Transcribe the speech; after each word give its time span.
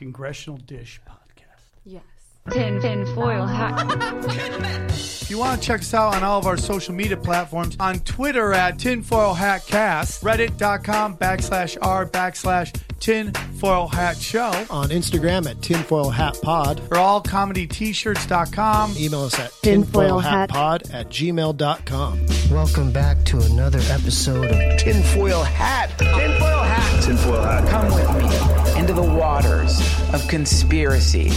Congressional 0.00 0.56
Dish 0.56 0.98
podcast. 1.06 1.60
Yes. 1.84 2.02
Tin 2.50 2.80
tin 2.80 3.04
foil 3.14 3.46
hat. 3.46 4.90
If 4.90 5.30
you 5.30 5.36
want 5.36 5.60
to 5.60 5.66
check 5.66 5.80
us 5.82 5.92
out 5.92 6.14
on 6.14 6.24
all 6.24 6.38
of 6.38 6.46
our 6.46 6.56
social 6.56 6.94
media 6.94 7.18
platforms, 7.18 7.76
on 7.78 7.98
Twitter 8.00 8.54
at 8.54 8.78
Tinfoil 8.78 9.34
Hat 9.34 9.66
Cast, 9.66 10.24
Reddit.com 10.24 11.18
backslash 11.18 11.76
r 11.82 12.06
backslash 12.06 12.74
Tinfoil 12.98 13.88
Hat 13.88 14.16
Show, 14.16 14.50
on 14.70 14.88
Instagram 14.88 15.46
at 15.48 15.60
tinfoil 15.60 16.08
hat 16.08 16.38
pod. 16.42 16.80
or 16.90 16.96
allcomedyt-shirts.com. 16.96 18.94
Email 18.96 19.24
us 19.24 19.38
at 19.38 19.52
Tinfoil 19.62 20.18
hat. 20.18 20.48
tinfoilhatpod 20.48 20.94
at 20.94 21.08
gmail.com. 21.10 22.26
Welcome 22.50 22.90
back 22.90 23.22
to 23.26 23.38
another 23.42 23.80
episode 23.90 24.46
of 24.50 24.78
tinfoil 24.78 25.42
hat. 25.42 25.90
Tinfoil 25.98 26.62
hat. 26.62 27.02
Tinfoil 27.04 27.42
hat. 27.42 27.68
Come 27.68 27.94
with 27.94 28.56
me 28.56 28.59
into 28.80 28.92
the 28.94 29.02
waters 29.02 29.78
of 30.14 30.26
conspiracy 30.26 31.28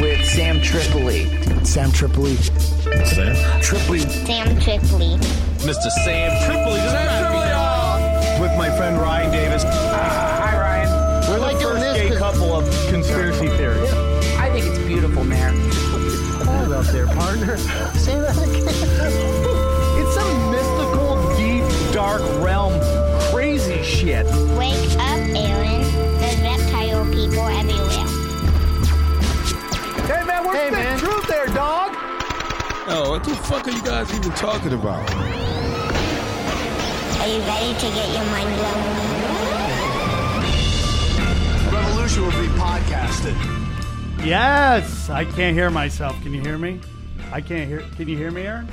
with 0.00 0.20
Sam 0.26 0.60
Tripoli. 0.60 1.24
Sam 1.64 1.92
Tripoli. 1.92 2.34
Sam 2.34 3.62
Tripoli. 3.62 4.00
Sam 4.00 4.58
Tripoli. 4.60 5.16
Mr. 5.62 5.88
Sam 6.04 6.30
Tripoli. 6.44 6.80
with 8.40 8.50
my 8.58 8.68
friend 8.76 9.00
Ryan 9.00 9.30
Davis. 9.30 9.62
Ah, 9.64 10.42
hi, 10.44 10.58
Ryan. 10.58 11.30
We're 11.30 11.38
like 11.38 11.58
doing 11.60 11.74
First 11.76 11.84
this 11.84 11.96
gay 11.96 12.08
'cause- 12.08 12.18
couple 12.18 12.52
of 12.56 12.64
conspiracy 12.90 13.46
theories. 13.56 13.92
I 14.38 14.50
think 14.50 14.66
it's 14.66 14.78
beautiful, 14.80 15.22
man. 15.24 15.54
Hold 16.44 16.72
up 16.72 16.86
there, 16.86 17.06
partner. 17.06 17.56
Say 17.96 18.18
that 18.18 18.36
again. 18.36 18.66
It's 20.00 20.14
some 20.14 20.50
mystical, 20.50 21.36
deep, 21.36 21.64
dark 21.92 22.22
realm, 22.42 22.72
crazy 23.30 23.80
shit. 23.84 24.26
Wake 24.26 24.34
up, 24.34 24.34
Aaron. 24.58 24.58
There's 24.58 24.96
reptile 24.96 25.03
people 27.34 27.48
everywhere. 27.48 28.06
Hey 30.06 30.22
man, 30.24 30.44
where's 30.46 30.58
Hey, 30.58 30.70
the 30.70 30.76
man. 30.76 30.98
truth 30.98 31.26
there, 31.26 31.46
dog? 31.46 31.90
Oh, 32.86 33.06
what 33.10 33.24
the 33.24 33.34
fuck 33.34 33.66
are 33.66 33.70
you 33.72 33.82
guys 33.82 34.14
even 34.14 34.30
talking 34.32 34.72
about? 34.72 35.10
Are 35.10 35.16
you 37.26 37.40
ready 37.40 37.74
to 37.74 37.86
get 37.90 38.08
your 38.14 38.24
mind 38.26 38.54
blown? 38.54 38.84
Revolution 41.74 42.22
will 42.22 42.30
be 42.30 42.46
podcasted. 42.60 43.34
Yes, 44.24 45.10
I 45.10 45.24
can't 45.24 45.56
hear 45.56 45.70
myself. 45.70 46.14
Can 46.22 46.32
you 46.34 46.40
hear 46.40 46.56
me? 46.56 46.78
I 47.32 47.40
can't 47.40 47.66
hear. 47.68 47.80
Can 47.96 48.08
you 48.08 48.16
hear 48.16 48.30
me, 48.30 48.42
Aaron? 48.42 48.68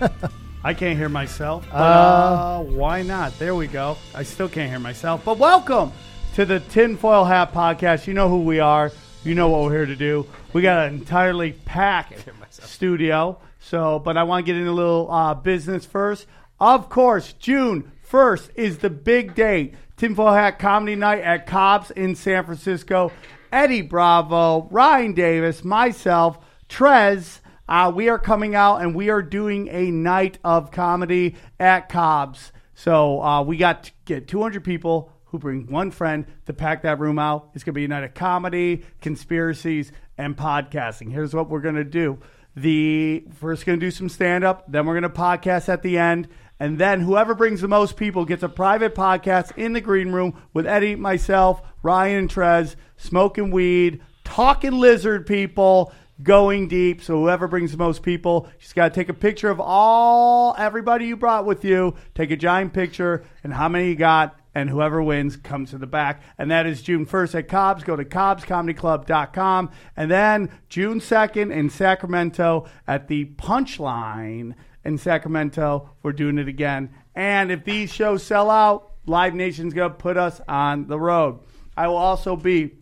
I 0.64 0.74
can't 0.74 0.98
hear 0.98 1.08
myself. 1.08 1.64
But, 1.72 1.76
uh, 1.78 2.58
why 2.60 3.00
not? 3.02 3.38
There 3.38 3.54
we 3.54 3.68
go. 3.68 3.96
I 4.14 4.22
still 4.24 4.50
can't 4.50 4.68
hear 4.68 4.78
myself. 4.78 5.24
But 5.24 5.38
welcome 5.38 5.92
to 6.34 6.44
the 6.44 6.60
Tinfoil 6.60 7.24
Hat 7.24 7.52
Podcast. 7.52 8.06
You 8.06 8.14
know 8.14 8.28
who 8.28 8.42
we 8.42 8.60
are. 8.60 8.92
You 9.24 9.34
know 9.34 9.48
what 9.48 9.62
we're 9.62 9.72
here 9.72 9.86
to 9.86 9.96
do. 9.96 10.26
We 10.52 10.62
got 10.62 10.86
an 10.86 10.94
entirely 10.94 11.52
packed 11.52 12.24
studio. 12.50 13.38
So, 13.58 13.98
but 13.98 14.16
I 14.16 14.22
want 14.22 14.46
to 14.46 14.52
get 14.52 14.58
into 14.58 14.70
a 14.70 14.72
little 14.72 15.10
uh, 15.10 15.34
business 15.34 15.84
first. 15.84 16.26
Of 16.60 16.88
course, 16.88 17.32
June 17.34 17.90
1st 18.08 18.50
is 18.54 18.78
the 18.78 18.90
big 18.90 19.34
day. 19.34 19.72
Tinfoil 19.96 20.32
Hat 20.32 20.58
Comedy 20.58 20.94
Night 20.94 21.22
at 21.22 21.46
Cobb's 21.46 21.90
in 21.90 22.14
San 22.14 22.44
Francisco. 22.44 23.12
Eddie 23.52 23.82
Bravo, 23.82 24.68
Ryan 24.70 25.12
Davis, 25.14 25.64
myself, 25.64 26.38
Trez. 26.68 27.40
Uh, 27.68 27.92
we 27.94 28.08
are 28.08 28.18
coming 28.18 28.54
out 28.54 28.78
and 28.78 28.94
we 28.94 29.10
are 29.10 29.22
doing 29.22 29.68
a 29.68 29.90
night 29.90 30.38
of 30.44 30.70
comedy 30.70 31.34
at 31.58 31.88
Cobb's. 31.88 32.52
So 32.74 33.20
uh, 33.20 33.42
we 33.42 33.56
got 33.56 33.84
to 33.84 33.92
get 34.04 34.28
200 34.28 34.64
people 34.64 35.12
who 35.30 35.38
bring 35.38 35.70
one 35.70 35.90
friend 35.90 36.26
to 36.46 36.52
pack 36.52 36.82
that 36.82 36.98
room 36.98 37.18
out. 37.18 37.50
It's 37.54 37.64
going 37.64 37.74
to 37.74 37.80
be 37.80 37.84
a 37.84 37.88
night 37.88 38.04
of 38.04 38.14
comedy, 38.14 38.84
conspiracies, 39.00 39.92
and 40.18 40.36
podcasting. 40.36 41.12
Here's 41.12 41.34
what 41.34 41.48
we're 41.48 41.60
going 41.60 41.76
to 41.76 41.84
do. 41.84 42.18
The 42.56 43.24
first 43.38 43.64
going 43.64 43.78
to 43.78 43.86
do 43.86 43.90
some 43.90 44.08
stand 44.08 44.44
up, 44.44 44.70
then 44.70 44.84
we're 44.86 44.98
going 44.98 45.10
to 45.10 45.20
podcast 45.20 45.68
at 45.68 45.82
the 45.82 45.98
end, 45.98 46.28
and 46.58 46.78
then 46.78 47.00
whoever 47.00 47.34
brings 47.34 47.60
the 47.60 47.68
most 47.68 47.96
people 47.96 48.24
gets 48.24 48.42
a 48.42 48.48
private 48.48 48.94
podcast 48.94 49.56
in 49.56 49.72
the 49.72 49.80
green 49.80 50.12
room 50.12 50.36
with 50.52 50.66
Eddie, 50.66 50.96
myself, 50.96 51.62
Ryan, 51.82 52.18
and 52.18 52.28
Trez, 52.28 52.74
smoking 52.96 53.50
weed, 53.50 54.02
talking 54.24 54.72
lizard 54.72 55.26
people, 55.26 55.92
going 56.22 56.68
deep. 56.68 57.02
So 57.02 57.18
whoever 57.20 57.48
brings 57.48 57.72
the 57.72 57.78
most 57.78 58.02
people, 58.02 58.48
just 58.58 58.74
got 58.74 58.92
to 58.92 58.94
take 58.94 59.08
a 59.08 59.14
picture 59.14 59.48
of 59.48 59.60
all 59.60 60.54
everybody 60.58 61.06
you 61.06 61.16
brought 61.16 61.46
with 61.46 61.64
you. 61.64 61.94
Take 62.14 62.30
a 62.30 62.36
giant 62.36 62.72
picture 62.72 63.24
and 63.42 63.54
how 63.54 63.68
many 63.68 63.88
you 63.88 63.96
got. 63.96 64.38
And 64.54 64.68
whoever 64.68 65.02
wins 65.02 65.36
comes 65.36 65.70
to 65.70 65.78
the 65.78 65.86
back. 65.86 66.22
And 66.36 66.50
that 66.50 66.66
is 66.66 66.82
June 66.82 67.06
1st 67.06 67.38
at 67.38 67.48
Cobb's. 67.48 67.84
Go 67.84 67.94
to 67.96 68.04
cobbscomedyclub.com. 68.04 69.70
And 69.96 70.10
then 70.10 70.50
June 70.68 71.00
2nd 71.00 71.52
in 71.52 71.70
Sacramento 71.70 72.68
at 72.86 73.08
the 73.08 73.26
Punchline 73.36 74.54
in 74.84 74.98
Sacramento. 74.98 75.90
We're 76.02 76.12
doing 76.12 76.38
it 76.38 76.48
again. 76.48 76.90
And 77.14 77.52
if 77.52 77.64
these 77.64 77.92
shows 77.92 78.22
sell 78.22 78.50
out, 78.50 78.92
Live 79.06 79.34
Nation's 79.34 79.74
going 79.74 79.90
to 79.90 79.96
put 79.96 80.16
us 80.16 80.40
on 80.48 80.86
the 80.86 80.98
road. 80.98 81.40
I 81.76 81.88
will 81.88 81.96
also 81.96 82.36
be 82.36 82.72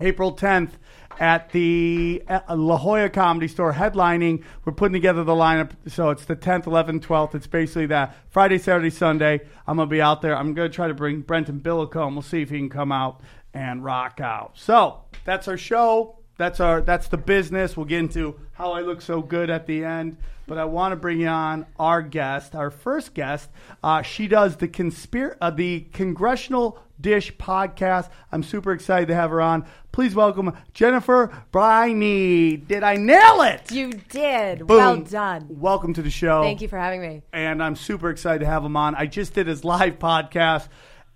April 0.00 0.34
10th 0.34 0.72
at 1.20 1.50
the 1.50 2.22
La 2.28 2.76
Jolla 2.76 3.08
Comedy 3.10 3.48
Store 3.48 3.72
headlining. 3.72 4.44
We're 4.64 4.72
putting 4.72 4.94
together 4.94 5.24
the 5.24 5.32
lineup. 5.32 5.70
So 5.88 6.10
it's 6.10 6.24
the 6.24 6.36
10th, 6.36 6.64
11th, 6.64 7.00
12th. 7.00 7.34
It's 7.34 7.46
basically 7.46 7.86
that 7.86 8.16
Friday, 8.30 8.58
Saturday, 8.58 8.90
Sunday. 8.90 9.40
I'm 9.66 9.76
going 9.76 9.88
to 9.88 9.90
be 9.90 10.00
out 10.00 10.22
there. 10.22 10.36
I'm 10.36 10.54
going 10.54 10.70
to 10.70 10.74
try 10.74 10.88
to 10.88 10.94
bring 10.94 11.20
Brenton 11.20 11.60
Billicombe. 11.60 12.14
We'll 12.14 12.22
see 12.22 12.42
if 12.42 12.50
he 12.50 12.58
can 12.58 12.68
come 12.70 12.92
out 12.92 13.20
and 13.54 13.84
rock 13.84 14.20
out. 14.20 14.52
So 14.54 15.00
that's 15.24 15.48
our 15.48 15.56
show. 15.56 16.16
That's 16.38 16.60
our 16.60 16.80
that's 16.80 17.08
the 17.08 17.18
business. 17.18 17.76
We'll 17.76 17.86
get 17.86 18.00
into 18.00 18.38
how 18.52 18.72
I 18.72 18.80
look 18.80 19.00
so 19.00 19.20
good 19.20 19.50
at 19.50 19.66
the 19.66 19.84
end. 19.84 20.16
But 20.46 20.58
I 20.58 20.64
want 20.64 20.92
to 20.92 20.96
bring 20.96 21.26
on 21.26 21.66
our 21.78 22.02
guest, 22.02 22.54
our 22.54 22.70
first 22.70 23.14
guest. 23.14 23.48
Uh, 23.82 24.02
she 24.02 24.26
does 24.26 24.56
the 24.56 24.66
conspir- 24.66 25.36
uh, 25.40 25.50
the 25.50 25.86
Congressional 25.92 26.78
Dish 27.02 27.34
podcast. 27.36 28.08
I'm 28.30 28.42
super 28.42 28.72
excited 28.72 29.08
to 29.08 29.14
have 29.14 29.30
her 29.30 29.42
on. 29.42 29.66
Please 29.90 30.14
welcome 30.14 30.56
Jennifer 30.72 31.30
Briney. 31.52 32.56
Did 32.56 32.82
I 32.82 32.96
nail 32.96 33.42
it? 33.42 33.70
You 33.70 33.92
did. 33.92 34.66
Boom. 34.66 34.76
Well 34.78 34.96
done. 34.98 35.46
Welcome 35.50 35.92
to 35.94 36.02
the 36.02 36.10
show. 36.10 36.42
Thank 36.42 36.62
you 36.62 36.68
for 36.68 36.78
having 36.78 37.02
me. 37.02 37.22
And 37.32 37.62
I'm 37.62 37.76
super 37.76 38.08
excited 38.08 38.38
to 38.38 38.46
have 38.46 38.64
him 38.64 38.76
on. 38.76 38.94
I 38.94 39.06
just 39.06 39.34
did 39.34 39.48
his 39.48 39.64
live 39.64 39.98
podcast 39.98 40.68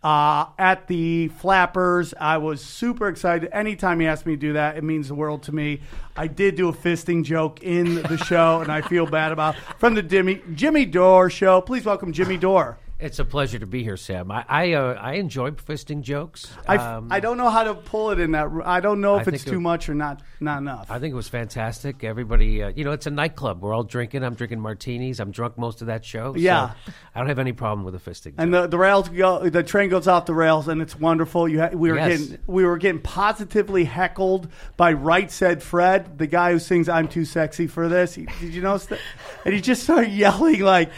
uh, 0.03 0.47
at 0.59 0.87
the 0.89 1.29
Flappers. 1.29 2.15
I 2.21 2.39
was 2.39 2.63
super 2.63 3.09
excited. 3.09 3.49
Anytime 3.53 4.01
he 4.01 4.07
asked 4.07 4.27
me 4.27 4.35
to 4.35 4.41
do 4.41 4.53
that, 4.53 4.77
it 4.77 4.85
means 4.85 5.09
the 5.09 5.15
world 5.15 5.45
to 5.45 5.53
me. 5.53 5.81
I 6.17 6.27
did 6.27 6.57
do 6.57 6.69
a 6.69 6.73
fisting 6.73 7.25
joke 7.25 7.63
in 7.63 8.03
the 8.03 8.17
show, 8.19 8.61
and 8.61 8.71
I 8.71 8.83
feel 8.83 9.07
bad 9.07 9.33
about 9.33 9.57
from 9.79 9.95
the 9.95 10.03
Jimmy 10.03 10.43
Jimmy 10.55 10.85
Dore 10.85 11.31
show. 11.31 11.61
Please 11.61 11.85
welcome 11.85 12.13
Jimmy 12.13 12.37
Dore. 12.37 12.79
It's 12.99 13.19
a 13.19 13.27
pleasure 13.27 13.59
to 13.59 13.67
be 13.67 13.83
here, 13.83 13.99
Sam. 13.99 14.31
I 14.31 14.45
I, 14.49 14.73
uh, 14.73 14.95
I 14.95 15.13
enjoy 15.15 15.51
fisting 15.51 16.01
jokes. 16.01 16.51
I, 16.67 16.77
Um, 16.79 17.09
I 17.11 17.21
don't 17.21 17.37
know 17.37 17.51
how 17.51 17.65
to 17.65 17.75
pull 17.75 18.11
it 18.11 18.19
in 18.19 18.31
that. 18.33 18.49
I 18.65 18.81
don't 18.81 19.03
know 19.03 19.17
if 19.19 19.29
I 19.29 19.33
it's 19.33 19.45
too 19.45 19.57
it- 19.57 19.61
much 19.61 19.91
or 19.91 19.95
not 19.95 20.23
not 20.41 20.59
enough. 20.63 20.91
I 20.91 20.99
think 20.99 21.13
it 21.13 21.17
was 21.17 21.29
fantastic. 21.29 22.05
Everybody, 22.05 22.63
uh, 22.63 22.73
you 22.75 22.85
know, 22.85 22.93
it's 22.93 23.07
a 23.07 23.11
nightclub. 23.11 23.61
We're 23.61 23.75
all 23.75 23.83
drinking. 23.83 24.25
I'm 24.25 24.35
drinking 24.35 24.61
martinis. 24.61 25.21
I'm 25.21 25.31
drunk 25.31 25.59
most 25.59 25.83
of 25.83 25.89
that 25.89 26.07
show. 26.07 26.33
so 26.33 26.39
Yeah. 26.39 26.71
I 27.15 27.19
don't 27.19 27.29
have 27.29 27.39
any 27.39 27.53
problem 27.53 27.85
with 27.85 27.95
a 27.95 27.99
fisting. 28.11 28.33
and 28.39 28.51
joke. 28.51 28.63
the 28.63 28.69
the 28.69 28.79
rails 28.79 29.11
go, 29.11 29.47
the 29.47 29.63
train 29.63 29.91
goes 29.91 30.09
off 30.09 30.25
the 30.25 30.35
rails, 30.35 30.67
and 30.67 30.81
it's 30.81 30.99
wonderful. 30.99 31.47
You 31.49 31.61
ha- 31.61 31.71
we 31.75 31.91
were 31.91 31.99
Yes. 31.99 32.19
getting 32.23 32.39
we 32.47 32.65
were 32.65 32.79
getting 32.79 33.03
positively 33.03 33.85
heckled 33.85 34.49
by 34.79 34.95
Right 34.95 35.31
Said 35.31 35.63
Fred, 35.63 36.17
the 36.17 36.27
guy 36.27 36.53
who 36.53 36.59
sings 36.59 36.89
"I'm 36.89 37.09
Too 37.09 37.27
Sexy 37.27 37.67
for 37.67 37.89
This." 37.91 38.15
He, 38.15 38.27
did 38.41 38.55
you 38.55 38.63
notice 38.63 38.87
that? 38.87 39.01
And 39.45 39.53
he 39.53 39.61
just 39.61 39.83
started 39.83 40.13
yelling 40.13 40.61
like 40.61 40.91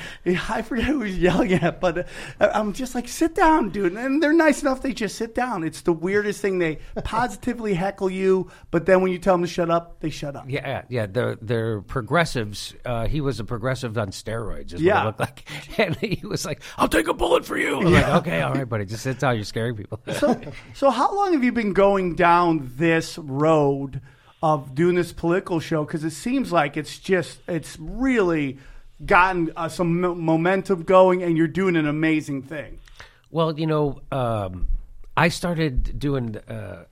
I 0.49 0.63
forget 0.63 0.85
who 0.85 1.01
he 1.01 1.11
was 1.11 1.19
yelling 1.19 1.53
at, 1.55 1.81
but 1.81 1.88
uh, 1.97 2.51
I'm 2.53 2.75
just 2.75 2.95
like, 2.95 3.09
sit 3.09 3.35
down, 3.35 3.71
dude. 3.71 3.95
And 3.95 4.23
they're 4.23 4.35
nice 4.35 4.61
enough; 4.61 4.83
they 4.83 4.93
just 4.93 5.17
sit 5.17 5.35
down. 5.35 5.65
It's 5.65 5.81
the 5.81 5.93
weirdest 5.95 6.43
thing. 6.43 6.59
They 6.59 6.81
positively 7.05 7.73
heckle 7.73 8.11
you, 8.11 8.51
but 8.71 8.85
then 8.85 9.01
when 9.01 9.11
you 9.13 9.19
tell 9.19 9.35
them 9.35 9.43
to 9.43 9.49
shut 9.49 9.71
up, 9.71 10.01
they 10.01 10.11
shut 10.11 10.37
up. 10.37 10.45
yeah, 10.51 10.83
yeah, 10.91 11.07
they're 11.07 11.37
they're 11.41 11.81
progressives. 11.81 12.75
Uh, 12.85 13.07
he 13.07 13.21
was 13.23 13.41
a 13.41 13.45
progressive 13.45 13.97
on 13.97 14.09
steroids. 14.09 14.75
Is 14.75 14.83
Yeah. 14.83 15.05
what 15.05 15.15
it 15.15 15.21
looked 15.21 15.21
like. 15.21 15.49
And 15.79 15.97
he 15.97 16.27
was 16.27 16.45
like, 16.45 16.61
"I'll 16.77 16.89
take 16.89 17.07
a 17.09 17.15
bullet 17.15 17.45
for 17.45 17.57
you." 17.57 17.79
I'm 17.79 17.93
like, 17.93 18.09
"Okay, 18.09 18.43
all 18.43 18.53
right, 18.53 18.69
buddy, 18.69 18.85
just 18.85 19.05
sit 19.05 19.21
down. 19.21 19.37
You're 19.37 19.45
scaring 19.45 19.77
people." 19.77 20.01
so, 20.15 20.39
so 20.75 20.91
how 20.91 21.15
long 21.15 21.33
have 21.33 21.45
you 21.45 21.53
been 21.53 21.73
going 21.73 22.17
down 22.17 22.73
this 22.77 23.17
road 23.17 24.01
of 24.43 24.75
doing 24.75 24.97
this 24.97 25.13
political 25.13 25.61
show? 25.61 25.85
Because 25.85 26.03
it 26.05 26.11
seems 26.11 26.51
like 26.53 26.77
it's 26.77 26.99
just 26.99 27.39
it's 27.49 27.77
really 27.79 28.59
gotten 29.05 29.53
uh, 29.57 29.69
some 29.69 30.01
mo- 30.01 30.15
momentum 30.15 30.83
going, 30.83 31.23
and 31.23 31.37
you're 31.37 31.47
doing 31.47 31.77
an 31.77 31.87
amazing 31.87 32.43
thing. 32.43 32.79
Well, 33.31 33.59
you 33.59 33.67
know, 33.67 34.01
um, 34.11 34.69
I 35.17 35.29
started 35.29 35.99
doing 35.99 36.37
uh, 36.37 36.85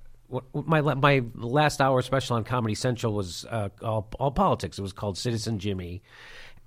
my 0.53 0.81
my 0.81 1.23
last 1.35 1.81
hour 1.81 2.03
special 2.03 2.37
on 2.37 2.45
Comedy 2.45 2.75
Central 2.75 3.13
was 3.13 3.45
uh, 3.49 3.69
all, 3.83 4.09
all 4.19 4.31
politics. 4.31 4.79
It 4.79 4.83
was 4.83 4.93
called 4.93 5.17
Citizen 5.17 5.59
Jimmy, 5.59 6.03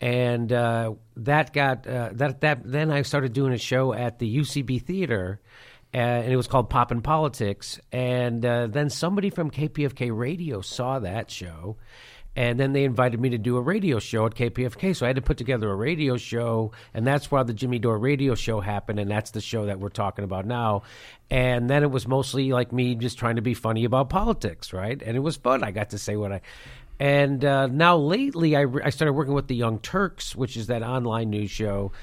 and 0.01 0.51
uh, 0.51 0.94
that 1.18 1.53
got 1.53 1.85
uh, 1.85 2.09
that 2.13 2.42
that 2.42 2.62
then 2.63 2.92
I 2.92 3.03
started 3.03 3.33
doing 3.33 3.53
a 3.53 3.57
show 3.57 3.94
at 3.94 4.19
the 4.19 4.38
UCB 4.38 4.81
Theater. 4.83 5.39
uh, 5.94 5.97
and 5.97 6.31
it 6.31 6.35
was 6.35 6.47
called 6.47 6.69
Poppin' 6.69 7.01
Politics. 7.01 7.80
And 7.92 8.45
uh, 8.45 8.68
then 8.68 8.89
somebody 8.89 9.30
from 9.31 9.50
KPFK 9.50 10.15
Radio 10.15 10.62
saw 10.62 11.00
that 11.00 11.31
show, 11.31 11.77
and 12.36 12.60
then 12.60 12.74
they 12.74 12.84
invited 12.84 13.20
me 13.20 13.30
to 13.30 13.38
do 13.38 13.58
a 13.58 13.62
radio 13.62 14.00
show 14.00 14.26
at 14.26 14.36
KPFK. 14.36 14.96
So 14.96 15.06
I 15.06 15.10
had 15.10 15.16
to 15.16 15.22
put 15.22 15.38
together 15.38 15.70
a 15.70 15.76
radio 15.76 16.18
show, 16.18 16.72
and 16.94 17.06
that's 17.06 17.30
why 17.31 17.44
the 17.44 17.54
Jimmy 17.54 17.80
Dore 17.80 17.98
radio 17.98 18.36
show 18.36 18.60
happened, 18.60 19.00
and 19.00 19.10
that's 19.10 19.31
the 19.31 19.42
show 19.42 19.66
that 19.66 19.80
we're 19.80 19.90
talking 19.90 20.24
about 20.24 20.46
now. 20.46 20.84
And 21.30 21.70
then 21.70 21.84
it 21.84 21.92
was 21.92 22.08
mostly 22.08 22.52
like 22.52 22.72
me 22.72 22.96
just 22.96 23.18
trying 23.18 23.36
to 23.36 23.42
be 23.42 23.54
funny 23.54 23.84
about 23.86 24.10
politics, 24.10 24.74
right? 24.74 25.02
And 25.02 25.18
it 25.18 25.22
was 25.22 25.38
fun. 25.38 25.64
I 25.64 25.72
got 25.72 25.92
to 25.92 25.98
say 25.98 26.16
what 26.16 26.31
I. 26.31 26.42
And 27.00 27.44
uh, 27.46 27.68
now 27.68 27.98
lately, 27.98 28.56
I, 28.56 28.66
I 28.84 28.90
started 28.90 29.14
working 29.14 29.34
with 29.34 29.48
the 29.48 29.56
Young 29.56 29.80
Turks, 29.80 30.36
which 30.36 30.58
is 30.58 30.68
that 30.68 30.84
online 30.84 31.30
news 31.30 31.50
show, 31.50 31.94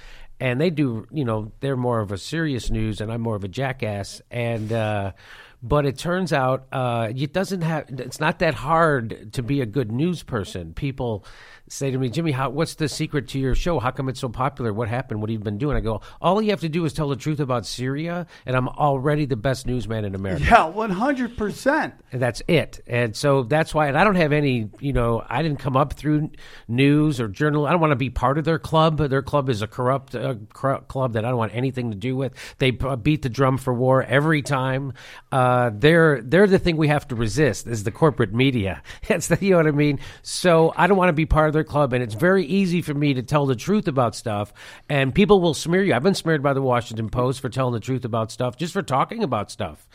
and 0.40 0.61
they 0.61 0.70
do, 0.70 1.06
you 1.11 1.25
know, 1.25 1.52
they're 1.61 1.76
more 1.76 2.00
of 2.00 2.12
a 2.12 2.19
serious 2.19 2.70
news, 2.70 3.00
and 3.00 3.12
I'm 3.12 3.20
more 3.20 3.37
of 3.37 3.44
a 3.44 3.49
jackass. 3.49 4.20
And 4.31 4.73
uh, 4.73 5.12
but 5.62 5.86
it 5.86 5.98
turns 5.98 6.32
out 6.32 6.66
uh, 6.72 7.12
it 7.14 7.32
doesn't 7.32 7.62
have. 7.62 7.86
It's 7.88 8.20
not 8.20 8.38
that 8.40 8.54
hard 8.54 9.32
to 9.32 9.42
be 9.42 9.60
a 9.60 9.66
good 9.66 9.90
news 9.90 10.22
person. 10.22 10.74
People 10.74 11.24
say 11.68 11.90
to 11.90 11.98
me, 11.98 12.08
Jimmy, 12.08 12.32
how, 12.32 12.50
what's 12.50 12.74
the 12.74 12.88
secret 12.88 13.28
to 13.28 13.38
your 13.38 13.54
show? 13.54 13.78
How 13.78 13.90
come 13.90 14.08
it's 14.08 14.20
so 14.20 14.28
popular? 14.28 14.72
What 14.72 14.88
happened? 14.88 15.20
What 15.20 15.30
have 15.30 15.38
you 15.38 15.44
been 15.44 15.58
doing? 15.58 15.76
I 15.76 15.80
go, 15.80 16.00
all 16.20 16.40
you 16.40 16.50
have 16.50 16.60
to 16.60 16.68
do 16.68 16.84
is 16.84 16.92
tell 16.92 17.08
the 17.08 17.16
truth 17.16 17.40
about 17.40 17.66
Syria, 17.66 18.26
and 18.44 18.56
I'm 18.56 18.68
already 18.68 19.26
the 19.26 19.36
best 19.36 19.66
newsman 19.66 20.04
in 20.04 20.14
America. 20.14 20.44
Yeah, 20.44 20.66
one 20.66 20.90
hundred 20.90 21.36
percent. 21.36 21.94
And 22.12 22.22
that's 22.22 22.42
it. 22.46 22.80
And 22.86 23.16
so 23.16 23.42
that's 23.42 23.74
why, 23.74 23.88
and 23.88 23.98
I 23.98 24.04
don't 24.04 24.14
have 24.14 24.32
any, 24.32 24.70
you 24.80 24.92
know, 24.92 25.24
I 25.28 25.42
didn't 25.42 25.58
come 25.58 25.76
up 25.76 25.94
through 25.94 26.30
news 26.68 27.20
or 27.20 27.28
journal. 27.28 27.66
I 27.66 27.72
don't 27.72 27.80
want 27.80 27.92
to 27.92 27.96
be 27.96 28.10
part 28.10 28.38
of 28.38 28.44
their 28.44 28.58
club. 28.58 28.98
Their 28.98 29.22
club 29.22 29.48
is 29.48 29.62
a 29.62 29.66
corrupt 29.66 30.14
uh, 30.14 30.34
cor- 30.52 30.82
club 30.82 31.14
that 31.14 31.24
I 31.24 31.28
don't 31.28 31.38
want 31.38 31.54
anything 31.54 31.90
to 31.90 31.96
do 31.96 32.16
with. 32.16 32.32
They 32.58 32.76
uh, 32.80 32.96
beat 32.96 33.22
the 33.22 33.28
drum 33.28 33.58
for 33.58 33.74
war 33.74 34.02
every 34.02 34.42
time. 34.42 34.92
Uh, 35.32 35.70
they're 35.74 36.22
they're 36.22 36.46
the 36.46 36.58
thing 36.58 36.76
we 36.76 36.88
have 36.88 37.08
to 37.08 37.16
resist 37.16 37.66
is 37.66 37.82
the 37.84 37.90
corporate 37.90 38.32
media. 38.32 38.82
That's 39.08 39.28
the, 39.28 39.38
you 39.40 39.50
know 39.50 39.56
what 39.56 39.66
I 39.66 39.72
mean. 39.72 39.98
So 40.22 40.72
I 40.76 40.86
don't 40.86 40.96
want 40.96 41.08
to 41.08 41.12
be 41.12 41.26
part 41.26 41.48
of 41.48 41.55
their 41.56 41.64
club, 41.64 41.92
and 41.92 42.02
it's 42.02 42.14
very 42.14 42.44
easy 42.44 42.82
for 42.82 42.94
me 42.94 43.14
to 43.14 43.22
tell 43.22 43.46
the 43.46 43.56
truth 43.56 43.88
about 43.88 44.14
stuff, 44.14 44.52
and 44.88 45.14
people 45.14 45.40
will 45.40 45.54
smear 45.54 45.82
you. 45.82 45.94
I've 45.94 46.02
been 46.02 46.14
smeared 46.14 46.42
by 46.42 46.52
the 46.52 46.62
Washington 46.62 47.10
Post 47.10 47.40
for 47.40 47.48
telling 47.48 47.74
the 47.74 47.80
truth 47.80 48.04
about 48.04 48.30
stuff, 48.30 48.56
just 48.56 48.72
for 48.72 48.82
talking 48.82 49.24
about 49.24 49.50
stuff. 49.50 49.88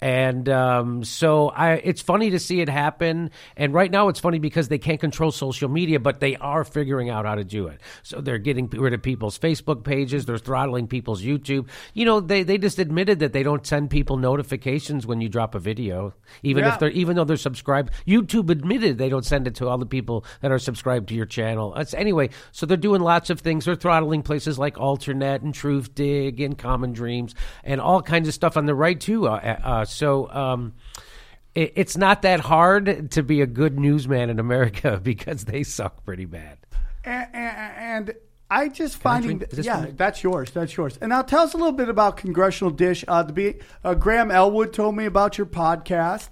And 0.00 0.48
um, 0.48 1.02
so 1.04 1.48
I, 1.48 1.72
it's 1.74 2.02
funny 2.02 2.30
to 2.30 2.38
see 2.38 2.60
it 2.60 2.68
happen. 2.68 3.30
And 3.56 3.74
right 3.74 3.90
now, 3.90 4.08
it's 4.08 4.20
funny 4.20 4.38
because 4.38 4.68
they 4.68 4.78
can't 4.78 5.00
control 5.00 5.32
social 5.32 5.68
media, 5.68 5.98
but 5.98 6.20
they 6.20 6.36
are 6.36 6.62
figuring 6.64 7.10
out 7.10 7.24
how 7.26 7.34
to 7.34 7.44
do 7.44 7.66
it. 7.66 7.80
So 8.02 8.20
they're 8.20 8.38
getting 8.38 8.68
rid 8.68 8.94
of 8.94 9.02
people's 9.02 9.38
Facebook 9.38 9.82
pages. 9.84 10.24
They're 10.26 10.38
throttling 10.38 10.86
people's 10.86 11.22
YouTube. 11.22 11.68
You 11.94 12.04
know, 12.04 12.20
they, 12.20 12.44
they 12.44 12.58
just 12.58 12.78
admitted 12.78 13.18
that 13.20 13.32
they 13.32 13.42
don't 13.42 13.66
send 13.66 13.90
people 13.90 14.16
notifications 14.16 15.06
when 15.06 15.20
you 15.20 15.28
drop 15.28 15.54
a 15.54 15.58
video, 15.58 16.14
even 16.42 16.64
Yeah. 16.64 16.74
if 16.74 16.78
they're 16.80 16.90
even 16.90 17.16
though 17.16 17.24
they're 17.24 17.36
subscribed. 17.36 17.90
YouTube 18.06 18.50
admitted 18.50 18.98
they 18.98 19.08
don't 19.08 19.24
send 19.24 19.46
it 19.46 19.56
to 19.56 19.68
all 19.68 19.78
the 19.78 19.86
people 19.86 20.24
that 20.42 20.52
are 20.52 20.58
subscribed 20.58 21.08
to 21.08 21.14
your 21.14 21.26
channel. 21.26 21.74
It's, 21.74 21.94
anyway, 21.94 22.30
so 22.52 22.66
they're 22.66 22.76
doing 22.76 23.02
lots 23.02 23.30
of 23.30 23.40
things. 23.40 23.64
They're 23.64 23.74
throttling 23.74 24.22
places 24.22 24.58
like 24.58 24.76
Alternet 24.76 25.42
and 25.42 25.52
Truthdig 25.54 26.44
and 26.44 26.56
Common 26.56 26.92
Dreams 26.92 27.34
and 27.64 27.80
all 27.80 28.00
kinds 28.02 28.28
of 28.28 28.34
stuff 28.34 28.56
on 28.56 28.66
the 28.66 28.74
right 28.74 28.98
too. 29.00 29.26
Uh, 29.28 29.58
uh, 29.64 29.84
so. 29.88 30.30
Um, 30.30 30.74
it, 31.54 31.72
it's 31.76 31.96
not 31.96 32.22
that 32.22 32.40
hard 32.40 33.10
to 33.12 33.22
be 33.22 33.40
a 33.40 33.46
good 33.46 33.78
newsman 33.78 34.30
in 34.30 34.38
America 34.38 35.00
because 35.02 35.44
they 35.44 35.62
suck 35.62 36.04
pretty 36.04 36.24
bad. 36.24 36.58
and, 37.04 37.34
and 37.34 38.14
I 38.50 38.68
just 38.68 38.96
I 38.96 39.00
finding 39.00 39.38
that, 39.40 39.52
is 39.52 39.66
yeah, 39.66 39.80
one? 39.80 39.96
that's 39.96 40.22
yours, 40.22 40.50
that's 40.50 40.76
yours. 40.76 40.98
And 41.00 41.10
now 41.10 41.22
tell 41.22 41.40
us 41.40 41.54
a 41.54 41.56
little 41.56 41.72
bit 41.72 41.88
about 41.88 42.16
Congressional 42.16 42.70
Dish. 42.70 43.04
Uh, 43.06 43.24
be, 43.24 43.56
uh, 43.84 43.94
Graham 43.94 44.30
Elwood 44.30 44.72
told 44.72 44.96
me 44.96 45.04
about 45.04 45.36
your 45.36 45.46
podcast, 45.46 46.28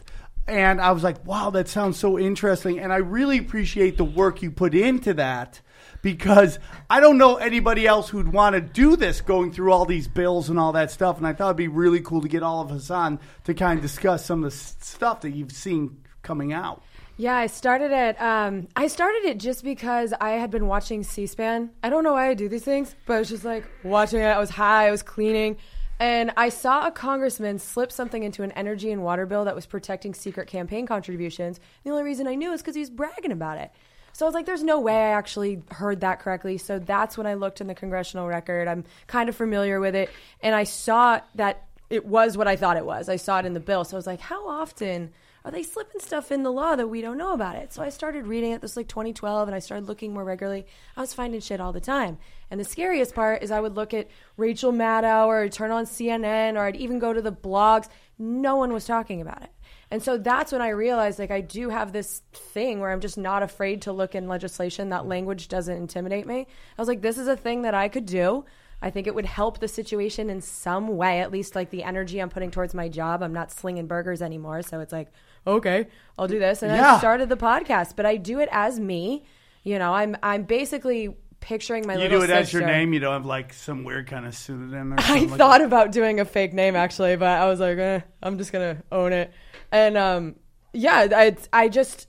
and 0.47 0.81
I 0.81 0.93
was 0.93 1.03
like, 1.03 1.25
wow, 1.27 1.51
that 1.51 1.69
sounds 1.69 1.99
so 1.99 2.19
interesting. 2.19 2.79
And 2.79 2.93
I 2.93 2.99
really 2.99 3.39
appreciate 3.39 3.97
the 3.97 4.05
work 4.05 4.43
you 4.43 4.51
put 4.51 4.75
into 4.75 5.13
that 5.15 5.61
because 6.07 6.61
I 6.89 7.01
don't 7.01 7.19
know 7.19 7.35
anybody 7.35 7.85
else 7.85 8.11
who'd 8.11 8.33
want 8.33 8.55
to 8.55 8.61
do 8.61 8.95
this, 8.95 9.21
going 9.21 9.51
through 9.51 9.73
all 9.73 9.85
these 9.85 10.07
bills 10.07 10.49
and 10.49 10.57
all 10.57 10.71
that 10.71 10.93
stuff. 10.93 11.19
And 11.19 11.27
I 11.27 11.33
thought 11.33 11.49
it'd 11.49 11.57
be 11.57 11.67
really 11.67 12.01
cool 12.01 12.21
to 12.21 12.29
get 12.29 12.45
all 12.45 12.61
of 12.61 12.71
us 12.71 12.93
on 12.93 13.19
to 13.43 13.55
kind 13.55 13.77
of 13.77 13.83
discuss 13.83 14.25
some 14.25 14.45
of 14.45 14.53
the 14.53 14.57
stuff 14.57 15.23
that 15.23 15.31
you've 15.31 15.51
seen 15.51 15.99
coming 16.23 16.53
out. 16.53 16.81
Yeah, 17.17 17.35
I 17.35 17.49
started 17.49 17.91
it. 17.91 18.23
Um, 18.23 18.69
I 18.77 18.87
started 18.87 19.25
it 19.25 19.39
just 19.39 19.65
because 19.65 20.15
I 20.21 20.31
had 20.35 20.53
been 20.53 20.69
watching 20.69 21.03
C-SPAN. 21.03 21.71
I 21.83 21.91
don't 21.91 22.05
know 22.05 22.13
why 22.13 22.29
I 22.29 22.35
do 22.35 22.49
these 22.49 22.63
things, 22.63 22.95
but 23.05 23.15
I 23.15 23.19
was 23.19 23.29
just 23.29 23.45
like 23.45 23.65
watching 23.83 24.21
it. 24.21 24.27
I 24.27 24.39
was 24.39 24.51
high. 24.51 24.87
I 24.87 24.93
was 24.93 25.03
cleaning, 25.03 25.57
and 25.99 26.31
I 26.37 26.51
saw 26.51 26.87
a 26.87 26.93
congressman 26.93 27.59
slip 27.59 27.91
something 27.91 28.23
into 28.23 28.45
an 28.45 28.53
energy 28.53 28.93
and 28.93 29.03
water 29.03 29.27
bill 29.27 29.45
that 29.47 29.57
was 29.57 29.67
protecting 29.67 30.15
secret 30.15 30.47
campaign 30.47 30.87
contributions. 30.87 31.59
The 31.83 31.91
only 31.91 32.05
reason 32.05 32.29
I 32.29 32.37
knew 32.37 32.53
is 32.53 32.61
because 32.61 32.77
he 32.77 32.81
was 32.81 32.91
bragging 32.91 33.33
about 33.33 33.59
it. 33.59 33.73
So 34.17 34.25
I 34.25 34.29
was 34.29 34.35
like, 34.35 34.47
"There's 34.47 34.65
no 34.65 34.81
way 34.81 34.95
I 34.95 35.11
actually 35.11 35.63
heard 35.71 36.01
that 36.01 36.21
correctly." 36.21 36.57
So 36.57 36.79
that's 36.79 37.19
when 37.19 37.27
I 37.27 37.35
looked 37.35 37.61
in 37.61 37.67
the 37.67 37.75
congressional 37.75 38.27
record. 38.27 38.67
I'm 38.67 38.85
kind 39.07 39.29
of 39.29 39.37
familiar 39.37 39.79
with 39.79 39.95
it, 39.95 40.09
and 40.43 40.55
I 40.55 40.65
saw 40.65 41.21
that 41.35 41.65
it 41.91 42.07
was 42.07 42.35
what 42.37 42.49
I 42.49 42.57
thought 42.57 42.79
it 42.79 42.87
was. 42.87 43.11
I 43.11 43.17
saw 43.17 43.41
it 43.41 43.45
in 43.45 43.53
the 43.53 43.61
bill, 43.61 43.85
so 43.85 43.95
I 43.95 43.99
was 43.99 44.07
like, 44.07 44.21
"How 44.21 44.49
often?" 44.49 45.13
are 45.45 45.53
they 45.53 45.63
slipping 45.63 46.01
stuff 46.01 46.33
in 46.33 46.43
the 46.43 46.51
law 46.51 46.75
that 46.75 46.89
we 46.89 47.01
don't 47.01 47.17
know 47.17 47.33
about 47.33 47.55
it? 47.55 47.73
So 47.73 47.81
I 47.81 47.89
started 47.91 48.27
reading 48.27 48.51
it. 48.51 48.61
This 48.61 48.73
was 48.73 48.79
like 48.79 48.89
2012, 48.89 49.47
and 49.47 49.55
I 49.55 49.61
started 49.61 49.87
looking 49.87 50.13
more 50.13 50.25
regularly. 50.25 50.67
I 50.97 51.01
was 51.01 51.15
finding 51.15 51.41
shit 51.41 51.61
all 51.61 51.73
the 51.73 51.81
time. 51.81 52.19
And 52.51 52.59
the 52.59 52.65
scariest 52.65 53.15
part 53.15 53.45
is 53.45 53.53
I 53.53 53.61
would 53.61 53.77
look 53.77 53.95
at 53.95 54.09
Rachel 54.37 54.73
Maddow 54.73 55.27
or 55.27 55.49
turn 55.49 55.71
on 55.71 55.85
CNN 55.85 56.57
or 56.57 56.65
I'd 56.65 56.75
even 56.75 56.99
go 56.99 57.13
to 57.13 57.23
the 57.23 57.31
blogs. 57.31 57.89
No 58.19 58.57
one 58.57 58.73
was 58.73 58.87
talking 58.87 59.21
about 59.21 59.43
it. 59.43 59.51
And 59.91 60.03
so 60.03 60.19
that's 60.19 60.51
when 60.53 60.63
I 60.63 60.71
realized 60.71 61.19
like 61.19 61.31
I 61.31 61.41
do 61.41 61.69
have 61.71 61.93
this 61.93 62.23
thing 62.33 62.81
where 62.81 62.91
I'm 62.91 63.01
just 63.01 63.17
not 63.17 63.43
afraid 63.43 63.83
to 63.83 63.93
look 63.93 64.15
in 64.15 64.27
legislation. 64.29 64.89
That 64.89 65.07
language 65.07 65.49
doesn't 65.49 65.77
intimidate 65.77 66.27
me. 66.27 66.47
I 66.77 66.83
was 66.83 66.89
like, 66.89 67.03
this 67.03 67.19
is 67.19 67.29
a 67.29 67.37
thing 67.37 67.63
that 67.63 67.75
I 67.75 67.89
could 67.89 68.07
do. 68.07 68.45
I 68.83 68.91
think 68.91 69.07
it 69.07 69.15
would 69.15 69.25
help 69.25 69.59
the 69.59 69.69
situation 69.69 70.29
in 70.29 70.43
some 70.43 70.97
way, 70.97 71.21
at 71.21 71.33
least 71.33 71.55
like 71.55 71.71
the 71.71 71.83
energy 71.83 72.21
I'm 72.21 72.29
putting 72.29 72.51
towards 72.51 72.75
my 72.75 72.89
job. 72.89 73.23
I'm 73.23 73.33
not 73.33 73.51
slinging 73.51 73.87
burgers 73.87 74.21
anymore. 74.21 74.63
So 74.63 74.81
it's 74.81 74.93
like, 74.93 75.09
okay, 75.47 75.87
I'll 76.19 76.29
do 76.29 76.39
this. 76.39 76.63
And 76.63 76.73
Yeah. 76.73 76.97
I 76.97 76.99
started 76.99 77.29
the 77.29 77.37
podcast, 77.37 77.97
but 77.97 78.05
I 78.05 78.17
do 78.17 78.41
it 78.41 78.49
as 78.53 78.79
me. 78.79 79.25
You 79.63 79.79
know, 79.79 79.95
I'm 79.95 80.17
I'm 80.23 80.43
basically 80.43 81.17
picturing 81.41 81.87
my 81.87 81.97
You 81.97 82.09
do 82.09 82.23
it 82.23 82.31
as 82.31 82.53
your 82.53 82.67
name. 82.67 82.93
You 82.93 83.01
don't 83.01 83.13
have 83.13 83.27
like 83.27 83.53
some 83.53 83.85
weird 83.85 84.09
kind 84.09 84.27
of 84.27 84.35
pseudonym. 84.35 84.93
Or 84.93 84.97
I 85.01 85.21
like 85.21 85.31
thought 85.39 85.63
about 85.63 85.93
doing 85.93 86.21
a 86.21 86.25
fake 86.25 86.53
name 86.53 86.77
actually, 86.77 87.17
but 87.17 87.29
I 87.29 87.47
was 87.47 87.61
like, 87.61 87.79
eh, 87.79 88.01
I'm 88.23 88.37
just 88.37 88.53
gonna 88.53 88.83
own 88.93 89.13
it. 89.13 89.33
And 89.73 89.97
um, 89.97 90.37
yeah, 90.73 91.09
I 91.15 91.37
I 91.53 91.69
just 91.69 92.09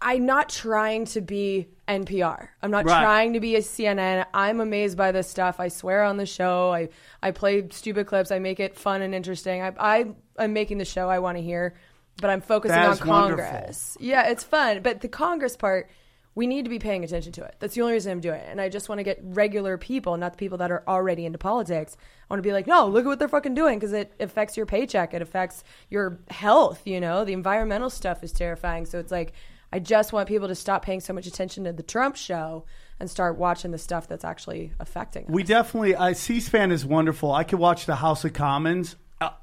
I'm 0.00 0.26
not 0.26 0.48
trying 0.48 1.06
to 1.06 1.20
be 1.20 1.68
NPR. 1.88 2.48
I'm 2.62 2.70
not 2.70 2.84
Right. 2.84 3.00
trying 3.02 3.32
to 3.32 3.40
be 3.40 3.56
a 3.56 3.60
CNN. 3.60 4.26
I'm 4.34 4.60
amazed 4.60 4.96
by 4.96 5.10
this 5.12 5.28
stuff. 5.28 5.58
I 5.58 5.68
swear 5.68 6.04
on 6.04 6.16
the 6.18 6.26
show. 6.26 6.70
I 6.72 6.88
I 7.22 7.30
play 7.30 7.66
stupid 7.70 8.06
clips. 8.06 8.30
I 8.30 8.38
make 8.38 8.60
it 8.60 8.76
fun 8.76 9.02
and 9.02 9.14
interesting. 9.14 9.62
I 9.62 9.72
I 9.78 10.06
am 10.38 10.52
making 10.52 10.78
the 10.78 10.84
show 10.84 11.08
I 11.08 11.18
want 11.18 11.38
to 11.38 11.42
hear, 11.42 11.74
but 12.20 12.30
I'm 12.30 12.40
focusing 12.40 12.78
on 12.78 12.92
is 12.92 13.04
wonderful. 13.04 13.44
Congress. 13.44 13.96
Yeah, 14.00 14.28
it's 14.28 14.44
fun, 14.44 14.82
but 14.82 15.00
the 15.00 15.08
Congress 15.08 15.56
part. 15.56 15.90
We 16.38 16.46
need 16.46 16.66
to 16.66 16.70
be 16.70 16.78
paying 16.78 17.02
attention 17.02 17.32
to 17.32 17.42
it. 17.42 17.56
That's 17.58 17.74
the 17.74 17.80
only 17.80 17.94
reason 17.94 18.12
I'm 18.12 18.20
doing 18.20 18.38
it. 18.38 18.46
And 18.48 18.60
I 18.60 18.68
just 18.68 18.88
want 18.88 19.00
to 19.00 19.02
get 19.02 19.18
regular 19.20 19.76
people, 19.76 20.16
not 20.16 20.34
the 20.34 20.36
people 20.36 20.58
that 20.58 20.70
are 20.70 20.84
already 20.86 21.26
into 21.26 21.36
politics. 21.36 21.96
I 21.98 22.32
want 22.32 22.38
to 22.38 22.48
be 22.48 22.52
like, 22.52 22.68
no, 22.68 22.86
look 22.86 23.04
at 23.04 23.08
what 23.08 23.18
they're 23.18 23.26
fucking 23.26 23.54
doing 23.54 23.76
because 23.80 23.92
it 23.92 24.12
affects 24.20 24.56
your 24.56 24.64
paycheck. 24.64 25.14
It 25.14 25.20
affects 25.20 25.64
your 25.90 26.20
health. 26.30 26.86
You 26.86 27.00
know, 27.00 27.24
the 27.24 27.32
environmental 27.32 27.90
stuff 27.90 28.22
is 28.22 28.30
terrifying. 28.30 28.86
So 28.86 29.00
it's 29.00 29.10
like, 29.10 29.32
I 29.72 29.80
just 29.80 30.12
want 30.12 30.28
people 30.28 30.46
to 30.46 30.54
stop 30.54 30.84
paying 30.84 31.00
so 31.00 31.12
much 31.12 31.26
attention 31.26 31.64
to 31.64 31.72
the 31.72 31.82
Trump 31.82 32.14
show 32.14 32.66
and 33.00 33.10
start 33.10 33.36
watching 33.36 33.72
the 33.72 33.78
stuff 33.78 34.06
that's 34.06 34.24
actually 34.24 34.72
affecting 34.78 35.24
us. 35.24 35.30
We 35.30 35.42
definitely. 35.42 35.96
Uh, 35.96 36.14
C-SPAN 36.14 36.70
is 36.70 36.86
wonderful. 36.86 37.32
I 37.32 37.42
could 37.42 37.58
watch 37.58 37.84
the 37.84 37.96
House 37.96 38.24
of 38.24 38.32
Commons 38.32 38.94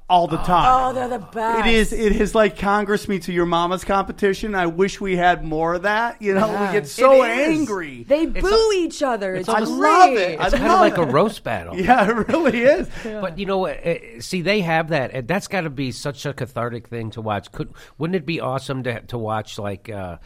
all 0.08 0.26
the 0.26 0.38
time. 0.38 0.66
oh, 0.72 0.92
they're 0.94 1.08
the 1.08 1.18
best. 1.18 1.66
It 1.66 1.74
is. 1.74 1.92
It 1.92 2.12
is 2.12 2.34
like 2.34 2.58
Congress 2.58 3.08
meets 3.08 3.28
a 3.28 3.32
your 3.32 3.44
mama's 3.44 3.84
competition. 3.84 4.54
I 4.54 4.66
wish 4.66 5.00
we 5.00 5.16
had 5.16 5.44
more 5.44 5.74
of 5.74 5.82
that. 5.82 6.22
You 6.22 6.32
know, 6.34 6.46
Yeah. 6.50 6.66
we 6.72 6.78
get 6.78 6.88
so 6.88 7.22
It 7.24 7.30
is. 7.38 7.58
angry. 7.60 8.04
They 8.04 8.24
boo 8.26 8.70
each 8.76 9.02
other. 9.02 9.34
It's, 9.34 9.48
I 9.48 9.58
great. 9.58 9.68
love 9.68 10.12
it. 10.14 10.40
I 10.40 10.46
It's 10.46 10.54
kind 10.54 10.66
of 10.66 10.70
love 10.72 10.80
like 10.80 10.96
a 10.98 11.04
roast 11.04 11.42
battle. 11.44 11.76
Yeah, 11.80 12.08
it 12.08 12.28
really 12.28 12.60
is. 12.62 12.88
But 13.04 13.38
you 13.38 13.44
know 13.46 13.58
what? 13.58 13.84
uh, 13.86 14.20
See, 14.20 14.40
they 14.42 14.60
have 14.62 14.88
that. 14.88 15.10
and 15.12 15.28
That's 15.28 15.48
got 15.48 15.62
to 15.62 15.70
be 15.70 15.92
such 15.92 16.24
a 16.24 16.32
cathartic 16.32 16.88
thing 16.88 17.10
to 17.10 17.20
watch. 17.20 17.52
Could 17.52 17.72
wouldn't 17.98 18.16
it 18.16 18.24
be 18.26 18.40
awesome 18.40 18.82
to 18.84 19.00
to 19.02 19.18
watch 19.18 19.58
like 19.58 19.90
uh, 19.90 20.16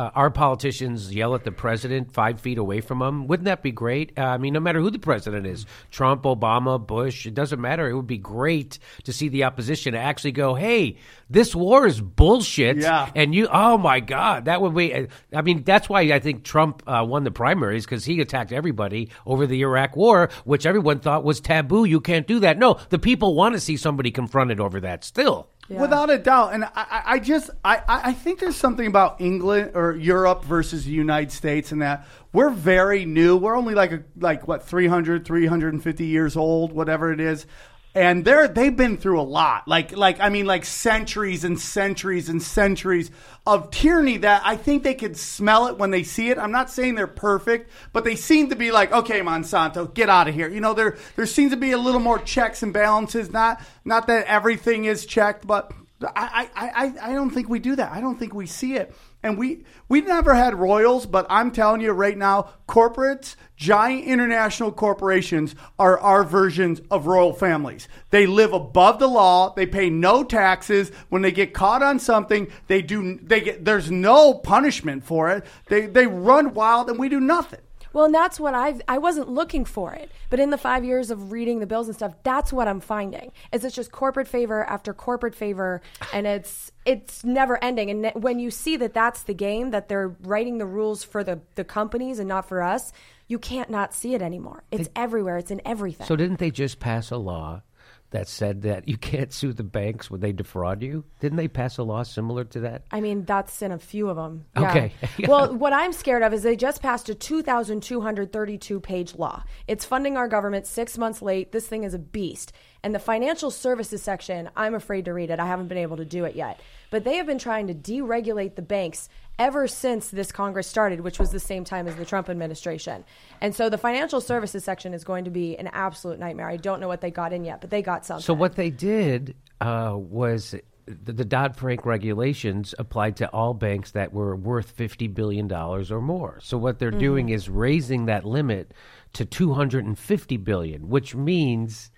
uh, 0.00 0.10
our 0.14 0.30
politicians 0.30 1.14
yell 1.14 1.34
at 1.34 1.44
the 1.44 1.52
president 1.52 2.12
five 2.12 2.40
feet 2.40 2.56
away 2.58 2.80
from 2.80 3.00
them? 3.00 3.26
Wouldn't 3.26 3.44
that 3.44 3.62
be 3.62 3.70
great? 3.70 4.12
Uh, 4.18 4.22
I 4.22 4.38
mean, 4.38 4.54
no 4.54 4.60
matter 4.60 4.80
who 4.80 4.90
the 4.90 4.98
president 4.98 5.46
is, 5.46 5.66
Trump, 5.90 6.22
Obama, 6.22 6.84
Bush, 6.84 7.26
it 7.26 7.34
doesn't 7.34 7.60
matter. 7.60 7.88
It 7.88 7.94
would 7.94 8.06
be 8.06 8.18
great 8.18 8.78
to 9.04 9.12
see 9.12 9.28
the 9.28 9.44
opposition 9.44 9.94
actually 9.94 10.32
go, 10.32 10.54
"Hey, 10.54 10.96
this 11.28 11.54
war 11.54 11.86
is 11.86 12.00
bullshit," 12.00 12.78
Yeah. 12.78 13.10
and 13.14 13.34
you, 13.34 13.48
oh 13.52 13.76
my 13.78 14.00
god, 14.00 14.46
that 14.46 14.62
would 14.62 14.74
be. 14.74 15.06
I 15.34 15.42
mean, 15.42 15.62
that's 15.64 15.88
why 15.88 16.00
I 16.02 16.18
think 16.18 16.44
Trump 16.44 16.82
uh, 16.86 17.04
won 17.06 17.24
the 17.24 17.30
primaries 17.30 17.84
because 17.84 18.04
he 18.04 18.20
attacked 18.20 18.52
everybody 18.52 19.10
over 19.26 19.46
the 19.46 19.60
Iraq 19.60 19.96
War, 19.96 20.30
which 20.44 20.64
everyone 20.66 21.00
thought 21.00 21.24
was 21.24 21.40
taboo. 21.40 21.84
You 21.84 22.00
can't 22.00 22.26
do 22.26 22.40
that. 22.40 22.58
No, 22.58 22.78
the 22.88 22.98
people 22.98 23.34
want 23.34 23.54
to 23.54 23.60
see 23.60 23.76
somebody 23.76 24.10
confronted 24.10 24.60
over 24.60 24.80
that. 24.80 25.04
Still, 25.04 25.48
Without 25.78 26.10
a 26.10 26.18
doubt, 26.18 26.52
and 26.52 26.64
I, 26.64 27.02
I 27.06 27.18
just 27.20 27.50
I, 27.64 27.76
I 27.76 28.00
I 28.10 28.12
think 28.12 28.40
there's 28.40 28.56
something 28.56 28.86
about 28.86 29.20
England 29.20 29.72
or 29.74 29.94
Europe 29.94 30.44
versus 30.44 30.84
the 30.84 30.90
United 30.90 31.30
States, 31.30 31.70
and 31.70 31.80
that 31.80 32.06
we're 32.32 32.50
very 32.50 33.04
new. 33.04 33.36
We're 33.36 33.56
only 33.56 33.74
like 33.74 33.92
a, 33.92 34.02
like 34.18 34.48
what 34.48 34.66
300, 34.66 35.24
350 35.24 36.04
years 36.04 36.36
old, 36.36 36.72
whatever 36.72 37.12
it 37.12 37.20
is, 37.20 37.46
and 37.94 38.24
they're 38.24 38.46
they've 38.46 38.76
been 38.76 38.96
through 38.96 39.20
a 39.20 39.22
lot. 39.22 39.66
Like 39.66 39.96
like 39.96 40.20
I 40.20 40.28
mean 40.28 40.46
like 40.46 40.64
centuries 40.64 41.44
and 41.44 41.58
centuries 41.58 42.28
and 42.28 42.42
centuries 42.42 43.10
of 43.46 43.70
tyranny 43.70 44.18
that 44.18 44.42
I 44.44 44.56
think 44.56 44.82
they 44.82 44.94
could 44.94 45.16
smell 45.16 45.66
it 45.66 45.78
when 45.78 45.90
they 45.90 46.02
see 46.02 46.30
it. 46.30 46.38
I'm 46.38 46.52
not 46.52 46.70
saying 46.70 46.94
they're 46.94 47.06
perfect, 47.06 47.70
but 47.92 48.04
they 48.04 48.14
seem 48.14 48.50
to 48.50 48.56
be 48.56 48.70
like, 48.70 48.92
okay, 48.92 49.20
Monsanto, 49.20 49.92
get 49.92 50.08
out 50.08 50.28
of 50.28 50.34
here. 50.34 50.48
You 50.48 50.60
know, 50.60 50.74
there 50.74 50.96
there 51.16 51.26
seems 51.26 51.50
to 51.50 51.56
be 51.56 51.72
a 51.72 51.78
little 51.78 52.00
more 52.00 52.18
checks 52.18 52.62
and 52.62 52.72
balances. 52.72 53.32
Not 53.32 53.60
not 53.84 54.06
that 54.06 54.26
everything 54.26 54.84
is 54.84 55.04
checked, 55.04 55.46
but 55.46 55.72
I 56.02 56.48
I, 56.54 56.68
I, 56.68 57.10
I 57.10 57.12
don't 57.12 57.30
think 57.30 57.48
we 57.48 57.58
do 57.58 57.76
that. 57.76 57.92
I 57.92 58.00
don't 58.00 58.18
think 58.18 58.34
we 58.34 58.46
see 58.46 58.74
it. 58.74 58.94
And 59.22 59.36
we 59.36 59.64
we 59.88 60.00
never 60.00 60.34
had 60.34 60.54
royals, 60.54 61.04
but 61.04 61.26
I'm 61.28 61.50
telling 61.50 61.82
you 61.82 61.92
right 61.92 62.16
now, 62.16 62.50
corporates, 62.66 63.36
giant 63.54 64.06
international 64.06 64.72
corporations 64.72 65.54
are 65.78 65.98
our 65.98 66.24
versions 66.24 66.80
of 66.90 67.06
royal 67.06 67.34
families. 67.34 67.86
They 68.10 68.26
live 68.26 68.54
above 68.54 68.98
the 68.98 69.08
law. 69.08 69.52
They 69.54 69.66
pay 69.66 69.90
no 69.90 70.24
taxes. 70.24 70.90
When 71.10 71.20
they 71.20 71.32
get 71.32 71.52
caught 71.52 71.82
on 71.82 71.98
something, 71.98 72.50
they 72.66 72.80
do 72.80 73.18
they 73.22 73.42
get 73.42 73.64
there's 73.64 73.90
no 73.90 74.32
punishment 74.34 75.04
for 75.04 75.30
it. 75.30 75.44
They 75.66 75.86
they 75.86 76.06
run 76.06 76.54
wild 76.54 76.88
and 76.88 76.98
we 76.98 77.10
do 77.10 77.20
nothing. 77.20 77.60
Well, 77.92 78.04
and 78.04 78.14
that's 78.14 78.38
what 78.38 78.54
I've, 78.54 78.80
I 78.88 78.98
wasn't 78.98 79.28
looking 79.28 79.64
for 79.64 79.92
it. 79.92 80.10
But 80.28 80.40
in 80.40 80.50
the 80.50 80.58
five 80.58 80.84
years 80.84 81.10
of 81.10 81.32
reading 81.32 81.60
the 81.60 81.66
bills 81.66 81.88
and 81.88 81.96
stuff, 81.96 82.14
that's 82.22 82.52
what 82.52 82.68
I'm 82.68 82.80
finding. 82.80 83.32
Is 83.52 83.64
it's 83.64 83.74
just 83.74 83.90
corporate 83.90 84.28
favor 84.28 84.64
after 84.64 84.94
corporate 84.94 85.34
favor, 85.34 85.80
and 86.12 86.26
it's 86.26 86.70
it's 86.84 87.24
never 87.24 87.62
ending. 87.62 87.90
And 87.90 88.22
when 88.22 88.38
you 88.38 88.50
see 88.50 88.76
that 88.76 88.94
that's 88.94 89.24
the 89.24 89.34
game, 89.34 89.70
that 89.70 89.88
they're 89.88 90.14
writing 90.22 90.58
the 90.58 90.66
rules 90.66 91.02
for 91.04 91.24
the, 91.24 91.40
the 91.56 91.64
companies 91.64 92.18
and 92.18 92.28
not 92.28 92.48
for 92.48 92.62
us, 92.62 92.92
you 93.26 93.38
can't 93.38 93.70
not 93.70 93.92
see 93.92 94.14
it 94.14 94.22
anymore. 94.22 94.64
It's 94.70 94.88
everywhere. 94.96 95.38
It's 95.38 95.50
in 95.50 95.60
everything. 95.64 96.06
so 96.06 96.16
didn't 96.16 96.38
they 96.38 96.50
just 96.50 96.80
pass 96.80 97.10
a 97.10 97.16
law 97.16 97.62
that 98.10 98.28
said 98.28 98.62
that 98.62 98.88
you 98.88 98.96
can't 98.96 99.32
sue 99.32 99.52
the 99.52 99.62
banks 99.62 100.10
when 100.10 100.20
they 100.20 100.32
defraud 100.32 100.82
you? 100.82 101.04
Didn't 101.20 101.36
they 101.36 101.48
pass 101.48 101.78
a 101.78 101.82
law 101.82 102.02
similar 102.02 102.44
to 102.44 102.60
that? 102.60 102.82
I 102.90 103.00
mean, 103.00 103.24
that's 103.24 103.62
in 103.62 103.72
a 103.72 103.78
few 103.78 104.08
of 104.08 104.16
them. 104.16 104.46
Okay. 104.56 104.92
well, 105.26 105.54
what 105.54 105.72
I'm 105.72 105.92
scared 105.92 106.22
of 106.22 106.32
is 106.32 106.42
they 106.42 106.56
just 106.56 106.82
passed 106.82 107.08
a 107.08 107.14
2,232 107.14 108.80
page 108.80 109.14
law. 109.14 109.44
It's 109.68 109.84
funding 109.84 110.16
our 110.16 110.28
government 110.28 110.66
six 110.66 110.98
months 110.98 111.22
late. 111.22 111.52
This 111.52 111.66
thing 111.66 111.84
is 111.84 111.94
a 111.94 111.98
beast. 111.98 112.52
And 112.82 112.94
the 112.94 112.98
financial 112.98 113.50
services 113.50 114.02
section, 114.02 114.48
I'm 114.56 114.74
afraid 114.74 115.04
to 115.04 115.12
read 115.12 115.30
it. 115.30 115.38
I 115.38 115.46
haven't 115.46 115.68
been 115.68 115.78
able 115.78 115.98
to 115.98 116.04
do 116.04 116.24
it 116.24 116.34
yet. 116.34 116.60
But 116.90 117.04
they 117.04 117.16
have 117.16 117.26
been 117.26 117.38
trying 117.38 117.68
to 117.68 117.74
deregulate 117.74 118.56
the 118.56 118.62
banks 118.62 119.08
ever 119.40 119.66
since 119.66 120.10
this 120.10 120.30
Congress 120.30 120.68
started, 120.68 121.00
which 121.00 121.18
was 121.18 121.30
the 121.30 121.40
same 121.40 121.64
time 121.64 121.88
as 121.88 121.96
the 121.96 122.04
Trump 122.04 122.28
administration. 122.28 123.04
And 123.40 123.54
so 123.54 123.70
the 123.70 123.78
financial 123.78 124.20
services 124.20 124.62
section 124.62 124.92
is 124.92 125.02
going 125.02 125.24
to 125.24 125.30
be 125.30 125.56
an 125.56 125.68
absolute 125.72 126.18
nightmare. 126.18 126.48
I 126.48 126.58
don't 126.58 126.78
know 126.78 126.88
what 126.88 127.00
they 127.00 127.10
got 127.10 127.32
in 127.32 127.42
yet, 127.44 127.62
but 127.62 127.70
they 127.70 127.80
got 127.80 128.04
something. 128.04 128.22
So 128.22 128.34
what 128.34 128.54
they 128.54 128.68
did 128.68 129.34
uh, 129.62 129.94
was 129.96 130.54
the, 130.84 131.12
the 131.12 131.24
Dodd 131.24 131.56
Frank 131.56 131.86
regulations 131.86 132.74
applied 132.78 133.16
to 133.16 133.28
all 133.30 133.54
banks 133.54 133.92
that 133.92 134.12
were 134.12 134.36
worth 134.36 134.70
fifty 134.70 135.08
billion 135.08 135.48
dollars 135.48 135.90
or 135.90 136.02
more. 136.02 136.38
So 136.42 136.58
what 136.58 136.78
they're 136.78 136.90
doing 136.90 137.30
is 137.30 137.48
raising 137.48 138.06
that 138.06 138.26
limit 138.26 138.74
to 139.14 139.24
two 139.24 139.54
hundred 139.54 139.86
and 139.86 139.98
fifty 139.98 140.36
billion, 140.36 140.88
which 140.88 141.14
means. 141.14 141.90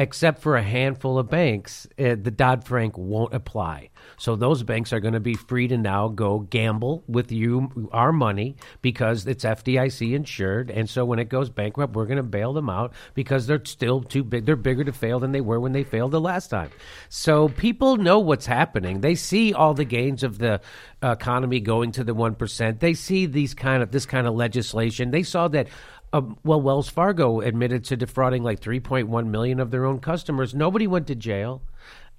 Except 0.00 0.40
for 0.40 0.56
a 0.56 0.62
handful 0.62 1.18
of 1.18 1.28
banks, 1.28 1.86
uh, 1.98 2.16
the 2.18 2.30
Dodd 2.30 2.64
Frank 2.64 2.96
won't 2.96 3.34
apply. 3.34 3.90
So 4.16 4.34
those 4.34 4.62
banks 4.62 4.94
are 4.94 5.00
going 5.00 5.12
to 5.12 5.20
be 5.20 5.34
free 5.34 5.68
to 5.68 5.76
now 5.76 6.08
go 6.08 6.38
gamble 6.38 7.04
with 7.06 7.30
you, 7.30 7.90
our 7.92 8.10
money, 8.10 8.56
because 8.80 9.26
it's 9.26 9.44
FDIC 9.44 10.14
insured. 10.14 10.70
And 10.70 10.88
so 10.88 11.04
when 11.04 11.18
it 11.18 11.28
goes 11.28 11.50
bankrupt, 11.50 11.94
we're 11.94 12.06
going 12.06 12.16
to 12.16 12.22
bail 12.22 12.54
them 12.54 12.70
out 12.70 12.94
because 13.12 13.46
they're 13.46 13.62
still 13.66 14.00
too 14.00 14.24
big. 14.24 14.46
They're 14.46 14.56
bigger 14.56 14.84
to 14.84 14.92
fail 14.92 15.20
than 15.20 15.32
they 15.32 15.42
were 15.42 15.60
when 15.60 15.72
they 15.72 15.84
failed 15.84 16.12
the 16.12 16.20
last 16.20 16.48
time. 16.48 16.70
So 17.10 17.50
people 17.50 17.98
know 17.98 18.20
what's 18.20 18.46
happening. 18.46 19.02
They 19.02 19.16
see 19.16 19.52
all 19.52 19.74
the 19.74 19.84
gains 19.84 20.22
of 20.22 20.38
the 20.38 20.62
economy 21.02 21.60
going 21.60 21.92
to 21.92 22.04
the 22.04 22.14
one 22.14 22.36
percent. 22.36 22.80
They 22.80 22.94
see 22.94 23.26
these 23.26 23.52
kind 23.52 23.82
of 23.82 23.90
this 23.90 24.06
kind 24.06 24.26
of 24.26 24.34
legislation. 24.34 25.10
They 25.10 25.24
saw 25.24 25.48
that. 25.48 25.68
Um, 26.12 26.36
well, 26.44 26.60
Wells 26.60 26.88
Fargo 26.88 27.40
admitted 27.40 27.84
to 27.84 27.96
defrauding 27.96 28.42
like 28.42 28.60
3.1 28.60 29.26
million 29.28 29.60
of 29.60 29.70
their 29.70 29.84
own 29.84 30.00
customers. 30.00 30.54
Nobody 30.54 30.86
went 30.86 31.06
to 31.06 31.14
jail. 31.14 31.62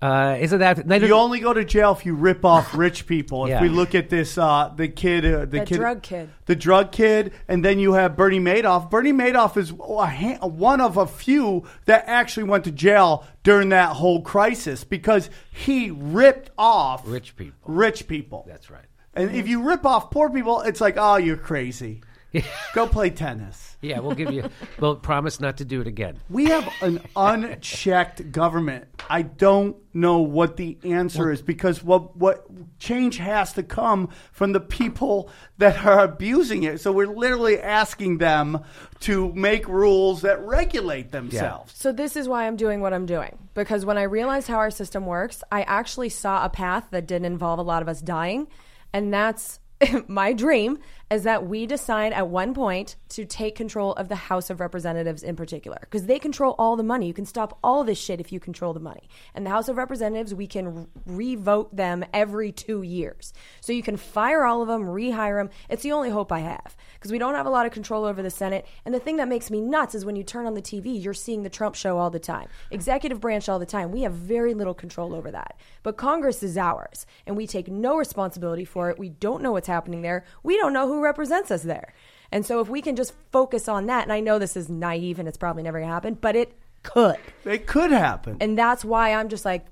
Uh, 0.01 0.35
isn't 0.39 0.57
that? 0.57 0.87
They 0.87 0.97
You 1.05 1.13
only 1.13 1.39
go 1.41 1.53
to 1.53 1.63
jail 1.63 1.91
if 1.91 2.07
you 2.07 2.15
rip 2.15 2.43
off 2.43 2.73
rich 2.73 3.05
people. 3.05 3.43
If 3.45 3.51
Yeah. 3.51 3.61
we 3.61 3.69
look 3.69 3.93
at 3.93 4.09
this, 4.09 4.35
uh, 4.35 4.71
the 4.75 4.87
kid, 4.87 5.23
uh, 5.23 5.39
the, 5.41 5.45
The 5.45 5.65
kid, 5.65 5.75
drug 5.77 6.01
kid. 6.01 6.29
the 6.47 6.55
drug 6.55 6.91
kid, 6.91 7.33
and 7.47 7.63
then 7.63 7.77
you 7.77 7.93
have 7.93 8.17
Bernie 8.17 8.39
Madoff. 8.39 8.89
Bernie 8.89 9.13
Madoff 9.13 9.57
is 9.57 9.71
a 9.79 10.05
ha- 10.07 10.47
one 10.47 10.81
of 10.81 10.97
a 10.97 11.05
few 11.05 11.65
that 11.85 12.03
actually 12.07 12.45
went 12.45 12.63
to 12.63 12.71
jail 12.71 13.25
during 13.43 13.69
that 13.69 13.89
whole 13.97 14.21
crisis 14.23 14.83
because 14.83 15.29
he 15.51 15.91
ripped 15.91 16.49
off 16.57 17.03
Rich 17.05 17.35
people. 17.35 17.59
Rich 17.71 18.07
people. 18.07 18.45
That's 18.47 18.71
right. 18.71 18.85
And 19.13 19.35
if 19.35 19.47
you 19.47 19.61
rip 19.61 19.85
off 19.85 20.09
poor 20.09 20.31
people, 20.31 20.61
it's 20.61 20.81
like, 20.81 20.95
oh, 20.97 21.17
you're 21.17 21.37
crazy. 21.37 22.01
Go 22.73 22.87
play 22.87 23.09
tennis. 23.09 23.77
Yeah, 23.81 23.99
we'll 23.99 24.15
give 24.15 24.31
you. 24.31 24.49
We'll 24.79 24.95
promise 24.95 25.39
not 25.39 25.57
to 25.57 25.65
do 25.65 25.81
it 25.81 25.87
again. 25.87 26.19
We 26.29 26.45
have 26.45 26.71
an 26.81 27.01
unchecked 27.15 28.31
government. 28.31 28.85
I 29.09 29.23
don't 29.23 29.75
know 29.93 30.19
what 30.19 30.55
the 30.55 30.77
answer 30.83 31.31
is 31.31 31.41
because 31.41 31.83
what 31.83 32.15
what 32.15 32.45
change 32.79 33.17
has 33.17 33.53
to 33.53 33.63
come 33.63 34.09
from 34.31 34.53
the 34.53 34.59
people 34.59 35.29
that 35.57 35.83
are 35.85 36.03
abusing 36.03 36.63
it. 36.63 36.79
So 36.79 36.91
we're 36.91 37.07
literally 37.07 37.59
asking 37.59 38.19
them 38.19 38.59
to 39.01 39.33
make 39.33 39.67
rules 39.67 40.21
that 40.21 40.39
regulate 40.41 41.11
themselves. 41.11 41.73
So 41.75 41.91
this 41.91 42.15
is 42.15 42.29
why 42.29 42.47
I'm 42.47 42.55
doing 42.55 42.81
what 42.81 42.93
I'm 42.93 43.05
doing 43.05 43.37
because 43.55 43.85
when 43.85 43.97
I 43.97 44.03
realized 44.03 44.47
how 44.47 44.57
our 44.57 44.71
system 44.71 45.05
works, 45.05 45.43
I 45.51 45.63
actually 45.63 46.09
saw 46.09 46.45
a 46.45 46.49
path 46.49 46.87
that 46.91 47.07
didn't 47.07 47.25
involve 47.25 47.59
a 47.59 47.63
lot 47.63 47.81
of 47.81 47.89
us 47.89 47.99
dying, 47.99 48.47
and 48.93 49.13
that's 49.13 49.59
my 50.07 50.33
dream 50.33 50.79
is 51.11 51.23
that 51.23 51.45
we 51.45 51.67
decide 51.67 52.13
at 52.13 52.29
one 52.29 52.53
point 52.53 52.95
to 53.09 53.25
take 53.25 53.53
control 53.53 53.91
of 53.93 54.07
the 54.07 54.15
House 54.15 54.49
of 54.49 54.61
Representatives 54.61 55.21
in 55.21 55.35
particular 55.35 55.77
because 55.81 56.05
they 56.05 56.17
control 56.17 56.55
all 56.57 56.77
the 56.77 56.83
money. 56.83 57.05
You 57.05 57.13
can 57.13 57.25
stop 57.25 57.59
all 57.61 57.83
this 57.83 57.99
shit 57.99 58.21
if 58.21 58.31
you 58.31 58.39
control 58.39 58.73
the 58.73 58.79
money. 58.79 59.09
And 59.35 59.45
the 59.45 59.49
House 59.49 59.67
of 59.67 59.75
Representatives, 59.75 60.33
we 60.33 60.47
can 60.47 60.87
re-vote 61.05 61.75
them 61.75 62.05
every 62.13 62.53
2 62.53 62.81
years. 62.81 63.33
So 63.59 63.73
you 63.73 63.83
can 63.83 63.97
fire 63.97 64.45
all 64.45 64.61
of 64.61 64.69
them, 64.69 64.83
rehire 64.83 65.41
them. 65.41 65.49
It's 65.69 65.83
the 65.83 65.91
only 65.91 66.09
hope 66.09 66.31
I 66.31 66.39
have 66.39 66.77
because 66.93 67.11
we 67.11 67.17
don't 67.17 67.35
have 67.35 67.45
a 67.45 67.49
lot 67.49 67.65
of 67.65 67.73
control 67.73 68.05
over 68.05 68.21
the 68.21 68.29
Senate. 68.29 68.65
And 68.85 68.95
the 68.95 68.99
thing 68.99 69.17
that 69.17 69.27
makes 69.27 69.51
me 69.51 69.59
nuts 69.59 69.93
is 69.93 70.05
when 70.05 70.15
you 70.15 70.23
turn 70.23 70.45
on 70.45 70.53
the 70.53 70.61
TV, 70.61 71.03
you're 71.03 71.13
seeing 71.13 71.43
the 71.43 71.49
Trump 71.49 71.75
show 71.75 71.97
all 71.97 72.09
the 72.09 72.19
time, 72.19 72.47
executive 72.69 73.19
branch 73.19 73.49
all 73.49 73.59
the 73.59 73.65
time. 73.65 73.91
We 73.91 74.03
have 74.03 74.13
very 74.13 74.53
little 74.53 74.73
control 74.73 75.13
over 75.13 75.29
that. 75.31 75.57
But 75.83 75.97
Congress 75.97 76.41
is 76.41 76.57
ours, 76.57 77.05
and 77.27 77.35
we 77.35 77.47
take 77.47 77.67
no 77.67 77.97
responsibility 77.97 78.63
for 78.63 78.89
it. 78.89 78.97
We 78.97 79.09
don't 79.09 79.41
know 79.41 79.51
what's 79.51 79.67
happening 79.67 80.03
there. 80.03 80.23
We 80.41 80.55
don't 80.55 80.71
know 80.71 80.87
who 80.87 81.00
represents 81.01 81.51
us 81.51 81.63
there. 81.63 81.93
And 82.31 82.45
so 82.45 82.61
if 82.61 82.69
we 82.69 82.81
can 82.81 82.95
just 82.95 83.13
focus 83.31 83.67
on 83.67 83.87
that, 83.87 84.03
and 84.03 84.13
I 84.13 84.21
know 84.21 84.39
this 84.39 84.55
is 84.55 84.69
naive 84.69 85.19
and 85.19 85.27
it's 85.27 85.37
probably 85.37 85.63
never 85.63 85.79
going 85.79 85.89
to 85.89 85.93
happen, 85.93 86.13
but 86.13 86.35
it 86.35 86.57
could. 86.83 87.17
It 87.45 87.67
could 87.67 87.91
happen. 87.91 88.37
And 88.39 88.57
that's 88.57 88.85
why 88.85 89.13
I'm 89.13 89.29
just 89.29 89.43
like, 89.43 89.65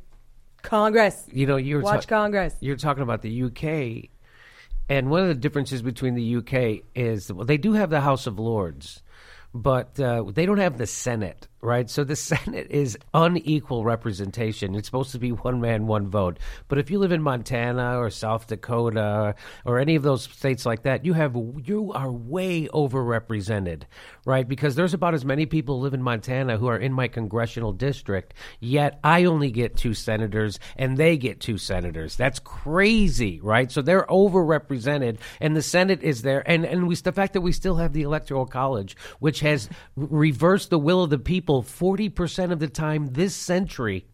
Congress. 0.62 1.26
You 1.32 1.46
know, 1.46 1.58
you're 1.58 1.82
Watch 1.82 2.08
Congress. 2.08 2.54
You're 2.60 2.76
talking 2.76 3.04
about 3.04 3.22
the 3.22 3.44
UK, 3.44 4.10
and 4.90 5.10
one 5.10 5.22
of 5.22 5.28
the 5.28 5.36
differences 5.36 5.82
between 5.82 6.16
the 6.16 6.36
UK 6.38 6.84
is 6.96 7.32
well, 7.32 7.46
they 7.46 7.58
do 7.58 7.74
have 7.74 7.90
the 7.90 8.02
House 8.02 8.28
of 8.28 8.40
Lords, 8.40 9.02
but 9.54 10.00
uh, 10.00 10.24
they 10.28 10.46
don't 10.46 10.58
have 10.58 10.78
the 10.78 10.88
Senate, 10.88 11.48
right? 11.62 11.90
So 11.90 12.04
the 12.04 12.16
Senate 12.30 12.68
is 12.70 12.98
unequal 13.14 13.84
representation. 13.84 14.76
It's 14.76 14.88
supposed 14.88 15.12
to 15.12 15.20
be 15.20 15.32
one 15.32 15.60
man, 15.60 15.88
one 15.88 16.08
vote. 16.08 16.38
But 16.68 16.78
if 16.78 16.92
you 16.92 17.00
live 17.00 17.12
in 17.12 17.22
Montana 17.22 18.00
or 18.00 18.10
South 18.10 18.48
Dakota 18.48 19.36
or 19.66 19.80
any 19.80 19.96
of 19.96 20.04
those 20.04 20.24
states 20.24 20.66
like 20.66 20.84
that, 20.84 21.06
you 21.06 21.14
have 21.14 21.36
you 21.64 21.92
are 21.94 22.12
way 22.12 22.68
overrepresented, 22.68 23.84
right? 24.26 24.48
Because 24.48 24.76
there's 24.76 24.94
about 24.94 25.14
as 25.14 25.26
many 25.26 25.46
people 25.46 25.78
who 25.78 25.84
live 25.84 25.94
in 25.94 26.04
Montana 26.04 26.58
who 26.58 26.68
are 26.68 26.78
in 26.78 26.94
my 26.94 27.08
congressional 27.08 27.74
district, 27.74 28.34
yet 28.60 29.00
I 29.04 29.26
only 29.26 29.52
get 29.52 29.76
two 29.76 29.94
senators 29.94 30.60
and 30.76 30.98
they 30.98 31.18
get 31.18 31.40
two 31.40 31.58
senators. 31.58 32.16
That's 32.16 32.40
crazy, 32.40 33.40
right? 33.42 33.72
So 33.72 33.82
they're 33.82 34.06
overrepresented, 34.06 35.18
and 35.42 35.56
the 35.56 35.62
Senate 35.62 36.04
is 36.04 36.22
there, 36.22 36.44
and 36.50 36.66
and 36.66 36.88
we 36.88 36.96
the 37.00 37.12
fact 37.12 37.34
that 37.34 37.42
we 37.42 37.54
still 37.54 37.76
have 37.78 37.94
the 37.94 38.02
Electoral 38.02 38.46
College, 38.46 38.98
which 39.20 39.40
has 39.40 39.70
reversed 39.96 40.70
the 40.70 40.78
will 40.78 41.04
of 41.04 41.10
the 41.10 41.18
people 41.18 41.49
forty 41.50 42.10
percent 42.10 42.52
of 42.52 42.60
the 42.60 42.68
time 42.68 43.08
this 43.08 43.36
century. 43.36 44.06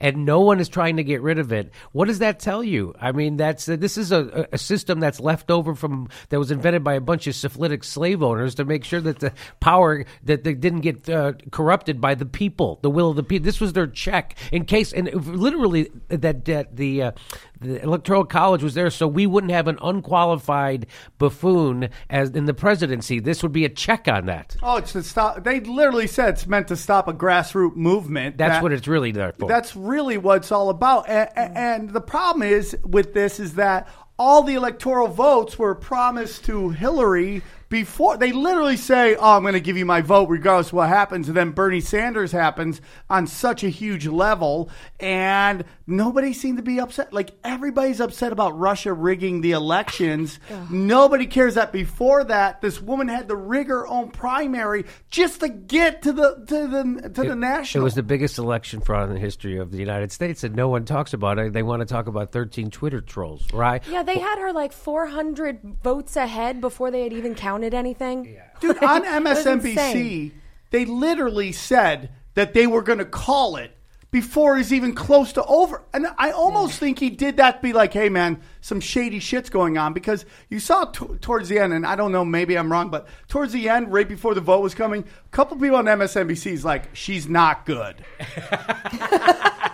and 0.00 0.24
no 0.24 0.40
one 0.40 0.60
is 0.60 0.68
trying 0.68 0.96
to 0.96 1.04
get 1.04 1.22
rid 1.22 1.38
of 1.38 1.52
it. 1.52 1.72
What 1.92 2.08
does 2.08 2.18
that 2.20 2.40
tell 2.40 2.62
you? 2.62 2.94
I 3.00 3.12
mean, 3.12 3.36
that's 3.36 3.68
uh, 3.68 3.76
this 3.76 3.96
is 3.96 4.12
a, 4.12 4.48
a 4.52 4.58
system 4.58 5.00
that's 5.00 5.20
left 5.20 5.50
over 5.50 5.74
from 5.74 6.08
that 6.28 6.38
was 6.38 6.50
invented 6.50 6.84
by 6.84 6.94
a 6.94 7.00
bunch 7.00 7.26
of 7.26 7.34
syphilitic 7.34 7.84
slave 7.84 8.22
owners 8.22 8.54
to 8.56 8.64
make 8.64 8.84
sure 8.84 9.00
that 9.00 9.20
the 9.20 9.32
power 9.60 10.04
that 10.24 10.44
they 10.44 10.54
didn't 10.54 10.80
get 10.80 11.08
uh, 11.08 11.32
corrupted 11.50 12.00
by 12.00 12.14
the 12.14 12.26
people, 12.26 12.78
the 12.82 12.90
will 12.90 13.10
of 13.10 13.16
the 13.16 13.22
people. 13.22 13.44
This 13.44 13.60
was 13.60 13.72
their 13.72 13.86
check 13.86 14.36
in 14.52 14.64
case, 14.64 14.92
and 14.92 15.12
literally 15.26 15.90
that 16.08 16.44
that 16.46 16.76
the. 16.76 17.02
Uh, 17.02 17.12
the 17.60 17.82
electoral 17.82 18.24
college 18.24 18.62
was 18.62 18.74
there 18.74 18.90
so 18.90 19.06
we 19.06 19.26
wouldn't 19.26 19.52
have 19.52 19.68
an 19.68 19.78
unqualified 19.82 20.86
buffoon 21.18 21.88
as 22.08 22.30
in 22.30 22.46
the 22.46 22.54
presidency 22.54 23.20
this 23.20 23.42
would 23.42 23.52
be 23.52 23.64
a 23.64 23.68
check 23.68 24.08
on 24.08 24.26
that 24.26 24.56
Oh, 24.62 24.76
it's 24.76 24.92
to 24.92 25.02
stop. 25.02 25.44
They 25.44 25.60
literally 25.60 26.06
said 26.06 26.30
it's 26.34 26.46
meant 26.46 26.68
to 26.68 26.76
stop 26.76 27.08
a 27.08 27.12
grassroots 27.12 27.76
movement. 27.76 28.36
that's 28.38 28.54
that- 28.56 28.62
what 28.62 28.72
it's 28.72 28.88
really 28.88 29.12
there 29.12 29.32
for 29.32 29.48
That's 29.48 29.74
really 29.76 30.18
what 30.18 30.38
it's 30.38 30.52
all 30.52 30.70
about. 30.70 31.08
And, 31.08 31.28
and 31.36 31.90
the 31.90 32.00
problem 32.00 32.42
is 32.42 32.76
with 32.84 33.14
this 33.14 33.40
is 33.40 33.54
that 33.54 33.88
all 34.18 34.42
the 34.42 34.54
electoral 34.54 35.08
votes 35.08 35.58
were 35.58 35.74
promised 35.74 36.44
to 36.44 36.70
Hillary 36.70 37.42
before 37.70 38.16
they 38.16 38.32
literally 38.32 38.76
say, 38.76 39.14
"Oh, 39.14 39.36
I'm 39.36 39.42
going 39.42 39.54
to 39.54 39.60
give 39.60 39.76
you 39.76 39.86
my 39.86 40.02
vote 40.02 40.28
regardless 40.28 40.66
of 40.66 40.72
what 40.74 40.88
happens." 40.88 41.28
And 41.28 41.36
then 41.36 41.52
Bernie 41.52 41.80
Sanders 41.80 42.32
happens 42.32 42.80
on 43.08 43.26
such 43.28 43.62
a 43.64 43.68
huge 43.68 44.06
level, 44.06 44.68
and 44.98 45.64
nobody 45.86 46.32
seemed 46.32 46.58
to 46.58 46.64
be 46.64 46.80
upset. 46.80 47.12
Like 47.12 47.30
everybody's 47.44 48.00
upset 48.00 48.32
about 48.32 48.58
Russia 48.58 48.92
rigging 48.92 49.40
the 49.40 49.52
elections. 49.52 50.40
nobody 50.70 51.26
cares 51.26 51.54
that 51.54 51.72
before 51.72 52.24
that 52.24 52.60
this 52.60 52.82
woman 52.82 53.08
had 53.08 53.28
to 53.28 53.36
rig 53.36 53.68
her 53.68 53.86
own 53.86 54.10
primary 54.10 54.84
just 55.08 55.40
to 55.40 55.48
get 55.48 56.02
to 56.02 56.12
the 56.12 56.44
to 56.48 56.66
the 56.66 57.08
to 57.10 57.22
the 57.22 57.36
national. 57.36 57.82
It 57.82 57.84
was 57.84 57.94
the 57.94 58.02
biggest 58.02 58.36
election 58.36 58.80
fraud 58.80 59.08
in 59.08 59.14
the 59.14 59.20
history 59.20 59.58
of 59.58 59.70
the 59.70 59.78
United 59.78 60.10
States, 60.10 60.42
and 60.42 60.56
no 60.56 60.68
one 60.68 60.84
talks 60.84 61.14
about 61.14 61.38
it. 61.38 61.52
They 61.52 61.62
want 61.62 61.80
to 61.80 61.86
talk 61.86 62.08
about 62.08 62.32
13 62.32 62.72
Twitter 62.72 63.00
trolls, 63.00 63.46
right? 63.52 63.80
Yeah, 63.86 64.02
they 64.02 64.18
had 64.18 64.40
her 64.40 64.52
like 64.52 64.72
400 64.72 65.78
votes 65.84 66.16
ahead 66.16 66.60
before 66.60 66.90
they 66.90 67.04
had 67.04 67.12
even 67.12 67.36
counted 67.36 67.59
anything. 67.74 68.38
Dude, 68.60 68.82
on 68.82 69.04
MSNBC, 69.04 70.32
they 70.70 70.84
literally 70.84 71.52
said 71.52 72.10
that 72.34 72.54
they 72.54 72.66
were 72.66 72.82
going 72.82 72.98
to 72.98 73.04
call 73.04 73.56
it 73.56 73.76
before 74.10 74.56
he's 74.56 74.72
even 74.72 74.94
close 74.94 75.32
to 75.34 75.44
over. 75.44 75.82
And 75.94 76.08
I 76.18 76.32
almost 76.32 76.78
think 76.78 76.98
he 76.98 77.10
did 77.10 77.36
that 77.36 77.58
to 77.58 77.62
be 77.62 77.72
like, 77.72 77.92
hey, 77.92 78.08
man, 78.08 78.40
some 78.60 78.80
shady 78.80 79.20
shit's 79.20 79.50
going 79.50 79.78
on. 79.78 79.92
Because 79.92 80.24
you 80.48 80.58
saw 80.58 80.86
t- 80.86 81.06
towards 81.20 81.48
the 81.48 81.58
end, 81.58 81.72
and 81.72 81.86
I 81.86 81.94
don't 81.94 82.10
know, 82.10 82.24
maybe 82.24 82.58
I'm 82.58 82.72
wrong, 82.72 82.90
but 82.90 83.06
towards 83.28 83.52
the 83.52 83.68
end, 83.68 83.92
right 83.92 84.08
before 84.08 84.34
the 84.34 84.40
vote 84.40 84.62
was 84.62 84.74
coming, 84.74 85.04
a 85.04 85.28
couple 85.30 85.56
people 85.56 85.76
on 85.76 85.84
MSNBC 85.84 86.52
is 86.52 86.64
like, 86.64 86.94
she's 86.94 87.28
not 87.28 87.64
good. 87.66 88.04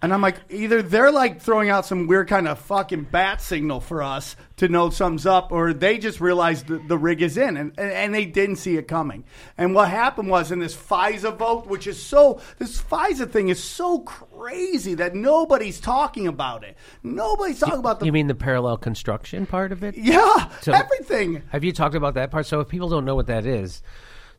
And 0.00 0.14
I'm 0.14 0.22
like, 0.22 0.36
either 0.48 0.80
they're 0.80 1.10
like 1.10 1.40
throwing 1.40 1.70
out 1.70 1.84
some 1.84 2.06
weird 2.06 2.28
kind 2.28 2.46
of 2.46 2.60
fucking 2.60 3.08
bat 3.10 3.40
signal 3.40 3.80
for 3.80 4.00
us 4.00 4.36
to 4.58 4.68
know 4.68 4.90
something's 4.90 5.26
up, 5.26 5.50
or 5.50 5.72
they 5.72 5.98
just 5.98 6.20
realized 6.20 6.68
the, 6.68 6.78
the 6.78 6.96
rig 6.96 7.20
is 7.20 7.36
in, 7.36 7.56
and, 7.56 7.78
and 7.78 8.14
they 8.14 8.24
didn't 8.24 8.56
see 8.56 8.76
it 8.76 8.86
coming. 8.86 9.24
And 9.56 9.74
what 9.74 9.88
happened 9.88 10.28
was 10.28 10.52
in 10.52 10.60
this 10.60 10.76
FISA 10.76 11.36
vote, 11.36 11.66
which 11.66 11.88
is 11.88 12.00
so 12.00 12.40
this 12.58 12.80
FISA 12.80 13.28
thing 13.30 13.48
is 13.48 13.60
so 13.62 13.98
crazy 14.00 14.94
that 14.94 15.16
nobody's 15.16 15.80
talking 15.80 16.28
about 16.28 16.62
it. 16.62 16.76
Nobody's 17.02 17.58
talking 17.58 17.80
about 17.80 17.98
the 17.98 18.06
You 18.06 18.12
mean 18.12 18.28
the 18.28 18.34
parallel 18.36 18.76
construction 18.76 19.46
part 19.46 19.72
of 19.72 19.82
it? 19.82 19.96
yeah 19.96 20.48
So- 20.60 20.72
everything. 20.72 21.42
Have 21.50 21.64
you 21.64 21.72
talked 21.72 21.96
about 21.96 22.14
that 22.14 22.30
part? 22.30 22.46
So 22.46 22.60
if 22.60 22.68
people 22.68 22.88
don't 22.88 23.04
know 23.04 23.16
what 23.16 23.26
that 23.26 23.46
is, 23.46 23.82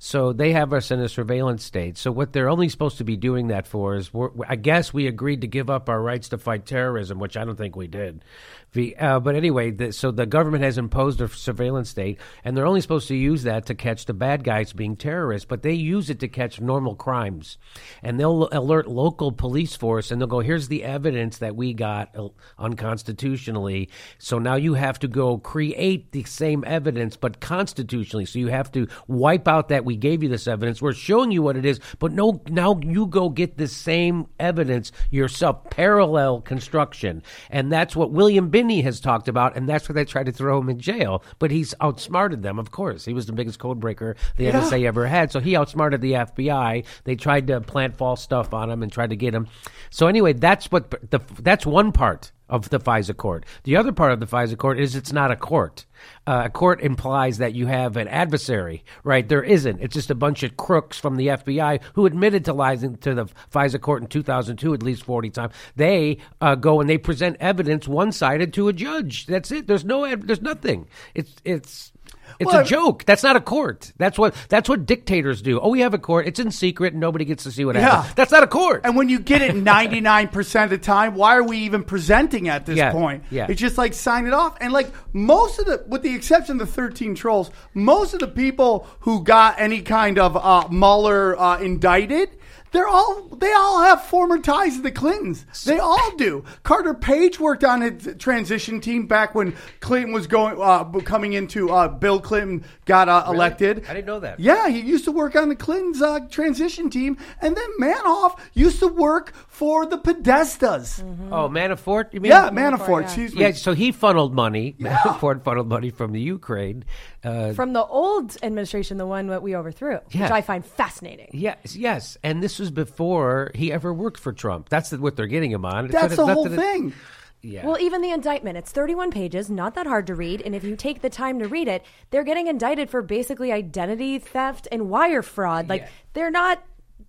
so 0.02 0.32
they 0.32 0.54
have 0.54 0.72
us 0.72 0.92
in 0.92 1.02
a 1.02 1.10
surveillance 1.10 1.64
state. 1.64 1.98
So 1.98 2.10
what 2.10 2.32
they're 2.32 2.50
only 2.50 2.70
supposed 2.70 2.98
to 3.00 3.04
be 3.04 3.18
doing 3.18 3.50
that 3.50 3.68
for 3.68 3.96
is, 3.96 4.10
I 4.48 4.56
guess 4.56 4.94
we 4.94 5.08
agreed 5.08 5.42
to 5.42 5.48
give 5.48 5.70
up 5.70 5.90
our 5.90 6.02
rights 6.02 6.30
to 6.30 6.38
fight 6.38 6.66
terrorism, 6.66 7.20
which 7.20 7.36
I 7.36 7.44
don't 7.44 7.58
think 7.58 7.76
we 7.76 7.88
did. 7.88 8.24
The, 8.74 8.96
uh, 8.98 9.20
but 9.20 9.36
anyway, 9.36 9.72
the, 9.72 9.92
so 9.92 10.12
the 10.12 10.26
government 10.26 10.64
has 10.64 10.78
imposed 10.78 11.22
a 11.22 11.28
surveillance 11.28 11.90
state, 11.90 12.20
and 12.44 12.56
they're 12.56 12.68
only 12.68 12.82
supposed 12.82 13.08
to 13.08 13.16
use 13.16 13.44
that 13.44 13.66
to 13.68 13.76
catch 13.76 14.06
the 14.06 14.14
bad 14.14 14.44
guys 14.44 14.74
being 14.74 14.96
terrorists. 14.96 15.46
But 15.46 15.64
they 15.64 15.74
use 15.74 16.10
it 16.10 16.20
to 16.20 16.28
catch 16.28 16.62
normal 16.62 16.96
crimes, 16.96 17.58
and 18.04 18.20
they'll 18.20 18.50
alert 18.52 18.88
local 18.88 19.32
police 19.32 19.76
force, 19.76 20.12
and 20.12 20.22
they'll 20.22 20.28
go, 20.28 20.40
"Here's 20.40 20.68
the 20.68 20.84
evidence 20.84 21.40
that 21.40 21.56
we 21.56 21.74
got 21.74 22.16
uh, 22.16 22.30
unconstitutionally. 22.58 23.90
So 24.18 24.40
now 24.40 24.56
you 24.56 24.74
have 24.76 25.00
to 25.00 25.08
go 25.08 25.38
create 25.38 26.12
the 26.12 26.24
same 26.24 26.64
evidence, 26.68 27.16
but 27.16 27.40
constitutionally. 27.40 28.26
So 28.26 28.40
you 28.40 28.48
have 28.48 28.72
to 28.74 28.88
wipe 29.08 29.48
out 29.48 29.70
that 29.70 29.86
we 29.86 29.96
gave 29.96 30.24
you 30.24 30.30
this 30.30 30.48
evidence. 30.48 30.82
We're 30.82 30.94
showing 30.94 31.32
you 31.32 31.42
what 31.42 31.58
it 31.58 31.66
is, 31.66 31.80
but 32.00 32.12
no, 32.12 32.42
now 32.50 32.80
you 32.84 33.08
go 33.08 33.30
get 33.30 33.58
the 33.58 33.68
same 33.68 34.28
evidence 34.40 34.92
yourself. 35.10 35.70
Parallel 35.70 36.42
construction, 36.42 37.24
and 37.50 37.72
that's 37.72 37.96
what 37.96 38.12
William 38.12 38.50
Binney 38.60 38.82
has 38.82 39.00
talked 39.00 39.30
about, 39.30 39.56
and 39.56 39.70
that's 39.70 39.88
why 39.88 39.94
they 39.94 40.04
tried 40.04 40.26
to 40.26 40.34
throw 40.34 40.60
him 40.60 40.68
in 40.68 40.80
jail. 40.80 41.24
But 41.40 41.50
he's 41.50 41.74
outsmarted 41.80 42.44
them, 42.44 42.60
of 42.60 42.72
course. 42.72 43.06
He 43.06 43.14
was 43.14 43.26
the 43.26 43.32
biggest 43.32 43.58
code 43.58 43.80
breaker 43.80 44.18
the 44.36 44.48
NSA 44.48 44.84
ever 44.86 45.08
had, 45.08 45.32
so 45.32 45.40
he 45.40 45.56
outsmarted 45.56 46.02
the 46.02 46.12
FBI. 46.12 46.84
They 47.06 47.16
tried 47.16 47.48
to 47.48 47.62
plant 47.62 47.96
false 47.96 48.22
stuff 48.22 48.54
on 48.54 48.70
him 48.70 48.84
and 48.84 48.92
tried 48.92 49.12
to 49.12 49.16
get 49.16 49.34
him. 49.34 49.48
So 49.90 50.08
anyway, 50.08 50.34
that's 50.34 50.70
what 50.74 51.10
the 51.10 51.22
that's 51.40 51.66
one 51.66 51.94
part 51.94 52.34
of 52.50 52.70
the 52.70 52.80
FISA 52.80 53.16
court. 53.16 53.46
The 53.64 53.76
other 53.76 53.92
part 53.92 54.12
of 54.12 54.20
the 54.20 54.26
FISA 54.26 54.58
court 54.58 54.80
is 54.80 54.96
it's 54.96 55.14
not 55.14 55.32
a 55.32 55.36
court. 55.36 55.86
Uh, 56.26 56.44
a 56.46 56.50
court 56.50 56.82
implies 56.82 57.38
that 57.38 57.54
you 57.54 57.68
have 57.68 57.98
an 57.98 58.08
adversary, 58.08 58.84
right? 59.04 59.28
There 59.28 59.44
isn't. 59.44 59.82
It's 59.82 59.94
just 59.94 60.10
a 60.10 60.16
bunch 60.16 60.44
of 60.44 60.58
crooks 60.58 60.98
from 60.98 61.16
the 61.16 61.28
FBI 61.28 61.82
who 61.94 62.06
admitted 62.06 62.46
to 62.46 62.54
lying 62.54 62.98
to 62.98 63.14
the 63.14 63.26
FISA 63.52 63.82
court 63.82 64.02
in 64.02 64.08
2002 64.08 64.74
at 64.74 64.84
least 64.84 65.04
40 65.04 65.30
times. 65.30 65.54
They 65.76 66.18
uh, 66.42 66.56
go 66.56 66.82
and 66.82 66.90
they 66.90 66.98
present 66.98 67.38
evidence 67.40 67.88
one 67.88 68.12
sided 68.12 68.54
to 68.54 68.68
a 68.68 68.74
judge. 68.74 69.26
That's 69.26 69.52
it. 69.52 69.68
There's 69.68 69.86
no. 69.86 70.16
There's 70.16 70.42
nothing. 70.42 70.88
It's 71.14 71.36
it's. 71.44 71.92
It's 72.40 72.54
Well, 72.54 72.62
a 72.62 72.64
joke. 72.64 73.04
That's 73.06 73.22
not 73.22 73.36
a 73.36 73.42
court. 73.42 73.92
That's 73.98 74.18
what 74.18 74.34
that's 74.48 74.70
what 74.70 74.86
dictators 74.86 75.42
do. 75.42 75.60
Oh, 75.60 75.70
we 75.70 75.82
have 75.82 75.94
a 75.94 75.98
court. 75.98 76.26
It's 76.26 76.40
in 76.40 76.52
secret. 76.52 76.94
and 76.94 77.02
Nobody 77.02 77.26
gets 77.26 77.44
to 77.44 77.52
see 77.52 77.66
what 77.66 77.76
Yeah. 77.76 77.82
happens. 77.98 78.14
That's 78.16 78.32
not 78.32 78.44
a 78.44 78.48
court. 78.48 78.82
And 78.86 78.96
when 78.96 79.10
you 79.10 79.20
get 79.20 79.42
it 79.42 79.56
99% 79.56 80.64
of 80.64 80.70
the 80.70 80.78
time, 80.78 81.16
why 81.16 81.36
are 81.36 81.44
we 81.44 81.58
even 81.60 81.84
presenting 81.84 82.48
at 82.48 82.66
this 82.66 82.78
Yeah, 82.78 82.92
point? 82.94 83.24
yeah. 83.30 83.48
It's 83.50 83.60
just 83.60 83.78
like 83.78 83.94
sign 83.94 84.26
it 84.26 84.34
off. 84.34 84.56
And 84.62 84.72
like 84.72 84.92
most 85.12 85.60
of 85.60 85.66
the, 85.66 85.84
with 85.88 86.02
the 86.02 86.16
exception 86.16 86.62
of 86.62 86.68
the 86.68 86.74
13 86.74 87.14
trolls, 87.14 87.52
most 87.74 88.14
of 88.14 88.22
the 88.22 88.28
people 88.28 88.88
who 89.02 89.22
got 89.24 89.60
any 89.60 89.82
kind 89.82 90.18
of 90.18 90.38
uh, 90.38 90.68
Mueller 90.70 91.38
uh, 91.38 91.60
indicted, 91.60 92.30
they're 92.72 92.88
all 92.88 93.24
they 93.38 93.52
all 93.54 93.84
have 93.84 94.04
former 94.04 94.40
ties 94.40 94.76
to 94.76 94.82
the 94.82 94.92
Clintons. 94.92 95.46
They 95.66 95.80
all 95.80 96.16
do. 96.16 96.44
Carter 96.64 96.94
Page 96.94 97.40
worked 97.40 97.64
on 97.64 97.82
a 97.82 97.92
transition 97.92 98.82
team 98.82 99.08
back 99.08 99.36
when 99.36 99.56
Clinton 99.80 100.14
was 100.14 100.28
going 100.28 100.62
uh, 100.62 100.84
coming 101.02 101.34
into 101.34 101.72
uh, 101.72 101.88
Bill 101.88 102.20
Clinton 102.20 102.64
got 102.86 103.10
uh, 103.10 103.26
elected. 103.28 103.86
I 103.88 103.94
didn't 103.94 104.08
know 104.08 104.20
that. 104.20 104.40
Yeah, 104.40 104.68
he 104.70 104.80
used 104.80 105.06
to 105.06 105.12
work 105.12 105.36
on 105.36 105.50
the 105.50 105.56
Clintons' 105.56 106.02
uh, 106.02 106.20
transition 106.30 106.90
team, 106.90 107.18
and 107.42 107.56
then 107.56 107.70
Manoff 107.80 108.40
used 108.54 108.80
to 108.80 108.88
work 108.88 109.34
for 109.60 109.86
the 109.86 109.98
Podestas. 109.98 111.04
Oh, 111.32 111.50
Manafort? 111.50 112.14
You 112.14 112.22
mean? 112.22 112.32
Yeah, 112.32 112.50
Manafort. 112.50 113.04
Excuse 113.04 113.36
me. 113.36 113.42
Yeah, 113.42 113.52
so 113.52 113.74
he 113.74 113.92
funneled 113.92 114.34
money. 114.34 114.76
Manafort 114.80 115.44
funneled 115.44 115.68
money 115.68 115.90
from 115.90 116.14
the 116.14 116.22
Ukraine. 116.22 116.86
Uh, 117.24 117.52
From 117.52 117.74
the 117.74 117.84
old 117.84 118.38
administration, 118.42 118.98
the 118.98 119.06
one 119.06 119.28
that 119.28 119.44
we 119.44 119.56
overthrew, 119.58 119.96
which 120.06 120.16
Yeah. 120.16 120.34
I 120.34 120.42
find 120.42 120.66
fascinating. 120.66 121.30
yes, 121.34 121.76
yes, 121.76 122.18
and 122.24 122.42
this 122.42 122.58
was 122.58 122.72
before 122.72 123.52
he 123.54 123.72
ever 123.74 123.94
worked 123.94 124.22
for 124.22 124.32
Trump. 124.32 124.70
That's 124.70 124.92
what 124.94 125.18
they're 125.18 125.28
getting 125.28 125.52
him 125.52 125.66
on. 125.66 125.86
It's 125.86 125.94
That's 125.94 126.16
the 126.16 126.26
whole 126.26 126.46
nothing 126.46 126.58
to- 126.58 126.64
thing. 126.64 126.94
Yeah. 127.42 127.66
Well, 127.66 127.78
even 127.80 128.02
the 128.02 128.12
indictment, 128.12 128.58
it's 128.58 128.72
31 128.72 129.12
pages, 129.12 129.50
not 129.50 129.76
that 129.76 129.88
hard 129.88 130.08
to 130.08 130.16
read. 130.16 130.42
And 130.42 130.54
if 130.56 130.64
you 130.64 130.76
take 130.78 131.02
the 131.02 131.10
time 131.10 131.40
to 131.40 131.48
read 131.48 131.68
it, 131.70 131.84
they're 132.12 132.26
getting 132.26 132.48
indicted 132.48 132.90
for 132.90 133.02
basically 133.02 133.52
identity 133.52 134.20
theft 134.20 134.68
and 134.74 134.90
wire 134.90 135.22
fraud. 135.22 135.70
Like, 135.70 135.88
they're 136.14 136.32
not, 136.32 136.62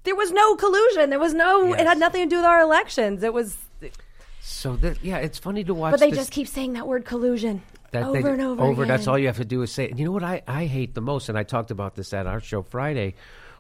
there 0.05 0.17
was 0.17 0.33
no 0.33 0.57
collusion. 0.57 1.11
There 1.11 1.19
was 1.19 1.35
no, 1.35 1.73
it 1.73 1.87
had 1.87 1.99
nothing 1.99 2.23
to 2.25 2.29
do 2.29 2.37
with 2.37 2.47
our 2.47 2.61
elections. 2.61 3.23
It 3.23 3.33
was, 3.33 3.57
so 4.41 4.77
that 4.77 5.03
yeah, 5.05 5.19
it's 5.19 5.39
funny 5.39 5.65
to 5.65 5.75
watch. 5.75 5.93
but 5.93 6.01
they 6.01 6.11
this- 6.11 6.19
just 6.19 6.33
keep 6.33 6.49
saying 6.49 6.73
that 6.75 6.87
word 6.87 7.05
collusion 7.05 7.63
that 7.93 8.05
over 8.05 8.23
they- 8.23 8.31
and 8.31 8.43
over. 8.43 8.63
Over. 8.63 8.87
That's 8.87 9.07
all 9.07 9.19
you 9.19 9.27
have 9.27 9.37
to 9.39 9.45
do 9.45 9.63
is 9.63 9.73
say. 9.73 9.85
it. 9.85 9.91
And 9.91 9.99
you 10.01 10.07
know 10.07 10.13
what 10.13 10.25
I, 10.25 10.43
I 10.47 10.67
hate 10.67 10.95
the 10.95 11.01
most, 11.01 11.29
and 11.29 11.37
I 11.39 11.43
talked 11.43 11.71
about 11.71 11.95
this 11.95 12.13
at 12.13 12.27
our 12.27 12.41
show 12.41 12.63
Friday, 12.63 13.15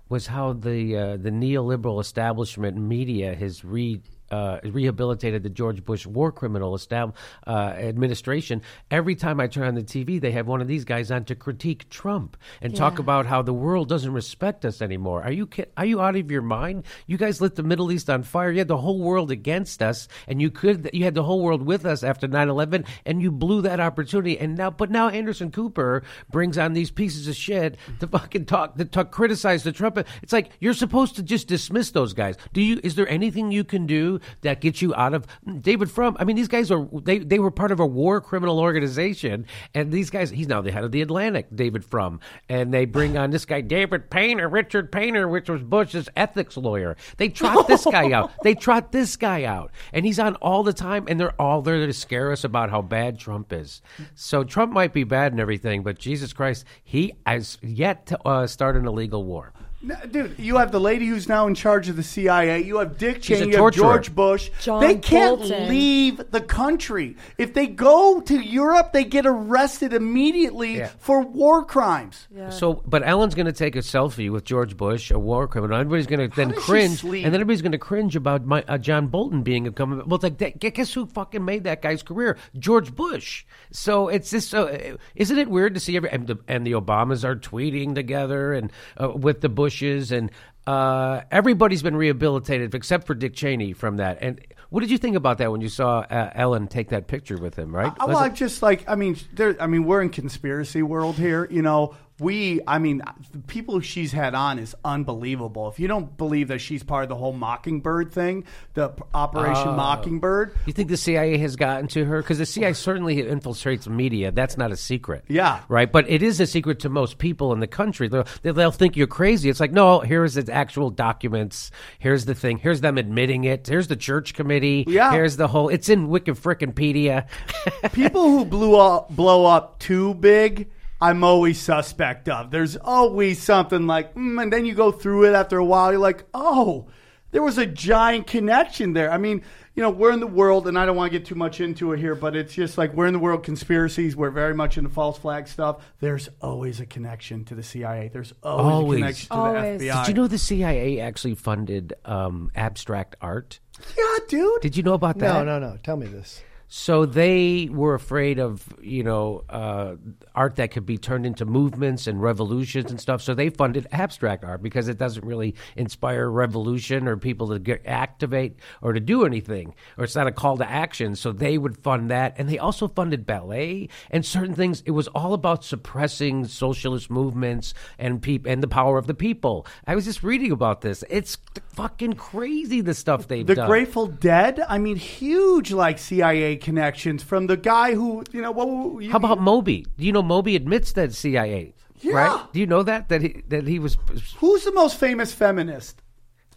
was 0.08 0.26
how 0.26 0.52
the 0.54 0.96
uh, 0.96 1.16
the 1.16 1.30
neoliberal 1.30 2.00
establishment 2.00 2.76
media 2.76 3.34
has 3.34 3.64
re 3.64 4.00
uh, 4.30 4.58
rehabilitated 4.64 5.42
the 5.42 5.50
George 5.50 5.84
Bush 5.84 6.06
war 6.06 6.32
criminal 6.32 6.76
estab- 6.76 7.14
uh, 7.46 7.50
administration. 7.50 8.62
Every 8.90 9.14
time 9.14 9.40
I 9.40 9.46
turn 9.46 9.66
on 9.66 9.74
the 9.74 9.82
TV, 9.82 10.20
they 10.20 10.32
have 10.32 10.46
one 10.46 10.60
of 10.60 10.68
these 10.68 10.84
guys 10.84 11.10
on 11.10 11.24
to 11.24 11.34
critique 11.34 11.88
Trump 11.90 12.36
and 12.60 12.74
talk 12.74 12.98
about 12.98 13.26
how 13.26 13.42
the 13.42 13.52
world 13.52 13.88
doesn't 13.88 14.12
respect 14.12 14.64
us 14.64 14.80
anymore. 14.80 15.22
Are 15.22 15.32
you 15.32 15.48
are 15.76 15.84
you 15.84 16.00
out 16.00 16.16
of 16.16 16.30
your 16.30 16.42
mind? 16.42 16.84
You 17.06 17.16
guys 17.16 17.40
lit 17.40 17.56
the 17.56 17.62
Middle 17.62 17.90
East 17.92 18.08
on 18.08 18.22
fire. 18.22 18.50
You 18.50 18.58
had 18.58 18.68
the 18.68 18.76
whole 18.76 19.00
world 19.00 19.30
against 19.30 19.82
us, 19.82 20.08
and 20.26 20.40
you 20.40 20.50
could 20.50 20.90
you 20.92 21.04
had 21.04 21.14
the 21.14 21.22
whole 21.22 21.42
world 21.42 21.62
with 21.62 21.84
us 21.84 22.02
after 22.02 22.28
9-11, 22.28 22.86
and 23.04 23.20
you 23.20 23.30
blew 23.30 23.62
that 23.62 23.80
opportunity. 23.80 24.38
And 24.38 24.56
now, 24.56 24.70
but 24.70 24.90
now 24.90 25.08
Anderson 25.08 25.50
Cooper 25.50 26.02
brings 26.30 26.58
on 26.58 26.72
these 26.72 26.90
pieces 26.90 27.28
of 27.28 27.36
shit 27.36 27.76
to 28.00 28.06
fucking 28.06 28.46
talk 28.46 28.76
to 28.76 28.84
talk 28.84 29.10
criticize 29.10 29.62
the 29.62 29.72
Trump. 29.72 29.98
It's 30.22 30.32
like 30.32 30.50
you're 30.60 30.74
supposed 30.74 31.16
to 31.16 31.22
just 31.22 31.48
dismiss 31.48 31.90
those 31.90 32.12
guys. 32.12 32.36
Do 32.52 32.62
you? 32.62 32.80
Is 32.82 32.94
there 32.94 33.08
anything 33.08 33.50
you 33.50 33.64
can 33.64 33.86
do 33.86 34.19
that 34.42 34.60
gets 34.60 34.82
you 34.82 34.94
out 34.94 35.14
of 35.14 35.26
David 35.60 35.90
Frum? 35.90 36.16
I 36.18 36.24
mean, 36.24 36.36
these 36.36 36.48
guys 36.48 36.70
are 36.70 36.88
they 37.02 37.18
they 37.18 37.38
were 37.38 37.50
part 37.50 37.72
of 37.72 37.80
a 37.80 37.86
war 37.86 38.20
criminal 38.20 38.58
organization, 38.58 39.46
and 39.74 39.92
these 39.92 40.10
guys. 40.10 40.30
He's 40.30 40.48
now 40.48 40.60
the 40.60 40.72
head 40.72 40.84
of 40.84 40.92
the 40.92 41.02
Atlantic, 41.02 41.48
David 41.54 41.84
Frum, 41.84 42.20
and 42.48 42.72
they 42.72 42.84
bring 42.84 43.16
on 43.16 43.30
this 43.30 43.44
guy 43.44 43.60
David 43.60 44.10
Painter, 44.10 44.48
Richard 44.48 44.92
Painter, 44.92 45.28
which 45.28 45.48
was 45.48 45.62
Bush's 45.62 46.08
ethics 46.16 46.56
lawyer. 46.56 46.96
They 47.16 47.28
trot 47.28 47.68
this 47.68 47.84
guy 47.84 48.12
out. 48.12 48.30
They 48.42 48.54
trot 48.54 48.90
this 48.92 49.16
guy 49.16 49.44
out, 49.44 49.70
and 49.92 50.04
he's 50.04 50.18
on 50.18 50.34
all 50.36 50.62
the 50.62 50.72
time, 50.72 51.04
and 51.08 51.20
they're 51.20 51.40
all 51.40 51.62
there 51.62 51.86
to 51.86 51.92
scare 51.92 52.32
us 52.32 52.42
about 52.42 52.70
how 52.70 52.80
bad 52.80 53.18
Trump 53.18 53.52
is. 53.52 53.82
So 54.14 54.44
Trump 54.44 54.72
might 54.72 54.92
be 54.92 55.04
bad 55.04 55.32
and 55.32 55.40
everything, 55.40 55.82
but 55.82 55.98
Jesus 55.98 56.32
Christ, 56.32 56.64
he 56.82 57.12
has 57.26 57.58
yet 57.62 58.06
to 58.06 58.26
uh, 58.26 58.46
start 58.46 58.76
an 58.76 58.86
illegal 58.86 59.24
war. 59.24 59.52
No, 59.82 59.94
Dude, 60.10 60.38
you 60.38 60.58
have 60.58 60.72
the 60.72 60.80
lady 60.80 61.06
who's 61.06 61.26
now 61.26 61.46
in 61.46 61.54
charge 61.54 61.88
of 61.88 61.96
the 61.96 62.02
CIA. 62.02 62.62
You 62.62 62.78
have 62.80 62.98
Dick 62.98 63.22
She's 63.24 63.38
Cheney. 63.38 63.52
You 63.52 63.64
have. 63.64 63.72
George 63.74 64.14
Bush. 64.14 64.50
John 64.60 64.82
they 64.82 64.96
can't 64.96 65.38
Bolton. 65.40 65.68
leave 65.70 66.30
the 66.30 66.42
country. 66.42 67.16
If 67.38 67.54
they 67.54 67.66
go 67.66 68.20
to 68.20 68.34
Europe, 68.38 68.92
they 68.92 69.04
get 69.04 69.24
arrested 69.24 69.94
immediately 69.94 70.76
Yeah. 70.78 70.90
for 70.98 71.22
war 71.22 71.64
crimes. 71.64 72.28
So, 72.50 72.82
but 72.86 73.06
Ellen's 73.08 73.34
going 73.34 73.46
to 73.46 73.52
take 73.52 73.74
a 73.74 73.78
selfie 73.78 74.30
with 74.30 74.44
George 74.44 74.76
Bush, 74.76 75.10
a 75.10 75.18
war 75.18 75.48
criminal. 75.48 75.78
Everybody's 75.78 76.06
going 76.06 76.28
to 76.28 76.36
then 76.36 76.52
cringe, 76.52 77.02
and 77.02 77.12
then 77.24 77.34
everybody's 77.34 77.62
going 77.62 77.72
to 77.72 77.78
cringe 77.78 78.16
about 78.16 78.44
my, 78.44 78.62
uh, 78.68 78.76
John 78.76 79.06
Bolton 79.06 79.42
being 79.42 79.66
a 79.66 79.72
coming. 79.72 79.98
Well, 80.06 80.16
it's 80.16 80.24
like 80.24 80.38
that, 80.38 80.58
guess 80.60 80.92
who 80.92 81.06
fucking 81.06 81.42
made 81.44 81.64
that 81.64 81.80
guy's 81.80 82.02
career? 82.02 82.36
George 82.58 82.94
Bush. 82.94 83.46
So 83.70 84.08
it's 84.08 84.30
just 84.30 84.50
so. 84.50 84.68
Uh, 84.68 84.96
isn't 85.14 85.38
it 85.38 85.48
weird 85.48 85.72
to 85.74 85.80
see 85.80 85.96
every 85.96 86.10
and 86.10 86.26
the, 86.26 86.36
and 86.48 86.66
the 86.66 86.72
Obamas 86.72 87.24
are 87.24 87.36
tweeting 87.36 87.94
together 87.94 88.52
and 88.52 88.70
uh, 89.00 89.10
with 89.10 89.40
the 89.40 89.48
Bushes 89.70 90.10
and. 90.12 90.30
Uh, 90.66 91.22
everybody's 91.32 91.82
been 91.82 91.96
rehabilitated 91.96 92.74
except 92.74 93.06
for 93.06 93.14
Dick 93.14 93.34
Cheney 93.34 93.72
from 93.72 93.96
that. 93.96 94.18
And 94.20 94.40
what 94.68 94.80
did 94.80 94.90
you 94.90 94.98
think 94.98 95.16
about 95.16 95.38
that 95.38 95.50
when 95.50 95.62
you 95.62 95.70
saw 95.70 96.00
uh, 96.00 96.30
Ellen 96.34 96.68
take 96.68 96.90
that 96.90 97.08
picture 97.08 97.38
with 97.38 97.58
him? 97.58 97.74
Right? 97.74 97.90
Uh, 97.98 98.04
well, 98.06 98.22
it- 98.24 98.34
just 98.34 98.62
like 98.62 98.88
I 98.88 98.94
mean, 98.94 99.16
there. 99.32 99.56
I 99.60 99.66
mean, 99.66 99.84
we're 99.84 100.02
in 100.02 100.10
conspiracy 100.10 100.82
world 100.82 101.16
here. 101.16 101.48
You 101.50 101.62
know, 101.62 101.96
we. 102.20 102.60
I 102.66 102.78
mean, 102.78 103.02
the 103.32 103.38
people 103.38 103.80
she's 103.80 104.12
had 104.12 104.34
on 104.34 104.58
is 104.58 104.74
unbelievable. 104.84 105.68
If 105.68 105.80
you 105.80 105.88
don't 105.88 106.16
believe 106.16 106.48
that 106.48 106.60
she's 106.60 106.82
part 106.82 107.02
of 107.04 107.08
the 107.08 107.16
whole 107.16 107.32
Mockingbird 107.32 108.12
thing, 108.12 108.44
the 108.74 108.92
Operation 109.14 109.68
Oh. 109.68 109.76
Mockingbird. 109.76 110.54
You 110.66 110.72
think 110.72 110.88
the 110.88 110.96
CIA 110.96 111.38
has 111.38 111.56
gotten 111.56 111.88
to 111.88 112.04
her? 112.04 112.22
Because 112.22 112.38
the 112.38 112.46
CIA 112.46 112.72
certainly 112.74 113.16
infiltrates 113.22 113.88
media. 113.88 114.30
That's 114.30 114.56
not 114.56 114.70
a 114.72 114.76
secret. 114.76 115.24
Yeah. 115.28 115.60
Right? 115.68 115.90
But 115.90 116.08
it 116.10 116.22
is 116.22 116.40
a 116.40 116.46
secret 116.46 116.80
to 116.80 116.88
most 116.88 117.18
people 117.18 117.52
in 117.52 117.60
the 117.60 117.66
country. 117.66 118.08
They'll, 118.08 118.26
they'll 118.42 118.70
think 118.70 118.96
you're 118.96 119.06
crazy. 119.06 119.48
It's 119.48 119.60
like, 119.60 119.72
no, 119.72 120.00
here's 120.00 120.34
the 120.34 120.52
actual 120.52 120.90
documents. 120.90 121.70
Here's 121.98 122.24
the 122.26 122.34
thing. 122.34 122.58
Here's 122.58 122.80
them 122.80 122.98
admitting 122.98 123.44
it. 123.44 123.66
Here's 123.66 123.88
the 123.88 123.96
church 123.96 124.34
committee. 124.34 124.84
Yeah. 124.86 125.12
Here's 125.12 125.36
the 125.36 125.48
whole. 125.48 125.68
It's 125.68 125.88
in 125.88 126.08
Wikipedia. 126.08 127.26
people 127.92 128.30
who 128.30 128.44
blew 128.44 128.76
up, 128.76 129.10
blow 129.14 129.46
up 129.46 129.78
too 129.78 130.14
big, 130.14 130.70
I'm 131.00 131.24
always 131.24 131.58
suspect 131.60 132.28
of. 132.28 132.50
There's 132.50 132.76
always 132.76 133.42
something 133.42 133.86
like, 133.86 134.14
mm, 134.14 134.42
and 134.42 134.52
then 134.52 134.66
you 134.66 134.74
go 134.74 134.92
through 134.92 135.24
it 135.26 135.34
after 135.34 135.56
a 135.58 135.64
while, 135.64 135.90
you're 135.92 136.00
like, 136.00 136.24
oh, 136.34 136.88
there 137.30 137.42
was 137.42 137.58
a 137.58 137.66
giant 137.66 138.26
connection 138.26 138.92
there. 138.92 139.10
I 139.10 139.16
mean, 139.16 139.42
you 139.74 139.82
know, 139.82 139.90
we're 139.90 140.12
in 140.12 140.20
the 140.20 140.26
world, 140.26 140.66
and 140.66 140.76
I 140.78 140.84
don't 140.84 140.96
want 140.96 141.12
to 141.12 141.18
get 141.18 141.26
too 141.26 141.36
much 141.36 141.60
into 141.60 141.92
it 141.92 142.00
here, 142.00 142.14
but 142.14 142.34
it's 142.36 142.52
just 142.52 142.76
like 142.76 142.92
we're 142.92 143.06
in 143.06 143.12
the 143.12 143.18
world 143.20 143.44
conspiracies. 143.44 144.16
We're 144.16 144.30
very 144.30 144.52
much 144.54 144.76
into 144.76 144.90
false 144.90 145.16
flag 145.16 145.46
stuff. 145.48 145.82
There's 146.00 146.28
always 146.42 146.80
a 146.80 146.86
connection 146.86 147.44
to 147.46 147.54
the 147.54 147.62
CIA. 147.62 148.10
There's 148.12 148.34
always, 148.42 148.64
Always. 148.74 148.98
a 148.98 149.00
connection 149.02 149.28
to 149.28 149.34
Always. 149.34 149.80
the 149.80 149.88
FBI. 149.88 150.04
Did 150.06 150.08
you 150.16 150.22
know 150.22 150.28
the 150.28 150.38
CIA 150.38 151.00
actually 151.00 151.34
funded 151.36 151.94
um, 152.04 152.50
abstract 152.56 153.14
art? 153.20 153.60
Yeah, 153.96 154.18
dude. 154.28 154.60
Did 154.60 154.76
you 154.76 154.82
know 154.82 154.94
about 154.94 155.18
that? 155.20 155.32
No, 155.32 155.58
no, 155.58 155.58
no. 155.70 155.78
Tell 155.82 155.96
me 155.96 156.06
this. 156.08 156.42
So 156.72 157.04
they 157.04 157.68
were 157.68 157.94
afraid 157.94 158.38
of, 158.38 158.64
you 158.80 159.02
know, 159.02 159.42
uh, 159.48 159.96
art 160.36 160.54
that 160.56 160.70
could 160.70 160.86
be 160.86 160.98
turned 160.98 161.26
into 161.26 161.44
movements 161.44 162.06
and 162.06 162.22
revolutions 162.22 162.92
and 162.92 163.00
stuff. 163.00 163.22
So 163.22 163.34
they 163.34 163.50
funded 163.50 163.88
abstract 163.90 164.44
art 164.44 164.62
because 164.62 164.86
it 164.86 164.96
doesn't 164.96 165.26
really 165.26 165.56
inspire 165.74 166.30
revolution 166.30 167.08
or 167.08 167.16
people 167.16 167.48
to 167.48 167.58
get 167.58 167.82
activate 167.86 168.54
or 168.82 168.92
to 168.92 169.00
do 169.00 169.24
anything, 169.24 169.74
or 169.98 170.04
it's 170.04 170.14
not 170.14 170.28
a 170.28 170.32
call 170.32 170.58
to 170.58 170.70
action. 170.70 171.16
So 171.16 171.32
they 171.32 171.58
would 171.58 171.76
fund 171.76 172.08
that, 172.12 172.36
and 172.38 172.48
they 172.48 172.58
also 172.58 172.86
funded 172.86 173.26
ballet 173.26 173.88
and 174.08 174.24
certain 174.24 174.54
things. 174.54 174.84
It 174.86 174.92
was 174.92 175.08
all 175.08 175.34
about 175.34 175.64
suppressing 175.64 176.44
socialist 176.44 177.10
movements 177.10 177.74
and 177.98 178.22
peop- 178.22 178.46
and 178.46 178.62
the 178.62 178.68
power 178.68 178.96
of 178.96 179.08
the 179.08 179.14
people. 179.14 179.66
I 179.88 179.96
was 179.96 180.04
just 180.04 180.22
reading 180.22 180.52
about 180.52 180.82
this. 180.82 181.02
It's 181.10 181.36
fucking 181.72 182.12
crazy 182.12 182.80
the 182.80 182.94
stuff 182.94 183.26
they've 183.26 183.44
The 183.44 183.56
done. 183.56 183.64
The 183.64 183.68
Grateful 183.68 184.06
Dead, 184.06 184.60
I 184.68 184.78
mean, 184.78 184.94
huge 184.94 185.72
like 185.72 185.98
CIA 185.98 186.59
connections 186.60 187.22
from 187.22 187.46
the 187.46 187.56
guy 187.56 187.94
who, 187.94 188.24
you 188.32 188.40
know, 188.40 188.50
what? 188.50 189.02
You, 189.02 189.10
How 189.10 189.16
about 189.16 189.40
Moby? 189.40 189.86
Do 189.98 190.04
you 190.04 190.12
know 190.12 190.22
Moby 190.22 190.56
admits 190.56 190.92
that 190.92 191.12
CIA? 191.14 191.74
Yeah. 192.00 192.14
Right? 192.14 192.52
Do 192.52 192.60
you 192.60 192.66
know 192.66 192.82
that 192.82 193.08
that 193.08 193.22
he 193.22 193.42
that 193.48 193.66
he 193.66 193.78
was 193.78 193.96
who's 194.38 194.64
the 194.64 194.72
most 194.72 194.98
famous 194.98 195.32
feminist? 195.32 196.02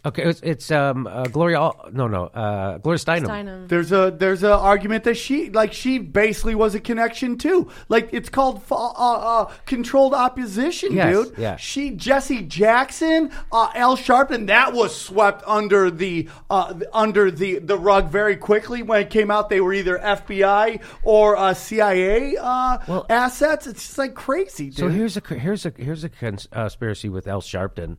Okay? 0.06 0.22
It's, 0.24 0.40
it's 0.42 0.70
um 0.70 1.06
uh, 1.06 1.24
Gloria. 1.24 1.58
Al- 1.60 1.88
No, 1.92 2.06
no, 2.06 2.26
uh, 2.26 2.78
Gloria 2.78 2.98
Steinem. 2.98 3.26
Steinem. 3.26 3.68
There's 3.68 3.92
a 3.92 4.14
there's 4.16 4.42
a 4.42 4.52
argument 4.54 5.04
that 5.04 5.16
she 5.16 5.50
like 5.50 5.72
she 5.72 5.98
basically 5.98 6.54
was 6.54 6.74
a 6.74 6.80
connection 6.80 7.38
too. 7.38 7.70
Like 7.88 8.08
it's 8.12 8.28
called 8.28 8.62
uh, 8.70 8.74
uh, 8.74 9.52
controlled 9.66 10.14
opposition, 10.14 10.92
Yes, 10.92 11.14
dude. 11.28 11.38
yeah. 11.38 11.56
She 11.56 11.90
Jesse 11.90 12.42
Jackson, 12.42 13.30
uh, 13.52 13.70
Al 13.74 13.96
Sharpton, 13.96 14.46
that 14.48 14.72
was 14.72 14.94
swept 14.94 15.42
under 15.46 15.90
the 15.90 16.28
uh, 16.50 16.74
under 16.92 17.30
the 17.30 17.58
the 17.58 17.78
rug 17.78 18.08
very 18.08 18.36
quickly 18.36 18.82
when 18.82 19.00
it 19.02 19.10
came 19.10 19.30
out. 19.30 19.48
They 19.48 19.60
were 19.60 19.72
either 19.72 19.98
FBI 19.98 20.80
or 21.02 21.36
uh, 21.36 21.54
CIA 21.54 22.36
uh, 22.36 22.78
Well- 22.88 23.06
assets. 23.08 23.66
It's 23.66 23.84
just 23.86 23.98
like 23.98 24.14
crazy, 24.14 24.66
dude. 24.66 24.76
So 24.78 24.88
here's 24.88 25.16
a 25.16 25.22
here's 25.34 25.66
a 25.66 25.72
here's 25.76 26.04
a 26.04 26.08
cons- 26.08 26.48
uh, 26.52 26.62
conspiracy 26.64 27.08
with 27.08 27.26
Al 27.28 27.40
Sharpton. 27.40 27.96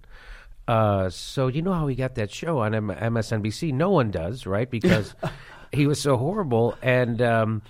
Uh, 0.68 1.10
so 1.10 1.48
you 1.48 1.62
know 1.62 1.74
how 1.74 1.88
he 1.88 1.96
got 1.96 2.16
that 2.16 2.32
show 2.32 2.60
on 2.60 2.74
M- 2.74 2.88
MSNBC? 2.90 3.74
No 3.74 3.92
one 3.92 4.12
does, 4.12 4.46
right? 4.46 4.70
Because 4.70 5.14
he 5.72 5.88
was 5.88 6.00
so 6.00 6.18
horrible. 6.18 6.76
And 6.82 7.22
um, 7.22 7.62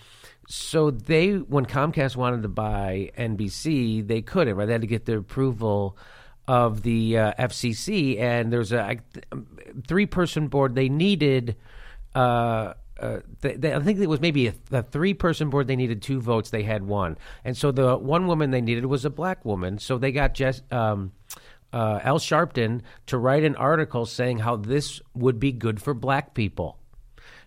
so 0.48 0.92
they, 0.92 1.34
when 1.34 1.66
Comcast 1.66 2.16
wanted 2.16 2.44
to 2.44 2.50
buy 2.50 3.12
NBC, 3.18 4.08
they 4.08 4.22
couldn't. 4.22 4.56
Right? 4.56 4.66
They 4.66 4.72
had 4.72 4.82
to 4.82 4.88
get 4.88 5.06
the 5.06 5.18
approval 5.18 5.98
of 6.48 6.84
the 6.84 7.18
uh, 7.18 7.34
FCC, 7.40 8.20
and 8.20 8.54
there's 8.54 8.72
a 8.72 8.98
three 9.88 10.06
person 10.06 10.48
board. 10.48 10.76
They 10.76 10.90
needed. 10.90 11.56
Uh, 12.14 12.74
uh, 13.00 13.20
they, 13.42 13.56
they, 13.56 13.74
I 13.74 13.80
think 13.82 14.00
it 14.00 14.08
was 14.08 14.22
maybe 14.22 14.48
a, 14.48 14.54
a 14.72 14.82
three-person 14.82 15.50
board. 15.50 15.68
They 15.68 15.76
needed 15.76 16.02
two 16.02 16.22
votes. 16.22 16.50
They 16.50 16.64
had 16.64 16.84
one, 16.84 17.18
and 17.44 17.58
so 17.58 17.72
the 17.72 17.98
one 17.98 18.28
woman 18.28 18.52
they 18.52 18.62
needed 18.62 18.86
was 18.86 19.04
a 19.04 19.10
black 19.10 19.44
woman. 19.44 19.80
So 19.80 19.98
they 19.98 20.14
got 20.14 20.34
Jess, 20.34 20.62
um, 20.72 21.12
uh, 21.76 22.00
Al 22.04 22.20
Sharpton 22.20 22.82
to 23.08 23.18
write 23.18 23.44
an 23.44 23.56
article 23.58 24.06
saying 24.06 24.40
how 24.40 24.56
this 24.56 25.02
would 25.14 25.40
be 25.40 25.52
good 25.52 25.82
for 25.82 25.94
black 25.94 26.34
people 26.34 26.80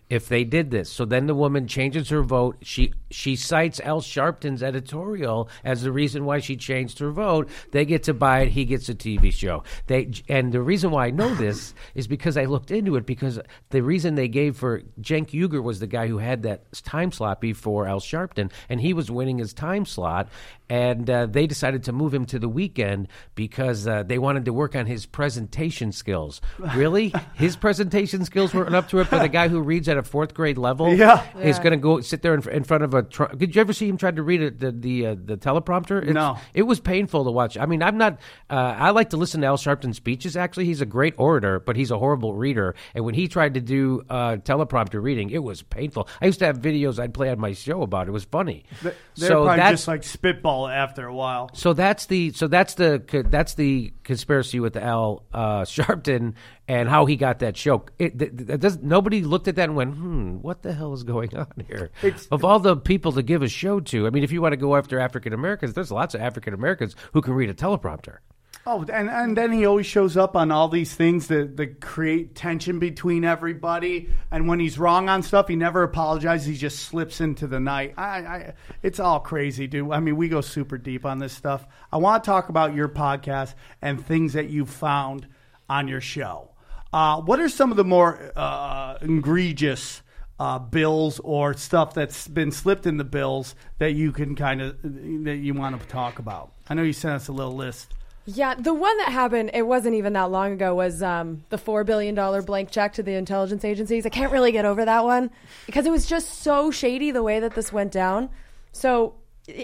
if 0.09 0.27
they 0.27 0.43
did 0.43 0.71
this. 0.71 0.89
So 0.89 1.05
then 1.05 1.27
the 1.27 1.35
woman 1.35 1.67
changes 1.67 2.09
her 2.09 2.23
vote. 2.23 2.57
She 2.61 2.93
she 3.11 3.35
cites 3.35 3.79
Al 3.79 4.01
Sharpton's 4.01 4.63
editorial 4.63 5.49
as 5.63 5.81
the 5.81 5.91
reason 5.91 6.25
why 6.25 6.39
she 6.39 6.55
changed 6.55 6.99
her 6.99 7.11
vote. 7.11 7.49
They 7.71 7.85
get 7.85 8.03
to 8.03 8.13
buy 8.13 8.41
it. 8.41 8.49
He 8.49 8.65
gets 8.65 8.89
a 8.89 8.95
TV 8.95 9.31
show. 9.31 9.63
They 9.87 10.11
and 10.27 10.51
the 10.51 10.61
reason 10.61 10.91
why 10.91 11.07
I 11.07 11.11
know 11.11 11.33
this 11.35 11.73
is 11.93 12.07
because 12.07 12.37
I 12.37 12.45
looked 12.45 12.71
into 12.71 12.95
it 12.95 13.05
because 13.05 13.39
the 13.69 13.83
reason 13.83 14.15
they 14.15 14.27
gave 14.27 14.57
for 14.57 14.81
Cenk 15.01 15.29
Uygur 15.29 15.63
was 15.63 15.79
the 15.79 15.87
guy 15.87 16.07
who 16.07 16.17
had 16.17 16.43
that 16.43 16.71
time 16.83 17.11
slot 17.11 17.39
before 17.39 17.87
Al 17.87 17.99
Sharpton, 17.99 18.51
and 18.67 18.81
he 18.81 18.93
was 18.93 19.11
winning 19.11 19.37
his 19.37 19.53
time 19.53 19.85
slot. 19.85 20.29
And 20.69 21.09
uh, 21.09 21.25
they 21.25 21.47
decided 21.47 21.83
to 21.85 21.91
move 21.91 22.13
him 22.13 22.25
to 22.27 22.37
the 22.39 22.47
weekend 22.47 23.07
because 23.35 23.87
uh, 23.87 24.03
they 24.03 24.19
wanted 24.19 24.45
to 24.45 24.53
work 24.53 24.75
on 24.75 24.85
his 24.85 25.05
presentation 25.05 25.91
skills. 25.91 26.41
Really, 26.75 27.13
his 27.33 27.55
presentation 27.55 28.23
skills 28.25 28.53
weren't 28.53 28.75
up 28.75 28.89
to 28.89 28.99
it. 28.99 29.09
But 29.09 29.21
the 29.23 29.27
guy 29.29 29.47
who 29.47 29.59
reads 29.61 29.89
at 29.89 29.97
a 29.97 30.03
fourth 30.03 30.33
grade 30.33 30.57
level. 30.57 30.93
Yeah. 30.99 31.23
He's 31.41 31.57
Yeah. 31.57 31.63
going 31.63 31.71
to 31.71 31.77
go 31.77 32.01
sit 32.01 32.21
there 32.21 32.33
in, 32.35 32.47
in 32.49 32.63
front 32.63 32.83
of 32.83 32.93
a. 32.93 33.03
Tr- 33.03 33.33
Did 33.35 33.55
you 33.55 33.61
ever 33.61 33.73
see 33.73 33.87
him 33.87 33.97
try 33.97 34.11
to 34.11 34.21
read 34.21 34.41
it, 34.41 34.59
the 34.59 34.71
the 34.71 35.05
uh, 35.07 35.15
the 35.23 35.37
teleprompter? 35.37 36.03
It's, 36.03 36.13
No. 36.13 36.37
It 36.53 36.63
was 36.63 36.79
painful 36.79 37.23
to 37.25 37.31
watch. 37.31 37.57
I 37.57 37.65
mean, 37.65 37.81
I'm 37.81 37.97
not. 37.97 38.19
Uh, 38.49 38.53
I 38.77 38.91
like 38.91 39.09
to 39.11 39.17
listen 39.17 39.41
to 39.41 39.47
Al 39.47 39.57
Sharpton's 39.57 39.97
speeches. 39.97 40.37
Actually, 40.37 40.65
he's 40.65 40.81
a 40.81 40.85
great 40.85 41.15
orator, 41.17 41.59
but 41.59 41.75
he's 41.75 41.89
a 41.91 41.97
horrible 41.97 42.35
reader. 42.35 42.75
And 42.93 43.03
when 43.05 43.15
he 43.15 43.27
tried 43.27 43.55
to 43.55 43.61
do 43.61 44.03
uh, 44.09 44.35
teleprompter 44.37 45.01
reading, 45.01 45.29
it 45.31 45.43
was 45.43 45.63
painful. 45.63 46.07
I 46.21 46.27
used 46.27 46.39
to 46.39 46.45
have 46.45 46.59
videos 46.59 46.99
I'd 46.99 47.13
play 47.13 47.29
on 47.29 47.39
my 47.39 47.53
show 47.53 47.81
about 47.81 48.07
it. 48.07 48.09
It 48.09 48.13
was 48.13 48.25
funny. 48.25 48.63
They're 48.83 48.93
so 49.15 49.43
probably 49.45 49.57
that's 49.57 49.71
just 49.71 49.87
like 49.87 50.03
spitball 50.03 50.58
after 50.67 51.05
a 51.07 51.13
while. 51.13 51.49
so 51.53 51.73
that's 51.73 52.07
the 52.07 52.31
so 52.31 52.47
that's 52.47 52.73
the 52.73 53.01
that's 53.29 53.53
the 53.53 53.93
conspiracy 54.03 54.59
with 54.59 54.75
Al 54.75 55.23
uh, 55.33 55.61
Sharpton 55.61 56.33
and 56.67 56.89
how 56.89 57.05
he 57.05 57.15
got 57.15 57.39
that 57.39 57.55
show. 57.57 57.85
It, 57.97 58.19
th- 58.19 58.37
th- 58.47 58.59
does, 58.59 58.77
nobody 58.79 59.21
looked 59.23 59.47
at 59.47 59.55
that 59.55 59.63
and 59.69 59.75
went, 59.75 59.95
"Hmm, 59.95 60.35
what 60.41 60.61
the 60.63 60.73
hell 60.73 60.93
is 60.93 61.03
going 61.03 61.35
on 61.35 61.47
here?" 61.67 61.91
It's- 62.03 62.27
of 62.31 62.43
all 62.43 62.59
the 62.59 62.75
people 62.75 63.11
to 63.13 63.23
give 63.23 63.41
a 63.41 63.47
show 63.47 63.79
to, 63.79 64.07
I 64.07 64.09
mean, 64.09 64.23
if 64.23 64.31
you 64.31 64.41
want 64.41 64.53
to 64.53 64.57
go 64.57 64.75
after 64.75 64.99
African 64.99 65.33
Americans, 65.33 65.73
there's 65.73 65.91
lots 65.91 66.15
of 66.15 66.21
African 66.21 66.53
Americans 66.53 66.95
who 67.13 67.21
can 67.21 67.33
read 67.33 67.49
a 67.49 67.53
teleprompter. 67.53 68.17
Oh, 68.65 68.85
and, 68.91 69.09
and 69.09 69.35
then 69.35 69.51
he 69.51 69.65
always 69.65 69.85
shows 69.85 70.17
up 70.17 70.35
on 70.35 70.51
all 70.51 70.67
these 70.67 70.93
things 70.93 71.27
that, 71.27 71.57
that 71.57 71.81
create 71.81 72.35
tension 72.35 72.77
between 72.77 73.23
everybody. 73.23 74.09
And 74.31 74.47
when 74.47 74.59
he's 74.59 74.77
wrong 74.77 75.09
on 75.09 75.23
stuff, 75.23 75.47
he 75.47 75.55
never 75.55 75.81
apologizes. 75.81 76.45
He 76.45 76.55
just 76.55 76.79
slips 76.79 77.21
into 77.21 77.47
the 77.47 77.59
night. 77.59 77.93
I, 77.97 78.03
I, 78.03 78.53
it's 78.83 78.99
all 78.99 79.21
crazy, 79.21 79.65
dude. 79.65 79.91
I 79.91 79.99
mean, 79.99 80.17
we 80.17 80.27
go 80.27 80.41
super 80.41 80.77
deep 80.77 81.05
on 81.05 81.19
this 81.19 81.33
stuff. 81.33 81.65
I 81.91 81.97
want 81.97 82.23
to 82.23 82.27
talk 82.27 82.49
about 82.49 82.75
your 82.75 82.89
podcast 82.89 83.55
and 83.81 84.05
things 84.05 84.33
that 84.33 84.49
you 84.49 84.65
found 84.65 85.27
on 85.69 85.87
your 85.87 86.01
show. 86.01 86.51
Uh, 86.91 87.21
what 87.21 87.39
are 87.39 87.49
some 87.49 87.71
of 87.71 87.77
the 87.77 87.83
more 87.85 88.31
uh, 88.35 88.97
egregious 89.01 90.01
uh, 90.39 90.59
bills 90.59 91.19
or 91.23 91.53
stuff 91.53 91.93
that's 91.93 92.27
been 92.27 92.51
slipped 92.51 92.85
in 92.85 92.97
the 92.97 93.03
bills 93.03 93.55
that 93.77 93.93
you 93.93 94.11
can 94.11 94.35
kind 94.35 94.61
of 94.61 94.77
that 94.81 95.37
you 95.37 95.53
want 95.53 95.79
to 95.79 95.87
talk 95.87 96.19
about? 96.19 96.51
I 96.67 96.73
know 96.73 96.83
you 96.83 96.93
sent 96.93 97.15
us 97.15 97.27
a 97.27 97.31
little 97.31 97.55
list. 97.55 97.93
Yeah, 98.35 98.53
the 98.53 98.75
one 98.75 98.95
that 98.99 99.09
happened, 99.09 99.51
it 99.55 99.63
wasn't 99.63 99.95
even 99.95 100.13
that 100.13 100.29
long 100.29 100.51
ago, 100.51 100.75
was 100.75 101.01
um, 101.01 101.43
the 101.49 101.57
$4 101.57 101.83
billion 101.83 102.13
blank 102.45 102.69
check 102.69 102.93
to 102.93 103.03
the 103.03 103.13
intelligence 103.13 103.65
agencies. 103.65 104.05
I 104.05 104.09
can't 104.09 104.31
really 104.31 104.51
get 104.51 104.65
over 104.65 104.85
that 104.85 105.03
one 105.03 105.31
because 105.65 105.87
it 105.87 105.89
was 105.89 106.05
just 106.05 106.43
so 106.43 106.69
shady 106.69 107.09
the 107.09 107.23
way 107.23 107.39
that 107.39 107.55
this 107.55 107.73
went 107.73 107.91
down. 107.91 108.29
So 108.71 109.15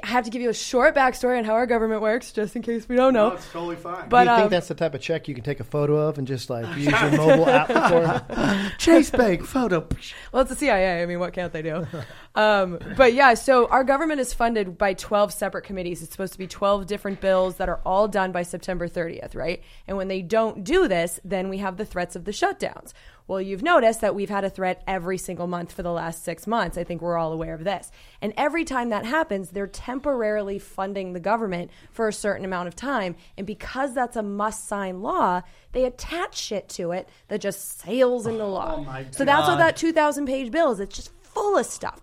I 0.04 0.08
have 0.08 0.26
to 0.26 0.30
give 0.30 0.42
you 0.42 0.50
a 0.50 0.54
short 0.54 0.96
backstory 0.96 1.38
on 1.38 1.46
how 1.46 1.54
our 1.54 1.66
government 1.66 2.02
works, 2.02 2.32
just 2.32 2.56
in 2.56 2.62
case 2.62 2.88
we 2.88 2.96
don't 2.96 3.14
know. 3.14 3.32
it's 3.32 3.52
totally 3.52 3.76
fine. 3.76 4.10
But 4.10 4.24
Do 4.26 4.30
you 4.32 4.36
think 4.36 4.46
um, 4.46 4.50
that's 4.52 4.68
the 4.68 4.76
type 4.76 4.94
of 4.96 5.02
check 5.02 5.28
you 5.28 5.36
can 5.36 5.44
take 5.44 5.60
a 5.60 5.64
photo 5.64 5.98
of 5.98 6.18
and 6.18 6.28
just 6.28 6.50
like 6.50 6.66
use 6.78 6.88
your 6.88 7.12
mobile 7.18 7.50
app 7.50 7.68
for? 7.90 8.72
Chase 8.78 9.10
Bank 9.12 9.44
photo. 9.46 9.88
Well, 10.32 10.42
it's 10.42 10.50
the 10.50 10.56
CIA. 10.56 11.02
I 11.02 11.06
mean, 11.06 11.20
what 11.20 11.34
can't 11.34 11.54
they 11.54 11.62
do? 11.62 11.86
um, 12.36 12.80
but 12.98 13.14
yeah, 13.14 13.34
so 13.34 13.68
our 13.68 13.84
government 13.84 14.20
is 14.20 14.34
funded 14.34 14.78
by 14.78 14.94
12 14.94 15.34
separate 15.34 15.64
committees. 15.64 16.02
It's 16.02 16.12
supposed 16.12 16.34
to 16.34 16.40
be 16.40 16.48
12 16.48 16.88
different 16.88 17.22
bills 17.22 17.58
that 17.58 17.70
are 17.70 17.82
all 17.86 18.08
done 18.08 18.32
by 18.32 18.44
September 18.44 18.88
30th, 18.88 19.36
right? 19.36 19.62
And 19.88 19.98
when 19.98 20.08
they 20.08 20.22
don't 20.22 20.64
do 20.64 20.88
this, 20.88 21.20
then 21.24 21.50
we 21.50 21.60
have 21.60 21.78
the 21.78 21.86
threats 21.86 22.16
of 22.16 22.26
the 22.26 22.32
shutdowns. 22.32 22.94
Well, 23.28 23.42
you've 23.42 23.64
noticed 23.64 24.02
that 24.02 24.14
we've 24.14 24.30
had 24.30 24.44
a 24.44 24.50
threat 24.50 24.84
every 24.86 25.18
single 25.18 25.48
month 25.48 25.72
for 25.72 25.82
the 25.82 25.92
last 25.92 26.24
six 26.24 26.46
months. 26.46 26.78
I 26.78 26.84
think 26.84 27.02
we're 27.02 27.18
all 27.18 27.34
aware 27.34 27.56
of 27.56 27.64
this. 27.64 27.92
And 28.22 28.34
every 28.38 28.64
time 28.64 28.90
that 28.90 29.06
happens, 29.06 29.50
they're 29.50 29.66
temporarily 29.66 30.60
funding 30.60 31.14
the 31.14 31.20
government 31.20 31.72
for 31.92 32.08
a 32.08 32.14
certain 32.14 32.46
amount 32.46 32.68
of 32.68 32.76
time. 32.76 33.16
And 33.36 33.48
because 33.48 33.96
that's 33.96 34.16
a 34.16 34.22
must 34.22 34.68
sign 34.68 35.02
law, 35.02 35.42
they 35.72 35.86
attach 35.86 36.38
shit 36.38 36.70
to 36.70 36.92
it 36.92 37.10
that 37.28 37.42
just 37.42 37.80
sails 37.80 38.28
into 38.28 38.46
law. 38.46 38.86
Oh 38.88 39.06
so 39.10 39.26
that's 39.26 39.48
what 39.48 39.58
that 39.58 39.76
2,000 39.76 40.28
page 40.28 40.52
bill 40.52 40.72
is. 40.72 40.80
It's 40.80 40.96
just 40.96 41.12
full 41.24 41.58
of 41.58 41.66
stuff. 41.66 42.02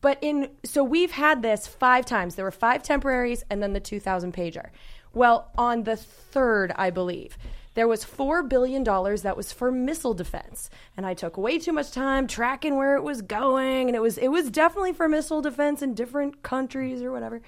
But 0.00 0.18
in 0.20 0.50
so 0.64 0.82
we've 0.84 1.12
had 1.12 1.40
this 1.40 1.66
five 1.66 2.04
times. 2.04 2.34
There 2.34 2.44
were 2.44 2.50
five 2.50 2.82
temporaries 2.82 3.44
and 3.48 3.62
then 3.62 3.72
the 3.74 3.80
2,000 3.80 4.34
pager. 4.34 4.70
Well, 5.14 5.50
on 5.56 5.84
the 5.84 5.96
third, 5.96 6.72
I 6.74 6.90
believe, 6.90 7.38
there 7.74 7.88
was 7.88 8.04
$4 8.04 8.48
billion 8.48 8.84
that 8.84 9.36
was 9.36 9.52
for 9.52 9.70
missile 9.70 10.14
defense. 10.14 10.70
And 10.96 11.04
I 11.04 11.14
took 11.14 11.36
way 11.36 11.58
too 11.58 11.72
much 11.72 11.90
time 11.90 12.26
tracking 12.26 12.76
where 12.76 12.96
it 12.96 13.02
was 13.02 13.22
going. 13.22 13.88
And 13.88 13.96
it 13.96 14.00
was, 14.00 14.16
it 14.16 14.28
was 14.28 14.50
definitely 14.50 14.92
for 14.92 15.08
missile 15.08 15.42
defense 15.42 15.82
in 15.82 15.94
different 15.94 16.42
countries 16.42 17.02
or 17.02 17.10
whatever. 17.10 17.42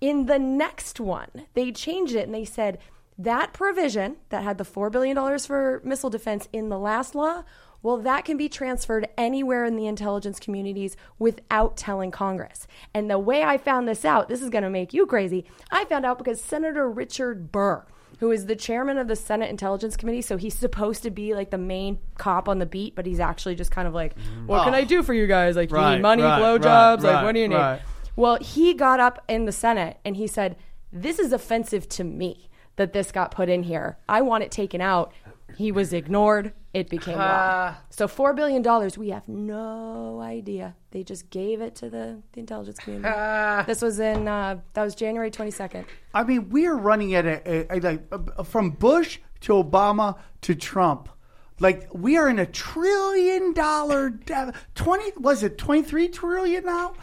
In 0.00 0.26
the 0.26 0.38
next 0.38 1.00
one, 1.00 1.46
they 1.54 1.72
changed 1.72 2.14
it 2.14 2.26
and 2.26 2.34
they 2.34 2.44
said 2.44 2.78
that 3.18 3.52
provision 3.52 4.16
that 4.30 4.42
had 4.42 4.58
the 4.58 4.64
$4 4.64 4.90
billion 4.90 5.38
for 5.38 5.80
missile 5.84 6.10
defense 6.10 6.48
in 6.52 6.68
the 6.68 6.78
last 6.78 7.14
law, 7.14 7.44
well, 7.82 7.98
that 7.98 8.24
can 8.24 8.36
be 8.36 8.48
transferred 8.48 9.08
anywhere 9.18 9.64
in 9.64 9.76
the 9.76 9.86
intelligence 9.86 10.38
communities 10.38 10.96
without 11.18 11.76
telling 11.76 12.10
Congress. 12.10 12.66
And 12.94 13.10
the 13.10 13.18
way 13.18 13.42
I 13.42 13.58
found 13.58 13.88
this 13.88 14.04
out, 14.04 14.28
this 14.28 14.40
is 14.40 14.50
going 14.50 14.64
to 14.64 14.70
make 14.70 14.92
you 14.92 15.06
crazy. 15.06 15.44
I 15.70 15.84
found 15.84 16.06
out 16.06 16.18
because 16.18 16.40
Senator 16.40 16.88
Richard 16.88 17.50
Burr, 17.50 17.84
who 18.22 18.30
is 18.30 18.46
the 18.46 18.54
chairman 18.54 18.98
of 18.98 19.08
the 19.08 19.16
Senate 19.16 19.50
Intelligence 19.50 19.96
Committee, 19.96 20.22
so 20.22 20.36
he's 20.36 20.54
supposed 20.54 21.02
to 21.02 21.10
be 21.10 21.34
like 21.34 21.50
the 21.50 21.58
main 21.58 21.98
cop 22.18 22.48
on 22.48 22.60
the 22.60 22.66
beat, 22.66 22.94
but 22.94 23.04
he's 23.04 23.18
actually 23.18 23.56
just 23.56 23.72
kind 23.72 23.88
of 23.88 23.94
like, 23.94 24.14
what 24.46 24.62
can 24.62 24.74
Oh. 24.74 24.76
I 24.76 24.84
do 24.84 25.02
for 25.02 25.12
you 25.12 25.26
guys? 25.26 25.56
Like, 25.56 25.72
you 25.72 25.76
need 25.76 26.00
money, 26.00 26.22
right, 26.22 26.40
blowjobs? 26.40 26.62
right, 26.98 27.02
like, 27.02 27.14
right, 27.16 27.24
what 27.24 27.32
do 27.32 27.40
you 27.40 27.48
need? 27.48 27.56
right. 27.56 27.80
Well, 28.14 28.38
he 28.40 28.74
got 28.74 29.00
up 29.00 29.24
in 29.26 29.44
the 29.46 29.50
Senate 29.50 29.96
and 30.04 30.14
he 30.16 30.28
said, 30.28 30.54
This 30.92 31.18
is 31.18 31.32
offensive 31.32 31.88
to 31.88 32.04
me 32.04 32.48
that 32.76 32.92
this 32.92 33.10
got 33.10 33.32
put 33.32 33.48
in 33.48 33.64
here. 33.64 33.96
I 34.08 34.22
want 34.22 34.44
it 34.44 34.52
taken 34.52 34.80
out. 34.80 35.12
He 35.56 35.72
was 35.72 35.92
ignored. 35.92 36.52
It 36.74 36.88
became 36.88 37.18
law. 37.18 37.74
So 37.90 38.08
$4 38.08 38.34
billion, 38.34 38.62
we 38.96 39.10
have 39.10 39.28
no 39.28 40.20
idea. 40.22 40.74
They 40.90 41.02
just 41.02 41.28
gave 41.28 41.60
it 41.60 41.74
to 41.76 41.90
the, 41.90 42.22
the 42.32 42.40
intelligence 42.40 42.78
community. 42.78 43.14
this 43.66 43.82
was 43.82 44.00
in, 44.00 44.26
uh, 44.26 44.58
that 44.72 44.82
was 44.82 44.94
January 44.94 45.30
22nd. 45.30 45.84
I 46.14 46.24
mean, 46.24 46.48
we 46.48 46.66
are 46.66 46.76
running 46.76 47.14
at 47.14 47.26
a, 47.26 47.42
a, 47.46 47.76
a 47.76 47.80
like 47.80 48.02
uh, 48.10 48.42
from 48.42 48.70
Bush 48.70 49.18
to 49.42 49.52
Obama 49.52 50.18
to 50.42 50.54
Trump. 50.54 51.10
Like 51.60 51.88
we 51.92 52.16
are 52.16 52.28
in 52.28 52.38
a 52.38 52.46
trillion 52.46 53.52
dollar 53.52 54.10
debt. 54.10 54.54
Twenty 54.74 55.12
was 55.16 55.44
it 55.44 55.58
twenty 55.58 55.82
three 55.82 56.08
trillion 56.08 56.64
now? 56.64 56.94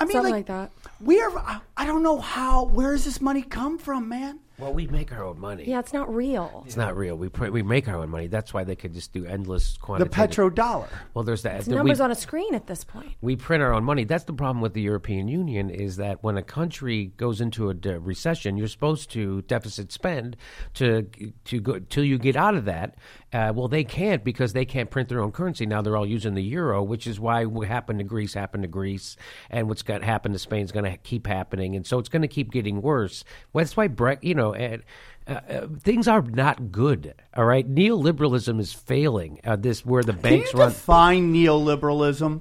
I 0.00 0.04
mean, 0.04 0.12
Something 0.12 0.32
like, 0.32 0.32
like 0.32 0.46
that. 0.46 0.70
We 1.00 1.20
are. 1.20 1.60
I- 1.78 1.84
I 1.84 1.86
don't 1.86 2.02
know 2.02 2.18
how. 2.18 2.64
Where 2.64 2.92
does 2.92 3.04
this 3.04 3.20
money 3.20 3.42
come 3.42 3.78
from, 3.78 4.08
man? 4.08 4.40
Well, 4.58 4.74
we 4.74 4.88
make 4.88 5.12
our 5.12 5.22
own 5.24 5.38
money. 5.38 5.62
Yeah, 5.68 5.78
it's 5.78 5.92
not 5.92 6.12
real. 6.12 6.64
It's 6.66 6.76
not 6.76 6.96
real. 6.96 7.14
We 7.14 7.28
pr- 7.28 7.46
we 7.50 7.62
make 7.62 7.86
our 7.86 7.94
own 7.94 8.10
money. 8.10 8.26
That's 8.26 8.52
why 8.52 8.64
they 8.64 8.74
could 8.74 8.92
just 8.92 9.12
do 9.12 9.24
endless 9.24 9.74
The 9.74 9.78
quantitative. 9.78 10.16
petrodollar. 10.54 10.88
Well, 11.14 11.22
there's 11.22 11.42
that. 11.42 11.58
It's 11.58 11.66
the- 11.66 11.74
we- 11.74 11.76
numbers 11.76 12.00
on 12.00 12.10
a 12.10 12.16
screen 12.16 12.56
at 12.56 12.66
this 12.66 12.82
point. 12.82 13.12
we 13.20 13.36
print 13.36 13.62
our 13.62 13.72
own 13.72 13.84
money. 13.84 14.02
That's 14.02 14.24
the 14.24 14.32
problem 14.32 14.60
with 14.60 14.74
the 14.74 14.80
European 14.80 15.28
Union 15.28 15.70
is 15.70 15.94
that 15.98 16.24
when 16.24 16.36
a 16.36 16.42
country 16.42 17.12
goes 17.16 17.40
into 17.40 17.68
a 17.70 17.74
de- 17.74 18.00
recession, 18.00 18.56
you're 18.56 18.66
supposed 18.66 19.12
to 19.12 19.42
deficit 19.42 19.92
spend 19.92 20.36
to 20.74 21.06
to 21.44 21.60
go 21.60 21.78
till 21.78 22.02
you 22.02 22.18
get 22.18 22.34
out 22.34 22.56
of 22.56 22.64
that. 22.64 22.96
Uh, 23.32 23.52
well, 23.54 23.68
they 23.68 23.84
can't 23.84 24.24
because 24.24 24.54
they 24.54 24.64
can't 24.64 24.90
print 24.90 25.08
their 25.08 25.20
own 25.20 25.30
currency 25.30 25.66
now. 25.66 25.82
They're 25.82 25.96
all 25.96 26.06
using 26.06 26.34
the 26.34 26.42
euro, 26.42 26.82
which 26.82 27.06
is 27.06 27.20
why 27.20 27.44
what 27.44 27.68
happened 27.68 28.00
to 28.00 28.04
Greece 28.04 28.34
happened 28.34 28.64
to 28.64 28.68
Greece, 28.68 29.16
and 29.50 29.68
what's 29.68 29.82
got 29.82 30.02
happened 30.02 30.34
to 30.34 30.38
Spain 30.40 30.64
is 30.64 30.72
going 30.72 30.90
to 30.90 30.96
keep 30.96 31.28
happening, 31.28 31.67
and 31.76 31.86
so 31.86 31.98
it's 31.98 32.08
going 32.08 32.22
to 32.22 32.28
keep 32.28 32.50
getting 32.50 32.82
worse. 32.82 33.24
Well, 33.52 33.64
that's 33.64 33.76
why 33.76 33.88
Brett, 33.88 34.22
you 34.22 34.34
know. 34.34 34.54
And, 34.54 34.82
uh, 35.26 35.40
uh, 35.48 35.66
things 35.80 36.08
are 36.08 36.22
not 36.22 36.72
good. 36.72 37.14
All 37.36 37.44
right, 37.44 37.68
neoliberalism 37.68 38.58
is 38.60 38.72
failing. 38.72 39.40
Uh, 39.44 39.56
this 39.56 39.84
where 39.84 40.02
the 40.02 40.12
Can 40.12 40.22
banks 40.22 40.52
you 40.52 40.60
run. 40.60 40.70
define 40.70 41.34
neoliberalism? 41.34 42.40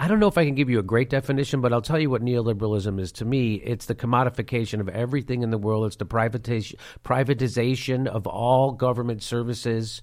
I 0.00 0.08
don't 0.08 0.18
know 0.18 0.26
if 0.26 0.36
I 0.36 0.44
can 0.44 0.56
give 0.56 0.68
you 0.68 0.80
a 0.80 0.82
great 0.82 1.10
definition, 1.10 1.60
but 1.60 1.72
I'll 1.72 1.80
tell 1.80 1.98
you 2.00 2.10
what 2.10 2.22
neoliberalism 2.22 2.98
is 2.98 3.12
to 3.12 3.24
me. 3.24 3.54
It's 3.54 3.86
the 3.86 3.94
commodification 3.94 4.80
of 4.80 4.88
everything 4.88 5.44
in 5.44 5.50
the 5.50 5.58
world. 5.58 5.86
It's 5.86 5.94
the 5.94 6.06
privatization 6.06 6.74
privatization 7.04 8.08
of 8.08 8.26
all 8.26 8.72
government 8.72 9.22
services. 9.22 10.02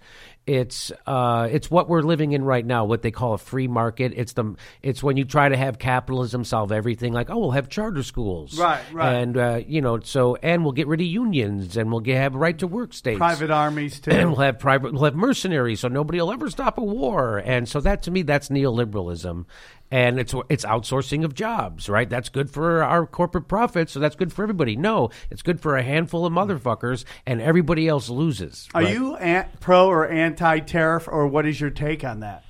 It's 0.49 0.91
uh, 1.05 1.47
it's 1.51 1.69
what 1.69 1.88
we're 1.89 2.01
living 2.01 2.31
in 2.31 2.43
right 2.43 2.65
now, 2.65 2.83
what 2.85 3.03
they 3.03 3.12
call 3.12 3.35
a 3.35 3.38
free 3.38 3.67
market. 3.67 4.13
It's 4.15 4.33
the 4.33 4.55
it's 4.81 5.03
when 5.03 5.15
you 5.15 5.23
try 5.23 5.47
to 5.47 5.55
have 5.55 5.77
capitalism 5.77 6.43
solve 6.43 6.71
everything. 6.71 7.13
Like, 7.13 7.29
oh, 7.29 7.38
we'll 7.38 7.51
have 7.51 7.69
charter 7.69 8.01
schools, 8.01 8.57
Right, 8.57 8.81
right. 8.91 9.13
and 9.13 9.38
uh, 9.38 9.62
you 9.67 9.79
know, 9.81 9.99
so 9.99 10.38
and 10.38 10.63
we'll 10.63 10.71
get 10.73 10.88
rid 10.88 11.01
of 11.01 11.05
unions, 11.05 11.77
and 11.77 11.91
we'll 11.91 11.99
get, 11.99 12.17
have 12.17 12.33
right 12.33 12.57
to 12.57 12.65
work 12.65 12.93
states, 12.95 13.19
Private 13.19 13.51
armies 13.51 13.99
too. 14.01 14.09
and 14.09 14.31
we'll 14.31 14.39
have 14.41 14.57
private, 14.57 14.91
we'll 14.93 15.03
have 15.03 15.15
mercenaries, 15.15 15.81
so 15.81 15.88
nobody 15.88 16.19
will 16.19 16.31
ever 16.31 16.49
stop 16.49 16.79
a 16.79 16.83
war. 16.83 17.38
And 17.38 17.69
so 17.69 17.79
that 17.81 18.01
to 18.03 18.12
me, 18.12 18.23
that's 18.23 18.49
neoliberalism, 18.49 19.45
and 19.91 20.19
it's 20.19 20.33
it's 20.49 20.65
outsourcing 20.65 21.23
of 21.25 21.35
jobs, 21.35 21.89
right? 21.89 22.09
That's 22.09 22.29
good 22.29 22.49
for 22.49 22.83
our 22.83 23.05
corporate 23.05 23.47
profits, 23.47 23.91
so 23.91 23.99
that's 23.99 24.15
good 24.15 24.33
for 24.33 24.41
everybody. 24.41 24.75
No, 24.75 25.12
it's 25.29 25.43
good 25.43 25.62
for 25.62 25.77
a 25.77 25.83
handful 25.83 26.25
of 26.25 26.33
motherfuckers, 26.33 27.05
and 27.27 27.39
everybody 27.39 27.88
else 27.88 28.09
loses. 28.09 28.67
Are 28.73 28.81
right? 28.81 28.93
you 28.93 29.15
pro 29.59 29.88
or 29.88 30.07
anti-tariff, 30.39 31.08
or 31.08 31.28
what 31.28 31.45
is 31.45 31.60
your 31.60 31.69
take 31.69 32.04
on 32.04 32.21
that? 32.21 32.43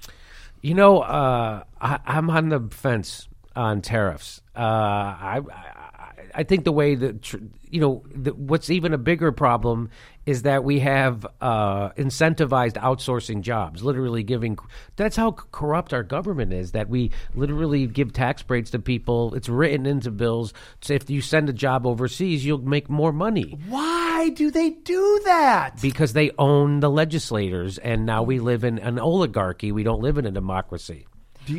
You 0.62 0.73
know, 0.73 0.99
uh, 0.99 1.63
I, 1.80 1.99
I'm 2.06 2.30
on 2.30 2.49
the 2.49 2.67
fence 2.71 3.28
on 3.56 3.82
tariffs. 3.82 4.41
Uh, 4.56 4.60
I, 4.60 5.41
I, 5.52 6.13
I 6.36 6.43
think 6.43 6.65
the 6.65 6.71
way 6.71 6.95
that 6.95 7.21
tr- 7.21 7.38
you 7.69 7.79
know 7.79 8.03
the, 8.13 8.34
what's 8.34 8.69
even 8.69 8.93
a 8.93 8.97
bigger 8.97 9.32
problem 9.32 9.89
is 10.25 10.43
that 10.43 10.63
we 10.63 10.79
have 10.79 11.25
uh, 11.41 11.89
incentivized 11.91 12.73
outsourcing 12.73 13.41
jobs, 13.41 13.84
literally 13.84 14.21
giving. 14.21 14.58
That's 14.95 15.15
how 15.15 15.32
corrupt 15.32 15.93
our 15.93 16.03
government 16.03 16.53
is. 16.53 16.71
That 16.73 16.89
we 16.89 17.12
literally 17.34 17.88
give 17.88 18.13
tax 18.13 18.43
breaks 18.43 18.69
to 18.71 18.79
people. 18.79 19.34
It's 19.34 19.49
written 19.49 19.86
into 19.86 20.12
bills. 20.12 20.53
So 20.82 20.93
if 20.93 21.10
you 21.10 21.21
send 21.21 21.49
a 21.49 21.53
job 21.53 21.88
overseas, 21.88 22.45
you'll 22.45 22.60
make 22.60 22.89
more 22.89 23.12
money 23.12 23.58
Why 23.67 24.29
do 24.29 24.51
they 24.51 24.71
do 24.71 25.21
that? 25.25 25.82
because 25.82 26.13
they 26.13 26.32
own 26.38 26.79
the 26.79 26.89
legislators, 26.89 27.77
and 27.79 28.05
now 28.05 28.23
we 28.23 28.39
live 28.39 28.63
in 28.63 28.77
an 28.79 28.99
oligarchy. 28.99 29.71
We 29.71 29.84
don't 29.84 30.01
live 30.01 30.17
in 30.17 30.25
a 30.25 30.32
democracy. 30.32 31.08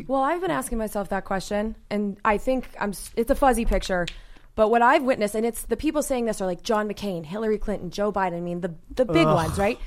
Well, 0.07 0.21
I've 0.21 0.39
been 0.39 0.51
asking 0.51 0.77
myself 0.77 1.09
that 1.09 1.25
question, 1.25 1.75
and 1.89 2.17
I 2.23 2.37
think 2.37 2.69
I'm. 2.79 2.93
It's 3.17 3.29
a 3.29 3.35
fuzzy 3.35 3.65
picture, 3.65 4.05
but 4.55 4.69
what 4.69 4.81
I've 4.81 5.03
witnessed, 5.03 5.35
and 5.35 5.45
it's 5.45 5.63
the 5.63 5.77
people 5.77 6.03
saying 6.03 6.25
this 6.25 6.41
are 6.41 6.45
like 6.45 6.63
John 6.63 6.89
McCain, 6.89 7.25
Hillary 7.25 7.57
Clinton, 7.57 7.89
Joe 7.89 8.11
Biden. 8.11 8.37
I 8.37 8.41
mean, 8.41 8.61
the 8.61 8.73
the 8.95 9.05
big 9.05 9.27
Ugh. 9.27 9.35
ones, 9.35 9.57
right? 9.57 9.79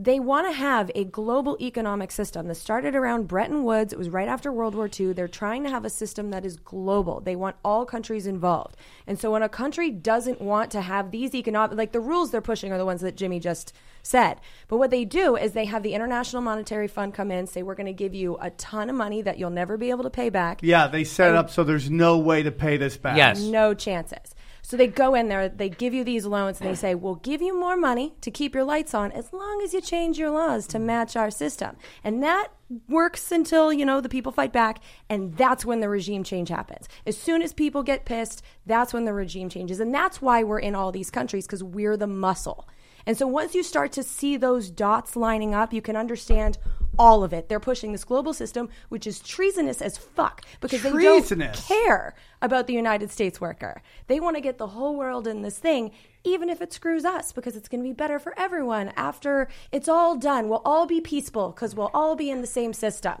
They 0.00 0.20
want 0.20 0.46
to 0.46 0.52
have 0.52 0.92
a 0.94 1.04
global 1.04 1.56
economic 1.60 2.12
system 2.12 2.46
that 2.46 2.54
started 2.54 2.94
around 2.94 3.26
Bretton 3.26 3.64
Woods. 3.64 3.92
It 3.92 3.98
was 3.98 4.08
right 4.08 4.28
after 4.28 4.52
World 4.52 4.76
War 4.76 4.88
II. 4.88 5.12
They're 5.12 5.26
trying 5.26 5.64
to 5.64 5.70
have 5.70 5.84
a 5.84 5.90
system 5.90 6.30
that 6.30 6.44
is 6.44 6.56
global. 6.56 7.18
They 7.20 7.34
want 7.34 7.56
all 7.64 7.84
countries 7.84 8.24
involved. 8.24 8.76
And 9.08 9.18
so 9.18 9.32
when 9.32 9.42
a 9.42 9.48
country 9.48 9.90
doesn't 9.90 10.40
want 10.40 10.70
to 10.70 10.82
have 10.82 11.10
these 11.10 11.34
economic, 11.34 11.76
like 11.76 11.90
the 11.90 12.00
rules 12.00 12.30
they're 12.30 12.40
pushing 12.40 12.70
are 12.70 12.78
the 12.78 12.84
ones 12.84 13.00
that 13.00 13.16
Jimmy 13.16 13.40
just 13.40 13.72
said. 14.04 14.40
But 14.68 14.76
what 14.76 14.90
they 14.90 15.04
do 15.04 15.36
is 15.36 15.52
they 15.52 15.64
have 15.64 15.82
the 15.82 15.94
International 15.94 16.42
Monetary 16.42 16.86
Fund 16.86 17.12
come 17.12 17.32
in, 17.32 17.48
say, 17.48 17.64
we're 17.64 17.74
going 17.74 17.86
to 17.86 17.92
give 17.92 18.14
you 18.14 18.38
a 18.40 18.50
ton 18.50 18.90
of 18.90 18.94
money 18.94 19.22
that 19.22 19.36
you'll 19.36 19.50
never 19.50 19.76
be 19.76 19.90
able 19.90 20.04
to 20.04 20.10
pay 20.10 20.28
back. 20.28 20.60
Yeah, 20.62 20.86
they 20.86 21.02
set 21.02 21.30
it 21.30 21.36
up 21.36 21.50
so 21.50 21.64
there's 21.64 21.90
no 21.90 22.18
way 22.18 22.44
to 22.44 22.52
pay 22.52 22.76
this 22.76 22.96
back. 22.96 23.16
Yes. 23.16 23.42
No 23.42 23.74
chances. 23.74 24.34
So 24.68 24.76
they 24.76 24.86
go 24.86 25.14
in 25.14 25.30
there, 25.30 25.48
they 25.48 25.70
give 25.70 25.94
you 25.94 26.04
these 26.04 26.26
loans, 26.26 26.60
and 26.60 26.68
they 26.68 26.74
say, 26.74 26.94
We'll 26.94 27.14
give 27.14 27.40
you 27.40 27.58
more 27.58 27.74
money 27.74 28.12
to 28.20 28.30
keep 28.30 28.54
your 28.54 28.64
lights 28.64 28.92
on 28.92 29.10
as 29.12 29.32
long 29.32 29.62
as 29.62 29.72
you 29.72 29.80
change 29.80 30.18
your 30.18 30.28
laws 30.28 30.66
to 30.66 30.78
match 30.78 31.16
our 31.16 31.30
system. 31.30 31.74
And 32.04 32.22
that 32.22 32.48
works 32.86 33.32
until, 33.32 33.72
you 33.72 33.86
know, 33.86 34.02
the 34.02 34.10
people 34.10 34.30
fight 34.30 34.52
back, 34.52 34.82
and 35.08 35.34
that's 35.38 35.64
when 35.64 35.80
the 35.80 35.88
regime 35.88 36.22
change 36.22 36.50
happens. 36.50 36.86
As 37.06 37.16
soon 37.16 37.40
as 37.40 37.54
people 37.54 37.82
get 37.82 38.04
pissed, 38.04 38.42
that's 38.66 38.92
when 38.92 39.06
the 39.06 39.14
regime 39.14 39.48
changes. 39.48 39.80
And 39.80 39.94
that's 39.94 40.20
why 40.20 40.42
we're 40.42 40.58
in 40.58 40.74
all 40.74 40.92
these 40.92 41.10
countries, 41.10 41.46
because 41.46 41.64
we're 41.64 41.96
the 41.96 42.06
muscle. 42.06 42.68
And 43.06 43.16
so 43.16 43.26
once 43.26 43.54
you 43.54 43.62
start 43.62 43.92
to 43.92 44.02
see 44.02 44.36
those 44.36 44.70
dots 44.70 45.16
lining 45.16 45.54
up, 45.54 45.72
you 45.72 45.80
can 45.80 45.96
understand 45.96 46.58
all 46.98 47.22
of 47.24 47.32
it. 47.32 47.48
They're 47.48 47.60
pushing 47.60 47.92
this 47.92 48.04
global 48.04 48.32
system, 48.32 48.68
which 48.88 49.06
is 49.06 49.20
treasonous 49.20 49.80
as 49.80 49.96
fuck 49.96 50.44
because 50.60 50.82
they 50.82 50.90
don't 50.90 51.54
care 51.54 52.14
about 52.42 52.66
the 52.66 52.72
United 52.72 53.10
States 53.10 53.40
worker. 53.40 53.82
They 54.06 54.20
want 54.20 54.36
to 54.36 54.40
get 54.40 54.58
the 54.58 54.68
whole 54.68 54.96
world 54.96 55.26
in 55.26 55.42
this 55.42 55.58
thing, 55.58 55.92
even 56.24 56.48
if 56.48 56.60
it 56.60 56.72
screws 56.72 57.04
us, 57.04 57.32
because 57.32 57.56
it's 57.56 57.68
going 57.68 57.82
to 57.82 57.88
be 57.88 57.92
better 57.94 58.18
for 58.18 58.34
everyone. 58.38 58.92
After 58.96 59.48
it's 59.72 59.88
all 59.88 60.16
done, 60.16 60.48
we'll 60.48 60.62
all 60.64 60.86
be 60.86 61.00
peaceful 61.00 61.50
because 61.50 61.74
we'll 61.74 61.90
all 61.94 62.16
be 62.16 62.30
in 62.30 62.40
the 62.40 62.46
same 62.46 62.72
system. 62.72 63.14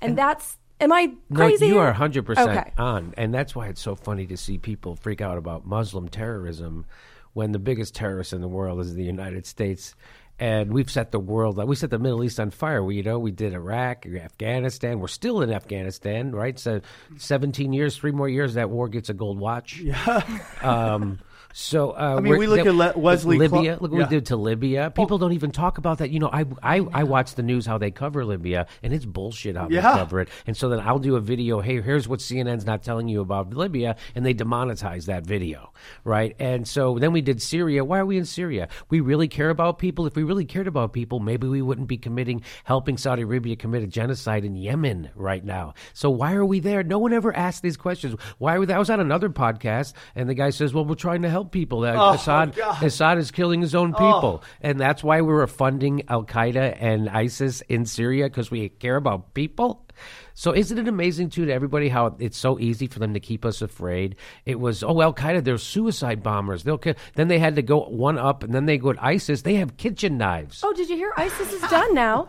And 0.00 0.16
that's, 0.16 0.56
am 0.80 0.92
I 0.92 1.12
crazy? 1.34 1.66
No, 1.66 1.74
you 1.74 1.80
here? 1.80 1.82
are 1.88 1.94
100% 1.94 2.38
Okay. 2.38 2.72
on. 2.78 3.14
And 3.16 3.34
that's 3.34 3.54
why 3.54 3.68
it's 3.68 3.82
so 3.82 3.94
funny 3.94 4.26
to 4.26 4.36
see 4.36 4.56
people 4.58 4.96
freak 4.96 5.20
out 5.20 5.36
about 5.36 5.66
Muslim 5.66 6.08
terrorism 6.08 6.86
when 7.32 7.52
the 7.52 7.58
biggest 7.58 7.94
terrorist 7.94 8.32
in 8.32 8.40
the 8.40 8.48
world 8.48 8.80
is 8.80 8.94
the 8.94 9.04
United 9.04 9.46
States. 9.46 9.94
And 10.40 10.72
we've 10.72 10.90
set 10.90 11.12
the 11.12 11.20
world, 11.20 11.58
we 11.68 11.76
set 11.76 11.90
the 11.90 11.98
Middle 11.98 12.24
East 12.24 12.40
on 12.40 12.50
fire. 12.50 12.82
We, 12.82 12.96
you 12.96 13.02
know, 13.02 13.18
we 13.18 13.30
did 13.30 13.52
Iraq, 13.52 14.06
Afghanistan. 14.06 14.98
We're 14.98 15.08
still 15.08 15.42
in 15.42 15.52
Afghanistan, 15.52 16.32
right? 16.32 16.58
So 16.58 16.80
17 17.18 17.74
years, 17.74 17.96
three 17.96 18.10
more 18.10 18.28
years, 18.28 18.54
that 18.54 18.70
war 18.70 18.88
gets 18.88 19.10
a 19.10 19.14
gold 19.14 19.38
watch. 19.38 19.78
Yeah. 19.78 20.22
Um, 20.62 21.18
so 21.52 21.90
uh, 21.90 22.16
I 22.16 22.20
mean, 22.20 22.36
we're- 22.36 22.46
look 22.46 22.58
that- 22.58 22.66
at 22.68 22.74
Le- 22.96 22.98
Wesley 22.98 23.38
Libya. 23.38 23.72
Look 23.80 23.90
what 23.92 23.98
Yeah. 23.98 24.04
we 24.04 24.10
did 24.10 24.26
to 24.26 24.36
Libya. 24.36 24.90
People 24.94 25.18
don't 25.18 25.32
even 25.32 25.50
talk 25.50 25.78
about 25.78 25.98
that. 25.98 26.10
You 26.10 26.18
know, 26.20 26.30
I, 26.32 26.44
I 26.62 26.76
I 26.92 27.04
watch 27.04 27.34
the 27.34 27.42
news 27.42 27.66
how 27.66 27.78
they 27.78 27.90
cover 27.90 28.24
Libya, 28.24 28.66
and 28.82 28.92
it's 28.92 29.04
bullshit 29.04 29.56
how 29.56 29.68
Yeah. 29.70 29.80
they 29.92 29.98
cover 29.98 30.20
it. 30.20 30.28
And 30.46 30.56
so 30.56 30.68
then 30.68 30.80
I'll 30.80 30.98
do 30.98 31.16
a 31.16 31.20
video. 31.20 31.60
Hey, 31.60 31.80
here's 31.80 32.06
what 32.08 32.20
CNN's 32.20 32.64
not 32.66 32.82
telling 32.82 33.08
you 33.08 33.20
about 33.20 33.52
Libya, 33.54 33.96
and 34.14 34.24
they 34.24 34.34
demonetize 34.34 35.06
that 35.06 35.26
video, 35.26 35.72
right? 36.04 36.36
And 36.38 36.66
so 36.68 36.98
then 36.98 37.12
we 37.12 37.20
did 37.20 37.42
Syria. 37.42 37.84
Why 37.84 37.98
are 37.98 38.06
we 38.06 38.16
in 38.18 38.24
Syria? 38.24 38.68
We 38.88 39.00
really 39.00 39.28
care 39.28 39.50
about 39.50 39.78
people. 39.78 40.06
If 40.06 40.14
we 40.16 40.22
really 40.22 40.44
cared 40.44 40.66
about 40.66 40.92
people, 40.92 41.18
maybe 41.20 41.46
we 41.48 41.62
wouldn't 41.62 41.88
be 41.88 41.96
committing, 41.98 42.42
helping 42.64 42.96
Saudi 42.96 43.22
Arabia 43.22 43.56
commit 43.56 43.82
a 43.82 43.86
genocide 43.86 44.44
in 44.44 44.54
Yemen 44.56 45.10
right 45.14 45.44
now. 45.44 45.74
So 45.94 46.10
why 46.10 46.34
are 46.34 46.44
we 46.44 46.60
there? 46.60 46.82
No 46.82 46.98
one 46.98 47.12
ever 47.12 47.34
asked 47.34 47.62
these 47.62 47.76
questions. 47.76 48.14
Why 48.38 48.56
are 48.56 48.60
we 48.60 48.66
there? 48.66 48.76
I 48.76 48.78
was 48.78 48.90
on 48.90 49.00
another 49.00 49.28
podcast, 49.30 49.94
and 50.14 50.28
the 50.28 50.34
guy 50.34 50.50
says, 50.50 50.72
"Well, 50.74 50.84
we're 50.84 50.94
trying 50.94 51.22
to 51.22 51.30
help 51.30 51.39
people. 51.44 51.84
Uh, 51.84 51.92
Oh, 51.94 52.10
Assad, 52.14 52.58
Assad 52.82 53.18
is 53.18 53.30
killing 53.30 53.60
his 53.60 53.74
own 53.74 53.94
Oh. 53.94 53.98
people." 53.98 54.42
And 54.60 54.78
that's 54.80 55.02
why 55.04 55.20
we 55.20 55.32
were 55.32 55.46
funding 55.46 56.02
Al 56.08 56.24
Qaeda 56.24 56.76
and 56.80 57.08
ISIS 57.08 57.60
in 57.62 57.84
Syria 57.86 58.24
because 58.26 58.50
we 58.50 58.68
care 58.68 58.96
about 58.96 59.34
people. 59.34 59.86
So 60.34 60.54
isn't 60.54 60.78
it 60.78 60.88
amazing 60.88 61.30
too 61.30 61.44
to 61.46 61.52
everybody 61.52 61.88
how 61.88 62.16
it's 62.18 62.38
so 62.38 62.58
easy 62.58 62.86
for 62.86 62.98
them 62.98 63.14
to 63.14 63.20
keep 63.20 63.44
us 63.44 63.62
afraid? 63.62 64.16
It 64.46 64.58
was 64.60 64.82
oh 64.82 65.00
Al 65.00 65.14
Qaeda, 65.14 65.44
they're 65.44 65.58
suicide 65.58 66.22
bombers. 66.22 66.62
They'll. 66.64 66.80
Then 67.14 67.28
they 67.28 67.38
had 67.38 67.56
to 67.56 67.62
go 67.62 67.80
one 67.84 68.18
up, 68.18 68.42
and 68.42 68.54
then 68.54 68.66
they 68.66 68.78
go 68.78 68.92
to 68.92 69.04
ISIS. 69.04 69.42
They 69.42 69.54
have 69.56 69.76
kitchen 69.76 70.16
knives. 70.18 70.60
Oh, 70.64 70.72
did 70.72 70.88
you 70.88 70.96
hear? 70.96 71.12
ISIS 71.16 71.52
is 71.52 71.62
done 71.70 71.94
now. 71.94 72.28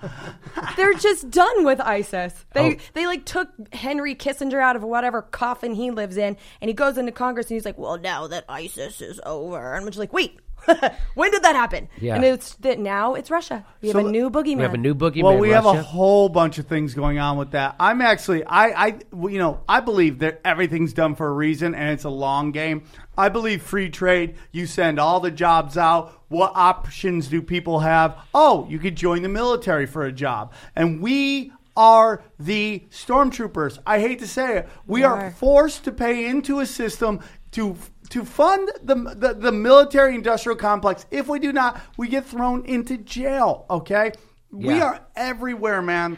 They're 0.75 0.93
just 0.93 1.29
done 1.31 1.63
with 1.65 1.79
ISIS. 1.79 2.45
They 2.53 2.75
Oh. 2.75 2.77
they 2.93 3.05
like 3.05 3.25
took 3.25 3.49
Henry 3.73 4.15
Kissinger 4.15 4.61
out 4.61 4.75
of 4.75 4.83
whatever 4.83 5.21
coffin 5.21 5.73
he 5.73 5.91
lives 5.91 6.17
in, 6.17 6.37
and 6.61 6.69
he 6.69 6.73
goes 6.73 6.97
into 6.97 7.11
Congress 7.11 7.47
and 7.49 7.55
he's 7.55 7.65
like, 7.65 7.77
"Well, 7.77 7.97
now 7.97 8.27
that 8.27 8.45
ISIS 8.49 9.01
is 9.01 9.19
over," 9.25 9.73
and 9.73 9.81
I'm 9.83 9.87
just 9.87 9.97
like, 9.99 10.13
"Wait, 10.13 10.39
when 11.15 11.31
did 11.31 11.43
that 11.43 11.55
happen?" 11.55 11.87
Yeah. 11.99 12.15
And 12.15 12.23
it's 12.23 12.55
that 12.55 12.79
now 12.79 13.13
it's 13.15 13.29
Russia. 13.31 13.65
We 13.81 13.89
have 13.89 14.01
So- 14.01 14.07
a 14.07 14.11
new 14.11 14.29
boogeyman. 14.29 14.57
We 14.57 14.63
have 14.63 14.73
a 14.73 14.77
new 14.77 14.95
boogeyman. 14.95 15.23
Well, 15.23 15.37
we 15.37 15.49
have 15.49 15.65
a 15.65 15.69
Russia. 15.69 15.83
whole 15.83 16.29
bunch 16.29 16.57
of 16.57 16.67
things 16.67 16.93
going 16.93 17.19
on 17.19 17.37
with 17.37 17.51
that. 17.51 17.75
I'm 17.79 18.01
actually, 18.01 18.43
I, 18.45 18.85
I, 18.87 18.99
well, 19.11 19.31
you 19.31 19.39
know, 19.39 19.61
I 19.67 19.79
believe 19.79 20.19
that 20.19 20.41
everything's 20.45 20.93
done 20.93 21.15
for 21.15 21.27
a 21.27 21.33
reason, 21.33 21.73
and 21.75 21.89
it's 21.89 22.03
a 22.03 22.09
long 22.09 22.51
game. 22.51 22.83
I 23.17 23.29
believe 23.29 23.61
free 23.61 23.89
trade. 23.89 24.35
You 24.51 24.65
send 24.65 24.99
all 24.99 25.19
the 25.19 25.31
jobs 25.31 25.77
out. 25.77 26.13
What 26.29 26.53
options 26.55 27.27
do 27.27 27.41
people 27.41 27.79
have? 27.79 28.17
Oh, 28.33 28.65
you 28.69 28.79
could 28.79 28.95
join 28.95 29.21
the 29.21 29.29
military 29.29 29.85
for 29.85 30.05
a 30.05 30.11
job, 30.11 30.53
and 30.75 31.01
we 31.01 31.51
are 31.77 32.21
the 32.39 32.83
stormtroopers. 32.89 33.79
I 33.85 33.99
hate 33.99 34.19
to 34.19 34.27
say 34.27 34.57
it. 34.57 34.69
We 34.87 34.99
We 35.01 35.03
are 35.03 35.25
are. 35.25 35.31
forced 35.31 35.83
to 35.85 35.91
pay 35.91 36.25
into 36.25 36.59
a 36.59 36.65
system 36.65 37.19
to 37.51 37.75
to 38.11 38.25
fund 38.25 38.69
the, 38.83 38.95
the 38.95 39.33
the 39.33 39.51
military 39.51 40.15
industrial 40.15 40.57
complex. 40.57 41.05
If 41.11 41.27
we 41.27 41.39
do 41.39 41.51
not, 41.51 41.81
we 41.97 42.07
get 42.07 42.25
thrown 42.25 42.65
into 42.65 42.97
jail. 42.97 43.65
Okay, 43.69 44.11
we 44.51 44.79
are 44.81 45.01
everywhere, 45.15 45.81
man. 45.81 46.17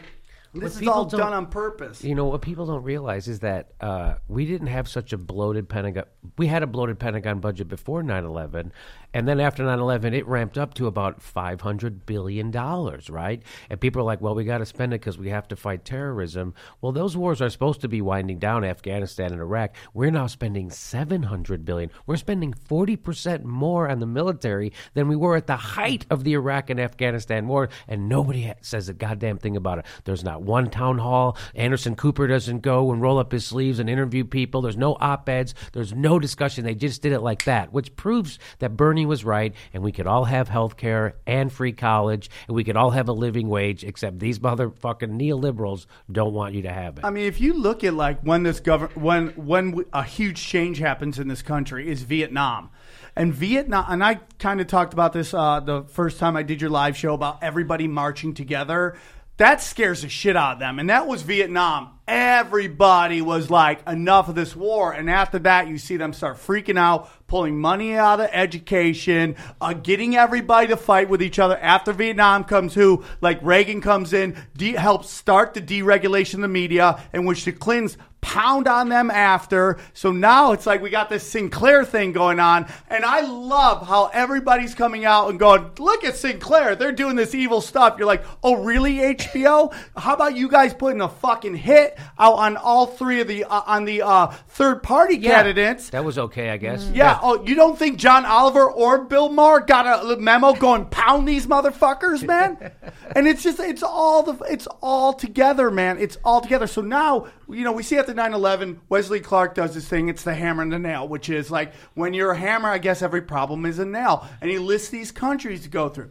This 0.52 0.80
is 0.80 0.86
all 0.86 1.04
done 1.04 1.32
on 1.32 1.46
purpose. 1.46 2.04
You 2.04 2.14
know 2.14 2.26
what 2.26 2.40
people 2.40 2.66
don't 2.66 2.84
realize 2.84 3.26
is 3.26 3.40
that 3.40 3.72
uh, 3.80 4.14
we 4.28 4.46
didn't 4.46 4.68
have 4.68 4.88
such 4.88 5.12
a 5.12 5.18
bloated 5.18 5.68
Pentagon. 5.68 6.04
We 6.38 6.46
had 6.46 6.62
a 6.62 6.66
bloated 6.66 6.98
Pentagon 7.00 7.40
budget 7.40 7.68
before 7.68 8.02
9/11, 8.02 8.70
and 9.14 9.26
then 9.26 9.40
after 9.40 9.62
9/11, 9.64 10.12
it 10.12 10.26
ramped 10.26 10.58
up 10.58 10.74
to 10.74 10.86
about 10.86 11.22
500 11.22 12.04
billion 12.04 12.50
dollars, 12.50 13.08
right? 13.08 13.42
And 13.70 13.80
people 13.80 14.02
are 14.02 14.04
like, 14.04 14.20
"Well, 14.20 14.34
we 14.34 14.44
got 14.44 14.58
to 14.58 14.66
spend 14.66 14.92
it 14.92 15.00
because 15.00 15.16
we 15.16 15.30
have 15.30 15.48
to 15.48 15.56
fight 15.56 15.84
terrorism." 15.84 16.52
Well, 16.82 16.92
those 16.92 17.16
wars 17.16 17.40
are 17.40 17.48
supposed 17.48 17.80
to 17.82 17.88
be 17.88 18.02
winding 18.02 18.40
down, 18.40 18.64
Afghanistan 18.64 19.32
and 19.32 19.40
Iraq. 19.40 19.74
We're 19.94 20.10
now 20.10 20.26
spending 20.26 20.68
700 20.70 21.64
billion. 21.64 21.90
We're 22.06 22.16
spending 22.16 22.52
40 22.52 22.96
percent 22.96 23.44
more 23.44 23.88
on 23.88 24.00
the 24.00 24.06
military 24.06 24.72
than 24.94 25.08
we 25.08 25.16
were 25.16 25.36
at 25.36 25.46
the 25.46 25.56
height 25.56 26.04
of 26.10 26.24
the 26.24 26.32
Iraq 26.34 26.68
and 26.68 26.80
Afghanistan 26.80 27.46
war, 27.46 27.68
and 27.86 28.08
nobody 28.08 28.52
says 28.60 28.88
a 28.88 28.94
goddamn 28.94 29.38
thing 29.38 29.56
about 29.56 29.78
it. 29.78 29.86
There's 30.04 30.24
not 30.24 30.42
one 30.42 30.70
town 30.70 30.98
hall. 30.98 31.36
Anderson 31.54 31.94
Cooper 31.94 32.26
doesn't 32.26 32.60
go 32.60 32.90
and 32.90 33.00
roll 33.00 33.18
up 33.18 33.30
his 33.30 33.46
sleeves 33.46 33.78
and 33.78 33.88
interview 33.88 34.24
people. 34.24 34.60
There's 34.60 34.76
no 34.76 34.96
op 35.00 35.28
eds. 35.28 35.54
There's 35.72 35.94
no 35.94 36.18
discussion. 36.18 36.64
They 36.64 36.74
just 36.74 37.00
did 37.00 37.12
it 37.12 37.20
like 37.20 37.44
that, 37.44 37.72
which 37.72 37.94
proves 37.94 38.40
that 38.58 38.76
Bernie 38.76 39.03
was 39.04 39.24
right 39.24 39.54
and 39.72 39.82
we 39.82 39.92
could 39.92 40.06
all 40.06 40.24
have 40.24 40.48
health 40.48 40.76
care 40.76 41.16
and 41.26 41.52
free 41.52 41.72
college 41.72 42.30
and 42.48 42.54
we 42.54 42.64
could 42.64 42.76
all 42.76 42.90
have 42.90 43.08
a 43.08 43.12
living 43.12 43.48
wage, 43.48 43.84
except 43.84 44.18
these 44.18 44.38
motherfucking 44.38 45.20
neoliberals 45.20 45.86
don't 46.10 46.32
want 46.32 46.54
you 46.54 46.62
to 46.62 46.72
have 46.72 46.98
it. 46.98 47.04
I 47.04 47.10
mean, 47.10 47.26
if 47.26 47.40
you 47.40 47.54
look 47.54 47.84
at 47.84 47.94
like 47.94 48.20
when 48.22 48.42
this 48.42 48.60
government, 48.60 48.98
when 48.98 49.28
when 49.30 49.84
a 49.92 50.02
huge 50.02 50.44
change 50.44 50.78
happens 50.78 51.18
in 51.18 51.28
this 51.28 51.42
country, 51.42 51.88
is 51.88 52.02
Vietnam, 52.02 52.70
and 53.16 53.32
Vietnam. 53.32 53.84
And 53.88 54.04
I 54.04 54.20
kind 54.38 54.60
of 54.60 54.66
talked 54.66 54.92
about 54.92 55.12
this 55.12 55.34
uh, 55.34 55.60
the 55.60 55.82
first 55.84 56.18
time 56.18 56.36
I 56.36 56.42
did 56.42 56.60
your 56.60 56.70
live 56.70 56.96
show 56.96 57.14
about 57.14 57.42
everybody 57.42 57.88
marching 57.88 58.34
together. 58.34 58.96
That 59.36 59.60
scares 59.60 60.02
the 60.02 60.08
shit 60.08 60.36
out 60.36 60.54
of 60.54 60.58
them, 60.60 60.78
and 60.78 60.90
that 60.90 61.08
was 61.08 61.22
Vietnam. 61.22 61.98
everybody 62.06 63.22
was 63.22 63.50
like, 63.50 63.86
enough 63.88 64.28
of 64.28 64.34
this 64.34 64.54
war. 64.54 64.92
And 64.92 65.10
after 65.10 65.38
that, 65.40 65.68
you 65.68 65.78
see 65.78 65.96
them 65.96 66.12
start 66.12 66.36
freaking 66.36 66.78
out, 66.78 67.10
pulling 67.34 67.60
money 67.60 67.96
out 67.96 68.20
of 68.20 68.30
education, 68.30 69.34
uh, 69.60 69.72
getting 69.72 70.14
everybody 70.14 70.68
to 70.68 70.76
fight 70.76 71.08
with 71.08 71.20
each 71.20 71.40
other. 71.40 71.58
After 71.58 71.92
Vietnam 71.92 72.44
comes, 72.44 72.74
who, 72.74 73.02
like 73.20 73.40
Reagan 73.42 73.80
comes 73.80 74.12
in, 74.12 74.36
de- 74.56 74.74
helps 74.74 75.10
start 75.10 75.52
the 75.52 75.60
deregulation 75.60 76.34
of 76.34 76.40
the 76.42 76.48
media, 76.48 77.02
in 77.12 77.24
which 77.24 77.44
the 77.44 77.50
Clintons 77.50 77.96
pound 78.24 78.66
on 78.66 78.88
them 78.88 79.10
after. 79.10 79.78
So 79.92 80.10
now 80.10 80.52
it's 80.52 80.64
like 80.64 80.80
we 80.80 80.88
got 80.88 81.10
this 81.10 81.22
Sinclair 81.28 81.84
thing 81.84 82.12
going 82.12 82.40
on. 82.40 82.66
And 82.88 83.04
I 83.04 83.20
love 83.20 83.86
how 83.86 84.06
everybody's 84.14 84.74
coming 84.74 85.04
out 85.04 85.28
and 85.28 85.38
going, 85.38 85.70
look 85.78 86.04
at 86.04 86.16
Sinclair. 86.16 86.74
They're 86.74 86.90
doing 86.90 87.16
this 87.16 87.34
evil 87.34 87.60
stuff. 87.60 87.96
You're 87.98 88.06
like, 88.06 88.24
oh, 88.42 88.64
really, 88.64 88.94
HBO? 89.14 89.74
How 89.94 90.14
about 90.14 90.36
you 90.36 90.48
guys 90.48 90.72
putting 90.72 91.02
a 91.02 91.08
fucking 91.08 91.54
hit 91.54 91.98
out 92.18 92.32
on 92.34 92.56
all 92.56 92.86
three 92.86 93.20
of 93.20 93.28
the, 93.28 93.44
uh, 93.44 93.60
on 93.66 93.84
the 93.84 94.00
uh, 94.00 94.28
third 94.48 94.82
party 94.82 95.18
Yeah. 95.18 95.34
candidates? 95.34 95.90
That 95.90 96.04
was 96.04 96.16
okay, 96.18 96.48
I 96.48 96.56
guess. 96.56 96.88
Yeah. 96.94 97.18
Oh, 97.22 97.44
you 97.44 97.54
don't 97.54 97.78
think 97.78 97.98
John 97.98 98.24
Oliver 98.24 98.70
or 98.70 99.04
Bill 99.04 99.28
Maher 99.28 99.60
got 99.60 99.84
a 100.10 100.16
memo 100.16 100.54
going 100.54 100.86
pound 100.86 101.28
these 101.28 101.46
motherfuckers, 101.46 102.26
man? 102.26 102.72
and 103.14 103.28
it's 103.28 103.42
just 103.42 103.60
it's 103.60 103.82
all 103.82 104.22
the 104.22 104.42
it's 104.44 104.66
all 104.80 105.12
together, 105.12 105.70
man. 105.70 105.98
It's 105.98 106.16
all 106.24 106.40
together. 106.40 106.66
So 106.66 106.80
now 106.80 107.26
you 107.54 107.64
know 107.64 107.72
we 107.72 107.82
see 107.82 107.98
after 107.98 108.14
9-11, 108.14 108.78
Wesley 108.88 109.20
Clark 109.20 109.54
does 109.54 109.74
this 109.74 109.88
thing. 109.88 110.08
It's 110.08 110.24
the 110.24 110.34
hammer 110.34 110.62
and 110.62 110.72
the 110.72 110.78
nail, 110.78 111.08
which 111.08 111.28
is 111.28 111.50
like 111.50 111.72
when 111.94 112.14
you're 112.14 112.32
a 112.32 112.38
hammer, 112.38 112.68
I 112.68 112.78
guess 112.78 113.02
every 113.02 113.22
problem 113.22 113.66
is 113.66 113.78
a 113.78 113.84
nail, 113.84 114.26
and 114.40 114.50
he 114.50 114.58
lists 114.58 114.88
these 114.88 115.12
countries 115.12 115.62
to 115.62 115.68
go 115.68 115.88
through. 115.88 116.10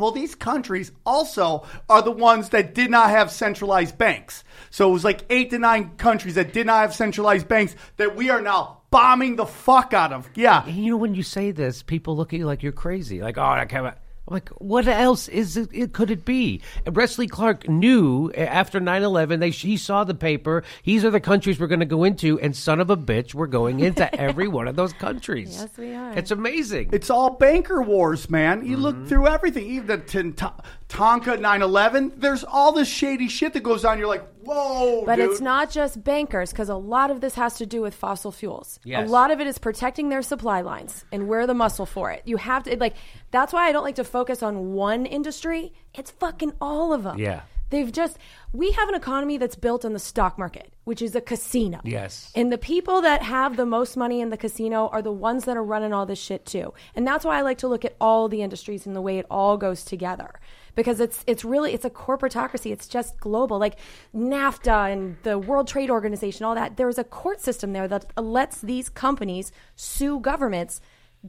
Well, 0.00 0.12
these 0.12 0.34
countries 0.34 0.92
also 1.04 1.66
are 1.88 2.00
the 2.00 2.10
ones 2.10 2.48
that 2.50 2.74
did 2.74 2.90
not 2.90 3.10
have 3.10 3.30
centralized 3.30 3.98
banks. 3.98 4.44
So 4.70 4.88
it 4.88 4.92
was 4.92 5.04
like 5.04 5.26
eight 5.28 5.50
to 5.50 5.58
nine 5.58 5.96
countries 5.98 6.36
that 6.36 6.54
did 6.54 6.66
not 6.66 6.80
have 6.80 6.94
centralized 6.94 7.46
banks 7.48 7.76
that 7.98 8.16
we 8.16 8.30
are 8.30 8.40
now 8.40 8.80
bombing 8.90 9.36
the 9.36 9.44
fuck 9.44 9.92
out 9.92 10.12
of. 10.12 10.28
Yeah. 10.34 10.64
And 10.66 10.74
you 10.74 10.92
know, 10.92 10.96
when 10.96 11.14
you 11.14 11.22
say 11.22 11.50
this, 11.50 11.82
people 11.82 12.16
look 12.16 12.32
at 12.32 12.38
you 12.38 12.46
like 12.46 12.62
you're 12.62 12.72
crazy. 12.72 13.20
Like, 13.20 13.36
oh, 13.36 13.42
I 13.42 13.66
can't. 13.66 13.94
Like, 14.30 14.48
what 14.50 14.86
else 14.86 15.28
is 15.28 15.56
it, 15.56 15.68
it? 15.72 15.92
Could 15.92 16.10
it 16.10 16.24
be? 16.24 16.62
And 16.86 16.96
Wesley 16.96 17.26
Clark 17.26 17.68
knew 17.68 18.30
eh, 18.34 18.44
after 18.44 18.80
9/11. 18.80 19.40
They 19.40 19.50
he 19.50 19.76
saw 19.76 20.04
the 20.04 20.14
paper. 20.14 20.62
These 20.84 21.04
are 21.04 21.10
the 21.10 21.20
countries 21.20 21.58
we're 21.58 21.66
going 21.66 21.80
to 21.80 21.86
go 21.86 22.04
into, 22.04 22.38
and 22.40 22.54
son 22.56 22.80
of 22.80 22.90
a 22.90 22.96
bitch, 22.96 23.34
we're 23.34 23.48
going 23.48 23.80
into 23.80 24.12
every 24.20 24.48
one 24.48 24.68
of 24.68 24.76
those 24.76 24.92
countries. 24.92 25.56
Yes, 25.58 25.76
we 25.76 25.94
are. 25.94 26.16
It's 26.16 26.30
amazing. 26.30 26.90
It's 26.92 27.10
all 27.10 27.30
banker 27.30 27.82
wars, 27.82 28.30
man. 28.30 28.64
You 28.64 28.76
look 28.76 28.96
mm-hmm. 28.96 29.06
through 29.06 29.26
everything, 29.26 29.66
even 29.66 29.86
the 29.88 29.98
Tin- 29.98 30.32
Ta- 30.32 30.54
Tonka 30.90 31.40
911. 31.40 32.14
There's 32.16 32.42
all 32.42 32.72
this 32.72 32.88
shady 32.88 33.28
shit 33.28 33.52
that 33.52 33.62
goes 33.62 33.84
on. 33.84 33.98
You're 33.98 34.08
like, 34.08 34.26
whoa, 34.42 35.04
But 35.06 35.16
dude. 35.16 35.30
it's 35.30 35.40
not 35.40 35.70
just 35.70 36.02
bankers 36.02 36.50
because 36.50 36.68
a 36.68 36.74
lot 36.74 37.12
of 37.12 37.20
this 37.20 37.36
has 37.36 37.54
to 37.58 37.66
do 37.66 37.80
with 37.80 37.94
fossil 37.94 38.32
fuels. 38.32 38.80
Yes. 38.82 39.08
A 39.08 39.12
lot 39.12 39.30
of 39.30 39.40
it 39.40 39.46
is 39.46 39.56
protecting 39.58 40.08
their 40.08 40.20
supply 40.20 40.62
lines, 40.62 41.04
and 41.12 41.28
we're 41.28 41.46
the 41.46 41.54
muscle 41.54 41.86
for 41.86 42.10
it. 42.10 42.22
You 42.26 42.36
have 42.38 42.64
to 42.64 42.76
like. 42.76 42.94
That's 43.30 43.52
why 43.52 43.68
I 43.68 43.72
don't 43.72 43.84
like 43.84 43.94
to 43.94 44.04
focus 44.04 44.42
on 44.42 44.72
one 44.72 45.06
industry. 45.06 45.72
It's 45.94 46.10
fucking 46.10 46.54
all 46.60 46.92
of 46.92 47.04
them. 47.04 47.18
Yeah. 47.18 47.42
They've 47.70 47.92
just 47.92 48.18
we 48.52 48.72
have 48.72 48.88
an 48.88 48.96
economy 48.96 49.38
that's 49.38 49.54
built 49.54 49.84
on 49.84 49.92
the 49.92 50.00
stock 50.00 50.36
market, 50.38 50.72
which 50.82 51.00
is 51.00 51.14
a 51.14 51.20
casino. 51.20 51.80
Yes. 51.84 52.32
And 52.34 52.52
the 52.52 52.58
people 52.58 53.00
that 53.02 53.22
have 53.22 53.56
the 53.56 53.64
most 53.64 53.96
money 53.96 54.20
in 54.20 54.30
the 54.30 54.36
casino 54.36 54.88
are 54.88 55.02
the 55.02 55.12
ones 55.12 55.44
that 55.44 55.56
are 55.56 55.62
running 55.62 55.92
all 55.92 56.04
this 56.04 56.18
shit 56.18 56.44
too. 56.44 56.74
And 56.96 57.06
that's 57.06 57.24
why 57.24 57.38
I 57.38 57.42
like 57.42 57.58
to 57.58 57.68
look 57.68 57.84
at 57.84 57.94
all 58.00 58.28
the 58.28 58.42
industries 58.42 58.86
and 58.86 58.96
the 58.96 59.00
way 59.00 59.18
it 59.18 59.26
all 59.30 59.56
goes 59.56 59.84
together. 59.84 60.40
Because 60.74 61.00
it's 61.00 61.24
it's 61.26 61.44
really 61.44 61.72
it's 61.72 61.84
a 61.84 61.90
corporatocracy. 61.90 62.72
It's 62.72 62.86
just 62.86 63.18
global. 63.20 63.58
Like 63.58 63.76
NAFTA 64.14 64.92
and 64.92 65.16
the 65.22 65.38
World 65.38 65.68
Trade 65.68 65.90
Organization, 65.90 66.44
all 66.44 66.54
that. 66.54 66.76
There's 66.76 66.98
a 66.98 67.04
court 67.04 67.40
system 67.40 67.72
there 67.72 67.88
that 67.88 68.12
lets 68.16 68.60
these 68.60 68.88
companies 68.88 69.52
sue 69.76 70.20
governments 70.20 70.80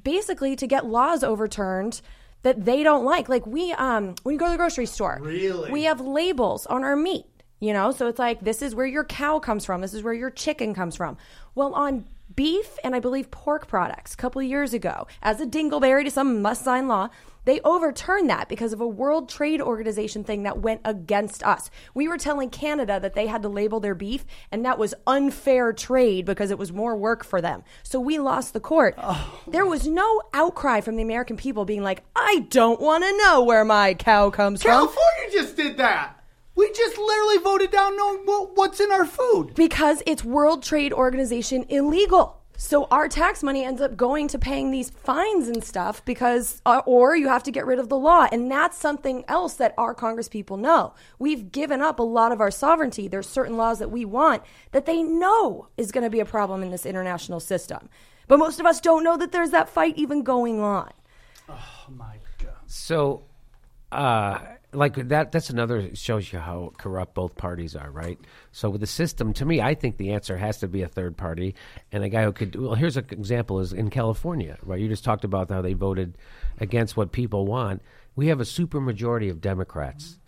basically 0.03 0.55
to 0.55 0.67
get 0.67 0.85
laws 0.85 1.23
overturned 1.23 2.01
that 2.43 2.65
they 2.65 2.83
don't 2.83 3.03
like. 3.05 3.29
Like 3.29 3.45
we 3.45 3.71
um 3.73 4.15
when 4.23 4.33
you 4.33 4.39
go 4.39 4.45
to 4.45 4.51
the 4.51 4.57
grocery 4.57 4.85
store, 4.85 5.19
Really? 5.21 5.71
we 5.71 5.83
have 5.83 5.99
labels 6.01 6.65
on 6.65 6.83
our 6.83 6.95
meat. 6.95 7.25
You 7.61 7.73
know, 7.73 7.91
so 7.91 8.07
it's 8.07 8.19
like 8.19 8.41
this 8.41 8.63
is 8.63 8.73
where 8.73 8.87
your 8.87 9.05
cow 9.05 9.39
comes 9.39 9.65
from. 9.65 9.81
This 9.81 9.93
is 9.93 10.01
where 10.01 10.15
your 10.15 10.31
chicken 10.31 10.73
comes 10.73 10.95
from. 10.95 11.15
Well, 11.53 11.73
on 11.75 12.05
beef 12.35 12.79
and 12.83 12.95
I 12.95 12.99
believe 12.99 13.29
pork 13.29 13.67
products, 13.67 14.15
a 14.15 14.17
couple 14.17 14.41
of 14.41 14.47
years 14.47 14.73
ago, 14.73 15.05
as 15.21 15.39
a 15.39 15.45
dingleberry 15.45 16.03
to 16.03 16.11
some 16.11 16.41
must 16.41 16.63
sign 16.63 16.87
law, 16.87 17.09
they 17.45 17.59
overturned 17.61 18.29
that 18.31 18.49
because 18.49 18.73
of 18.73 18.81
a 18.81 18.87
World 18.87 19.29
Trade 19.29 19.61
Organization 19.61 20.23
thing 20.23 20.43
that 20.43 20.59
went 20.59 20.81
against 20.85 21.43
us. 21.43 21.69
We 21.93 22.07
were 22.07 22.17
telling 22.17 22.49
Canada 22.49 22.99
that 22.99 23.13
they 23.13 23.27
had 23.27 23.41
to 23.43 23.49
label 23.49 23.79
their 23.79 23.95
beef, 23.95 24.25
and 24.51 24.63
that 24.65 24.77
was 24.77 24.93
unfair 25.07 25.73
trade 25.73 26.25
because 26.25 26.51
it 26.51 26.59
was 26.59 26.71
more 26.71 26.95
work 26.95 27.23
for 27.23 27.41
them. 27.41 27.63
So 27.83 27.99
we 27.99 28.19
lost 28.19 28.53
the 28.53 28.59
court. 28.59 28.95
Oh. 28.97 29.39
there 29.47 29.65
was 29.65 29.87
no 29.87 30.21
outcry 30.33 30.81
from 30.81 30.95
the 30.95 31.03
American 31.03 31.37
people 31.37 31.65
being 31.65 31.83
like, 31.83 32.03
I 32.15 32.45
don't 32.49 32.81
want 32.81 33.03
to 33.03 33.17
know 33.17 33.43
where 33.43 33.65
my 33.65 33.95
cow 33.95 34.29
comes 34.29 34.61
from. 34.61 34.71
California 34.71 35.31
just 35.31 35.55
did 35.55 35.77
that. 35.77 36.20
We 36.55 36.71
just 36.71 36.97
literally 36.97 37.37
voted 37.37 37.71
down 37.71 37.95
knowing 37.97 38.21
what, 38.25 38.55
what's 38.55 38.79
in 38.79 38.91
our 38.91 39.05
food. 39.05 39.55
because 39.55 40.03
it's 40.05 40.23
World 40.23 40.63
Trade 40.63 40.93
Organization 40.93 41.65
illegal. 41.69 42.37
So 42.57 42.85
our 42.91 43.07
tax 43.07 43.41
money 43.41 43.63
ends 43.63 43.81
up 43.81 43.97
going 43.97 44.27
to 44.27 44.37
paying 44.37 44.69
these 44.69 44.91
fines 44.91 45.47
and 45.47 45.63
stuff 45.63 46.05
because, 46.05 46.61
uh, 46.63 46.83
or 46.85 47.15
you 47.15 47.27
have 47.27 47.41
to 47.43 47.51
get 47.51 47.65
rid 47.65 47.79
of 47.79 47.89
the 47.89 47.97
law, 47.97 48.27
and 48.31 48.51
that's 48.51 48.77
something 48.77 49.25
else 49.27 49.55
that 49.55 49.73
our 49.79 49.95
Congress 49.95 50.29
people 50.29 50.57
know. 50.57 50.93
We've 51.17 51.51
given 51.51 51.81
up 51.81 51.97
a 51.97 52.03
lot 52.03 52.31
of 52.31 52.39
our 52.39 52.51
sovereignty. 52.51 53.07
There's 53.07 53.27
certain 53.27 53.57
laws 53.57 53.79
that 53.79 53.89
we 53.89 54.05
want 54.05 54.43
that 54.73 54.85
they 54.85 55.01
know 55.01 55.69
is 55.75 55.91
going 55.91 56.03
to 56.03 56.09
be 56.11 56.19
a 56.19 56.25
problem 56.25 56.61
in 56.61 56.69
this 56.69 56.85
international 56.85 57.39
system, 57.39 57.89
but 58.27 58.37
most 58.37 58.59
of 58.59 58.67
us 58.67 58.79
don't 58.79 59.03
know 59.03 59.17
that 59.17 59.31
there's 59.31 59.49
that 59.49 59.67
fight 59.67 59.97
even 59.97 60.21
going 60.21 60.59
on. 60.59 60.91
Oh 61.49 61.85
my 61.89 62.17
God. 62.43 62.53
So, 62.67 63.23
uh, 63.91 64.37
like 64.73 64.95
that, 65.09 65.31
that's 65.31 65.49
another 65.49 65.95
shows 65.95 66.31
you 66.31 66.39
how 66.39 66.71
corrupt 66.77 67.13
both 67.13 67.35
parties 67.35 67.75
are, 67.75 67.91
right? 67.91 68.17
So 68.51 68.69
with 68.69 68.81
the 68.81 68.87
system, 68.87 69.33
to 69.33 69.45
me, 69.45 69.61
I 69.61 69.75
think 69.75 69.97
the 69.97 70.13
answer 70.13 70.37
has 70.37 70.59
to 70.59 70.67
be 70.67 70.81
a 70.81 70.87
third 70.87 71.17
party 71.17 71.55
and 71.91 72.03
a 72.03 72.09
guy 72.09 72.23
who 72.23 72.31
could. 72.31 72.55
Well, 72.55 72.75
here's 72.75 72.97
an 72.97 73.05
example: 73.11 73.59
is 73.59 73.73
in 73.73 73.89
California, 73.89 74.57
right? 74.63 74.79
You 74.79 74.87
just 74.87 75.03
talked 75.03 75.25
about 75.25 75.49
how 75.49 75.61
they 75.61 75.73
voted 75.73 76.17
against 76.59 76.95
what 76.95 77.11
people 77.11 77.45
want. 77.45 77.81
We 78.15 78.27
have 78.27 78.39
a 78.39 78.45
supermajority 78.45 79.29
of 79.29 79.41
Democrats 79.41 80.19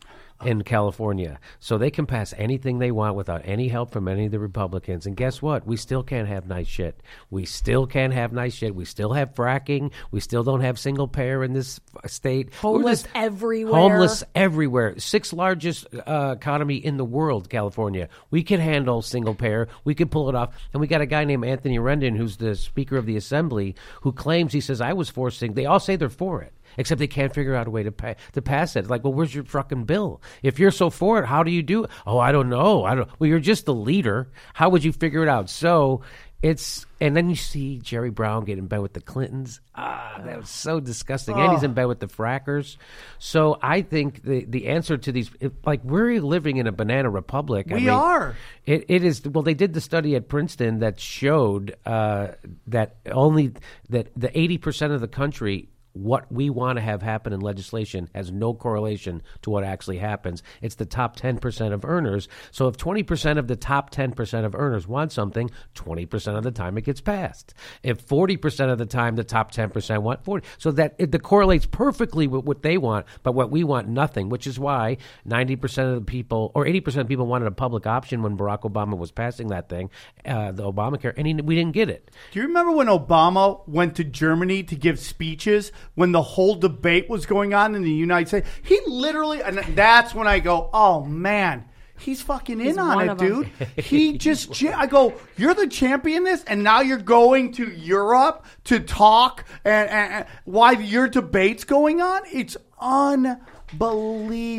in 0.45 0.63
California. 0.63 1.39
So 1.59 1.77
they 1.77 1.91
can 1.91 2.05
pass 2.05 2.33
anything 2.37 2.79
they 2.79 2.91
want 2.91 3.15
without 3.15 3.41
any 3.45 3.67
help 3.67 3.91
from 3.91 4.07
any 4.07 4.25
of 4.25 4.31
the 4.31 4.39
Republicans. 4.39 5.05
And 5.05 5.15
guess 5.15 5.41
what? 5.41 5.65
We 5.65 5.77
still 5.77 6.03
can't 6.03 6.27
have 6.27 6.47
nice 6.47 6.67
shit. 6.67 7.01
We 7.29 7.45
still 7.45 7.87
can't 7.87 8.13
have 8.13 8.33
nice 8.33 8.53
shit. 8.53 8.75
We 8.75 8.85
still 8.85 9.13
have 9.13 9.33
fracking. 9.33 9.91
We 10.11 10.19
still 10.19 10.43
don't 10.43 10.61
have 10.61 10.79
single 10.79 11.07
payer 11.07 11.43
in 11.43 11.53
this 11.53 11.79
state. 12.05 12.53
Homeless 12.55 13.05
everywhere. 13.15 13.73
Homeless 13.73 14.23
everywhere. 14.35 14.97
Sixth 14.99 15.33
largest 15.33 15.87
uh, 15.93 16.35
economy 16.37 16.77
in 16.77 16.97
the 16.97 17.05
world, 17.05 17.49
California. 17.49 18.09
We 18.31 18.43
can 18.43 18.59
handle 18.59 19.01
single 19.01 19.35
payer. 19.35 19.67
We 19.83 19.95
can 19.95 20.09
pull 20.09 20.29
it 20.29 20.35
off. 20.35 20.55
And 20.73 20.81
we 20.81 20.87
got 20.87 21.01
a 21.01 21.05
guy 21.05 21.23
named 21.25 21.45
Anthony 21.45 21.79
Rendon, 21.79 22.17
who's 22.17 22.37
the 22.37 22.55
Speaker 22.55 22.97
of 22.97 23.05
the 23.05 23.17
Assembly, 23.17 23.75
who 24.01 24.11
claims 24.11 24.53
he 24.53 24.61
says 24.61 24.81
I 24.81 24.93
was 24.93 25.09
forcing. 25.09 25.53
They 25.53 25.65
all 25.65 25.79
say 25.79 25.95
they're 25.95 26.09
for 26.09 26.41
it. 26.41 26.53
Except 26.77 26.99
they 26.99 27.07
can't 27.07 27.33
figure 27.33 27.55
out 27.55 27.67
a 27.67 27.71
way 27.71 27.83
to 27.83 27.91
pay, 27.91 28.15
to 28.33 28.41
pass 28.41 28.75
it. 28.75 28.89
Like, 28.89 29.03
well, 29.03 29.13
where's 29.13 29.33
your 29.33 29.43
fucking 29.43 29.85
bill? 29.85 30.21
If 30.41 30.59
you're 30.59 30.71
so 30.71 30.89
for 30.89 31.19
it, 31.19 31.25
how 31.25 31.43
do 31.43 31.51
you 31.51 31.63
do 31.63 31.83
it? 31.83 31.89
Oh, 32.05 32.19
I 32.19 32.31
don't 32.31 32.49
know. 32.49 32.83
I 32.85 32.95
don't. 32.95 33.09
Well, 33.19 33.29
you're 33.29 33.39
just 33.39 33.65
the 33.65 33.73
leader. 33.73 34.31
How 34.53 34.69
would 34.69 34.83
you 34.83 34.91
figure 34.91 35.23
it 35.23 35.29
out? 35.29 35.49
So 35.49 36.01
it's 36.41 36.85
and 36.99 37.15
then 37.15 37.29
you 37.29 37.35
see 37.37 37.79
Jerry 37.79 38.09
Brown 38.09 38.43
get 38.43 38.57
in 38.57 38.67
bed 38.67 38.79
with 38.79 38.91
the 38.91 38.99
Clintons. 38.99 39.61
Ah, 39.75 40.21
that 40.25 40.37
was 40.37 40.49
so 40.49 40.81
disgusting. 40.81 41.39
And 41.39 41.53
he's 41.53 41.63
in 41.63 41.73
bed 41.73 41.85
with 41.85 42.01
the 42.01 42.07
frackers. 42.07 42.75
So 43.17 43.57
I 43.61 43.81
think 43.81 44.23
the 44.23 44.43
the 44.43 44.67
answer 44.67 44.97
to 44.97 45.11
these, 45.13 45.31
it, 45.39 45.53
like 45.65 45.81
we're 45.85 46.19
living 46.21 46.57
in 46.57 46.67
a 46.67 46.73
banana 46.73 47.09
republic. 47.09 47.67
I 47.69 47.75
We 47.75 47.79
mean, 47.81 47.89
are. 47.91 48.35
It, 48.65 48.85
it 48.89 49.05
is 49.05 49.25
well. 49.25 49.43
They 49.43 49.53
did 49.53 49.73
the 49.73 49.79
study 49.79 50.17
at 50.17 50.27
Princeton 50.27 50.79
that 50.79 50.99
showed 50.99 51.77
uh, 51.85 52.31
that 52.67 52.97
only 53.09 53.53
that 53.89 54.09
the 54.17 54.37
eighty 54.37 54.57
percent 54.57 54.91
of 54.91 54.99
the 54.99 55.07
country 55.07 55.69
what 55.93 56.31
we 56.31 56.49
want 56.49 56.77
to 56.77 56.81
have 56.81 57.01
happen 57.01 57.33
in 57.33 57.39
legislation 57.39 58.09
has 58.13 58.31
no 58.31 58.53
correlation 58.53 59.21
to 59.43 59.49
what 59.49 59.63
actually 59.63 59.97
happens. 59.97 60.43
It's 60.61 60.75
the 60.75 60.85
top 60.85 61.15
10% 61.17 61.73
of 61.73 61.85
earners. 61.85 62.27
So 62.51 62.67
if 62.67 62.77
20% 62.77 63.37
of 63.37 63.47
the 63.47 63.55
top 63.55 63.91
10% 63.91 64.45
of 64.45 64.55
earners 64.55 64.87
want 64.87 65.11
something, 65.11 65.51
20% 65.75 66.37
of 66.37 66.43
the 66.43 66.51
time 66.51 66.77
it 66.77 66.83
gets 66.83 67.01
passed. 67.01 67.53
If 67.83 68.05
40% 68.05 68.71
of 68.71 68.77
the 68.77 68.85
time 68.85 69.15
the 69.15 69.23
top 69.23 69.51
10% 69.51 70.01
want 70.01 70.23
40. 70.23 70.45
So 70.57 70.71
that 70.71 70.95
it, 70.97 71.23
correlates 71.23 71.65
perfectly 71.65 72.27
with 72.27 72.43
what 72.43 72.63
they 72.63 72.77
want, 72.77 73.05
but 73.21 73.33
what 73.33 73.49
we 73.49 73.63
want 73.63 73.87
nothing, 73.87 74.27
which 74.29 74.45
is 74.45 74.59
why 74.59 74.97
90% 75.27 75.89
of 75.89 75.95
the 75.95 76.01
people 76.01 76.51
or 76.55 76.65
80% 76.65 76.97
of 76.97 77.07
people 77.07 77.27
wanted 77.27 77.47
a 77.47 77.51
public 77.51 77.87
option 77.87 78.23
when 78.23 78.35
Barack 78.35 78.61
Obama 78.61 78.97
was 78.97 79.11
passing 79.11 79.47
that 79.49 79.69
thing, 79.69 79.89
uh, 80.25 80.51
the 80.51 80.63
Obamacare, 80.63 81.13
and 81.15 81.27
he, 81.27 81.33
we 81.35 81.55
didn't 81.55 81.73
get 81.73 81.89
it. 81.89 82.11
Do 82.31 82.39
you 82.39 82.47
remember 82.47 82.71
when 82.73 82.87
Obama 82.87 83.65
went 83.67 83.95
to 83.95 84.03
Germany 84.03 84.63
to 84.63 84.75
give 84.75 84.99
speeches 84.99 85.71
when 85.95 86.11
the 86.11 86.21
whole 86.21 86.55
debate 86.55 87.09
was 87.09 87.25
going 87.25 87.53
on 87.53 87.75
in 87.75 87.81
the 87.81 87.91
United 87.91 88.27
States? 88.27 88.49
He 88.63 88.79
literally, 88.87 89.41
and 89.41 89.57
that's 89.75 90.13
when 90.13 90.27
I 90.27 90.39
go, 90.39 90.69
oh 90.73 91.03
man, 91.03 91.65
He's 91.95 92.21
fucking 92.21 92.59
in 92.59 92.65
He's 92.65 92.77
on 92.77 93.09
it, 93.09 93.17
dude. 93.17 93.49
He 93.77 94.17
just, 94.17 94.61
I 94.63 94.87
go, 94.87 95.13
you're 95.37 95.53
the 95.53 95.67
champion 95.67 96.23
this, 96.23 96.43
and 96.43 96.63
now 96.63 96.81
you're 96.81 96.97
going 96.97 97.53
to 97.53 97.71
Europe 97.71 98.45
to 98.65 98.79
talk 98.79 99.45
and, 99.63 99.89
and, 99.89 100.13
and 100.13 100.25
why 100.43 100.71
your 100.71 101.07
debate's 101.07 101.63
going 101.63 102.01
on? 102.01 102.23
It's 102.31 102.57
unbelievable. 102.79 103.52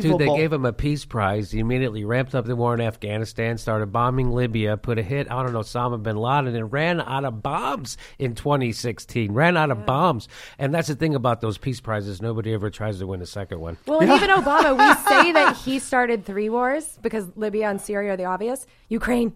Dude, 0.01 0.19
they 0.19 0.35
gave 0.35 0.51
him 0.53 0.65
a 0.65 0.73
peace 0.73 1.05
prize. 1.05 1.51
He 1.51 1.59
immediately 1.59 2.05
ramped 2.05 2.35
up 2.35 2.45
the 2.45 2.55
war 2.55 2.73
in 2.73 2.81
Afghanistan, 2.81 3.57
started 3.57 3.87
bombing 3.87 4.31
Libya, 4.31 4.77
put 4.77 4.97
a 4.97 5.03
hit 5.03 5.29
on 5.29 5.45
Osama 5.53 6.01
bin 6.01 6.17
Laden, 6.17 6.55
and 6.55 6.71
ran 6.71 7.01
out 7.01 7.25
of 7.25 7.41
bombs 7.41 7.97
in 8.19 8.35
2016. 8.35 9.31
Ran 9.31 9.57
out 9.57 9.71
of 9.71 9.85
bombs. 9.85 10.27
And 10.59 10.73
that's 10.73 10.87
the 10.87 10.95
thing 10.95 11.15
about 11.15 11.41
those 11.41 11.57
peace 11.57 11.79
prizes. 11.79 12.21
Nobody 12.21 12.53
ever 12.53 12.69
tries 12.69 12.99
to 12.99 13.07
win 13.07 13.21
a 13.21 13.25
second 13.25 13.59
one. 13.59 13.77
Well, 13.85 13.99
and 13.99 14.11
even 14.11 14.29
Obama, 14.29 14.71
we 14.71 15.09
say 15.09 15.31
that 15.31 15.55
he 15.57 15.79
started 15.79 16.25
three 16.25 16.49
wars 16.49 16.97
because 17.01 17.27
Libya 17.35 17.69
and 17.69 17.79
Syria 17.79 18.13
are 18.13 18.17
the 18.17 18.25
obvious. 18.25 18.65
Ukraine. 18.89 19.33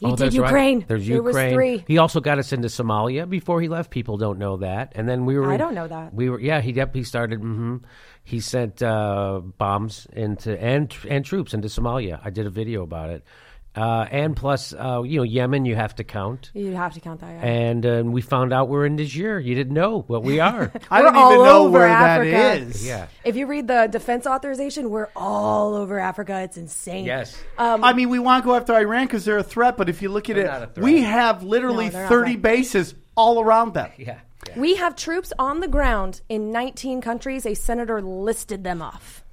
He 0.00 0.06
did 0.06 0.20
Oh, 0.20 0.24
right. 0.24 0.32
Ukraine. 0.32 0.84
There's 0.88 1.06
There 1.06 1.16
Ukraine. 1.16 1.84
He 1.86 1.98
also 1.98 2.20
got 2.20 2.38
us 2.38 2.52
into 2.52 2.68
Somalia 2.68 3.28
before 3.28 3.60
he 3.60 3.68
left. 3.68 3.90
People 3.90 4.16
don't 4.16 4.38
know 4.38 4.56
that. 4.56 4.92
And 4.96 5.08
then 5.08 5.24
we 5.24 5.38
were. 5.38 5.52
I 5.52 5.56
don't 5.56 5.74
know 5.74 5.86
that. 5.86 6.12
We 6.12 6.28
were. 6.30 6.40
Yeah, 6.40 6.60
he 6.60 6.72
yep, 6.72 6.94
he 6.94 7.04
started. 7.04 7.40
hmm 7.40 7.76
He 8.24 8.40
sent 8.40 8.82
uh, 8.82 9.40
bombs 9.58 10.06
into 10.12 10.60
and 10.60 10.92
and 11.08 11.24
troops 11.24 11.54
into 11.54 11.68
Somalia. 11.68 12.20
I 12.24 12.30
did 12.30 12.46
a 12.46 12.50
video 12.50 12.82
about 12.82 13.10
it. 13.10 13.24
Uh, 13.76 14.06
and 14.10 14.36
plus, 14.36 14.72
uh, 14.72 15.02
you 15.04 15.18
know, 15.18 15.22
Yemen, 15.24 15.64
you 15.64 15.74
have 15.74 15.94
to 15.96 16.04
count. 16.04 16.50
You 16.54 16.72
have 16.76 16.94
to 16.94 17.00
count 17.00 17.20
that. 17.22 17.30
Yeah. 17.30 17.44
And 17.44 17.84
uh, 17.86 18.02
we 18.04 18.20
found 18.22 18.52
out 18.52 18.68
we're 18.68 18.86
in 18.86 18.94
Niger. 18.94 19.40
You 19.40 19.54
didn't 19.56 19.74
know 19.74 20.02
what 20.06 20.22
we 20.22 20.38
are. 20.40 20.70
I 20.90 21.00
We're 21.00 21.06
don't 21.06 21.16
even 21.16 21.22
all 21.38 21.44
know 21.44 21.64
over 21.66 21.78
where 21.80 21.88
Africa. 21.88 22.30
that 22.30 22.58
is. 22.60 22.86
yeah. 22.86 23.08
If 23.24 23.34
you 23.34 23.46
read 23.46 23.66
the 23.66 23.88
defense 23.90 24.26
authorization, 24.28 24.90
we're 24.90 25.08
all 25.16 25.74
over 25.74 25.98
Africa. 25.98 26.40
It's 26.42 26.56
insane. 26.56 27.04
Yes. 27.04 27.36
Um, 27.58 27.82
I 27.82 27.92
mean, 27.94 28.10
we 28.10 28.20
want 28.20 28.44
to 28.44 28.46
go 28.46 28.54
after 28.54 28.74
Iran 28.74 29.06
because 29.06 29.24
they're 29.24 29.38
a 29.38 29.42
threat, 29.42 29.76
but 29.76 29.88
if 29.88 30.02
you 30.02 30.08
look 30.08 30.30
at 30.30 30.38
it, 30.38 30.46
not 30.46 30.62
a 30.62 30.66
threat. 30.68 30.84
we 30.84 31.00
have 31.02 31.42
literally 31.42 31.90
No, 31.90 32.08
30 32.08 32.36
bases 32.36 32.94
all 33.16 33.40
around 33.40 33.74
them. 33.74 33.90
Yeah. 33.98 34.20
We 34.56 34.76
have 34.76 34.94
troops 34.94 35.32
on 35.36 35.58
the 35.60 35.68
ground 35.68 36.20
in 36.28 36.52
19 36.52 37.00
countries. 37.00 37.44
A 37.46 37.54
senator 37.54 38.00
listed 38.00 38.62
them 38.62 38.82
off. 38.82 39.23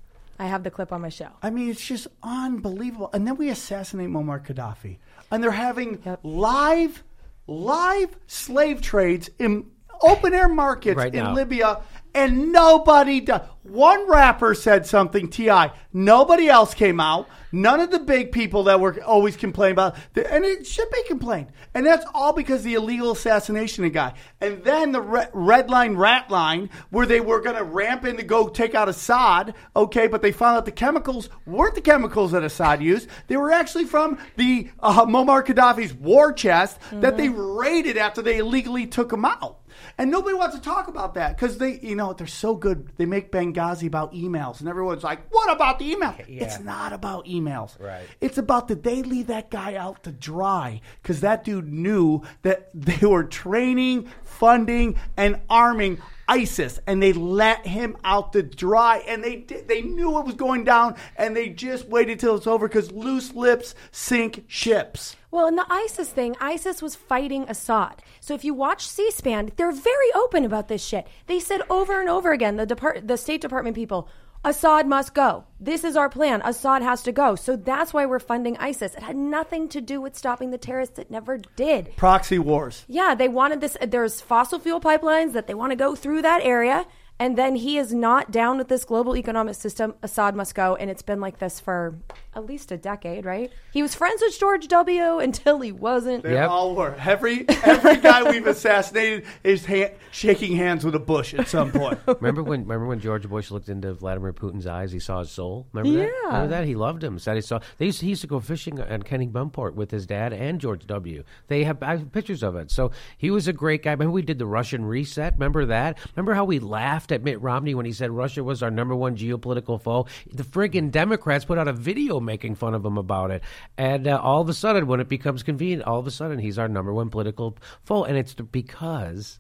I 0.42 0.46
have 0.46 0.64
the 0.64 0.72
clip 0.72 0.92
on 0.92 1.02
my 1.02 1.10
show. 1.10 1.28
I 1.44 1.52
mean, 1.52 1.70
it's 1.70 1.86
just 1.86 2.08
unbelievable. 2.24 3.12
And 3.14 3.28
then 3.28 3.36
we 3.38 3.50
assassinate 3.50 4.10
Muammar 4.10 4.44
Gaddafi, 4.44 4.98
and 5.30 5.44
they're 5.44 5.52
having 5.52 6.02
Yep. 6.04 6.22
live, 6.24 7.04
live 7.46 8.16
slave 8.26 8.82
trades 8.82 9.30
in 9.38 9.68
open 10.02 10.34
air 10.34 10.48
markets 10.50 10.98
Right 10.98 11.14
in 11.14 11.26
now. 11.26 11.34
Libya, 11.36 11.82
and 12.14 12.52
nobody 12.52 13.22
does. 13.22 13.42
One 13.64 14.10
rapper 14.10 14.56
said 14.56 14.86
something. 14.88 15.30
T.I. 15.30 15.72
Nobody 15.94 16.50
else 16.50 16.74
came 16.74 17.00
out. 17.00 17.28
None 17.52 17.80
of 17.80 17.92
the 17.92 18.00
big 18.00 18.32
people 18.32 18.64
that 18.64 18.80
were 18.80 19.02
always 19.04 19.36
complaining 19.36 19.74
about, 19.74 19.96
and 20.16 20.44
it 20.46 20.66
should 20.66 20.90
be 20.90 21.04
complained. 21.04 21.48
And 21.74 21.86
that's 21.86 22.06
all 22.14 22.34
because 22.34 22.60
of 22.60 22.64
the 22.64 22.76
illegal 22.76 23.12
assassination 23.12 23.84
of 23.86 23.94
guy. 23.94 24.14
And 24.40 24.64
then 24.64 24.94
the 24.94 25.02
re- 25.02 25.28
red 25.34 25.70
line, 25.70 25.96
rat 25.96 26.32
line, 26.32 26.70
where 26.90 27.06
they 27.06 27.20
were 27.20 27.42
going 27.42 27.58
to 27.58 27.64
ramp 27.64 28.06
in 28.06 28.18
to 28.18 28.24
go 28.24 28.48
take 28.48 28.74
out 28.74 28.90
Assad. 28.90 29.54
Okay, 29.76 30.08
but 30.08 30.22
they 30.22 30.32
found 30.32 30.58
out 30.58 30.66
the 30.66 30.72
chemicals 30.72 31.30
weren't 31.46 31.76
the 31.76 31.82
chemicals 31.82 32.32
that 32.32 32.44
Assad 32.44 32.82
used. 32.82 33.10
They 33.28 33.38
were 33.38 33.52
actually 33.52 33.86
from 33.86 34.18
the 34.38 34.70
uh, 34.80 35.06
Muammar 35.06 35.46
Gaddafi's 35.46 35.94
war 35.94 36.34
chest 36.34 36.80
that 36.94 37.18
they 37.18 37.30
raided 37.30 37.98
after 37.98 38.22
they 38.22 38.38
illegally 38.38 38.88
took 38.88 39.12
him 39.12 39.26
out. 39.26 39.61
And 39.98 40.12
nobody 40.12 40.36
wants 40.36 40.56
to 40.56 40.62
talk 40.62 40.88
about 40.88 41.14
that 41.16 41.36
because 41.36 41.58
they, 41.58 41.80
you 41.80 41.96
know, 41.96 42.14
they're 42.14 42.28
so 42.28 42.56
good. 42.56 42.90
They 42.98 43.06
make 43.06 43.32
Benghazi 43.32 43.88
about 43.88 44.14
emails, 44.14 44.60
and 44.60 44.70
everyone's 44.70 45.04
like, 45.04 45.30
"What 45.32 45.52
about 45.54 45.80
the 45.80 45.92
email?" 45.92 46.16
It's 46.28 46.60
not 46.60 46.94
about 46.94 47.26
emails. 47.26 47.80
Right. 47.80 48.06
It's 48.20 48.38
about 48.38 48.68
did 48.68 48.84
they 48.84 49.04
leave 49.04 49.28
that 49.28 49.50
guy 49.50 49.76
out 49.76 50.04
to 50.04 50.12
dry? 50.12 50.82
Because 51.02 51.22
that 51.22 51.44
dude 51.44 51.72
knew 51.72 52.22
that 52.42 52.70
they 52.74 53.06
were 53.06 53.24
training, 53.24 54.08
funding, 54.24 54.96
and 55.18 55.40
arming 55.50 56.00
ISIS, 56.28 56.80
and 56.88 57.02
they 57.02 57.14
let 57.14 57.66
him 57.66 57.98
out 58.04 58.34
to 58.34 58.44
dry. 58.44 59.04
And 59.08 59.24
they 59.24 59.38
did, 59.38 59.68
they 59.68 59.82
knew 59.82 60.18
it 60.20 60.26
was 60.26 60.36
going 60.36 60.64
down, 60.64 60.96
and 61.18 61.36
they 61.36 61.50
just 61.50 61.88
waited 61.88 62.20
till 62.20 62.36
it's 62.36 62.48
over 62.48 62.68
because 62.68 62.92
loose 62.92 63.34
lips 63.34 63.76
sink 63.92 64.46
ships. 64.48 65.16
Well, 65.32 65.48
in 65.48 65.56
the 65.56 65.66
ISIS 65.70 66.10
thing, 66.10 66.36
ISIS 66.42 66.82
was 66.82 66.96
fighting 66.96 67.46
Assad. 67.48 68.02
So 68.20 68.34
if 68.34 68.44
you 68.44 68.54
watch 68.54 68.88
C-SPAN, 68.88 69.52
they're 69.56 69.72
very 69.72 70.12
open 70.14 70.44
about 70.44 70.68
this 70.68 70.84
shit. 70.84 71.08
They 71.28 71.40
said 71.40 71.62
over 71.70 72.02
and 72.02 72.10
over 72.10 72.32
again, 72.34 72.58
the 72.58 72.66
depart- 72.66 73.08
the 73.08 73.18
State 73.18 73.40
Department 73.40 73.76
people, 73.76 74.10
Assad 74.44 74.88
must 74.88 75.14
go. 75.14 75.44
This 75.60 75.84
is 75.84 75.96
our 75.96 76.10
plan. 76.10 76.42
Assad 76.44 76.82
has 76.82 77.04
to 77.04 77.12
go. 77.12 77.36
So 77.36 77.56
that's 77.56 77.94
why 77.94 78.08
we're 78.08 78.18
funding 78.18 78.58
ISIS. 78.58 78.96
It 78.96 79.04
had 79.04 79.16
nothing 79.16 79.70
to 79.70 79.82
do 79.82 80.02
with 80.02 80.18
stopping 80.18 80.50
the 80.50 80.58
terrorists. 80.58 80.98
It 80.98 81.12
never 81.12 81.38
did. 81.56 81.96
Proxy 81.96 82.40
wars. 82.40 82.84
Yeah, 82.88 83.14
they 83.14 83.28
wanted 83.28 83.62
this. 83.62 83.78
There's 83.88 84.20
fossil 84.20 84.58
fuel 84.58 84.82
pipelines 84.82 85.34
that 85.34 85.46
they 85.46 85.54
want 85.54 85.74
to 85.74 85.76
go 85.76 85.96
through 85.96 86.24
that 86.24 86.42
area. 86.42 86.88
And 87.22 87.38
then 87.38 87.56
he 87.56 87.78
is 87.78 87.94
not 87.94 88.32
down 88.32 88.58
with 88.58 88.68
this 88.68 88.84
global 88.84 89.16
economic 89.16 89.54
system. 89.54 89.94
Assad 90.02 90.36
must 90.36 90.56
go. 90.56 90.76
And 90.76 90.90
it's 90.90 91.04
been 91.04 91.20
like 91.22 91.38
this 91.38 91.60
for 91.60 91.94
at 92.34 92.48
least 92.48 92.72
a 92.72 92.78
decade, 92.78 93.26
right? 93.26 93.52
He 93.72 93.84
was 93.84 93.94
friends 93.94 94.24
with 94.26 94.40
George 94.40 94.68
W. 94.68 95.20
until 95.20 95.60
he 95.60 95.72
wasn't. 95.72 96.24
They 96.24 96.34
Yep. 96.34 96.50
all 96.50 96.76
were. 96.76 96.96
Every 97.00 97.46
every 97.48 97.98
guy 97.98 98.28
we've 98.32 98.48
assassinated 98.48 99.26
is 99.44 99.68
ha- 99.68 99.94
shaking 100.12 100.56
hands 100.56 100.84
with 100.84 100.96
a 100.96 101.00
bush 101.00 101.36
at 101.36 101.48
some 101.48 101.72
point. 101.72 102.00
remember 102.08 102.42
when? 102.42 102.62
Remember 102.62 102.88
when 102.88 103.00
George 103.00 103.30
Bush 103.30 103.52
looked 103.52 103.70
into 103.70 103.94
Vladimir 103.94 104.34
Putin's 104.34 104.66
eyes? 104.66 104.92
He 104.92 105.00
saw 105.00 105.20
his 105.20 105.30
soul. 105.30 105.68
Remember 105.74 106.00
that? 106.00 106.06
Yeah. 106.08 106.26
Remember 106.28 106.48
that? 106.48 106.66
He 106.66 106.74
loved 106.74 107.04
him. 107.04 107.20
Said 107.20 107.36
he 107.36 107.42
saw. 107.42 107.60
They 107.78 107.86
used, 107.88 108.02
he 108.02 108.10
used 108.10 108.22
to 108.22 108.28
go 108.28 108.40
fishing 108.40 108.80
at 108.80 109.02
Kennebunkport 109.04 109.76
with 109.76 109.92
his 109.92 110.08
dad 110.08 110.34
and 110.34 110.60
George 110.60 110.88
W. 110.88 111.24
They 111.50 111.66
have, 111.66 111.84
I 111.84 111.98
have 111.98 112.12
pictures 112.12 112.42
of 112.42 112.56
it. 112.56 112.72
So 112.72 112.90
he 113.18 113.30
was 113.30 113.48
a 113.48 113.54
great 113.54 113.84
guy. 113.84 113.92
Remember 113.92 114.12
we 114.14 114.24
did 114.24 114.40
the 114.40 114.48
Russian 114.48 114.86
reset. 114.86 115.34
Remember 115.34 115.66
that? 115.66 116.00
Remember 116.16 116.34
how 116.34 116.46
we 116.46 116.58
laughed 116.60 117.11
at 117.12 117.24
Mitt 117.24 117.42
Romney 117.42 117.76
when 117.76 117.86
he 117.86 117.92
said 117.94 118.12
Russia 118.12 118.44
was 118.44 118.64
our 118.64 118.72
number 118.72 118.96
one 118.96 119.16
geopolitical 119.16 119.82
foe? 119.82 120.06
The 120.32 120.44
friggin' 120.44 120.92
Democrats 120.92 121.46
put 121.46 121.58
out 121.58 121.68
a 121.68 121.74
video 121.74 122.20
making 122.20 122.56
fun 122.56 122.74
of 122.74 122.86
him 122.86 122.98
about 122.98 123.32
it. 123.32 123.44
And 123.78 124.08
uh, 124.08 124.20
all 124.22 124.42
of 124.42 124.50
a 124.50 124.54
sudden, 124.54 124.88
when 124.88 125.00
it 125.00 125.08
becomes 125.08 125.44
convenient, 125.44 125.84
all 125.84 126.00
of 126.00 126.08
a 126.08 126.12
sudden 126.12 126.40
he's 126.40 126.58
our 126.58 126.68
number 126.68 126.94
one 126.94 127.10
political 127.10 127.58
foe, 127.84 128.04
and 128.04 128.18
it's 128.18 128.34
because 128.34 129.40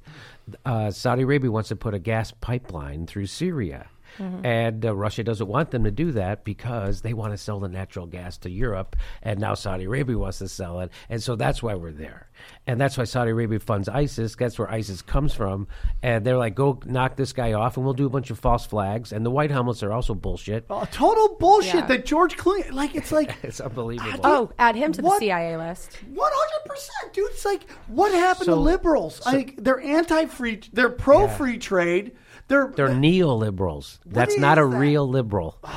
uh, 0.65 0.91
Saudi 0.91 1.23
Arabia 1.23 1.51
wants 1.51 1.69
to 1.69 1.75
put 1.75 1.93
a 1.93 1.99
gas 1.99 2.31
pipeline 2.31 3.07
through 3.07 3.27
Syria. 3.27 3.89
And 4.19 4.85
uh, 4.85 4.93
Russia 4.95 5.23
doesn't 5.23 5.47
want 5.47 5.71
them 5.71 5.83
to 5.85 5.91
do 5.91 6.11
that 6.13 6.43
because 6.43 7.01
they 7.01 7.13
want 7.13 7.33
to 7.33 7.37
sell 7.37 7.59
the 7.59 7.67
natural 7.69 8.05
gas 8.05 8.37
to 8.39 8.49
Europe, 8.49 8.95
and 9.23 9.39
now 9.39 9.53
Saudi 9.55 9.85
Arabia 9.85 10.17
wants 10.17 10.37
to 10.39 10.47
sell 10.47 10.79
it, 10.81 10.91
and 11.09 11.21
so 11.23 11.35
that's 11.35 11.63
why 11.63 11.73
we're 11.75 11.91
there, 11.91 12.29
and 12.67 12.79
that's 12.79 12.97
why 12.97 13.03
Saudi 13.05 13.31
Arabia 13.31 13.59
funds 13.59 13.89
ISIS. 13.89 14.35
That's 14.35 14.59
where 14.59 14.69
ISIS 14.71 15.01
comes 15.01 15.33
from, 15.33 15.67
and 16.03 16.25
they're 16.25 16.37
like, 16.37 16.55
"Go 16.55 16.79
knock 16.85 17.15
this 17.15 17.33
guy 17.33 17.53
off, 17.53 17.77
and 17.77 17.85
we'll 17.85 17.93
do 17.95 18.05
a 18.05 18.09
bunch 18.09 18.29
of 18.29 18.37
false 18.39 18.65
flags." 18.65 19.11
And 19.11 19.25
the 19.25 19.31
white 19.31 19.49
helmets 19.51 19.81
are 19.83 19.91
also 19.91 20.13
bullshit. 20.13 20.65
Oh, 20.69 20.85
total 20.91 21.35
bullshit 21.39 21.73
Yeah. 21.75 21.85
that 21.87 22.05
George 22.05 22.37
Clooney, 22.37 22.71
like 22.71 22.95
it's 22.95 23.11
like 23.11 23.35
It's 23.43 23.59
unbelievable. 23.59 24.19
Oh, 24.23 24.51
add 24.59 24.75
him 24.75 24.91
to 24.93 25.01
the 25.01 25.17
CIA 25.19 25.57
list. 25.57 25.97
One 26.13 26.31
hundred 26.33 26.69
percent, 26.69 27.13
dude. 27.13 27.31
It's 27.31 27.45
like 27.45 27.69
what 27.87 28.11
happened 28.11 28.45
to 28.45 28.51
So- 28.53 28.59
liberals? 28.61 29.21
like 29.25 29.55
they're 29.57 29.81
anti-free, 29.81 30.61
they're 30.73 30.89
pro-free 30.89 31.57
trade. 31.57 32.11
They're 32.51 32.71
They're 32.75 32.87
uh, 32.87 32.91
neoliberals. 32.91 33.99
That's 34.05 34.37
not 34.37 34.57
a 34.57 34.61
that? 34.67 34.77
real 34.77 35.07
liberal. 35.07 35.57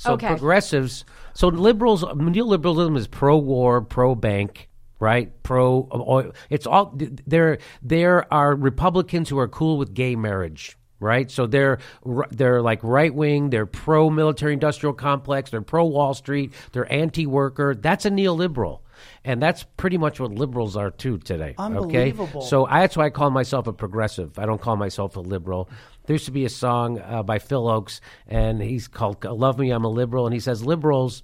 So 0.00 0.12
Okay. 0.12 0.28
progressives. 0.28 1.04
So 1.34 1.48
liberals, 1.48 2.04
neoliberalism 2.04 2.96
is 2.96 3.08
pro-war, 3.08 3.80
pro-bank, 3.82 4.68
right? 5.00 5.32
Pro. 5.42 5.88
oil. 5.92 6.30
It's 6.50 6.68
all 6.68 6.94
there. 7.26 7.58
There 7.82 8.32
are 8.32 8.54
Republicans 8.54 9.28
who 9.28 9.40
are 9.40 9.48
cool 9.48 9.76
with 9.76 9.94
gay 9.94 10.14
marriage. 10.14 10.76
Right, 11.00 11.30
so 11.30 11.46
they're 11.46 11.78
they're 12.32 12.60
like 12.60 12.80
right 12.82 13.14
wing. 13.14 13.50
They're 13.50 13.66
pro 13.66 14.10
military 14.10 14.52
industrial 14.52 14.94
complex. 14.94 15.50
They're 15.50 15.62
pro 15.62 15.84
Wall 15.84 16.12
Street. 16.14 16.52
They're 16.72 16.92
anti 16.92 17.24
worker. 17.24 17.74
That's 17.76 18.04
a 18.04 18.10
neoliberal, 18.10 18.80
and 19.24 19.40
that's 19.40 19.62
pretty 19.76 19.96
much 19.96 20.18
what 20.18 20.32
liberals 20.32 20.76
are 20.76 20.90
too 20.90 21.18
today. 21.18 21.54
Unbelievable. 21.56 22.40
Okay, 22.40 22.48
so 22.48 22.66
I, 22.66 22.80
that's 22.80 22.96
why 22.96 23.06
I 23.06 23.10
call 23.10 23.30
myself 23.30 23.68
a 23.68 23.72
progressive. 23.72 24.40
I 24.40 24.46
don't 24.46 24.60
call 24.60 24.74
myself 24.76 25.14
a 25.14 25.20
liberal. 25.20 25.68
There 26.08 26.14
used 26.14 26.24
to 26.24 26.32
be 26.32 26.46
a 26.46 26.48
song 26.48 27.00
uh, 27.00 27.22
by 27.22 27.38
Phil 27.38 27.64
Ochs, 27.64 28.00
and 28.26 28.62
he's 28.62 28.88
called 28.88 29.22
"Love 29.22 29.58
Me, 29.58 29.70
I'm 29.70 29.84
a 29.84 29.90
Liberal," 29.90 30.24
and 30.24 30.32
he 30.32 30.40
says 30.40 30.64
liberals. 30.64 31.22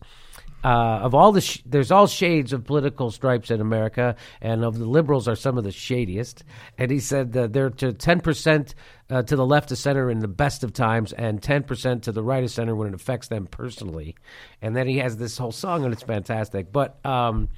Uh, 0.62 1.00
of 1.02 1.14
all 1.14 1.32
the, 1.32 1.40
sh- 1.40 1.62
there's 1.64 1.90
all 1.90 2.06
shades 2.06 2.52
of 2.52 2.64
political 2.64 3.10
stripes 3.10 3.50
in 3.50 3.62
America, 3.62 4.14
and 4.42 4.62
of 4.62 4.78
the 4.78 4.84
liberals 4.84 5.26
are 5.26 5.36
some 5.36 5.56
of 5.56 5.64
the 5.64 5.72
shadiest. 5.72 6.44
And 6.76 6.90
he 6.90 7.00
said 7.00 7.32
that 7.32 7.54
they're 7.54 7.70
to 7.70 7.92
10% 7.92 8.74
uh, 9.08 9.22
to 9.22 9.36
the 9.36 9.46
left 9.46 9.72
of 9.72 9.78
center 9.78 10.10
in 10.10 10.18
the 10.18 10.28
best 10.28 10.62
of 10.62 10.74
times, 10.74 11.14
and 11.14 11.40
10% 11.40 12.02
to 12.02 12.12
the 12.12 12.22
right 12.22 12.44
of 12.44 12.50
center 12.50 12.76
when 12.76 12.88
it 12.88 12.94
affects 12.94 13.28
them 13.28 13.46
personally. 13.46 14.16
And 14.60 14.76
then 14.76 14.86
he 14.86 14.98
has 14.98 15.16
this 15.16 15.38
whole 15.38 15.52
song, 15.52 15.84
and 15.84 15.94
it's 15.94 16.02
fantastic. 16.02 16.72
But 16.72 16.98
um, 17.06 17.48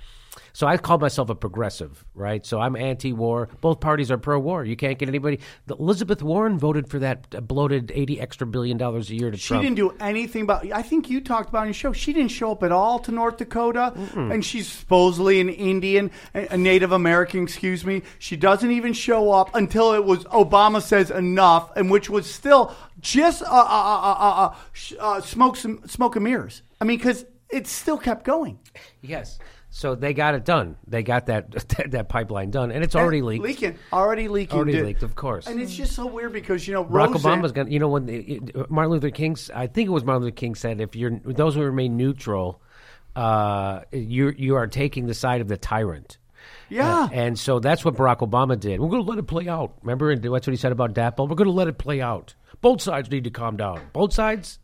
So 0.57 0.67
I 0.67 0.79
call 0.79 0.97
myself 0.97 1.29
a 1.29 1.35
progressive, 1.35 2.03
right? 2.15 2.47
So 2.47 2.59
I'm 2.59 2.77
anti-war. 2.77 3.51
Both 3.61 3.79
parties 3.81 4.11
are 4.11 4.17
pro-war. 4.17 4.65
You 4.65 4.75
can't 4.75 4.99
get 4.99 5.07
anybody. 5.07 5.41
The, 5.67 5.75
Elizabeth 5.77 6.23
Warren 6.23 6.59
voted 6.59 6.89
for 6.89 6.99
that 7.01 7.27
uh, 7.35 7.43
bloated 7.43 7.93
eighty 7.95 8.19
extra 8.19 8.47
billion 8.47 8.79
dollars 8.79 9.11
a 9.11 9.17
year 9.17 9.31
to 9.31 9.37
She 9.37 9.49
Trump. 9.49 9.65
didn't 9.65 9.77
do 9.77 9.95
anything 10.01 10.41
about. 10.41 10.65
I 10.73 10.81
think 10.81 11.11
you 11.11 11.21
talked 11.21 11.51
about 11.51 11.61
on 11.61 11.67
your 11.67 11.75
show. 11.75 11.93
She 11.93 12.15
didn't 12.15 12.31
show 12.31 12.53
up 12.53 12.63
at 12.63 12.73
all 12.73 12.99
to 13.01 13.13
North 13.13 13.37
Dakota, 13.37 13.93
and 14.15 14.43
she's 14.43 14.67
supposedly 14.67 15.43
an 15.43 15.51
Indian, 15.51 16.11
a 16.33 16.57
Native 16.57 16.91
American. 16.91 17.43
Excuse 17.43 17.85
me. 17.85 18.01
She 18.19 18.35
doesn't 18.35 18.71
even 18.71 18.95
show 18.95 19.33
up 19.33 19.55
until 19.55 19.93
it 19.93 20.07
was 20.07 20.25
Obama 20.25 20.81
says 20.81 21.11
enough, 21.11 21.71
and 21.77 21.91
which 21.91 22.09
was 22.09 22.25
still 22.33 22.75
just 22.99 23.43
uh, 23.43 23.45
uh, 23.45 23.51
uh, 23.51 24.17
uh, 24.19 24.55
uh, 24.55 24.97
uh, 25.01 25.21
smoke 25.21 25.57
some 25.57 25.87
smoke 25.87 26.17
and 26.17 26.25
mirrors. 26.25 26.63
I 26.81 26.87
mean, 26.87 26.97
because 26.97 27.27
it 27.51 27.67
still 27.67 27.99
kept 27.99 28.25
going. 28.25 28.59
Yes. 29.03 29.39
So 29.77 29.95
they 29.95 30.15
got 30.15 30.35
it 30.35 30.47
done. 30.47 30.79
They 30.87 31.03
got 31.03 31.27
that 31.27 31.51
that, 31.91 32.09
pipeline 32.09 32.51
done, 32.51 32.71
and 32.71 32.83
it's 32.83 32.97
already 32.97 33.19
And 33.19 33.27
leaked. 33.27 33.45
Leaking, 33.45 33.79
already 33.93 34.27
leaking, 34.27 34.57
Already 34.57 34.73
dude. 34.73 34.87
leaked, 34.87 35.03
of 35.03 35.17
course. 35.17 35.47
And 35.47 35.61
it's 35.61 35.77
just 35.77 35.93
so 35.93 36.07
weird 36.07 36.33
because 36.33 36.67
you 36.67 36.73
know 36.73 36.83
Barack 36.83 37.13
Roseanne- 37.13 37.43
Obama's 37.43 37.53
going 37.53 37.67
to, 37.67 37.73
you 37.75 37.79
know, 37.79 37.89
when 37.89 38.07
the, 38.07 38.41
Martin 38.71 38.91
Luther 38.93 39.11
King's, 39.11 39.51
I 39.51 39.67
think 39.67 39.87
it 39.89 39.91
was 39.93 40.03
Martin 40.03 40.23
Luther 40.23 40.35
King 40.35 40.55
said, 40.55 40.81
if 40.81 40.97
you're 40.97 41.21
those 41.27 41.57
who 41.57 41.61
remain 41.63 41.99
neutral, 41.99 42.63
uh, 43.17 43.83
you 43.93 44.33
you 44.39 44.55
are 44.55 44.67
taking 44.67 45.09
the 45.09 45.15
side 45.15 45.43
of 45.43 45.49
the 45.49 45.59
tyrant. 45.59 46.17
Yeah. 46.71 47.01
Uh, 47.03 47.09
and 47.13 47.39
so 47.39 47.59
that's 47.59 47.85
what 47.85 47.97
Barack 47.97 48.21
Obama 48.27 48.59
did. 48.59 48.81
We're 48.81 48.89
going 48.89 49.05
to 49.05 49.11
let 49.11 49.19
it 49.19 49.27
play 49.27 49.47
out. 49.47 49.75
Remember, 49.83 50.11
and 50.11 50.23
that's 50.23 50.47
what 50.47 50.53
he 50.53 50.57
said 50.57 50.73
about 50.73 50.95
DAPL. 50.95 51.29
We're 51.29 51.37
going 51.37 51.49
to 51.49 51.53
let 51.53 51.69
it 51.69 51.77
play 51.77 52.01
out. 52.01 52.35
Both 52.63 52.81
sides 52.81 53.11
need 53.11 53.25
to 53.25 53.31
calm 53.31 53.59
down. 53.59 53.83
Both 53.93 54.15
sides. 54.15 54.59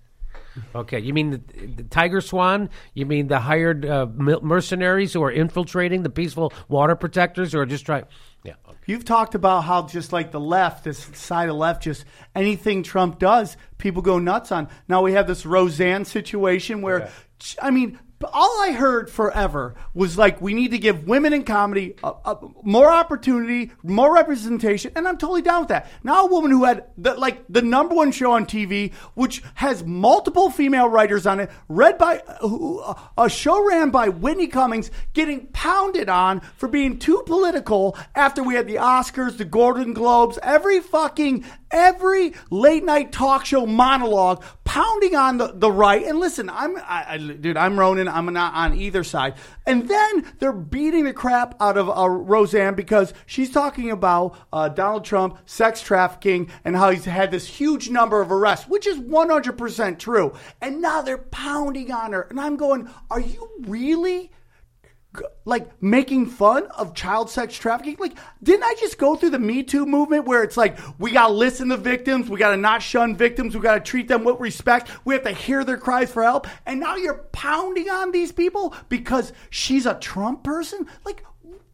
Okay, 0.74 0.98
you 1.00 1.14
mean 1.14 1.30
the, 1.30 1.38
the 1.38 1.82
TigerSwan? 1.82 2.68
You 2.94 3.06
mean 3.06 3.28
the 3.28 3.40
hired 3.40 3.86
uh, 3.86 4.06
mercenaries 4.06 5.12
who 5.12 5.22
are 5.22 5.30
infiltrating 5.30 6.02
the 6.02 6.10
peaceful 6.10 6.52
water 6.68 6.94
protectors 6.94 7.52
who 7.52 7.58
are 7.58 7.66
just 7.66 7.86
trying? 7.86 8.04
Yeah. 8.44 8.54
You've 8.86 9.04
talked 9.04 9.34
about 9.34 9.62
how 9.62 9.86
just 9.86 10.12
like 10.12 10.30
the 10.32 10.40
left, 10.40 10.84
this 10.84 10.98
side 11.14 11.48
of 11.48 11.56
left, 11.56 11.84
just 11.84 12.04
anything 12.34 12.82
Trump 12.82 13.18
does, 13.18 13.56
people 13.78 14.02
go 14.02 14.18
nuts 14.18 14.52
on. 14.52 14.68
Now 14.88 15.02
we 15.02 15.12
have 15.12 15.26
this 15.26 15.46
Roseanne 15.46 16.04
situation 16.04 16.82
where, 16.82 17.10
I 17.60 17.70
mean, 17.70 17.98
all 18.32 18.62
I 18.62 18.72
heard 18.72 19.10
forever 19.10 19.74
was 19.94 20.18
like 20.18 20.40
we 20.40 20.54
need 20.54 20.70
to 20.72 20.78
give 20.78 21.06
women 21.06 21.32
in 21.32 21.44
comedy 21.44 21.94
uh, 22.02 22.12
uh, 22.24 22.34
more 22.62 22.92
opportunity, 22.92 23.72
more 23.82 24.14
representation, 24.14 24.92
and 24.96 25.08
I'm 25.08 25.18
totally 25.18 25.42
down 25.42 25.62
with 25.62 25.68
that. 25.68 25.90
Now 26.02 26.26
a 26.26 26.30
woman 26.30 26.50
who 26.50 26.64
had 26.64 26.86
the, 26.96 27.14
like 27.14 27.44
the 27.48 27.62
number 27.62 27.94
one 27.94 28.12
show 28.12 28.32
on 28.32 28.46
TV, 28.46 28.92
which 29.14 29.42
has 29.54 29.84
multiple 29.84 30.50
female 30.50 30.88
writers 30.88 31.26
on 31.26 31.40
it, 31.40 31.50
read 31.68 31.98
by 31.98 32.18
uh, 32.42 32.46
uh, 32.46 32.94
a 33.18 33.28
show 33.28 33.66
ran 33.66 33.90
by 33.90 34.08
Whitney 34.08 34.46
Cummings, 34.46 34.90
getting 35.12 35.46
pounded 35.48 36.08
on 36.08 36.40
for 36.56 36.68
being 36.68 36.98
too 36.98 37.22
political 37.26 37.96
after 38.14 38.42
we 38.42 38.54
had 38.54 38.66
the 38.66 38.76
Oscars, 38.76 39.38
the 39.38 39.44
Golden 39.44 39.92
Globes, 39.92 40.38
every 40.42 40.80
fucking 40.80 41.44
every 41.70 42.34
late 42.50 42.84
night 42.84 43.12
talk 43.12 43.46
show 43.46 43.66
monologue 43.66 44.44
pounding 44.64 45.14
on 45.14 45.38
the, 45.38 45.52
the 45.54 45.70
right. 45.70 46.04
And 46.04 46.18
listen, 46.18 46.48
I'm, 46.48 46.76
I, 46.76 47.04
I, 47.08 47.18
dude, 47.18 47.56
I'm 47.56 47.78
Ronan. 47.78 48.08
I'm 48.08 48.32
not 48.32 48.54
on 48.54 48.74
either 48.74 49.04
side. 49.04 49.34
And 49.66 49.88
then 49.88 50.26
they're 50.38 50.52
beating 50.52 51.04
the 51.04 51.12
crap 51.12 51.54
out 51.60 51.76
of 51.76 51.88
uh, 51.88 52.08
Roseanne 52.08 52.74
because 52.74 53.12
she's 53.26 53.50
talking 53.50 53.90
about 53.90 54.36
uh, 54.52 54.68
Donald 54.68 55.04
Trump, 55.04 55.38
sex 55.46 55.80
trafficking, 55.80 56.50
and 56.64 56.76
how 56.76 56.90
he's 56.90 57.04
had 57.04 57.30
this 57.30 57.46
huge 57.46 57.90
number 57.90 58.20
of 58.20 58.30
arrests, 58.30 58.68
which 58.68 58.86
is 58.86 58.98
100% 58.98 59.98
true. 59.98 60.32
And 60.60 60.80
now 60.80 61.02
they're 61.02 61.18
pounding 61.18 61.90
on 61.90 62.12
her. 62.12 62.22
And 62.22 62.40
I'm 62.40 62.56
going, 62.56 62.88
are 63.10 63.20
you 63.20 63.48
really? 63.60 64.30
Like 65.44 65.82
making 65.82 66.26
fun 66.26 66.66
of 66.68 66.94
child 66.94 67.28
sex 67.30 67.56
trafficking. 67.56 67.96
Like, 67.98 68.16
didn't 68.42 68.64
I 68.64 68.74
just 68.78 68.98
go 68.98 69.16
through 69.16 69.30
the 69.30 69.38
Me 69.38 69.62
Too 69.62 69.84
movement 69.84 70.24
where 70.24 70.42
it's 70.42 70.56
like 70.56 70.78
we 70.98 71.12
gotta 71.12 71.32
listen 71.32 71.68
to 71.68 71.76
victims, 71.76 72.30
we 72.30 72.38
gotta 72.38 72.56
not 72.56 72.82
shun 72.82 73.16
victims, 73.16 73.54
we 73.54 73.60
gotta 73.60 73.80
treat 73.80 74.08
them 74.08 74.24
with 74.24 74.40
respect, 74.40 74.90
we 75.04 75.14
have 75.14 75.24
to 75.24 75.32
hear 75.32 75.64
their 75.64 75.76
cries 75.76 76.12
for 76.12 76.22
help, 76.22 76.46
and 76.66 76.80
now 76.80 76.96
you're 76.96 77.24
pounding 77.32 77.90
on 77.90 78.12
these 78.12 78.32
people 78.32 78.74
because 78.88 79.32
she's 79.50 79.86
a 79.86 79.94
Trump 79.98 80.44
person? 80.44 80.86
Like, 81.04 81.24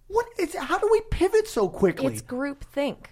what 0.08 0.26
is? 0.38 0.54
How 0.54 0.78
do 0.78 0.88
we 0.90 1.00
pivot 1.10 1.46
so 1.46 1.68
quickly? 1.68 2.12
It's 2.12 2.22
group 2.22 2.64
think. 2.64 3.10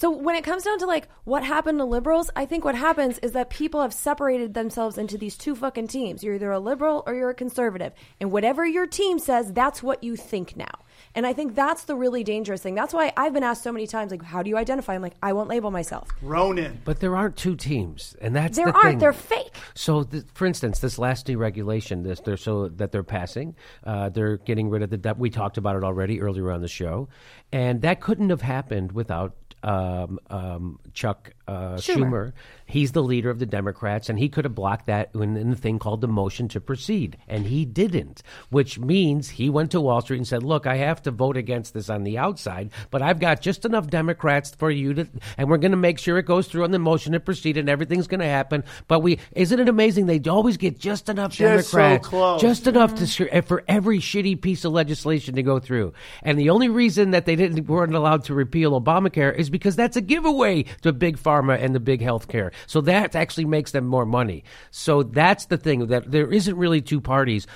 So 0.00 0.08
when 0.08 0.34
it 0.34 0.44
comes 0.44 0.62
down 0.62 0.78
to 0.78 0.86
like 0.86 1.08
what 1.24 1.44
happened 1.44 1.78
to 1.78 1.84
liberals, 1.84 2.30
I 2.34 2.46
think 2.46 2.64
what 2.64 2.74
happens 2.74 3.18
is 3.18 3.32
that 3.32 3.50
people 3.50 3.82
have 3.82 3.92
separated 3.92 4.54
themselves 4.54 4.96
into 4.96 5.18
these 5.18 5.36
two 5.36 5.54
fucking 5.54 5.88
teams. 5.88 6.24
You're 6.24 6.36
either 6.36 6.50
a 6.52 6.58
liberal 6.58 7.02
or 7.06 7.12
you're 7.12 7.28
a 7.28 7.34
conservative. 7.34 7.92
And 8.18 8.32
whatever 8.32 8.64
your 8.64 8.86
team 8.86 9.18
says, 9.18 9.52
that's 9.52 9.82
what 9.82 10.02
you 10.02 10.16
think 10.16 10.56
now. 10.56 10.72
And 11.14 11.26
I 11.26 11.34
think 11.34 11.54
that's 11.54 11.84
the 11.84 11.96
really 11.96 12.24
dangerous 12.24 12.62
thing. 12.62 12.74
That's 12.74 12.94
why 12.94 13.12
I've 13.14 13.34
been 13.34 13.42
asked 13.42 13.62
so 13.62 13.72
many 13.72 13.86
times, 13.86 14.10
like, 14.10 14.22
how 14.22 14.42
do 14.42 14.48
you 14.48 14.56
identify? 14.56 14.94
I'm 14.94 15.02
like, 15.02 15.16
I 15.22 15.34
won't 15.34 15.50
label 15.50 15.70
myself. 15.70 16.08
Ronan. 16.22 16.80
But 16.84 17.00
there 17.00 17.14
aren't 17.14 17.36
two 17.36 17.56
teams, 17.56 18.16
and 18.22 18.34
that's 18.34 18.56
There 18.56 18.66
the 18.66 18.72
aren't. 18.72 18.84
thing. 18.86 18.98
They're 19.00 19.12
fake. 19.12 19.54
So, 19.74 20.04
th- 20.04 20.24
for 20.34 20.46
instance, 20.46 20.78
this 20.78 20.98
last 20.98 21.26
deregulation, 21.26 22.04
this 22.04 22.20
they're 22.20 22.36
so 22.38 22.68
that 22.68 22.92
they're 22.92 23.02
passing, 23.02 23.54
uh, 23.84 24.08
they're 24.10 24.38
getting 24.38 24.70
rid 24.70 24.82
of 24.82 24.90
the. 24.90 24.98
debt. 24.98 25.18
we 25.18 25.30
talked 25.30 25.58
about 25.58 25.76
it 25.76 25.84
already 25.84 26.20
earlier 26.20 26.50
on 26.52 26.60
the 26.62 26.68
show, 26.68 27.08
and 27.52 27.82
that 27.82 28.00
couldn't 28.00 28.30
have 28.30 28.42
happened 28.42 28.92
without 28.92 29.34
um, 29.62 30.18
um, 30.30 30.78
Chuck 30.92 31.32
uh, 31.50 31.76
Schumer. 31.76 31.96
Schumer. 31.98 32.32
He's 32.66 32.92
the 32.92 33.02
leader 33.02 33.30
of 33.30 33.40
the 33.40 33.46
Democrats, 33.46 34.08
and 34.08 34.16
he 34.16 34.28
could 34.28 34.44
have 34.44 34.54
blocked 34.54 34.86
that 34.86 35.10
in, 35.12 35.36
in 35.36 35.50
the 35.50 35.56
thing 35.56 35.80
called 35.80 36.00
the 36.00 36.06
motion 36.06 36.46
to 36.48 36.60
proceed, 36.60 37.16
and 37.26 37.46
he 37.46 37.64
didn't. 37.64 38.22
Which 38.50 38.78
means 38.78 39.30
he 39.30 39.50
went 39.50 39.72
to 39.72 39.80
Wall 39.80 40.00
Street 40.00 40.18
and 40.18 40.26
said, 40.28 40.44
"Look, 40.44 40.68
I 40.68 40.76
have 40.76 41.02
to 41.02 41.10
vote 41.10 41.36
against 41.36 41.74
this 41.74 41.90
on 41.90 42.04
the 42.04 42.16
outside, 42.16 42.70
but 42.92 43.02
I've 43.02 43.18
got 43.18 43.40
just 43.40 43.64
enough 43.64 43.88
Democrats 43.88 44.54
for 44.54 44.70
you 44.70 44.94
to, 44.94 45.08
and 45.36 45.50
we're 45.50 45.58
going 45.58 45.72
to 45.72 45.76
make 45.76 45.98
sure 45.98 46.16
it 46.18 46.26
goes 46.26 46.46
through 46.46 46.62
on 46.62 46.70
the 46.70 46.78
motion 46.78 47.12
to 47.14 47.18
proceed, 47.18 47.56
and 47.56 47.68
everything's 47.68 48.06
going 48.06 48.20
to 48.20 48.26
happen." 48.26 48.62
But 48.86 49.00
we, 49.00 49.18
isn't 49.32 49.58
it 49.58 49.68
amazing? 49.68 50.06
They 50.06 50.20
always 50.30 50.56
get 50.56 50.78
just 50.78 51.08
enough 51.08 51.32
Just 51.32 51.70
so 51.70 51.78
Democrats, 51.78 52.06
close. 52.06 52.40
just 52.40 52.68
enough 52.68 52.94
to 52.94 53.42
for 53.42 53.64
every 53.66 53.98
shitty 53.98 54.40
piece 54.40 54.64
of 54.64 54.70
legislation 54.70 55.34
to 55.34 55.42
go 55.42 55.58
through. 55.58 55.92
And 56.22 56.38
the 56.38 56.50
only 56.50 56.68
reason 56.68 57.10
that 57.10 57.26
they 57.26 57.34
didn't 57.34 57.66
weren't 57.66 57.96
allowed 57.96 58.22
to 58.26 58.34
repeal 58.34 58.80
Obamacare 58.80 59.34
is 59.34 59.50
because 59.50 59.74
that's 59.74 59.96
a 59.96 60.00
giveaway 60.00 60.62
to 60.82 60.92
big 60.92 61.18
pharma 61.18 61.39
and 61.48 61.74
the 61.74 61.80
big 61.80 62.00
healthcare. 62.00 62.52
So 62.66 62.80
that 62.82 63.14
actually 63.14 63.46
makes 63.46 63.70
them 63.70 63.86
more 63.86 64.04
money. 64.04 64.44
So 64.70 65.02
that's 65.02 65.46
the 65.46 65.56
thing 65.56 65.86
that 65.86 66.10
there 66.10 66.30
isn't 66.30 66.56
really 66.56 66.80
two 66.80 67.00
parties. 67.00 67.46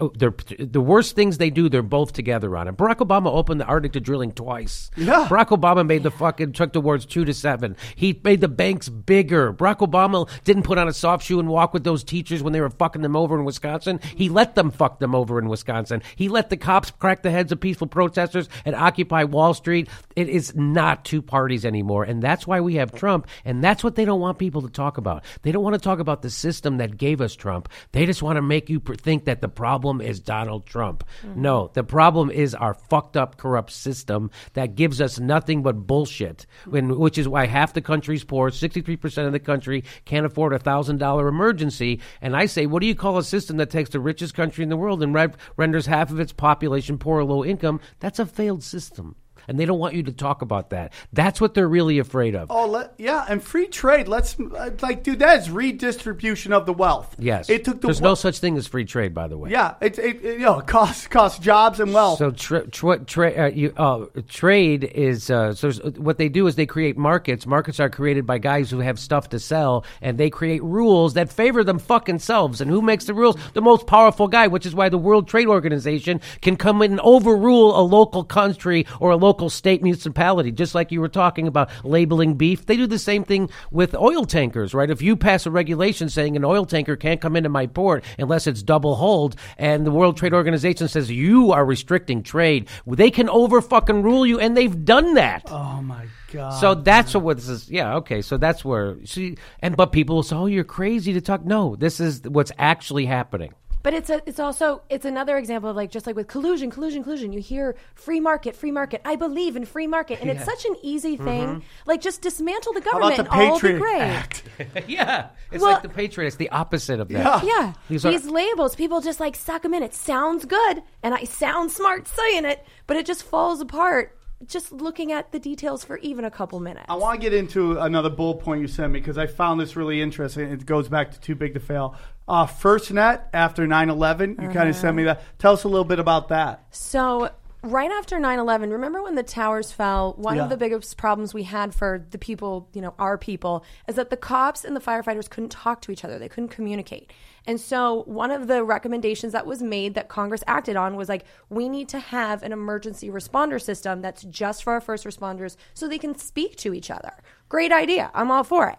Oh, 0.00 0.12
they're, 0.14 0.34
the 0.58 0.80
worst 0.80 1.16
things 1.16 1.38
they 1.38 1.50
do, 1.50 1.68
they're 1.68 1.82
both 1.82 2.12
together 2.12 2.56
on 2.56 2.68
it. 2.68 2.76
Barack 2.76 2.96
Obama 2.96 3.32
opened 3.32 3.60
the 3.60 3.64
Arctic 3.64 3.92
to 3.92 4.00
drilling 4.00 4.32
twice. 4.32 4.90
Yeah. 4.96 5.26
Barack 5.28 5.48
Obama 5.48 5.86
made 5.86 6.02
the 6.02 6.10
fucking 6.10 6.52
the 6.72 6.80
words 6.80 7.06
two 7.06 7.24
to 7.24 7.32
seven. 7.32 7.76
He 7.94 8.20
made 8.24 8.40
the 8.40 8.48
banks 8.48 8.88
bigger. 8.88 9.52
Barack 9.52 9.78
Obama 9.78 10.28
didn't 10.44 10.64
put 10.64 10.76
on 10.78 10.88
a 10.88 10.92
soft 10.92 11.24
shoe 11.24 11.38
and 11.38 11.48
walk 11.48 11.72
with 11.72 11.84
those 11.84 12.04
teachers 12.04 12.42
when 12.42 12.52
they 12.52 12.60
were 12.60 12.70
fucking 12.70 13.02
them 13.02 13.16
over 13.16 13.38
in 13.38 13.44
Wisconsin. 13.44 14.00
He 14.16 14.28
let 14.28 14.54
them 14.54 14.70
fuck 14.70 14.98
them 14.98 15.14
over 15.14 15.38
in 15.38 15.48
Wisconsin. 15.48 16.02
He 16.16 16.28
let 16.28 16.50
the 16.50 16.56
cops 16.56 16.90
crack 16.90 17.22
the 17.22 17.30
heads 17.30 17.52
of 17.52 17.60
peaceful 17.60 17.86
protesters 17.86 18.48
and 18.64 18.74
occupy 18.74 19.24
Wall 19.24 19.54
Street. 19.54 19.88
It 20.16 20.28
is 20.28 20.54
not 20.54 21.04
two 21.04 21.22
parties 21.22 21.64
anymore, 21.64 22.04
and 22.04 22.22
that's 22.22 22.46
why 22.46 22.60
we 22.60 22.74
have 22.74 22.92
Trump. 22.98 23.26
And 23.46 23.64
that's 23.64 23.82
what 23.82 23.94
they 23.94 24.04
don't 24.04 24.20
want 24.20 24.38
people 24.38 24.60
to 24.60 24.68
talk 24.68 24.98
about. 24.98 25.24
They 25.42 25.52
don't 25.52 25.62
want 25.62 25.74
to 25.74 25.80
talk 25.80 25.98
about 25.98 26.20
the 26.20 26.28
system 26.28 26.76
that 26.76 26.98
gave 26.98 27.22
us 27.22 27.34
Trump. 27.34 27.70
They 27.92 28.04
just 28.04 28.22
want 28.22 28.36
to 28.36 28.42
make 28.42 28.68
you 28.68 28.80
think 28.80 29.24
that 29.24 29.40
the 29.40 29.48
problem 29.48 30.02
is 30.02 30.20
Donald 30.20 30.66
Trump. 30.66 31.04
Mm-hmm. 31.22 31.40
No, 31.40 31.70
the 31.72 31.84
problem 31.84 32.30
is 32.30 32.54
our 32.54 32.74
fucked 32.74 33.16
up, 33.16 33.38
corrupt 33.38 33.70
system 33.70 34.30
that 34.52 34.74
gives 34.74 35.00
us 35.00 35.18
nothing 35.18 35.62
but 35.62 35.86
bullshit. 35.86 36.44
Mm-hmm. 36.62 36.70
When, 36.70 36.98
which 36.98 37.16
is 37.16 37.26
why 37.26 37.46
half 37.46 37.72
the 37.72 37.80
country's 37.80 38.24
poor, 38.24 38.50
sixty-three 38.50 38.96
percent 38.96 39.26
of 39.26 39.32
the 39.32 39.38
country 39.38 39.84
can't 40.04 40.26
afford 40.26 40.52
a 40.52 40.58
thousand 40.58 40.98
dollar 40.98 41.28
emergency. 41.28 42.00
And 42.20 42.36
I 42.36 42.46
say, 42.46 42.66
what 42.66 42.80
do 42.80 42.86
you 42.86 42.94
call 42.94 43.16
a 43.16 43.24
system 43.24 43.56
that 43.58 43.70
takes 43.70 43.90
the 43.90 44.00
richest 44.00 44.34
country 44.34 44.62
in 44.62 44.68
the 44.68 44.76
world 44.76 45.02
and 45.02 45.14
re- 45.14 45.28
renders 45.56 45.86
half 45.86 46.10
of 46.10 46.20
its 46.20 46.32
population 46.32 46.98
poor 46.98 47.20
or 47.20 47.24
low 47.24 47.44
income? 47.44 47.80
That's 48.00 48.18
a 48.18 48.26
failed 48.26 48.64
system. 48.64 49.14
And 49.48 49.58
they 49.58 49.64
don't 49.64 49.78
want 49.78 49.94
you 49.94 50.02
to 50.04 50.12
talk 50.12 50.42
about 50.42 50.70
that. 50.70 50.92
That's 51.12 51.40
what 51.40 51.54
they're 51.54 51.68
really 51.68 51.98
afraid 51.98 52.34
of. 52.36 52.50
Oh, 52.50 52.66
let, 52.66 52.92
yeah, 52.98 53.24
and 53.28 53.42
free 53.42 53.66
trade. 53.66 54.06
Let's 54.08 54.38
uh, 54.38 54.70
like, 54.82 55.02
dude, 55.02 55.20
that 55.20 55.40
is 55.40 55.50
redistribution 55.50 56.52
of 56.52 56.66
the 56.66 56.72
wealth. 56.72 57.14
Yes. 57.18 57.48
it 57.48 57.64
took 57.64 57.80
the 57.80 57.86
There's 57.86 58.00
no 58.00 58.14
such 58.14 58.38
thing 58.38 58.56
as 58.56 58.66
free 58.66 58.84
trade, 58.84 59.14
by 59.14 59.26
the 59.28 59.38
way. 59.38 59.50
Yeah, 59.50 59.74
it, 59.80 59.98
it, 59.98 60.24
it 60.24 60.38
you 60.38 60.44
know 60.44 60.60
costs 60.60 61.06
costs 61.06 61.38
jobs 61.38 61.80
and 61.80 61.94
wealth. 61.94 62.18
So 62.18 62.30
tra- 62.30 62.66
tra- 62.68 62.98
tra- 63.04 63.46
uh, 63.46 63.50
you, 63.50 63.72
uh, 63.76 64.06
trade 64.28 64.84
is 64.84 65.30
uh, 65.30 65.54
so 65.54 65.68
s- 65.68 65.80
what 65.96 66.18
they 66.18 66.28
do 66.28 66.46
is 66.46 66.56
they 66.56 66.66
create 66.66 66.98
markets. 66.98 67.46
Markets 67.46 67.80
are 67.80 67.88
created 67.88 68.26
by 68.26 68.38
guys 68.38 68.70
who 68.70 68.80
have 68.80 68.98
stuff 68.98 69.30
to 69.30 69.38
sell, 69.38 69.84
and 70.02 70.18
they 70.18 70.28
create 70.28 70.62
rules 70.62 71.14
that 71.14 71.32
favor 71.32 71.64
them 71.64 71.78
fucking 71.78 72.18
selves. 72.18 72.60
And 72.60 72.70
who 72.70 72.82
makes 72.82 73.06
the 73.06 73.14
rules? 73.14 73.36
The 73.54 73.62
most 73.62 73.86
powerful 73.86 74.28
guy, 74.28 74.46
which 74.48 74.66
is 74.66 74.74
why 74.74 74.88
the 74.90 74.98
World 74.98 75.26
Trade 75.26 75.46
Organization 75.46 76.20
can 76.42 76.56
come 76.56 76.82
in 76.82 76.92
and 76.92 77.00
overrule 77.00 77.78
a 77.78 77.82
local 77.82 78.24
country 78.24 78.86
or 79.00 79.10
a 79.10 79.16
local 79.16 79.37
local 79.38 79.50
state 79.50 79.84
municipality, 79.84 80.50
just 80.50 80.74
like 80.74 80.90
you 80.90 81.00
were 81.00 81.08
talking 81.08 81.46
about 81.46 81.70
labeling 81.84 82.34
beef. 82.34 82.66
They 82.66 82.76
do 82.76 82.88
the 82.88 82.98
same 82.98 83.22
thing 83.22 83.50
with 83.70 83.94
oil 83.94 84.24
tankers, 84.24 84.74
right? 84.74 84.90
If 84.90 85.00
you 85.00 85.14
pass 85.14 85.46
a 85.46 85.50
regulation 85.52 86.08
saying 86.08 86.34
an 86.34 86.44
oil 86.44 86.66
tanker 86.66 86.96
can't 86.96 87.20
come 87.20 87.36
into 87.36 87.48
my 87.48 87.68
port 87.68 88.02
unless 88.18 88.48
it's 88.48 88.64
double 88.64 88.96
hold, 88.96 89.36
and 89.56 89.86
the 89.86 89.92
World 89.92 90.16
Trade 90.16 90.34
Organization 90.34 90.88
says 90.88 91.08
you 91.08 91.52
are 91.52 91.64
restricting 91.64 92.24
trade, 92.24 92.66
they 92.84 93.12
can 93.12 93.28
over 93.28 93.62
fucking 93.62 94.02
rule 94.02 94.26
you, 94.26 94.40
and 94.40 94.56
they've 94.56 94.84
done 94.84 95.14
that. 95.14 95.44
Oh 95.46 95.82
my 95.82 96.06
god. 96.32 96.58
So 96.58 96.74
that's 96.74 97.14
what 97.14 97.36
this 97.36 97.48
is. 97.48 97.70
Yeah, 97.70 97.98
okay. 97.98 98.22
So 98.22 98.38
that's 98.38 98.64
where 98.64 98.96
see, 99.06 99.36
and 99.62 99.76
but 99.76 99.92
people 99.92 100.16
will 100.16 100.24
say, 100.24 100.34
"Oh, 100.34 100.46
you're 100.46 100.64
crazy 100.64 101.12
to 101.12 101.20
talk." 101.20 101.44
No, 101.44 101.76
this 101.76 102.00
is 102.00 102.22
what's 102.22 102.50
actually 102.58 103.06
happening. 103.06 103.54
But 103.82 103.94
it's 103.94 104.10
a, 104.10 104.22
it's 104.26 104.40
also 104.40 104.82
it's 104.90 105.04
another 105.04 105.36
example 105.36 105.70
of 105.70 105.76
like 105.76 105.90
just 105.90 106.06
like 106.06 106.16
with 106.16 106.26
collusion, 106.28 106.70
collusion, 106.70 107.02
collusion. 107.02 107.32
You 107.32 107.40
hear 107.40 107.76
free 107.94 108.20
market, 108.20 108.56
free 108.56 108.72
market. 108.72 109.00
I 109.04 109.16
believe 109.16 109.56
in 109.56 109.64
free 109.64 109.86
market, 109.86 110.20
and 110.20 110.30
it's 110.30 110.44
such 110.44 110.64
an 110.64 110.76
easy 110.82 111.16
mm-hmm. 111.16 111.24
thing. 111.24 111.62
Like 111.86 112.00
just 112.00 112.22
dismantle 112.22 112.72
the 112.72 112.82
How 112.82 112.98
about 112.98 113.16
government, 113.16 113.30
the 113.30 113.34
and 113.34 113.42
all 113.42 113.52
will 113.52 113.60
be 113.60 113.68
Patriot 113.68 113.78
great. 113.78 114.00
Act? 114.00 114.42
yeah, 114.88 115.28
it's 115.52 115.62
Well- 115.62 115.72
like 115.72 115.82
the 115.82 115.88
Patriot. 115.88 116.28
It's 116.28 116.36
the 116.36 116.50
opposite 116.50 117.00
of 117.00 117.08
that. 117.08 117.44
Yeah, 117.44 117.74
These 117.88 118.02
these, 118.02 118.26
are- 118.26 118.30
labels, 118.30 118.74
people 118.74 119.00
just 119.00 119.20
like 119.20 119.36
suck 119.36 119.62
them 119.62 119.74
in. 119.74 119.82
It 119.82 119.94
sounds 119.94 120.44
good, 120.44 120.82
and 121.02 121.14
I 121.14 121.24
sound 121.24 121.70
smart 121.70 122.08
saying 122.08 122.44
it, 122.44 122.66
but 122.86 122.96
it 122.96 123.06
just 123.06 123.22
falls 123.22 123.60
apart 123.60 124.14
just 124.46 124.70
looking 124.70 125.10
at 125.12 125.32
the 125.32 125.38
details 125.38 125.84
for 125.84 125.98
even 125.98 126.24
a 126.24 126.30
couple 126.30 126.60
minutes. 126.60 126.86
I 126.88 126.94
want 126.94 127.20
to 127.20 127.30
get 127.30 127.36
into 127.36 127.78
another 127.78 128.10
bullet 128.10 128.38
point 128.38 128.60
you 128.60 128.68
sent 128.68 128.92
me 128.92 129.00
because 129.00 129.18
I 129.18 129.26
found 129.26 129.60
this 129.60 129.74
really 129.74 130.00
interesting. 130.00 130.50
It 130.50 130.64
goes 130.64 130.88
back 130.88 131.10
to 131.12 131.20
Too 131.20 131.34
Big 131.34 131.54
to 131.54 131.60
Fail. 131.60 131.96
Uh, 132.28 132.46
FirstNet 132.46 133.22
after 133.32 133.66
9 133.66 133.88
11, 133.88 134.36
you 134.40 134.48
kind 134.50 134.68
of 134.68 134.76
sent 134.76 134.94
me 134.96 135.04
that. 135.04 135.22
Tell 135.38 135.54
us 135.54 135.64
a 135.64 135.68
little 135.68 135.84
bit 135.84 135.98
about 135.98 136.28
that. 136.28 136.62
So, 136.70 137.30
right 137.62 137.90
after 137.90 138.18
9/11, 138.18 138.70
remember 138.70 139.02
when 139.02 139.14
the 139.14 139.22
towers 139.22 139.72
fell? 139.72 140.12
One 140.18 140.36
Yeah. 140.36 140.44
of 140.44 140.50
the 140.50 140.56
biggest 140.58 140.96
problems 140.98 141.32
we 141.32 141.44
had 141.44 141.74
for 141.74 142.04
the 142.10 142.18
people, 142.18 142.68
you 142.74 142.82
know, 142.82 142.92
our 142.98 143.16
people, 143.16 143.64
is 143.88 143.96
that 143.96 144.10
the 144.10 144.16
cops 144.16 144.64
and 144.64 144.76
the 144.76 144.80
firefighters 144.80 145.28
couldn't 145.30 145.50
talk 145.50 145.80
to 145.82 145.90
each 145.90 146.04
other. 146.04 146.18
They 146.18 146.28
couldn't 146.28 146.50
communicate. 146.50 147.12
And 147.46 147.58
so, 147.58 148.02
one 148.04 148.30
of 148.30 148.46
the 148.46 148.62
recommendations 148.62 149.32
that 149.32 149.46
was 149.46 149.62
made 149.62 149.94
that 149.94 150.08
Congress 150.08 150.44
acted 150.46 150.76
on 150.76 150.96
was 150.96 151.08
like, 151.08 151.24
we 151.48 151.68
need 151.68 151.88
to 151.88 151.98
have 151.98 152.42
an 152.42 152.52
emergency 152.52 153.08
responder 153.08 153.60
system 153.60 154.02
that's 154.02 154.22
just 154.24 154.62
for 154.62 154.74
our 154.74 154.80
first 154.82 155.04
responders 155.06 155.56
so 155.72 155.88
they 155.88 155.98
can 155.98 156.14
speak 156.14 156.56
to 156.56 156.74
each 156.74 156.90
other. 156.90 157.12
Great 157.48 157.72
idea. 157.72 158.10
I'm 158.14 158.30
all 158.30 158.44
for 158.44 158.68
it. 158.68 158.78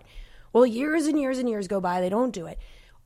Well, 0.54 0.66
years 0.68 1.08
and 1.08 1.20
years 1.20 1.40
and 1.40 1.50
years 1.50 1.68
go 1.68 1.82
by, 1.82 2.00
they 2.00 2.10
don't 2.10 2.32
do 2.32 2.46
it. 2.46 2.60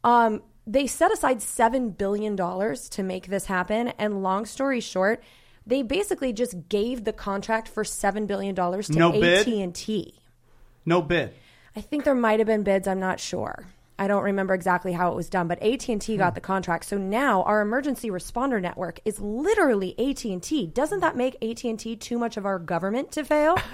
Um, 0.04 0.42
they 0.66 0.88
set 0.88 1.12
aside 1.12 1.42
seven 1.42 1.90
billion 1.90 2.36
dollars 2.36 2.90
to 2.90 3.04
make 3.04 3.28
this 3.28 3.46
happen, 3.46 3.90
and 3.98 4.24
long 4.24 4.46
story 4.46 4.80
short, 4.80 5.22
they 5.66 5.82
basically 5.82 6.34
just 6.34 6.70
gave 6.70 7.04
the 7.04 7.14
contract 7.14 7.68
for 7.68 7.84
seven 7.84 8.26
billion 8.26 8.56
dollars 8.56 8.88
to 8.88 8.98
No 8.98 9.12
bid? 9.12 9.48
AT 9.48 9.54
and 9.54 9.76
T. 9.76 10.20
No 10.86 11.02
bid. 11.02 11.34
I 11.76 11.82
think 11.82 12.04
there 12.04 12.16
might 12.16 12.40
have 12.40 12.48
been 12.48 12.64
bids. 12.64 12.88
I'm 12.88 13.00
not 13.00 13.20
sure. 13.20 13.66
I 13.98 14.08
don't 14.08 14.24
remember 14.24 14.54
exactly 14.54 14.92
how 14.92 15.12
it 15.12 15.16
was 15.16 15.30
done, 15.30 15.48
but 15.48 15.62
AT 15.62 15.88
and 15.88 16.02
T 16.02 16.18
got 16.18 16.34
hmm. 16.34 16.36
the 16.36 16.42
contract. 16.42 16.86
So 16.86 16.98
now 16.98 17.44
our 17.44 17.62
emergency 17.62 18.10
responder 18.10 18.62
network 18.62 19.00
is 19.06 19.20
literally 19.20 19.98
AT 20.00 20.24
and 20.26 20.42
T. 20.42 20.68
Doesn't 20.68 21.02
that 21.02 21.16
make 21.16 21.36
AT 21.44 21.64
and 21.64 21.80
T 21.80 21.96
too 21.96 22.18
much 22.18 22.38
of 22.38 22.46
our 22.46 22.60
government 22.60 23.12
to 23.14 23.24
fail? 23.24 23.58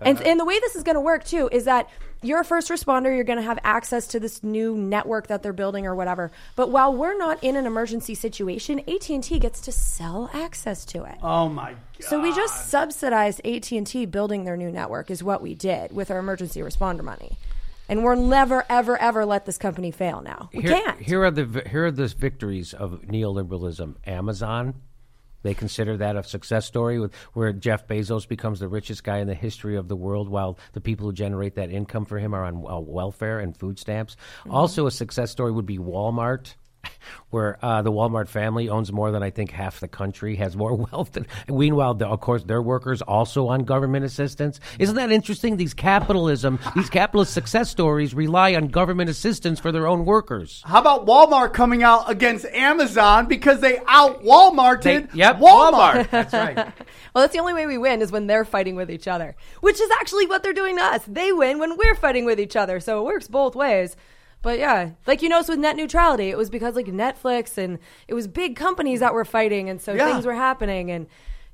and, 0.00 0.20
and 0.20 0.40
the 0.40 0.44
way 0.44 0.58
this 0.60 0.74
is 0.76 0.82
going 0.82 0.96
to 0.96 1.00
work 1.00 1.24
too 1.24 1.48
is 1.52 1.64
that 1.64 1.88
you're 2.22 2.40
a 2.40 2.44
first 2.44 2.68
responder. 2.68 3.14
You're 3.14 3.24
going 3.24 3.38
to 3.38 3.44
have 3.44 3.60
access 3.62 4.08
to 4.08 4.20
this 4.20 4.42
new 4.42 4.76
network 4.76 5.28
that 5.28 5.42
they're 5.42 5.52
building 5.52 5.86
or 5.86 5.94
whatever. 5.94 6.32
But 6.56 6.70
while 6.70 6.92
we're 6.92 7.16
not 7.16 7.42
in 7.44 7.54
an 7.54 7.64
emergency 7.64 8.16
situation, 8.16 8.80
AT 8.88 9.08
and 9.08 9.22
T 9.22 9.38
gets 9.38 9.60
to 9.62 9.72
sell 9.72 10.28
access 10.32 10.84
to 10.86 11.04
it. 11.04 11.16
Oh 11.22 11.48
my 11.48 11.72
god. 11.72 11.78
So 12.00 12.20
we 12.20 12.34
just 12.34 12.68
subsidized 12.68 13.40
AT 13.44 13.70
and 13.72 13.86
T 13.86 14.06
building 14.06 14.44
their 14.44 14.56
new 14.56 14.70
network 14.70 15.10
is 15.10 15.22
what 15.22 15.42
we 15.42 15.54
did 15.54 15.92
with 15.92 16.10
our 16.10 16.18
emergency 16.18 16.60
responder 16.60 17.02
money, 17.02 17.38
and 17.88 18.04
we'll 18.04 18.16
never, 18.16 18.64
ever, 18.68 19.00
ever 19.00 19.24
let 19.24 19.46
this 19.46 19.58
company 19.58 19.90
fail. 19.90 20.22
Now 20.22 20.50
we 20.52 20.62
here, 20.62 20.72
can't. 20.72 21.00
Here 21.00 21.24
are 21.24 21.30
the 21.30 21.62
here 21.68 21.86
are 21.86 21.90
the 21.90 22.08
victories 22.08 22.74
of 22.74 23.02
neoliberalism. 23.02 23.96
Amazon, 24.06 24.74
they 25.42 25.54
consider 25.54 25.96
that 25.96 26.16
a 26.16 26.22
success 26.22 26.66
story 26.66 26.98
with 26.98 27.14
where 27.32 27.52
Jeff 27.52 27.86
Bezos 27.86 28.28
becomes 28.28 28.60
the 28.60 28.68
richest 28.68 29.04
guy 29.04 29.18
in 29.18 29.26
the 29.26 29.34
history 29.34 29.76
of 29.76 29.88
the 29.88 29.96
world, 29.96 30.28
while 30.28 30.58
the 30.72 30.80
people 30.80 31.06
who 31.06 31.12
generate 31.12 31.54
that 31.54 31.70
income 31.70 32.04
for 32.04 32.18
him 32.18 32.34
are 32.34 32.44
on 32.44 32.64
uh, 32.68 32.78
welfare 32.80 33.38
and 33.38 33.56
food 33.56 33.78
stamps. 33.78 34.16
Mm-hmm. 34.40 34.50
Also, 34.50 34.86
a 34.86 34.90
success 34.90 35.30
story 35.30 35.52
would 35.52 35.66
be 35.66 35.78
Walmart. 35.78 36.54
Where 37.30 37.58
uh, 37.62 37.82
the 37.82 37.92
Walmart 37.92 38.28
family 38.28 38.68
owns 38.70 38.90
more 38.90 39.10
than 39.10 39.22
I 39.22 39.28
think 39.30 39.50
half 39.50 39.80
the 39.80 39.88
country, 39.88 40.36
has 40.36 40.56
more 40.56 40.74
wealth 40.92 41.12
than. 41.12 41.26
Meanwhile, 41.48 41.94
the, 41.94 42.06
of 42.06 42.20
course, 42.20 42.42
their 42.44 42.62
workers 42.62 43.02
also 43.02 43.48
on 43.48 43.64
government 43.64 44.04
assistance. 44.06 44.60
Isn't 44.78 44.96
that 44.96 45.12
interesting? 45.12 45.56
These 45.58 45.74
capitalism, 45.74 46.58
these 46.74 46.88
capitalist 46.88 47.34
success 47.34 47.68
stories 47.70 48.14
rely 48.14 48.54
on 48.54 48.68
government 48.68 49.10
assistance 49.10 49.60
for 49.60 49.72
their 49.72 49.86
own 49.86 50.04
workers. 50.06 50.62
How 50.64 50.80
about 50.80 51.06
Walmart 51.06 51.52
coming 51.52 51.82
out 51.82 52.10
against 52.10 52.46
Amazon 52.46 53.26
because 53.26 53.60
they 53.60 53.78
out 53.86 54.22
Walmarted 54.22 54.82
They- 55.10 55.18
yep, 55.18 55.36
Walmart? 55.38 56.08
Walmart. 56.08 56.10
That's 56.10 56.32
right. 56.32 56.72
Well, 57.14 57.24
that's 57.24 57.32
the 57.32 57.40
only 57.40 57.54
way 57.54 57.66
we 57.66 57.78
win 57.78 58.00
is 58.00 58.12
when 58.12 58.26
they're 58.28 58.44
fighting 58.44 58.76
with 58.76 58.90
each 58.90 59.08
other, 59.08 59.34
which 59.60 59.80
is 59.80 59.90
actually 59.98 60.26
what 60.26 60.42
they're 60.42 60.52
doing 60.52 60.76
to 60.76 60.82
us. 60.84 61.02
They 61.08 61.32
win 61.32 61.58
when 61.58 61.76
we're 61.76 61.94
fighting 61.96 62.26
with 62.26 62.38
each 62.38 62.54
other, 62.54 62.78
so 62.80 63.00
it 63.00 63.04
works 63.06 63.26
both 63.26 63.56
ways. 63.56 63.96
But 64.48 64.58
yeah, 64.58 64.92
like 65.06 65.20
you 65.20 65.28
notice 65.28 65.50
with 65.50 65.58
net 65.58 65.76
neutrality, 65.76 66.30
it 66.30 66.38
was 66.38 66.48
because 66.48 66.74
like 66.74 66.86
Netflix 66.86 67.58
and 67.58 67.78
it 68.06 68.14
was 68.14 68.26
big 68.26 68.56
companies 68.56 69.00
that 69.00 69.12
were 69.12 69.26
fighting, 69.26 69.68
and 69.68 69.78
so 69.78 69.92
Yeah. 69.92 70.10
things 70.10 70.24
were 70.24 70.32
happening. 70.32 70.90
And 70.90 71.06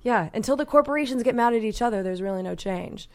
yeah, 0.02 0.28
until 0.32 0.54
the 0.54 0.64
corporations 0.64 1.24
get 1.24 1.34
mad 1.34 1.54
at 1.54 1.64
each 1.64 1.82
other, 1.82 2.04
there's 2.04 2.22
really 2.22 2.44
no 2.44 2.54
change. 2.54 3.08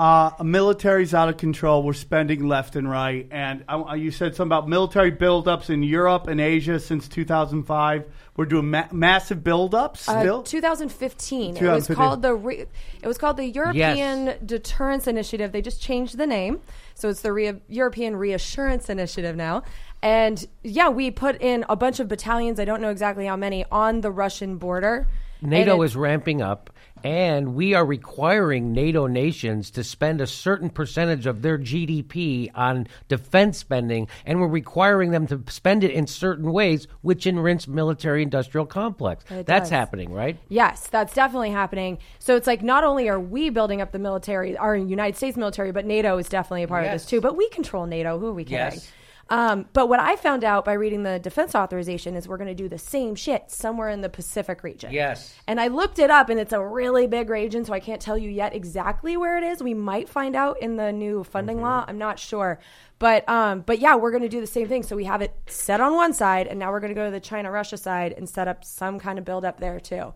Uh, 0.00 0.30
military's 0.42 1.14
out 1.14 1.28
of 1.28 1.36
control. 1.36 1.84
We're 1.84 1.92
spending 1.92 2.48
left 2.48 2.74
and 2.74 2.90
right. 2.90 3.28
And 3.30 3.62
uh, 3.68 3.92
you 3.96 4.10
said 4.10 4.34
something 4.34 4.48
about 4.48 4.68
military 4.68 5.12
buildups 5.12 5.70
in 5.70 5.84
Europe 5.84 6.26
and 6.26 6.40
Asia 6.40 6.80
since 6.80 7.06
2005. 7.06 8.04
We're 8.36 8.46
doing 8.46 8.70
ma- 8.70 8.88
massive 8.90 9.38
buildups 9.44 10.08
Uh, 10.08 10.22
still. 10.22 10.42
2015. 10.42 11.56
It 11.56 11.62
was 11.62 11.86
called 11.86 12.22
the 12.22 12.34
re- 12.34 12.66
it 13.02 13.06
was 13.06 13.18
called 13.18 13.36
the 13.36 13.44
European 13.46 14.38
Deterrence 14.44 15.06
Initiative. 15.06 15.52
They 15.52 15.60
just 15.62 15.82
changed 15.82 16.16
the 16.16 16.26
name, 16.26 16.60
so 17.00 17.08
it's 17.08 17.22
the 17.22 17.32
Re- 17.32 17.60
European 17.68 18.16
Reassurance 18.16 18.90
Initiative 18.90 19.34
now. 19.36 19.62
And 20.02 20.46
yeah, 20.62 20.88
we 20.88 21.10
put 21.10 21.40
in 21.40 21.64
a 21.68 21.76
bunch 21.76 21.98
of 22.00 22.08
battalions. 22.08 22.60
I 22.60 22.64
don't 22.64 22.80
know 22.80 22.90
exactly 22.90 23.26
how 23.26 23.36
many 23.36 23.64
on 23.72 24.02
the 24.02 24.10
Russian 24.10 24.56
border. 24.58 25.08
NATO 25.42 25.80
it- 25.80 25.86
is 25.86 25.96
ramping 25.96 26.42
up, 26.42 26.70
and 27.04 27.54
we 27.54 27.74
are 27.74 27.84
requiring 27.84 28.72
NATO 28.72 29.06
nations 29.06 29.70
to 29.72 29.84
spend 29.84 30.20
a 30.20 30.26
certain 30.26 30.70
percentage 30.70 31.26
of 31.26 31.42
their 31.42 31.58
GDP 31.58 32.50
on 32.54 32.86
defense 33.08 33.58
spending, 33.58 34.08
and 34.24 34.40
we're 34.40 34.48
requiring 34.48 35.10
them 35.10 35.26
to 35.28 35.42
spend 35.48 35.84
it 35.84 35.90
in 35.90 36.06
certain 36.06 36.52
ways, 36.52 36.86
which 37.02 37.26
enrich 37.26 37.68
military-industrial 37.68 38.66
complex. 38.66 39.24
It 39.30 39.46
That's 39.46 39.64
does. 39.64 39.70
happening, 39.70 40.12
right? 40.12 40.38
Yes, 40.48 40.88
that's 40.88 41.14
definitely 41.14 41.50
happening. 41.50 41.98
So 42.18 42.36
it's 42.36 42.46
like 42.46 42.62
not 42.62 42.84
only 42.84 43.08
are 43.08 43.20
we 43.20 43.50
building 43.50 43.80
up 43.80 43.92
the 43.92 43.98
military, 43.98 44.56
our 44.56 44.76
United 44.76 45.16
States 45.16 45.36
military, 45.36 45.72
but 45.72 45.86
NATO 45.86 46.18
is 46.18 46.28
definitely 46.28 46.64
a 46.64 46.68
part 46.68 46.84
of 46.86 46.92
this 46.92 47.06
too. 47.06 47.20
But 47.20 47.36
we 47.36 47.48
control 47.50 47.86
NATO. 47.86 48.18
Who 48.18 48.26
are 48.28 48.32
we 48.32 48.44
kidding? 48.44 48.58
Yes. 48.58 48.92
Um, 49.30 49.66
but 49.72 49.88
what 49.88 50.00
I 50.00 50.16
found 50.16 50.42
out 50.42 50.64
by 50.64 50.72
reading 50.72 51.04
the 51.04 51.20
defense 51.20 51.54
authorization 51.54 52.16
is 52.16 52.26
we're 52.26 52.36
going 52.36 52.48
to 52.48 52.54
do 52.54 52.68
the 52.68 52.78
same 52.78 53.14
shit 53.14 53.50
somewhere 53.50 53.88
in 53.88 54.00
the 54.00 54.08
Pacific 54.08 54.64
region. 54.64 54.92
Yes. 54.92 55.32
And 55.46 55.60
I 55.60 55.68
looked 55.68 56.00
it 56.00 56.10
up, 56.10 56.28
and 56.30 56.40
it's 56.40 56.52
a 56.52 56.64
really 56.64 57.06
big 57.06 57.30
region, 57.30 57.64
so 57.64 57.72
I 57.72 57.78
can't 57.78 58.02
tell 58.02 58.18
you 58.18 58.28
yet 58.28 58.56
exactly 58.56 59.16
where 59.16 59.38
it 59.38 59.44
is. 59.44 59.62
We 59.62 59.72
might 59.72 60.08
find 60.08 60.34
out 60.34 60.60
in 60.60 60.76
the 60.76 60.90
new 60.92 61.22
funding 61.22 61.58
Mm-hmm. 61.58 61.64
law. 61.64 61.84
I'm 61.86 61.98
not 61.98 62.18
sure, 62.18 62.58
but 62.98 63.28
um, 63.28 63.60
but 63.60 63.78
yeah, 63.78 63.94
we're 63.96 64.10
going 64.10 64.22
to 64.24 64.28
do 64.28 64.40
the 64.40 64.46
same 64.46 64.68
thing. 64.68 64.82
So 64.82 64.96
we 64.96 65.04
have 65.04 65.22
it 65.22 65.34
set 65.46 65.80
on 65.80 65.94
one 65.94 66.12
side, 66.12 66.48
and 66.48 66.58
now 66.58 66.72
we're 66.72 66.80
going 66.80 66.92
to 66.92 66.98
go 67.00 67.04
to 67.04 67.10
the 67.10 67.20
China 67.20 67.50
Russia 67.50 67.76
side 67.76 68.12
and 68.16 68.28
set 68.28 68.48
up 68.48 68.64
some 68.64 68.98
kind 68.98 69.18
of 69.18 69.24
build 69.24 69.44
up 69.44 69.60
there 69.60 69.78
too. 69.78 70.12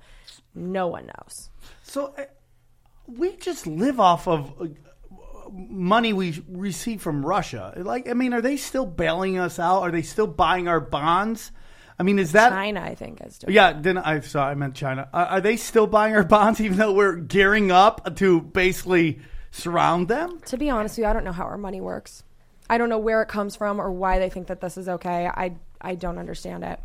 No 0.54 0.88
one 0.88 1.06
knows. 1.06 1.50
So 1.82 2.14
uh, 2.18 2.24
we 3.06 3.36
just 3.36 3.66
live 3.66 4.00
off 4.00 4.26
of 4.26 4.52
money 5.52 6.12
we 6.12 6.42
receive 6.48 7.02
from 7.02 7.24
Russia. 7.24 7.72
Like, 7.76 8.08
I 8.08 8.14
mean, 8.14 8.32
are 8.32 8.40
they 8.40 8.56
still 8.56 8.86
bailing 8.86 9.38
us 9.38 9.58
out? 9.58 9.82
Are 9.82 9.90
they 9.90 10.02
still 10.02 10.26
buying 10.26 10.68
our 10.68 10.80
bonds? 10.80 11.52
I 11.98 12.02
mean, 12.02 12.18
is 12.18 12.32
that 12.32 12.50
China, 12.50 12.80
I 12.80 12.94
think, 12.94 13.20
is 13.24 13.38
doing. 13.38 13.54
Yeah, 13.54 13.72
then 13.72 13.98
I 13.98 14.20
sorry, 14.20 14.50
I 14.50 14.54
meant 14.54 14.74
China. 14.74 15.08
Are, 15.12 15.26
are 15.26 15.40
they 15.40 15.56
still 15.56 15.86
buying 15.86 16.14
our 16.16 16.24
bonds, 16.24 16.60
even 16.62 16.78
though 16.78 16.92
we're 16.92 17.16
gearing 17.16 17.70
up 17.70 18.16
to 18.16 18.40
basically 18.40 19.20
surround 19.50 20.08
them? 20.08 20.40
To 20.46 20.56
be 20.56 20.70
honest 20.70 20.94
with 20.94 21.04
you, 21.04 21.10
I 21.10 21.12
don't 21.12 21.24
know 21.24 21.32
how 21.32 21.44
our 21.44 21.58
money 21.58 21.80
works. 21.80 22.24
I 22.68 22.78
don't 22.78 22.88
know 22.88 22.98
where 22.98 23.22
it 23.22 23.28
comes 23.28 23.56
from 23.56 23.80
or 23.80 23.92
why 23.92 24.18
they 24.18 24.30
think 24.30 24.48
that 24.48 24.60
this 24.60 24.76
is 24.76 24.88
okay. 24.88 25.26
I 25.26 25.56
I 25.80 25.94
don't 25.94 26.18
understand 26.18 26.64
it. 26.64 26.80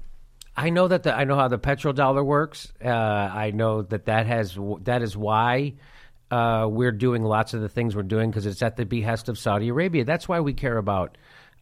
I 0.56 0.70
know 0.72 0.90
that 0.90 1.04
the, 1.04 1.16
I 1.16 1.24
know 1.24 1.36
how 1.36 1.48
the 1.48 1.58
petrodollar 1.58 2.24
works. 2.24 2.72
Uh, 2.84 2.90
I 2.90 3.52
know 3.52 3.82
that 3.84 4.06
that 4.06 4.28
has 4.28 4.58
that 4.82 5.02
is 5.02 5.16
why 5.16 5.76
uh, 6.32 6.68
we're 6.70 6.92
doing 6.92 7.24
lots 7.24 7.54
of 7.54 7.62
the 7.62 7.70
things 7.70 7.96
we're 7.96 8.04
doing 8.04 8.30
because 8.30 8.46
it's 8.46 8.62
at 8.62 8.78
the 8.78 8.86
behest 8.86 9.30
of 9.30 9.38
Saudi 9.38 9.70
Arabia. 9.70 10.06
That's 10.06 10.28
why 10.28 10.40
we 10.40 10.54
care 10.54 10.78
about 10.78 11.18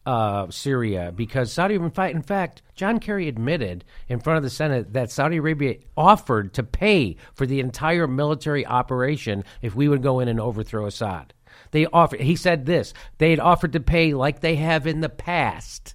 uh, 0.06 0.50
Syria 0.50 1.12
because 1.14 1.52
Saudi 1.52 1.78
fact, 1.90 2.14
in 2.14 2.22
fact, 2.22 2.62
John 2.74 2.98
Kerry 2.98 3.28
admitted 3.28 3.84
in 4.08 4.20
front 4.20 4.38
of 4.38 4.42
the 4.42 4.50
Senate 4.50 4.94
that 4.94 5.10
Saudi 5.10 5.36
Arabia 5.36 5.76
offered 5.96 6.54
to 6.54 6.62
pay 6.62 7.16
for 7.34 7.44
the 7.46 7.60
entire 7.60 8.06
military 8.06 8.64
operation 8.64 9.44
if 9.60 9.74
we 9.74 9.88
would 9.88 10.02
go 10.02 10.20
in 10.20 10.28
and 10.28 10.40
overthrow 10.40 10.86
Assad. 10.86 11.34
They 11.72 11.86
offered. 11.86 12.20
He 12.20 12.36
said 12.36 12.64
this. 12.64 12.94
They 13.18 13.30
had 13.30 13.40
offered 13.40 13.72
to 13.74 13.80
pay 13.80 14.14
like 14.14 14.40
they 14.40 14.56
have 14.56 14.86
in 14.86 15.00
the 15.00 15.08
past. 15.08 15.94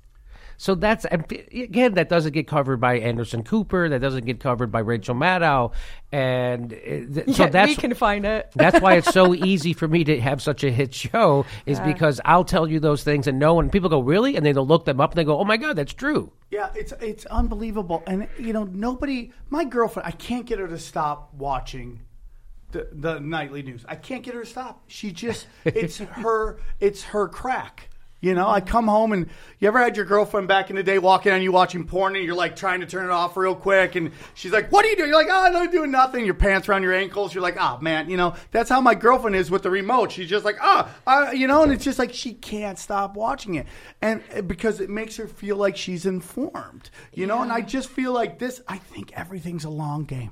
So 0.64 0.76
that's 0.76 1.03
again 1.11 1.95
that 1.95 2.07
doesn't 2.07 2.32
get 2.32 2.47
covered 2.47 2.78
by 2.80 2.97
Anderson 2.97 3.43
Cooper. 3.43 3.89
That 3.89 3.99
doesn't 3.99 4.24
get 4.26 4.39
covered 4.39 4.72
by 4.72 4.80
Rachel 4.80 5.14
Maddow, 5.14 5.74
and 6.09 6.72
uh, 6.72 6.78
th- 6.78 7.36
so 7.36 7.43
Yeah, 7.43 7.49
that's 7.49 7.68
we 7.72 7.76
can 7.76 7.93
find 7.93 8.26
it. 8.26 8.49
that's 8.55 8.80
why 8.80 8.93
it's 8.93 9.11
so 9.11 9.34
easy 9.36 9.74
for 9.74 9.89
me 9.89 10.05
to 10.05 10.22
have 10.22 10.41
such 10.41 10.64
a 10.64 10.72
hit 10.72 10.93
show 10.93 11.45
is 11.66 11.80
Yeah. 11.80 11.86
because 11.91 12.22
I'll 12.24 12.45
tell 12.45 12.66
you 12.70 12.80
those 12.80 13.03
things 13.03 13.28
and 13.28 13.39
no 13.39 13.53
one 13.55 13.70
people 13.72 13.89
go 13.89 13.99
really 13.99 14.38
and 14.38 14.45
they 14.45 14.53
they'll 14.53 14.66
look 14.66 14.86
them 14.86 15.01
up 15.01 15.11
and 15.11 15.18
they 15.18 15.26
go 15.26 15.38
oh 15.38 15.43
my 15.43 15.57
god 15.57 15.76
that's 15.76 15.93
true. 15.93 16.32
Yeah, 16.49 16.70
it's 16.74 16.93
it's 17.01 17.26
unbelievable, 17.26 18.01
and 18.07 18.30
you 18.39 18.53
know 18.53 18.64
nobody. 18.64 19.34
My 19.49 19.66
girlfriend, 19.66 20.07
I 20.07 20.11
can't 20.11 20.45
get 20.45 20.59
her 20.59 20.68
to 20.70 20.80
stop 20.80 21.34
watching 21.34 22.03
the 22.72 22.88
the 22.93 23.20
nightly 23.20 23.64
news. 23.64 23.84
I 23.86 23.95
can't 23.97 24.24
get 24.24 24.34
her 24.34 24.43
to 24.45 24.49
stop. 24.49 24.84
She 24.88 25.11
just 25.11 25.45
it's 25.66 25.97
her 25.97 26.59
it's 26.80 27.03
her 27.03 27.28
crack. 27.28 27.89
You 28.24 28.34
know, 28.34 28.47
I 28.47 28.61
come 28.61 28.88
home 28.88 29.11
and 29.11 29.28
you 29.59 29.67
ever 29.67 29.80
had 29.80 29.97
your 29.97 30.05
girlfriend 30.05 30.47
back 30.47 30.69
in 30.69 30.78
the 30.78 30.84
day 30.84 30.97
walking 30.97 31.34
on 31.34 31.41
you 31.41 31.51
watching 31.51 31.84
porn 31.84 32.15
and 32.15 32.24
you're 32.24 32.34
like 32.34 32.55
trying 32.55 32.80
to 32.80 32.86
turn 32.86 33.03
it 33.03 33.11
off 33.11 33.36
real 33.36 33.53
quick 33.53 33.95
and 33.95 34.11
she's 34.34 34.53
like, 34.53 34.71
"What 34.71 34.86
are 34.86 34.88
you 34.88 34.95
doing?" 34.95 35.09
You're 35.09 35.17
like, 35.17 35.28
"Oh, 35.30 35.51
I'm 35.53 35.69
doing 35.69 35.91
nothing." 35.91 36.24
Your 36.24 36.34
pants 36.34 36.69
around 36.69 36.84
your 36.84 36.93
ankles. 36.93 37.34
You're 37.34 37.43
like, 37.43 37.57
"Oh 37.59 37.80
man," 37.82 38.09
you 38.09 38.15
know. 38.15 38.34
That's 38.51 38.69
how 38.69 38.80
my 38.80 38.95
girlfriend 38.95 39.36
is 39.36 39.51
with 39.51 39.63
the 39.63 39.69
remote. 39.69 40.13
She's 40.13 40.30
just 40.30 40.45
like, 40.45 40.55
"Ah, 40.61 40.89
uh, 41.05 41.32
you 41.32 41.47
know," 41.47 41.63
and 41.63 41.74
it's 41.74 41.84
just 41.84 41.99
like 41.99 42.13
she 42.13 42.34
can't 42.34 42.80
stop 42.80 43.15
watching 43.15 43.55
it, 43.55 43.67
and 44.01 44.24
uh, 44.34 44.41
because 44.41 44.80
it 44.80 44.89
makes 44.89 45.17
her 45.17 45.28
feel 45.28 45.57
like 45.57 45.76
she's 45.76 46.05
informed, 46.05 46.91
you 47.11 47.28
know. 47.28 47.41
And 47.41 47.51
I 47.51 47.59
just 47.59 47.89
feel 47.89 48.13
like 48.13 48.39
this. 48.39 48.61
I 48.69 48.78
think 48.78 49.11
everything's 49.17 49.65
a 49.65 49.69
long 49.69 50.05
game 50.05 50.32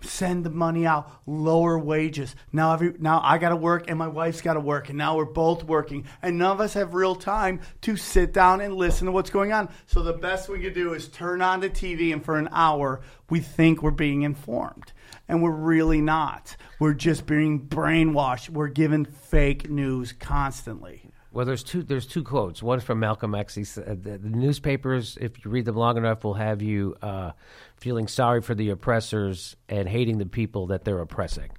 send 0.00 0.44
the 0.44 0.50
money 0.50 0.86
out, 0.86 1.10
lower 1.26 1.78
wages. 1.78 2.34
Now 2.52 2.72
every 2.72 2.94
now 2.98 3.20
I 3.22 3.38
got 3.38 3.50
to 3.50 3.56
work 3.56 3.88
and 3.88 3.98
my 3.98 4.08
wife's 4.08 4.40
got 4.40 4.54
to 4.54 4.60
work 4.60 4.88
and 4.88 4.98
now 4.98 5.16
we're 5.16 5.24
both 5.24 5.64
working 5.64 6.04
and 6.22 6.38
none 6.38 6.52
of 6.52 6.60
us 6.60 6.74
have 6.74 6.94
real 6.94 7.14
time 7.14 7.60
to 7.82 7.96
sit 7.96 8.32
down 8.32 8.60
and 8.60 8.74
listen 8.74 9.06
to 9.06 9.12
what's 9.12 9.30
going 9.30 9.52
on. 9.52 9.68
So 9.86 10.02
the 10.02 10.12
best 10.12 10.48
we 10.48 10.60
could 10.60 10.74
do 10.74 10.94
is 10.94 11.08
turn 11.08 11.42
on 11.42 11.60
the 11.60 11.70
TV 11.70 12.12
and 12.12 12.24
for 12.24 12.38
an 12.38 12.48
hour 12.52 13.00
we 13.30 13.40
think 13.40 13.82
we're 13.82 13.90
being 13.90 14.22
informed. 14.22 14.92
And 15.30 15.42
we're 15.42 15.50
really 15.50 16.00
not. 16.00 16.56
We're 16.78 16.94
just 16.94 17.26
being 17.26 17.66
brainwashed. 17.68 18.48
We're 18.48 18.68
given 18.68 19.04
fake 19.04 19.68
news 19.68 20.12
constantly. 20.12 21.07
Well, 21.30 21.44
there's 21.44 21.62
two. 21.62 21.82
There's 21.82 22.06
two 22.06 22.24
quotes. 22.24 22.62
One 22.62 22.80
from 22.80 23.00
Malcolm 23.00 23.34
X. 23.34 23.54
He 23.54 23.64
said, 23.64 24.02
the, 24.02 24.18
"The 24.18 24.30
newspapers, 24.30 25.18
if 25.20 25.44
you 25.44 25.50
read 25.50 25.66
them 25.66 25.76
long 25.76 25.96
enough, 25.96 26.24
will 26.24 26.34
have 26.34 26.62
you 26.62 26.96
uh, 27.02 27.32
feeling 27.76 28.08
sorry 28.08 28.40
for 28.40 28.54
the 28.54 28.70
oppressors 28.70 29.54
and 29.68 29.88
hating 29.88 30.18
the 30.18 30.26
people 30.26 30.68
that 30.68 30.84
they're 30.84 31.00
oppressing." 31.00 31.50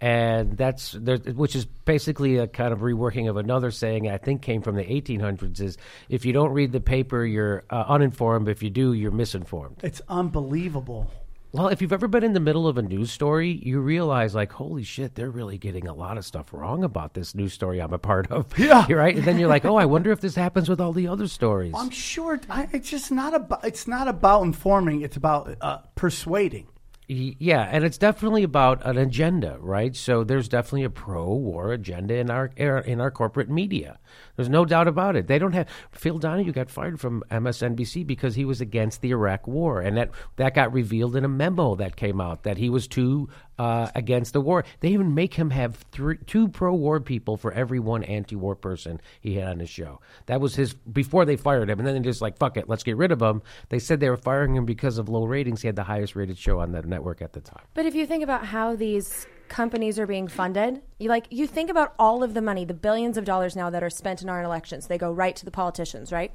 And 0.00 0.56
that's 0.56 0.94
which 0.94 1.56
is 1.56 1.64
basically 1.64 2.36
a 2.38 2.46
kind 2.46 2.72
of 2.72 2.80
reworking 2.80 3.28
of 3.28 3.36
another 3.36 3.72
saying 3.72 4.08
I 4.08 4.18
think 4.18 4.42
came 4.42 4.62
from 4.62 4.76
the 4.76 4.84
1800s: 4.84 5.60
is 5.60 5.78
if 6.08 6.24
you 6.24 6.32
don't 6.32 6.52
read 6.52 6.72
the 6.72 6.80
paper, 6.80 7.24
you're 7.24 7.64
uh, 7.70 7.84
uninformed. 7.88 8.48
If 8.48 8.62
you 8.62 8.70
do, 8.70 8.92
you're 8.92 9.10
misinformed. 9.10 9.78
It's 9.82 10.00
unbelievable. 10.08 11.10
Well, 11.50 11.68
if 11.68 11.80
you've 11.80 11.94
ever 11.94 12.08
been 12.08 12.24
in 12.24 12.34
the 12.34 12.40
middle 12.40 12.68
of 12.68 12.76
a 12.76 12.82
news 12.82 13.10
story, 13.10 13.58
you 13.64 13.80
realize, 13.80 14.34
like, 14.34 14.52
holy 14.52 14.82
shit, 14.82 15.14
they're 15.14 15.30
really 15.30 15.56
getting 15.56 15.88
a 15.88 15.94
lot 15.94 16.18
of 16.18 16.26
stuff 16.26 16.52
wrong 16.52 16.84
about 16.84 17.14
this 17.14 17.34
news 17.34 17.54
story 17.54 17.80
I'm 17.80 17.94
a 17.94 17.98
part 17.98 18.30
of. 18.30 18.46
Yeah. 18.58 18.86
You're 18.88 18.98
right. 18.98 19.16
And 19.16 19.24
then 19.24 19.38
you're 19.38 19.48
like, 19.48 19.64
oh, 19.64 19.76
I 19.76 19.86
wonder 19.86 20.10
if 20.10 20.20
this 20.20 20.34
happens 20.34 20.68
with 20.68 20.80
all 20.80 20.92
the 20.92 21.06
other 21.06 21.26
stories. 21.26 21.72
I'm 21.76 21.90
sure 21.90 22.40
I, 22.50 22.68
it's 22.72 22.90
just 22.90 23.10
not 23.10 23.32
about 23.32 23.64
it's 23.64 23.86
not 23.86 24.08
about 24.08 24.42
informing, 24.42 25.02
it's 25.02 25.16
about 25.16 25.56
uh, 25.60 25.78
persuading. 25.94 26.66
Yeah, 27.08 27.62
and 27.62 27.84
it's 27.84 27.96
definitely 27.96 28.42
about 28.42 28.84
an 28.84 28.98
agenda, 28.98 29.56
right? 29.60 29.96
So 29.96 30.24
there's 30.24 30.48
definitely 30.48 30.84
a 30.84 30.90
pro-war 30.90 31.72
agenda 31.72 32.16
in 32.16 32.30
our 32.30 32.50
er, 32.60 32.78
in 32.80 33.00
our 33.00 33.10
corporate 33.10 33.48
media. 33.48 33.98
There's 34.38 34.48
no 34.48 34.64
doubt 34.64 34.86
about 34.86 35.16
it. 35.16 35.26
They 35.26 35.40
don't 35.40 35.52
have 35.52 35.68
Phil 35.90 36.16
Donahue 36.16 36.52
got 36.52 36.70
fired 36.70 37.00
from 37.00 37.24
MSNBC 37.28 38.06
because 38.06 38.36
he 38.36 38.44
was 38.44 38.60
against 38.60 39.00
the 39.00 39.10
Iraq 39.10 39.48
War, 39.48 39.80
and 39.80 39.96
that 39.96 40.12
that 40.36 40.54
got 40.54 40.72
revealed 40.72 41.16
in 41.16 41.24
a 41.24 41.28
memo 41.28 41.74
that 41.74 41.96
came 41.96 42.20
out 42.20 42.44
that 42.44 42.56
he 42.56 42.70
was 42.70 42.86
too 42.86 43.28
uh, 43.58 43.88
against 43.96 44.34
the 44.34 44.40
war. 44.40 44.64
They 44.78 44.90
even 44.90 45.12
make 45.12 45.34
him 45.34 45.50
have 45.50 45.74
three, 45.90 46.18
two 46.26 46.46
pro-war 46.46 47.00
people 47.00 47.36
for 47.36 47.50
every 47.50 47.80
one 47.80 48.04
anti-war 48.04 48.54
person 48.54 49.00
he 49.20 49.34
had 49.34 49.48
on 49.48 49.58
his 49.58 49.70
show. 49.70 50.00
That 50.26 50.40
was 50.40 50.54
his 50.54 50.72
before 50.72 51.24
they 51.24 51.34
fired 51.34 51.68
him, 51.68 51.80
and 51.80 51.88
then 51.88 51.96
they 51.96 52.08
just 52.08 52.22
like 52.22 52.38
fuck 52.38 52.56
it, 52.56 52.68
let's 52.68 52.84
get 52.84 52.96
rid 52.96 53.10
of 53.10 53.20
him. 53.20 53.42
They 53.70 53.80
said 53.80 53.98
they 53.98 54.08
were 54.08 54.16
firing 54.16 54.54
him 54.54 54.66
because 54.66 54.98
of 54.98 55.08
low 55.08 55.24
ratings. 55.24 55.62
He 55.62 55.66
had 55.66 55.74
the 55.74 55.82
highest 55.82 56.14
rated 56.14 56.38
show 56.38 56.60
on 56.60 56.70
the 56.70 56.82
network 56.82 57.22
at 57.22 57.32
the 57.32 57.40
time. 57.40 57.64
But 57.74 57.86
if 57.86 57.96
you 57.96 58.06
think 58.06 58.22
about 58.22 58.46
how 58.46 58.76
these 58.76 59.26
companies 59.48 59.98
are 59.98 60.06
being 60.06 60.28
funded, 60.28 60.82
you 60.98 61.08
like 61.08 61.26
you 61.30 61.46
think 61.46 61.70
about 61.70 61.94
all 61.98 62.22
of 62.22 62.34
the 62.34 62.42
money, 62.42 62.64
the 62.64 62.74
billions 62.74 63.16
of 63.16 63.24
dollars 63.24 63.56
now 63.56 63.70
that 63.70 63.82
are 63.82 63.90
spent 63.90 64.22
in 64.22 64.28
our 64.28 64.42
elections. 64.42 64.86
They 64.86 64.98
go 64.98 65.12
right 65.12 65.34
to 65.36 65.44
the 65.44 65.50
politicians, 65.50 66.12
right? 66.12 66.32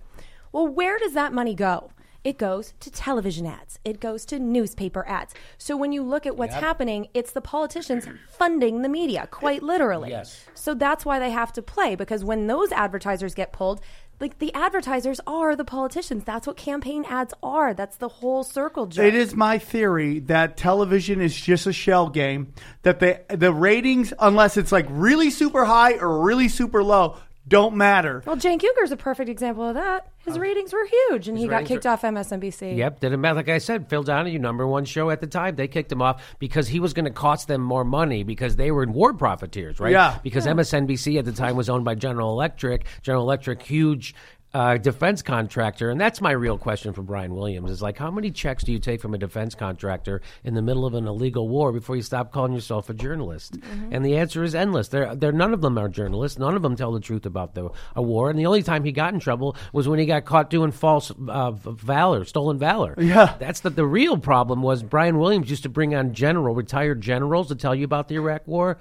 Well, 0.52 0.68
where 0.68 1.00
does 1.00 1.14
that 1.14 1.34
money 1.34 1.56
go? 1.56 1.92
It 2.24 2.38
goes 2.38 2.74
to 2.80 2.90
television 2.90 3.46
ads. 3.46 3.80
It 3.84 4.00
goes 4.00 4.26
to 4.28 4.40
newspaper 4.40 5.06
ads. 5.08 5.34
So 5.58 5.76
when 5.76 5.92
you 5.92 6.02
look 6.02 6.26
at 6.26 6.38
what's 6.38 6.56
happening, 6.56 7.10
it's 7.14 7.34
the 7.34 7.42
politicians 7.42 8.08
funding 8.30 8.82
the 8.82 8.88
media, 8.88 9.28
quite 9.30 9.62
literally. 9.62 10.12
Yes. 10.12 10.46
So 10.54 10.74
that's 10.74 11.04
why 11.04 11.20
they 11.20 11.32
have 11.32 11.52
to 11.54 11.62
play 11.62 11.96
because 11.96 12.24
when 12.24 12.48
those 12.48 12.72
advertisers 12.72 13.34
get 13.34 13.52
pulled, 13.52 13.82
like 14.24 14.40
the 14.40 14.54
advertisers 14.54 15.20
are 15.28 15.54
the 15.54 15.66
politicians. 15.66 16.24
That's 16.24 16.48
what 16.48 16.56
campaign 16.56 17.04
ads 17.10 17.34
are. 17.44 17.74
That's 17.74 17.98
the 17.98 18.08
whole 18.08 18.46
circle 18.46 18.86
jerk. 18.86 19.06
It 19.06 19.16
is 19.16 19.36
my 19.36 19.60
theory 19.60 20.20
that 20.20 20.56
television 20.56 21.20
is 21.20 21.36
just 21.36 21.68
a 21.68 21.74
shell 21.74 22.08
game. 22.08 22.54
That 22.84 23.02
the 23.02 23.20
the 23.28 23.54
ratings, 23.54 24.14
unless 24.18 24.56
it's 24.56 24.72
like 24.72 24.86
really 24.90 25.30
super 25.30 25.66
high 25.66 25.96
or 25.96 26.22
really 26.22 26.48
super 26.48 26.82
low, 26.82 27.18
don't 27.48 27.76
matter. 27.76 28.24
Well, 28.26 28.38
Cenk 28.38 28.62
Uygur's 28.62 28.92
a 28.92 28.98
perfect 28.98 29.30
example 29.30 29.68
of 29.68 29.76
that. 29.76 30.08
His 30.26 30.40
ratings 30.40 30.72
were 30.72 30.86
huge, 30.86 31.28
and 31.28 31.38
he 31.38 31.46
got 31.48 31.58
ratings 31.58 31.68
kicked 31.68 31.86
off 31.86 32.02
MSNBC. 32.04 32.78
Yep, 32.78 33.02
didn't 33.02 33.20
matter. 33.20 33.36
Like 33.36 33.50
I 33.50 33.58
said, 33.58 33.90
Phil 33.90 34.04
Donahue, 34.04 34.40
number 34.40 34.66
one 34.66 34.86
show 34.86 35.10
at 35.10 35.20
the 35.20 35.28
time, 35.28 35.56
they 35.56 35.68
kicked 35.68 35.92
him 35.92 36.02
off 36.02 36.24
because 36.40 36.70
he 36.70 36.80
was 36.80 36.94
going 36.94 37.06
to 37.06 37.12
cost 37.12 37.50
them 37.50 37.62
more 37.62 37.84
money 37.84 38.24
because 38.24 38.56
they 38.56 38.72
were 38.72 38.84
in 38.84 38.94
war 38.94 39.14
profiteers, 39.14 39.80
right? 39.80 39.92
Yeah. 39.92 40.18
Because 40.24 40.46
MSNBC 40.46 41.20
at 41.20 41.26
the 41.26 41.34
time 41.34 41.58
was 41.58 41.70
owned 41.70 41.84
by 41.84 41.96
General 41.96 42.32
Electric. 42.32 42.86
General 43.02 43.24
Electric, 43.24 43.62
huge. 43.62 44.16
Uh, 44.54 44.78
defense 44.78 45.24
contractor, 45.24 45.90
and 45.90 46.00
that's 46.00 46.22
my 46.22 46.30
real 46.30 46.60
question 46.60 46.94
for 46.94 47.02
Brian 47.02 47.34
Williams: 47.34 47.72
is 47.72 47.82
like, 47.82 47.98
how 47.98 48.12
many 48.12 48.30
checks 48.30 48.64
do 48.64 48.72
you 48.72 48.78
take 48.78 49.02
from 49.02 49.16
a 49.16 49.18
defense 49.18 49.56
contractor 49.56 50.22
in 50.44 50.54
the 50.54 50.62
middle 50.62 50.86
of 50.86 50.94
an 50.94 51.08
illegal 51.08 51.50
war 51.50 51.72
before 51.72 51.96
you 51.96 52.04
stop 52.04 52.32
calling 52.32 52.54
yourself 52.54 52.88
a 52.88 52.94
journalist? 52.94 53.58
And 53.92 54.06
the 54.06 54.18
answer 54.18 54.44
is 54.44 54.54
endless. 54.54 54.90
They're, 54.90 55.16
they're 55.16 55.32
none 55.32 55.56
of 55.56 55.62
them 55.62 55.80
are 55.80 55.90
journalists. 55.90 56.38
None 56.38 56.56
of 56.56 56.62
them 56.62 56.76
tell 56.76 56.92
the 56.92 57.00
truth 57.00 57.26
about 57.26 57.56
the 57.56 57.72
a 57.96 58.02
war. 58.04 58.30
And 58.30 58.38
the 58.38 58.46
only 58.46 58.62
time 58.62 58.84
he 58.84 58.92
got 58.92 59.16
in 59.16 59.20
trouble 59.20 59.56
was 59.72 59.88
when 59.88 59.98
he 59.98 60.06
got 60.06 60.26
caught 60.26 60.52
doing 60.52 60.72
false 60.72 61.12
uh, 61.28 61.50
valor, 61.52 62.24
stolen 62.24 62.60
valor. 62.60 62.94
Yeah. 63.00 63.36
That's 63.40 63.62
the, 63.62 63.72
the 63.72 63.88
real 63.88 64.20
problem 64.20 64.62
was 64.62 64.84
Brian 64.84 65.18
Williams 65.18 65.50
used 65.50 65.64
to 65.64 65.70
bring 65.70 65.96
on 65.96 66.14
general, 66.14 66.54
retired 66.54 67.02
generals 67.02 67.48
to 67.48 67.56
tell 67.56 67.74
you 67.74 67.86
about 67.86 68.08
the 68.08 68.16
Iraq 68.16 68.48
war. 68.48 68.78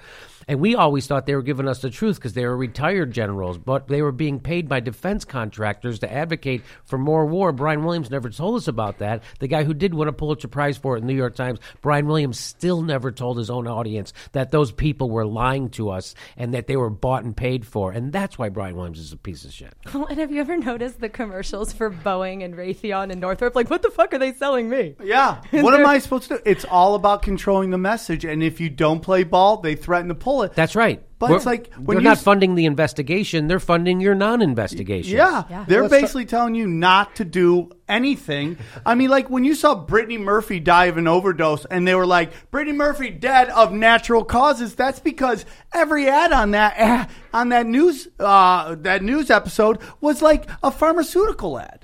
And 0.48 0.60
we 0.60 0.74
always 0.74 1.06
thought 1.06 1.24
they 1.24 1.36
were 1.36 1.42
giving 1.42 1.68
us 1.68 1.80
the 1.80 1.88
truth 1.88 2.16
because 2.16 2.34
they 2.34 2.44
were 2.44 2.56
retired 2.56 3.12
generals, 3.12 3.56
but 3.56 3.88
they 3.88 4.02
were 4.02 4.12
being 4.12 4.38
paid 4.38 4.68
by 4.68 4.80
defense 4.80 5.24
contractors 5.24 5.61
to 5.62 6.12
advocate 6.12 6.62
for 6.84 6.98
more 6.98 7.26
war. 7.26 7.52
Brian 7.52 7.84
Williams 7.84 8.10
never 8.10 8.30
told 8.30 8.56
us 8.56 8.68
about 8.68 8.98
that. 8.98 9.22
The 9.38 9.48
guy 9.48 9.64
who 9.64 9.74
did 9.74 9.94
win 9.94 10.08
a 10.08 10.12
Pulitzer 10.12 10.48
Prize 10.48 10.76
for 10.76 10.96
it 10.96 11.00
in 11.00 11.06
the 11.06 11.12
New 11.12 11.18
York 11.18 11.34
Times, 11.34 11.58
Brian 11.80 12.06
Williams 12.06 12.38
still 12.38 12.82
never 12.82 13.12
told 13.12 13.38
his 13.38 13.50
own 13.50 13.66
audience 13.66 14.12
that 14.32 14.50
those 14.50 14.72
people 14.72 15.10
were 15.10 15.26
lying 15.26 15.70
to 15.70 15.90
us 15.90 16.14
and 16.36 16.54
that 16.54 16.66
they 16.66 16.76
were 16.76 16.90
bought 16.90 17.24
and 17.24 17.36
paid 17.36 17.66
for. 17.66 17.92
And 17.92 18.12
that's 18.12 18.38
why 18.38 18.48
Brian 18.48 18.76
Williams 18.76 18.98
is 18.98 19.12
a 19.12 19.16
piece 19.16 19.44
of 19.44 19.52
shit. 19.52 19.74
Well, 19.92 20.06
and 20.06 20.18
have 20.18 20.32
you 20.32 20.40
ever 20.40 20.56
noticed 20.56 21.00
the 21.00 21.08
commercials 21.08 21.72
for 21.72 21.90
Boeing 21.90 22.44
and 22.44 22.54
Raytheon 22.54 23.10
and 23.10 23.20
Northrop? 23.20 23.54
Like, 23.54 23.70
what 23.70 23.82
the 23.82 23.90
fuck 23.90 24.12
are 24.14 24.18
they 24.18 24.32
selling 24.32 24.68
me? 24.68 24.96
Yeah. 25.02 25.40
What 25.62 25.78
am 25.78 25.86
I 25.86 26.00
supposed 26.00 26.28
to 26.28 26.38
do? 26.38 26.42
It's 26.44 26.64
all 26.64 26.96
about 26.96 27.22
controlling 27.22 27.70
the 27.70 27.78
message. 27.78 28.24
And 28.24 28.42
if 28.42 28.58
you 28.60 28.68
don't 28.68 29.00
play 29.00 29.22
ball, 29.22 29.58
they 29.58 29.76
threaten 29.76 30.08
to 30.08 30.14
pull 30.14 30.42
it. 30.42 30.54
That's 30.54 30.74
right. 30.74 31.02
But 31.22 31.28
We're- 31.30 31.36
it's 31.36 31.46
like 31.46 31.72
when 31.74 31.94
they're 31.98 32.02
not 32.02 32.18
funding 32.18 32.56
the 32.56 32.66
investigation; 32.66 33.46
they're 33.46 33.60
funding 33.60 34.00
your 34.00 34.16
non-investigation. 34.16 35.16
Yeah, 35.16 35.44
Yeah. 35.48 35.64
they're 35.68 35.82
Let's 35.82 35.94
ta- 35.94 36.00
basically 36.00 36.24
telling 36.24 36.56
you 36.56 36.66
not 36.66 37.14
to 37.14 37.24
do 37.24 37.70
anything. 37.88 38.56
I 38.84 38.96
mean, 38.96 39.08
like 39.08 39.30
when 39.30 39.44
you 39.44 39.54
saw 39.54 39.76
Brittany 39.76 40.18
Murphy 40.18 40.58
die 40.58 40.86
of 40.86 40.96
an 40.96 41.06
overdose, 41.06 41.64
and 41.66 41.86
they 41.86 41.94
were 41.94 42.06
like, 42.06 42.32
"Brittany 42.50 42.76
Murphy 42.76 43.10
dead 43.10 43.50
of 43.50 43.72
natural 43.72 44.24
causes." 44.24 44.74
That's 44.74 44.98
because 44.98 45.46
every 45.72 46.08
ad 46.08 46.32
on 46.32 46.50
that 46.50 46.74
eh, 46.76 47.04
on 47.32 47.48
that 47.50 47.66
news 47.66 48.08
uh, 48.18 48.74
that 48.80 49.02
news 49.02 49.30
episode 49.30 49.78
was 50.00 50.22
like 50.22 50.48
a 50.62 50.70
pharmaceutical 50.70 51.58
ad. 51.58 51.80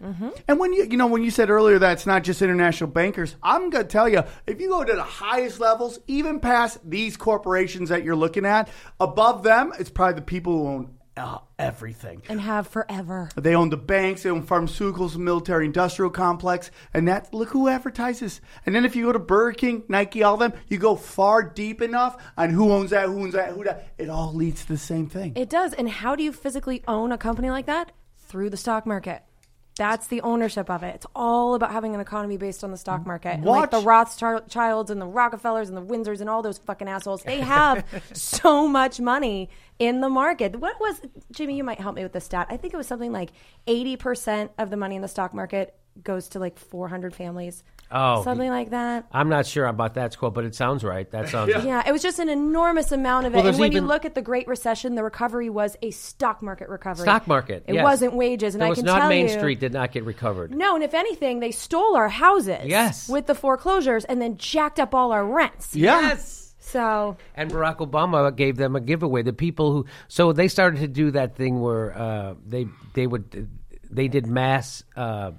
And 0.48 0.58
when 0.58 0.72
you 0.72 0.84
you 0.84 0.96
know 0.96 1.06
when 1.06 1.22
you 1.22 1.30
said 1.30 1.50
earlier 1.50 1.78
that 1.78 1.92
it's 1.92 2.06
not 2.06 2.24
just 2.24 2.42
international 2.42 2.90
bankers, 2.90 3.36
I'm 3.42 3.70
gonna 3.70 3.84
tell 3.84 4.08
you 4.08 4.22
if 4.46 4.60
you 4.60 4.68
go 4.68 4.84
to 4.84 4.94
the 4.94 5.02
highest 5.02 5.60
levels, 5.60 5.98
even 6.06 6.40
past 6.40 6.78
these 6.88 7.16
corporations 7.16 7.88
that 7.88 8.04
you're 8.04 8.16
looking 8.16 8.44
at, 8.46 8.68
above 9.00 9.42
them, 9.42 9.72
it's 9.78 9.90
probably 9.90 10.14
the 10.16 10.22
people 10.22 10.52
who 10.52 10.68
own 10.68 10.97
uh, 11.18 11.38
everything. 11.58 12.22
And 12.28 12.40
have 12.40 12.68
forever. 12.68 13.28
They 13.36 13.54
own 13.54 13.70
the 13.70 13.76
banks, 13.76 14.22
they 14.22 14.30
own 14.30 14.46
pharmaceuticals, 14.46 15.16
military 15.16 15.66
industrial 15.66 16.10
complex, 16.10 16.70
and 16.94 17.08
that 17.08 17.32
look 17.34 17.50
who 17.50 17.68
advertises. 17.68 18.40
And 18.64 18.74
then 18.74 18.84
if 18.84 18.96
you 18.96 19.04
go 19.06 19.12
to 19.12 19.18
Burger 19.18 19.52
King, 19.56 19.82
Nike, 19.88 20.22
all 20.22 20.36
them, 20.36 20.52
you 20.68 20.78
go 20.78 20.96
far 20.96 21.42
deep 21.42 21.82
enough 21.82 22.16
on 22.36 22.50
who 22.50 22.72
owns 22.72 22.90
that, 22.90 23.06
who 23.06 23.20
owns 23.20 23.34
that, 23.34 23.50
who 23.50 23.64
that. 23.64 23.88
It 23.98 24.08
all 24.08 24.32
leads 24.32 24.62
to 24.62 24.68
the 24.68 24.78
same 24.78 25.08
thing. 25.08 25.34
It 25.36 25.50
does. 25.50 25.74
And 25.74 25.88
how 25.88 26.16
do 26.16 26.22
you 26.22 26.32
physically 26.32 26.82
own 26.88 27.12
a 27.12 27.18
company 27.18 27.50
like 27.50 27.66
that? 27.66 27.92
Through 28.16 28.50
the 28.50 28.56
stock 28.56 28.86
market. 28.86 29.22
That's 29.78 30.08
the 30.08 30.20
ownership 30.22 30.68
of 30.68 30.82
it. 30.82 30.96
It's 30.96 31.06
all 31.14 31.54
about 31.54 31.70
having 31.70 31.94
an 31.94 32.00
economy 32.00 32.36
based 32.36 32.64
on 32.64 32.72
the 32.72 32.76
stock 32.76 33.06
market. 33.06 33.34
And 33.34 33.44
like 33.44 33.70
the 33.70 33.80
Rothschilds 33.80 34.90
and 34.90 35.00
the 35.00 35.06
Rockefellers 35.06 35.68
and 35.68 35.78
the 35.78 35.82
Windsors 35.82 36.20
and 36.20 36.28
all 36.28 36.42
those 36.42 36.58
fucking 36.58 36.88
assholes, 36.88 37.22
they 37.22 37.40
have 37.40 37.84
so 38.12 38.66
much 38.66 38.98
money 39.00 39.48
in 39.78 40.00
the 40.00 40.08
market. 40.08 40.56
What 40.56 40.80
was, 40.80 41.00
Jimmy, 41.30 41.56
you 41.56 41.62
might 41.62 41.78
help 41.80 41.94
me 41.94 42.02
with 42.02 42.12
the 42.12 42.20
stat. 42.20 42.48
I 42.50 42.56
think 42.56 42.74
it 42.74 42.76
was 42.76 42.88
something 42.88 43.12
like 43.12 43.30
80% 43.68 44.50
of 44.58 44.70
the 44.70 44.76
money 44.76 44.96
in 44.96 45.02
the 45.02 45.08
stock 45.08 45.32
market 45.32 45.76
goes 46.02 46.28
to 46.30 46.40
like 46.40 46.58
400 46.58 47.14
families. 47.14 47.62
Oh. 47.90 48.22
Something 48.22 48.50
like 48.50 48.70
that. 48.70 49.06
I'm 49.12 49.28
not 49.28 49.46
sure 49.46 49.66
about 49.66 49.94
that 49.94 50.16
quote, 50.16 50.34
but 50.34 50.44
it 50.44 50.54
sounds 50.54 50.84
right. 50.84 51.10
That 51.10 51.28
sounds. 51.30 51.52
Yeah, 51.64 51.82
it 51.86 51.92
was 51.92 52.02
just 52.02 52.18
an 52.18 52.28
enormous 52.28 52.92
amount 52.92 53.26
of 53.26 53.32
it. 53.32 53.36
Well, 53.36 53.46
and 53.46 53.54
there's 53.54 53.60
when 53.60 53.72
you 53.72 53.80
look 53.80 54.04
at 54.04 54.14
the 54.14 54.22
Great 54.22 54.46
Recession, 54.46 54.94
the 54.94 55.04
recovery 55.04 55.48
was 55.50 55.76
a 55.82 55.90
stock 55.90 56.42
market 56.42 56.68
recovery. 56.68 57.04
Stock 57.04 57.26
market. 57.26 57.64
It 57.66 57.74
yes. 57.74 57.82
wasn't 57.82 58.14
wages, 58.14 58.54
and 58.54 58.62
It 58.62 58.66
I 58.66 58.68
was 58.70 58.78
can 58.78 58.86
not 58.86 59.00
tell 59.00 59.08
Main 59.08 59.28
you, 59.28 59.32
Street 59.38 59.60
did 59.60 59.72
not 59.72 59.92
get 59.92 60.04
recovered. 60.04 60.54
No, 60.54 60.74
and 60.74 60.84
if 60.84 60.94
anything, 60.94 61.40
they 61.40 61.50
stole 61.50 61.96
our 61.96 62.08
houses. 62.08 62.64
Yes. 62.64 63.08
With 63.08 63.26
the 63.26 63.34
foreclosures, 63.34 64.04
and 64.04 64.20
then 64.20 64.36
jacked 64.36 64.78
up 64.78 64.94
all 64.94 65.12
our 65.12 65.24
rents. 65.24 65.74
Yes. 65.74 66.44
So 66.60 67.16
And 67.34 67.50
Barack 67.50 67.78
Obama 67.78 68.34
gave 68.34 68.56
them 68.56 68.76
a 68.76 68.80
giveaway. 68.80 69.22
The 69.22 69.32
people 69.32 69.72
who 69.72 69.86
so 70.08 70.32
they 70.34 70.48
started 70.48 70.80
to 70.80 70.88
do 70.88 71.10
that 71.12 71.34
thing 71.34 71.60
where 71.60 71.96
uh, 71.96 72.34
they 72.46 72.66
they 72.92 73.06
would 73.06 73.48
they 73.90 74.08
did 74.08 74.26
mass 74.26 74.82
uh, 74.94 75.32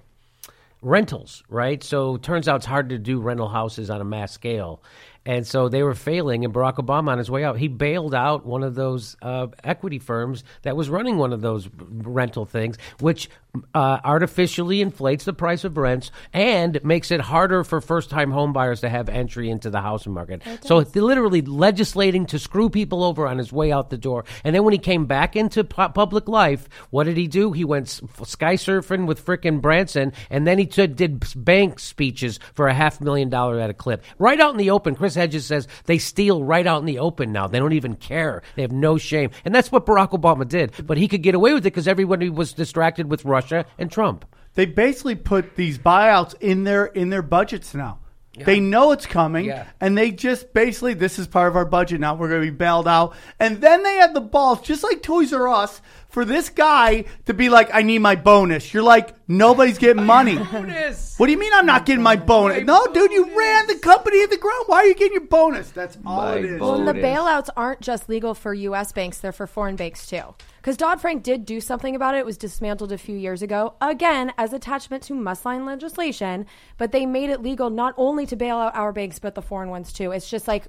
rentals, 0.82 1.43
right? 1.49 1.84
So 1.84 2.17
turns 2.17 2.47
out 2.47 2.57
it's 2.57 2.65
hard 2.65 2.89
to 2.89 2.97
do 2.97 3.19
rental 3.19 3.49
houses 3.49 3.89
on 3.89 4.01
a 4.01 4.05
mass 4.05 4.32
scale. 4.32 4.82
And 5.25 5.45
so 5.45 5.67
they 5.69 5.84
were 5.84 5.93
failing, 5.93 6.45
and 6.45 6.53
Barack 6.53 6.77
Obama, 6.77 7.09
on 7.11 7.17
his 7.17 7.30
way 7.30 7.43
out, 7.43 7.57
he 7.57 7.67
bailed 7.67 8.15
out 8.15 8.45
one 8.45 8.63
of 8.63 8.73
those 8.73 9.17
uh, 9.21 9.47
equity 9.63 9.99
firms 9.99 10.43
that 10.61 10.75
was 10.75 10.89
running 10.89 11.17
one 11.17 11.34
of 11.34 11.41
those 11.41 11.69
rental 11.77 12.45
things, 12.45 12.77
which 12.99 13.30
uh, 13.74 14.00
artificially 14.04 14.82
inflates 14.82 15.26
the 15.26 15.34
price 15.34 15.64
of 15.64 15.76
rents 15.76 16.12
and 16.34 16.80
makes 16.84 17.10
it 17.10 17.20
harder 17.20 17.64
for 17.64 17.82
first-time 17.82 18.32
home 18.32 18.54
buyers 18.54 18.82
to 18.82 18.89
have 18.89 19.10
entry 19.10 19.50
into 19.50 19.70
the 19.70 19.82
housing 19.82 20.14
market. 20.14 20.43
So 20.62 20.78
literally 20.78 21.41
legislating 21.41 22.28
to 22.28 22.38
screw 22.38 22.70
people 22.70 23.04
over 23.04 23.28
on 23.28 23.38
his 23.39 23.52
way 23.52 23.72
out 23.72 23.89
the 23.89 23.97
door. 23.97 24.26
And 24.43 24.54
then 24.56 24.64
when 24.64 24.74
he 24.74 24.78
came 24.78 25.08
back 25.08 25.36
into 25.36 25.64
pu- 25.64 25.89
public 25.89 26.28
life, 26.28 26.70
what 26.91 27.06
did 27.06 27.18
he 27.18 27.28
do? 27.28 27.52
He 27.52 27.66
went 27.66 27.88
s- 27.88 28.02
sky 28.24 28.54
surfing 28.56 29.08
with 29.08 29.26
frickin' 29.26 29.62
Branson, 29.62 30.14
and 30.30 30.45
then 30.45 30.60
he 30.60 30.68
t- 30.68 30.86
did 30.86 31.26
bank 31.36 31.80
speeches 31.80 32.39
for 32.54 32.68
a 32.68 32.74
half 32.74 33.02
million 33.02 33.30
dollar 33.30 33.60
at 33.60 33.72
a 33.72 33.74
clip. 33.74 34.04
Right 34.20 34.39
out 34.39 34.52
in 34.52 34.58
the 34.58 34.70
open. 34.70 34.95
Chris 34.95 35.16
Hedges 35.16 35.47
says 35.47 35.68
they 35.86 35.97
steal 35.97 36.43
right 36.43 36.68
out 36.68 36.80
in 36.82 36.86
the 36.86 37.00
open 37.00 37.32
now. 37.32 37.47
They 37.47 37.60
don't 37.60 37.74
even 37.74 37.95
care. 37.95 38.43
They 38.56 38.62
have 38.62 38.72
no 38.72 38.97
shame. 38.97 39.32
And 39.43 39.56
that's 39.56 39.72
what 39.72 39.86
Barack 39.88 40.12
Obama 40.12 40.47
did. 40.47 40.74
But 40.86 40.97
he 40.97 41.08
could 41.08 41.24
get 41.24 41.34
away 41.34 41.54
with 41.54 41.64
it 41.64 41.74
because 41.74 41.88
everybody 41.88 42.30
was 42.30 42.54
distracted 42.54 43.10
with 43.10 43.26
Russia 43.26 43.49
and 43.78 43.91
Trump. 43.91 44.26
They 44.56 44.66
basically 44.66 45.16
put 45.16 45.56
these 45.56 45.78
buyouts 45.78 46.36
in 46.41 46.64
their 46.64 46.86
in 46.88 47.10
their 47.10 47.22
budgets 47.22 47.74
now. 47.74 48.00
They 48.45 48.62
know 48.62 48.93
it's 48.93 49.06
coming, 49.06 49.45
Yeah. 49.45 49.66
and 49.82 49.97
they 49.97 50.12
just 50.12 50.54
basically 50.54 50.93
this 50.93 51.20
is 51.20 51.28
part 51.28 51.50
of 51.50 51.58
our 51.58 51.66
budget 51.66 52.00
now. 52.00 52.16
We're 52.16 52.30
going 52.30 52.41
to 52.45 52.52
be 52.52 52.56
bailed 52.56 52.88
out, 52.88 53.14
and 53.38 53.60
then 53.60 53.84
they 53.84 53.95
have 53.95 54.14
the 54.14 54.22
balls, 54.22 54.62
just 54.62 54.82
like 54.82 55.02
Toys 55.02 55.34
R 55.34 55.50
Us, 55.50 55.82
for 56.10 56.26
this 56.26 56.49
guy 56.49 57.05
to 57.26 57.34
be 57.34 57.49
like, 57.49 57.70
"I 57.74 57.82
need 57.84 57.99
my 57.99 58.16
bonus." 58.16 58.74
You're 58.74 58.84
like, 58.84 59.14
nobody's 59.28 59.78
getting 59.78 60.05
money. 60.05 60.38
bonus. 60.38 61.18
What 61.18 61.28
do 61.28 61.32
you 61.32 61.38
mean 61.39 61.51
I'm 61.53 61.66
not 61.66 61.86
getting 61.86 62.01
my 62.03 62.16
bonus? 62.16 62.66
no, 62.66 62.86
dude, 62.88 63.12
you 63.12 63.38
ran 63.38 63.68
the 63.68 63.76
company 63.76 64.22
to 64.22 64.28
the 64.28 64.38
ground. 64.38 64.64
Why 64.68 64.78
are 64.78 64.86
you 64.86 64.95
getting 64.95 65.14
your 65.14 65.28
bonus? 65.28 65.70
That's 65.72 65.97
all 66.05 66.18
My 66.18 66.36
it 66.38 66.45
is. 66.45 66.60
Well, 66.60 66.76
and 66.76 66.88
the 66.88 66.93
Bonus. 66.93 67.05
bailouts 67.20 67.49
aren't 67.55 67.82
just 67.82 68.10
legal 68.10 68.34
for 68.34 68.53
U.S. 68.53 68.91
banks; 68.91 69.20
they're 69.20 69.32
for 69.32 69.47
foreign 69.47 69.76
banks 69.76 70.07
too. 70.07 70.24
Because 70.57 70.76
Dodd 70.78 70.99
Frank 70.99 71.24
did 71.24 71.45
do 71.45 71.62
something 71.62 71.95
about 71.95 72.16
it. 72.16 72.20
It 72.20 72.26
was 72.26 72.38
dismantled 72.38 72.91
a 72.91 72.97
few 72.97 73.16
years 73.16 73.41
ago, 73.41 73.76
again 73.80 74.34
as 74.38 74.51
attachment 74.51 75.03
to 75.03 75.14
must-sign 75.14 75.66
legislation. 75.66 76.45
But 76.78 76.91
they 76.91 77.05
made 77.05 77.30
it 77.30 77.41
legal 77.41 77.70
not 77.70 77.93
only 77.97 78.26
to 78.26 78.36
bail 78.36 78.57
out 78.57 78.76
our 78.76 78.91
banks, 78.91 79.20
but 79.20 79.36
the 79.36 79.41
foreign 79.41 79.70
ones 79.70 79.93
too. 79.93 80.12
It's 80.12 80.30
just 80.30 80.47
like, 80.47 80.68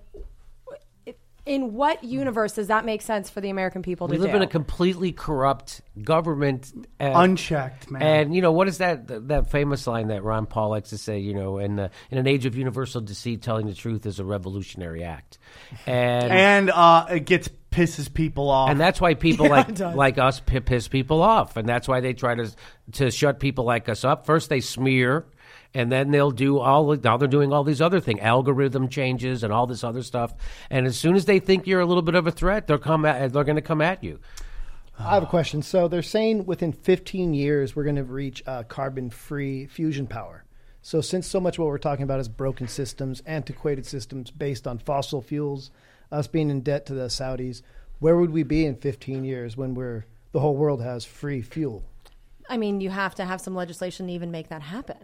in 1.51 1.75
what 1.75 2.05
universe 2.05 2.53
does 2.53 2.69
that 2.69 2.85
make 2.85 3.03
sense 3.03 3.29
for 3.29 3.41
the 3.41 3.51
American 3.51 3.83
people 3.83 4.07
We 4.07 4.17
to 4.17 4.23
live 4.23 4.31
do? 4.31 4.37
in 4.37 4.43
a 4.43 4.47
completely 4.47 5.11
corrupt 5.11 5.81
government. 6.01 6.73
uh, 7.01 7.11
Unchecked, 7.15 7.91
man. 7.91 8.03
And 8.03 8.35
you 8.35 8.41
know 8.41 8.53
what 8.53 8.69
is 8.69 8.79
that 8.79 9.09
that 9.29 9.51
famous 9.51 9.87
line 9.87 10.09
that 10.09 10.23
Ron 10.23 10.47
Paul 10.47 10.71
likes 10.71 10.91
to 10.91 10.99
say? 10.99 11.19
You 11.19 11.35
know, 11.35 11.59
in 11.59 11.77
the, 11.77 11.91
in 12.11 12.19
an 12.19 12.27
age 12.29 12.47
of 12.47 12.55
universal 12.57 13.01
deceit, 13.01 13.43
telling 13.43 13.67
the 13.67 13.75
truth 13.75 14.07
is 14.07 14.21
a 14.21 14.25
revolutionary 14.25 15.03
act, 15.03 15.39
and 15.87 16.33
and 16.33 16.71
uh, 16.71 17.07
it 17.11 17.27
gets 17.27 17.49
pisses 17.73 18.13
people 18.13 18.49
off. 18.51 18.71
and 18.71 18.81
that's 18.81 19.01
why 19.01 19.15
people 19.15 19.47
Yeah, 19.49 19.53
like 19.53 19.79
like 19.97 20.19
us 20.19 20.41
piss 20.41 20.89
people 20.89 21.21
off, 21.23 21.57
and 21.57 21.69
that's 21.69 21.89
why 21.89 22.01
they 22.01 22.13
try 22.15 22.35
to 22.37 22.51
to 22.93 23.11
shut 23.11 23.41
people 23.41 23.65
like 23.65 23.89
us 23.89 24.05
up. 24.05 24.25
First, 24.27 24.51
they 24.51 24.61
smear, 24.61 25.27
and 25.75 25.91
then 25.91 26.11
they'll 26.11 26.31
do 26.31 26.59
all. 26.59 26.97
Now 26.97 27.17
they're 27.17 27.29
doing 27.29 27.53
all 27.53 27.65
these 27.65 27.81
other 27.81 28.01
things, 28.01 28.21
algorithm 28.21 28.89
changes, 28.89 29.43
and 29.43 29.53
all 29.53 29.67
this 29.67 29.85
other 29.85 30.03
stuff. 30.03 30.35
And 30.69 30.87
as 30.87 30.97
soon 30.97 31.15
as 31.15 31.25
they 31.25 31.39
think 31.39 31.67
you're 31.67 31.81
a 31.81 31.87
little 31.87 32.03
bit 32.03 32.15
of 32.15 32.27
a 32.27 32.33
threat, 32.33 32.67
they'll 32.67 32.79
come 32.79 33.05
at, 33.05 33.33
they're 33.33 33.45
going 33.45 33.57
to 33.57 33.63
come 33.63 33.81
at 33.81 34.03
you. 34.03 34.19
I 34.99 35.15
have 35.15 35.23
a 35.23 35.27
question. 35.27 35.63
So 35.63 35.89
they're 35.89 36.03
saying 36.03 36.45
within 36.45 36.73
15 36.73 37.33
years 37.33 37.75
we're 37.75 37.85
going 37.85 37.97
to 37.97 38.05
reach 38.05 38.43
uh, 38.47 38.65
carbon-free 38.65 39.67
fusion 39.67 40.07
power. 40.07 40.45
So 40.83 41.01
since 41.01 41.27
so 41.27 41.41
much 41.41 41.59
what 41.59 41.69
we're 41.69 41.79
talking 41.79 42.03
about 42.03 42.21
is 42.21 42.29
broken 42.29 42.69
systems, 42.69 43.23
antiquated 43.27 43.87
systems 43.87 44.31
based 44.31 44.67
on 44.67 44.79
fossil 44.79 45.23
fuels, 45.23 45.71
us 46.11 46.27
being 46.27 46.51
in 46.51 46.61
debt 46.61 46.87
to 46.87 46.95
the 46.95 47.07
Saudis, 47.07 47.63
where 47.99 48.17
would 48.17 48.31
we 48.31 48.43
be 48.43 48.65
in 48.67 48.77
15 48.77 49.25
years 49.25 49.57
when 49.57 49.75
we're 49.75 50.07
the 50.33 50.41
whole 50.41 50.57
world 50.57 50.83
has 50.83 51.05
free 51.05 51.43
fuel? 51.43 51.85
I 52.49 52.57
mean, 52.57 52.81
you 52.81 52.91
have 52.91 53.15
to 53.17 53.25
have 53.25 53.41
some 53.41 53.55
legislation 53.55 54.07
to 54.07 54.13
even 54.13 54.31
make 54.31 54.49
that 54.49 54.63
happen. 54.63 54.97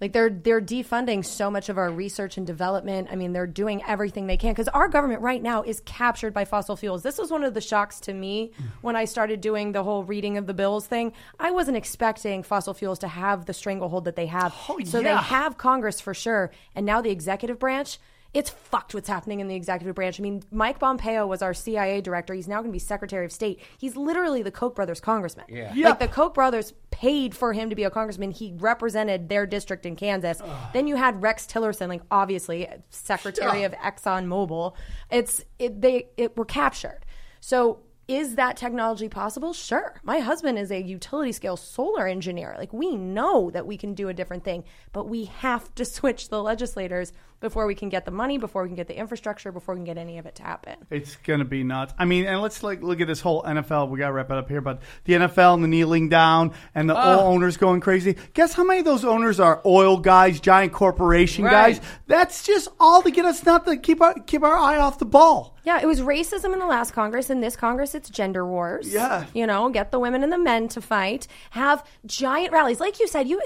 Like 0.00 0.12
they're 0.12 0.30
they're 0.30 0.60
defunding 0.60 1.24
so 1.24 1.50
much 1.50 1.68
of 1.68 1.76
our 1.76 1.90
research 1.90 2.36
and 2.36 2.46
development. 2.46 3.08
I 3.10 3.16
mean, 3.16 3.32
they're 3.32 3.46
doing 3.46 3.82
everything 3.86 4.26
they 4.26 4.36
can 4.36 4.52
because 4.52 4.68
our 4.68 4.88
government 4.88 5.20
right 5.20 5.42
now 5.42 5.62
is 5.62 5.80
captured 5.84 6.32
by 6.32 6.44
fossil 6.44 6.76
fuels. 6.76 7.02
This 7.02 7.18
was 7.18 7.30
one 7.30 7.44
of 7.44 7.54
the 7.54 7.60
shocks 7.60 8.00
to 8.00 8.14
me 8.14 8.52
when 8.80 8.96
I 8.96 9.04
started 9.04 9.40
doing 9.40 9.72
the 9.72 9.82
whole 9.82 10.04
reading 10.04 10.38
of 10.38 10.46
the 10.46 10.54
bills 10.54 10.86
thing. 10.86 11.12
I 11.38 11.50
wasn't 11.50 11.76
expecting 11.76 12.42
fossil 12.42 12.74
fuels 12.74 12.98
to 13.00 13.08
have 13.08 13.46
the 13.46 13.52
stranglehold 13.52 14.04
that 14.04 14.16
they 14.16 14.26
have. 14.26 14.54
Oh, 14.68 14.80
so 14.84 15.02
they 15.02 15.14
have 15.14 15.58
Congress 15.58 16.00
for 16.00 16.14
sure, 16.14 16.50
and 16.74 16.86
now 16.86 17.00
the 17.00 17.10
executive 17.10 17.58
branch. 17.58 17.98
It's 18.32 18.48
fucked 18.50 18.94
what's 18.94 19.08
happening 19.08 19.40
in 19.40 19.48
the 19.48 19.56
executive 19.56 19.96
branch. 19.96 20.20
I 20.20 20.22
mean, 20.22 20.42
Mike 20.52 20.78
Pompeo 20.78 21.26
was 21.26 21.42
our 21.42 21.52
CIA 21.52 22.00
director. 22.00 22.32
He's 22.32 22.46
now 22.46 22.58
going 22.58 22.70
to 22.70 22.72
be 22.72 22.78
Secretary 22.78 23.24
of 23.24 23.32
State. 23.32 23.60
He's 23.78 23.96
literally 23.96 24.42
the 24.42 24.52
Koch 24.52 24.74
brothers 24.76 25.00
congressman. 25.00 25.46
Yeah. 25.48 25.72
Yeah. 25.74 25.88
Like 25.88 25.98
the 25.98 26.06
Koch 26.08 26.32
brothers 26.34 26.72
paid 26.92 27.34
for 27.34 27.52
him 27.52 27.70
to 27.70 27.76
be 27.76 27.82
a 27.82 27.90
congressman. 27.90 28.30
He 28.30 28.54
represented 28.58 29.28
their 29.28 29.46
district 29.46 29.84
in 29.84 29.96
Kansas. 29.96 30.40
Then 30.72 30.86
you 30.86 30.94
had 30.94 31.20
Rex 31.22 31.44
Tillerson, 31.46 31.88
like 31.88 32.02
obviously 32.10 32.68
Secretary 32.90 33.60
Yeah. 33.62 33.66
of 33.66 33.72
Exxon 33.72 34.26
Mobil. 34.26 34.74
It's 35.10 35.44
it, 35.58 35.80
they 35.80 36.10
it 36.16 36.36
were 36.36 36.44
captured. 36.44 37.00
So 37.40 37.80
is 38.06 38.34
that 38.34 38.56
technology 38.56 39.08
possible? 39.08 39.52
Sure. 39.52 40.00
My 40.02 40.18
husband 40.18 40.58
is 40.58 40.70
a 40.72 40.82
utility 40.82 41.30
scale 41.32 41.56
solar 41.56 42.06
engineer. 42.08 42.54
Like 42.58 42.72
we 42.72 42.96
know 42.96 43.50
that 43.50 43.66
we 43.66 43.76
can 43.76 43.94
do 43.94 44.08
a 44.08 44.14
different 44.14 44.42
thing, 44.44 44.64
but 44.92 45.08
we 45.08 45.26
have 45.26 45.72
to 45.76 45.84
switch 45.96 46.28
the 46.28 46.42
legislators 46.42 47.12
before 47.40 47.66
we 47.66 47.74
can 47.74 47.88
get 47.88 48.04
the 48.04 48.10
money, 48.10 48.38
before 48.38 48.62
we 48.62 48.68
can 48.68 48.76
get 48.76 48.86
the 48.86 48.96
infrastructure, 48.96 49.50
before 49.50 49.74
we 49.74 49.78
can 49.78 49.84
get 49.84 49.98
any 49.98 50.18
of 50.18 50.26
it 50.26 50.34
to 50.36 50.42
happen. 50.42 50.76
It's 50.90 51.16
gonna 51.16 51.44
be 51.44 51.64
nuts. 51.64 51.92
I 51.98 52.04
mean, 52.04 52.26
and 52.26 52.40
let's 52.40 52.62
like 52.62 52.82
look 52.82 53.00
at 53.00 53.06
this 53.06 53.20
whole 53.20 53.42
NFL. 53.42 53.88
We 53.88 53.98
gotta 53.98 54.12
wrap 54.12 54.30
it 54.30 54.36
up 54.36 54.48
here, 54.48 54.60
but 54.60 54.82
the 55.04 55.14
NFL 55.14 55.54
and 55.54 55.64
the 55.64 55.68
kneeling 55.68 56.08
down 56.08 56.52
and 56.74 56.88
the 56.88 56.96
Ah. 56.96 57.20
owners 57.20 57.56
going 57.56 57.80
crazy. 57.80 58.16
Guess 58.34 58.52
how 58.52 58.64
many 58.64 58.80
of 58.80 58.84
those 58.84 59.04
owners 59.04 59.40
are 59.40 59.60
oil 59.64 59.96
guys, 59.96 60.38
giant 60.40 60.72
corporation 60.72 61.44
Right. 61.44 61.50
guys? 61.76 61.80
That's 62.06 62.42
just 62.44 62.68
all 62.78 63.02
to 63.02 63.10
get 63.10 63.24
us 63.24 63.44
not 63.44 63.64
to 63.66 63.76
keep 63.76 64.00
our 64.02 64.14
keep 64.14 64.42
our 64.42 64.56
eye 64.56 64.78
off 64.78 64.98
the 64.98 65.06
ball. 65.06 65.56
Yeah, 65.64 65.78
it 65.80 65.86
was 65.86 66.00
racism 66.00 66.52
in 66.52 66.58
the 66.58 66.66
last 66.66 66.92
Congress. 66.92 67.30
In 67.30 67.40
this 67.40 67.54
Congress, 67.56 67.94
it's 67.94 68.08
gender 68.10 68.46
wars. 68.46 68.92
Yeah. 68.92 69.24
You 69.34 69.46
know, 69.46 69.68
get 69.68 69.90
the 69.92 69.98
women 69.98 70.22
and 70.22 70.32
the 70.32 70.38
men 70.38 70.68
to 70.68 70.80
fight. 70.80 71.26
Have 71.50 71.84
giant 72.06 72.52
rallies. 72.52 72.80
Like 72.80 72.98
you 72.98 73.06
said, 73.06 73.28
you 73.28 73.40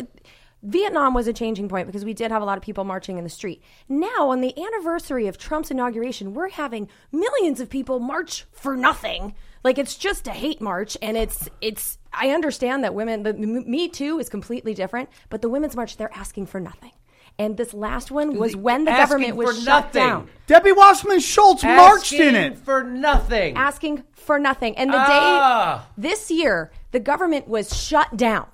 Vietnam 0.65 1.13
was 1.15 1.29
a 1.29 1.33
changing 1.33 1.69
point 1.69 1.87
because 1.87 2.05
we 2.05 2.15
did 2.15 2.31
have 2.31 2.41
a 2.41 2.45
lot 2.45 2.57
of 2.57 2.63
people 2.65 2.85
marching 2.85 3.19
in 3.19 3.25
the 3.25 3.31
street. 3.31 3.63
Now, 3.89 4.31
on 4.31 4.41
the 4.41 4.55
anniversary 4.61 5.27
of 5.27 5.37
Trump's 5.37 5.71
inauguration, 5.71 6.33
we're 6.35 6.49
having 6.49 6.89
millions 7.13 7.61
of 7.61 7.69
people 7.69 8.01
march 8.01 8.47
for 8.51 8.75
nothing. 8.77 9.35
Like 9.63 9.79
it's 9.79 9.95
just 9.97 10.27
a 10.27 10.31
hate 10.33 10.61
march 10.61 10.97
and 11.03 11.17
it's 11.17 11.49
it's 11.61 11.99
I 12.13 12.31
understand 12.31 12.83
that 12.85 12.95
women 12.95 13.23
the 13.23 13.33
Me 13.35 13.89
Too 13.89 14.19
is 14.19 14.29
completely 14.29 14.75
different, 14.75 15.09
but 15.31 15.43
the 15.43 15.49
women's 15.49 15.77
march 15.77 15.97
they're 15.97 16.15
asking 16.17 16.47
for 16.47 16.61
nothing. 16.61 16.93
And 17.39 17.57
this 17.57 17.75
last 17.75 18.11
one 18.13 18.37
was 18.39 18.53
The- 18.53 18.59
when 18.59 18.85
the 18.85 18.93
asking 18.93 19.07
government 19.07 19.37
was 19.37 19.57
for 19.59 19.65
shut 19.65 19.85
nothing. 19.95 20.03
down. 20.09 20.29
Debbie 20.47 20.73
Wasserman 20.73 21.19
Schultz 21.21 21.65
marched 21.65 22.13
in 22.13 22.35
Asking 22.37 22.53
it. 22.53 22.59
for 22.59 22.85
nothing. 22.85 23.57
asking 23.57 24.05
for 24.13 24.39
nothing. 24.39 24.77
And 24.79 24.91
the 24.93 24.99
Ah. 24.99 25.87
day 25.99 26.03
this 26.09 26.31
year, 26.31 26.71
the 26.93 27.01
government 27.01 27.49
was 27.49 27.75
shut 27.77 28.17
down 28.17 28.47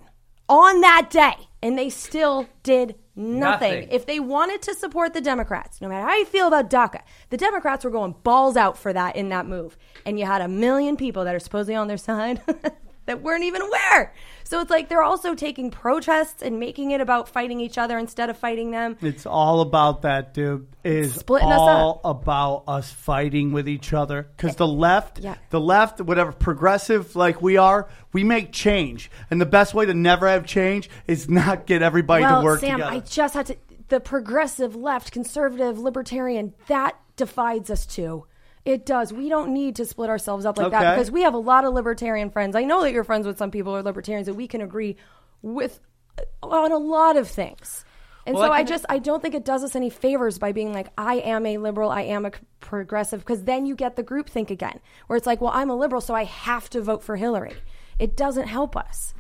on 0.49 0.81
that 0.81 1.09
day, 1.11 1.49
and 1.63 1.79
they 1.79 1.91
still 1.91 2.47
did 2.63 2.97
nothing. 3.15 3.41
Nothing. 3.41 3.89
If 3.91 4.07
they 4.07 4.19
wanted 4.21 4.63
to 4.63 4.75
support 4.75 5.13
the 5.13 5.21
Democrats, 5.21 5.81
no 5.81 5.89
matter 5.89 6.07
how 6.07 6.17
you 6.17 6.25
feel 6.25 6.49
about 6.49 6.71
DACA, 6.71 7.03
the 7.29 7.37
Democrats 7.37 7.85
were 7.85 7.91
going 7.91 8.15
balls 8.23 8.57
out 8.57 8.79
for 8.79 8.93
that 8.93 9.17
in 9.17 9.29
that 9.29 9.47
move. 9.47 9.77
And 10.07 10.19
you 10.19 10.27
had 10.27 10.41
a 10.41 10.49
million 10.49 10.97
people 10.97 11.25
that 11.25 11.35
are 11.35 11.41
supposedly 11.41 11.75
on 11.75 11.89
their 11.89 11.97
side. 11.97 12.41
That 13.11 13.23
weren't 13.23 13.43
even 13.43 13.61
aware. 13.61 14.15
So 14.45 14.61
it's 14.61 14.71
like 14.71 14.89
they're 14.89 15.03
also 15.03 15.35
taking 15.35 15.73
protests 15.73 16.43
and 16.43 16.61
making 16.61 16.93
it 16.93 17.01
about 17.01 17.29
fighting 17.29 17.59
each 17.59 17.77
other 17.77 17.99
instead 17.99 18.31
of 18.31 18.37
fighting 18.37 18.71
them. 18.71 18.97
It's 19.03 19.27
all 19.27 19.63
about 19.63 20.03
that, 20.03 20.33
dude. 20.33 20.69
Is 20.85 21.13
Splitting 21.13 21.51
us 21.51 21.59
all 21.59 22.01
about 22.05 22.63
us 22.69 22.93
fighting 22.93 23.51
with 23.51 23.69
each 23.69 23.93
other. 23.93 24.29
Because 24.37 24.55
the 24.55 24.67
left, 24.69 25.19
Yeah. 25.19 25.35
the 25.51 25.59
left, 25.59 26.01
whatever 26.01 26.31
progressive 26.31 27.17
like 27.17 27.43
we 27.43 27.57
are, 27.57 27.89
we 28.13 28.23
make 28.23 28.53
change, 28.53 29.11
and 29.29 29.41
the 29.41 29.47
best 29.47 29.75
way 29.75 29.87
to 29.87 29.93
never 29.93 30.29
have 30.29 30.47
change 30.47 30.89
is 31.09 31.29
not 31.29 31.67
get 31.67 31.83
everybody 31.83 32.23
well, 32.23 32.43
to 32.43 32.45
work 32.45 32.61
Sam, 32.61 32.79
together. 32.79 32.93
I 32.93 33.01
just 33.01 33.35
had 33.35 33.47
to. 33.47 33.57
The 33.89 33.99
progressive 33.99 34.77
left, 34.77 35.11
conservative, 35.11 35.81
libertarian, 35.81 36.55
that 36.69 36.95
divides 37.17 37.71
us 37.71 37.87
too. 37.87 38.27
It 38.65 38.85
does. 38.85 39.13
We 39.13 39.29
don't 39.29 39.53
need 39.55 39.77
to 39.77 39.87
split 39.87 40.11
ourselves 40.11 40.45
up 40.45 40.59
like 40.59 40.67
Okay. 40.67 40.79
that 40.79 40.95
because 40.95 41.11
we 41.11 41.23
have 41.23 41.35
a 41.35 41.39
lot 41.39 41.65
of 41.65 41.73
libertarian 41.73 42.31
friends. 42.31 42.55
I 42.55 42.65
know 42.65 42.83
that 42.83 42.93
you're 42.93 43.05
friends 43.05 43.27
with 43.27 43.39
some 43.39 43.51
people 43.51 43.73
who 43.73 43.79
are 43.79 43.83
libertarians 43.83 44.27
that 44.27 44.35
we 44.35 44.47
can 44.47 44.61
agree 44.61 44.97
with 45.43 45.81
uh, 46.19 46.47
on 46.47 46.71
a 46.73 46.79
lot 46.79 47.17
of 47.17 47.27
things. 47.29 47.85
And 48.27 48.37
Well, 48.37 48.49
so 48.49 48.53
I 48.53 48.59
I 48.59 48.65
just 48.65 48.85
I 48.91 48.99
don't 48.99 49.23
think 49.23 49.35
it 49.35 49.47
does 49.47 49.65
us 49.65 49.75
any 49.75 49.89
favors 49.89 50.39
by 50.39 50.53
being 50.53 50.75
like 50.75 50.89
I 50.99 51.17
am 51.17 51.47
a 51.47 51.57
liberal, 51.57 51.91
I 51.91 52.03
am 52.03 52.27
a 52.27 52.33
progressive 52.61 53.21
because 53.21 53.45
then 53.45 53.65
you 53.65 53.75
get 53.75 53.97
the 53.97 54.03
group 54.03 54.29
think 54.29 54.51
again 54.51 54.79
where 55.07 55.17
it's 55.17 55.27
like, 55.27 55.41
well, 55.41 55.53
I'm 55.55 55.71
a 55.71 55.75
liberal, 55.77 56.03
so 56.03 56.15
I 56.15 56.25
have 56.25 56.69
to 56.71 56.83
vote 56.83 57.03
for 57.03 57.17
Hillary. 57.17 57.55
It 57.99 58.17
doesn't 58.17 58.47
help 58.49 58.77
us. 58.77 59.15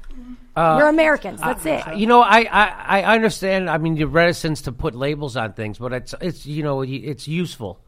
Uh, 0.56 0.76
We're 0.78 0.88
Americans. 0.88 1.40
That's 1.40 1.64
it. 1.64 1.96
You 1.96 2.06
know, 2.06 2.20
I, 2.20 2.40
I, 2.50 3.00
I 3.00 3.14
understand. 3.14 3.70
I 3.70 3.78
mean, 3.78 3.96
your 3.96 4.08
reticence 4.08 4.62
to 4.62 4.72
put 4.72 4.94
labels 4.94 5.36
on 5.36 5.52
things, 5.54 5.78
but 5.78 5.92
it's 5.92 6.14
it's 6.20 6.44
you 6.44 6.62
know 6.62 6.82
it's 6.82 7.26
useful. 7.28 7.80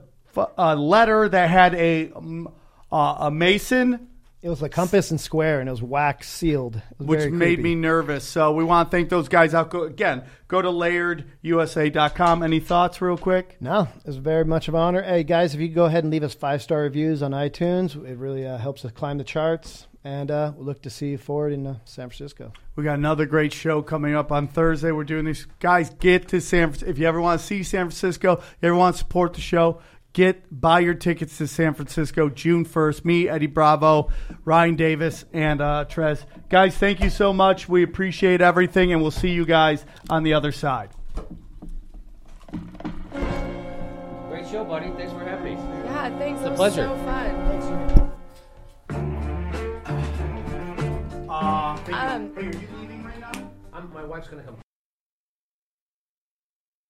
a 0.58 0.74
letter 0.74 1.28
that 1.28 1.48
had 1.48 1.76
a 1.76 2.10
um, 2.12 2.52
uh, 2.90 3.18
a 3.20 3.30
mason 3.30 4.08
It 4.46 4.50
was 4.50 4.62
a 4.62 4.68
compass 4.68 5.10
and 5.10 5.20
square, 5.20 5.58
and 5.58 5.68
it 5.68 5.72
was 5.72 5.82
wax 5.82 6.28
sealed, 6.28 6.80
was 6.98 7.08
which 7.08 7.32
made 7.32 7.58
me 7.58 7.74
nervous. 7.74 8.22
So 8.22 8.52
we 8.52 8.62
want 8.62 8.88
to 8.88 8.96
thank 8.96 9.08
those 9.08 9.28
guys 9.28 9.54
out. 9.54 9.70
Go, 9.70 9.82
again, 9.82 10.22
go 10.46 10.62
to 10.62 10.68
layeredusa.com. 10.68 12.44
Any 12.44 12.60
thoughts, 12.60 13.02
real 13.02 13.18
quick? 13.18 13.56
No, 13.58 13.88
it 13.96 14.06
was 14.06 14.18
very 14.18 14.44
much 14.44 14.68
of 14.68 14.74
an 14.74 14.80
honor. 14.80 15.02
Hey 15.02 15.24
guys, 15.24 15.52
if 15.52 15.60
you 15.60 15.66
go 15.66 15.86
ahead 15.86 16.04
and 16.04 16.12
leave 16.12 16.22
us 16.22 16.32
five 16.32 16.62
star 16.62 16.82
reviews 16.82 17.24
on 17.24 17.32
iTunes, 17.32 17.96
it 18.08 18.18
really 18.18 18.46
uh, 18.46 18.56
helps 18.56 18.84
us 18.84 18.92
climb 18.92 19.18
the 19.18 19.24
charts. 19.24 19.88
And 20.04 20.30
uh, 20.30 20.52
we 20.56 20.64
look 20.64 20.82
to 20.82 20.90
see 20.90 21.08
you 21.08 21.18
forward 21.18 21.52
in 21.52 21.66
uh, 21.66 21.78
San 21.84 22.08
Francisco. 22.08 22.52
We 22.76 22.84
got 22.84 22.94
another 22.94 23.26
great 23.26 23.52
show 23.52 23.82
coming 23.82 24.14
up 24.14 24.30
on 24.30 24.46
Thursday. 24.46 24.92
We're 24.92 25.02
doing 25.02 25.24
this. 25.24 25.44
Guys, 25.58 25.90
get 25.90 26.28
to 26.28 26.40
San 26.40 26.68
Francisco. 26.68 26.88
If 26.88 27.00
you 27.00 27.08
ever 27.08 27.20
want 27.20 27.40
to 27.40 27.44
see 27.44 27.64
San 27.64 27.86
Francisco, 27.86 28.36
you 28.62 28.68
ever 28.68 28.76
want 28.76 28.94
to 28.94 28.98
support 29.00 29.34
the 29.34 29.40
show, 29.40 29.80
get 30.16 30.60
buy 30.62 30.80
your 30.80 30.94
tickets 30.94 31.36
to 31.36 31.46
San 31.46 31.74
Francisco 31.74 32.30
June 32.30 32.64
1st. 32.64 33.04
Me, 33.04 33.28
Eddie 33.28 33.46
Bravo, 33.46 34.10
Ryan 34.46 34.74
Davis, 34.74 35.26
and 35.34 35.60
uh, 35.60 35.84
Trez. 35.86 36.24
Guys, 36.48 36.74
thank 36.74 37.00
you 37.00 37.10
so 37.10 37.34
much. 37.34 37.68
We 37.68 37.82
appreciate 37.82 38.40
everything, 38.40 38.92
and 38.94 39.02
we'll 39.02 39.10
see 39.10 39.28
you 39.28 39.44
guys 39.44 39.84
on 40.08 40.22
the 40.22 40.32
other 40.32 40.52
side. 40.52 40.88
great 44.30 44.48
show, 44.48 44.64
buddy. 44.64 44.90
Thanks 44.96 45.12
for 45.12 45.20
having 45.20 45.44
me. 45.44 45.60
yeah, 45.84 46.18
thanks. 46.18 46.40
It's 46.40 46.46
a 46.46 46.46
it 46.46 46.50
was 46.50 46.58
pleasure. 46.58 46.86
so 46.86 46.96
fun. 47.04 47.36
Uh, 51.28 51.76
Um, 51.92 52.34
hey, 52.34 52.40
are 52.40 52.42
you 52.44 52.68
leaving 52.80 53.04
right 53.04 53.20
now? 53.20 53.52
I'm, 53.74 53.92
my 53.92 54.02
wife's 54.02 54.28
gonna 54.28 54.42
come. 54.42 54.56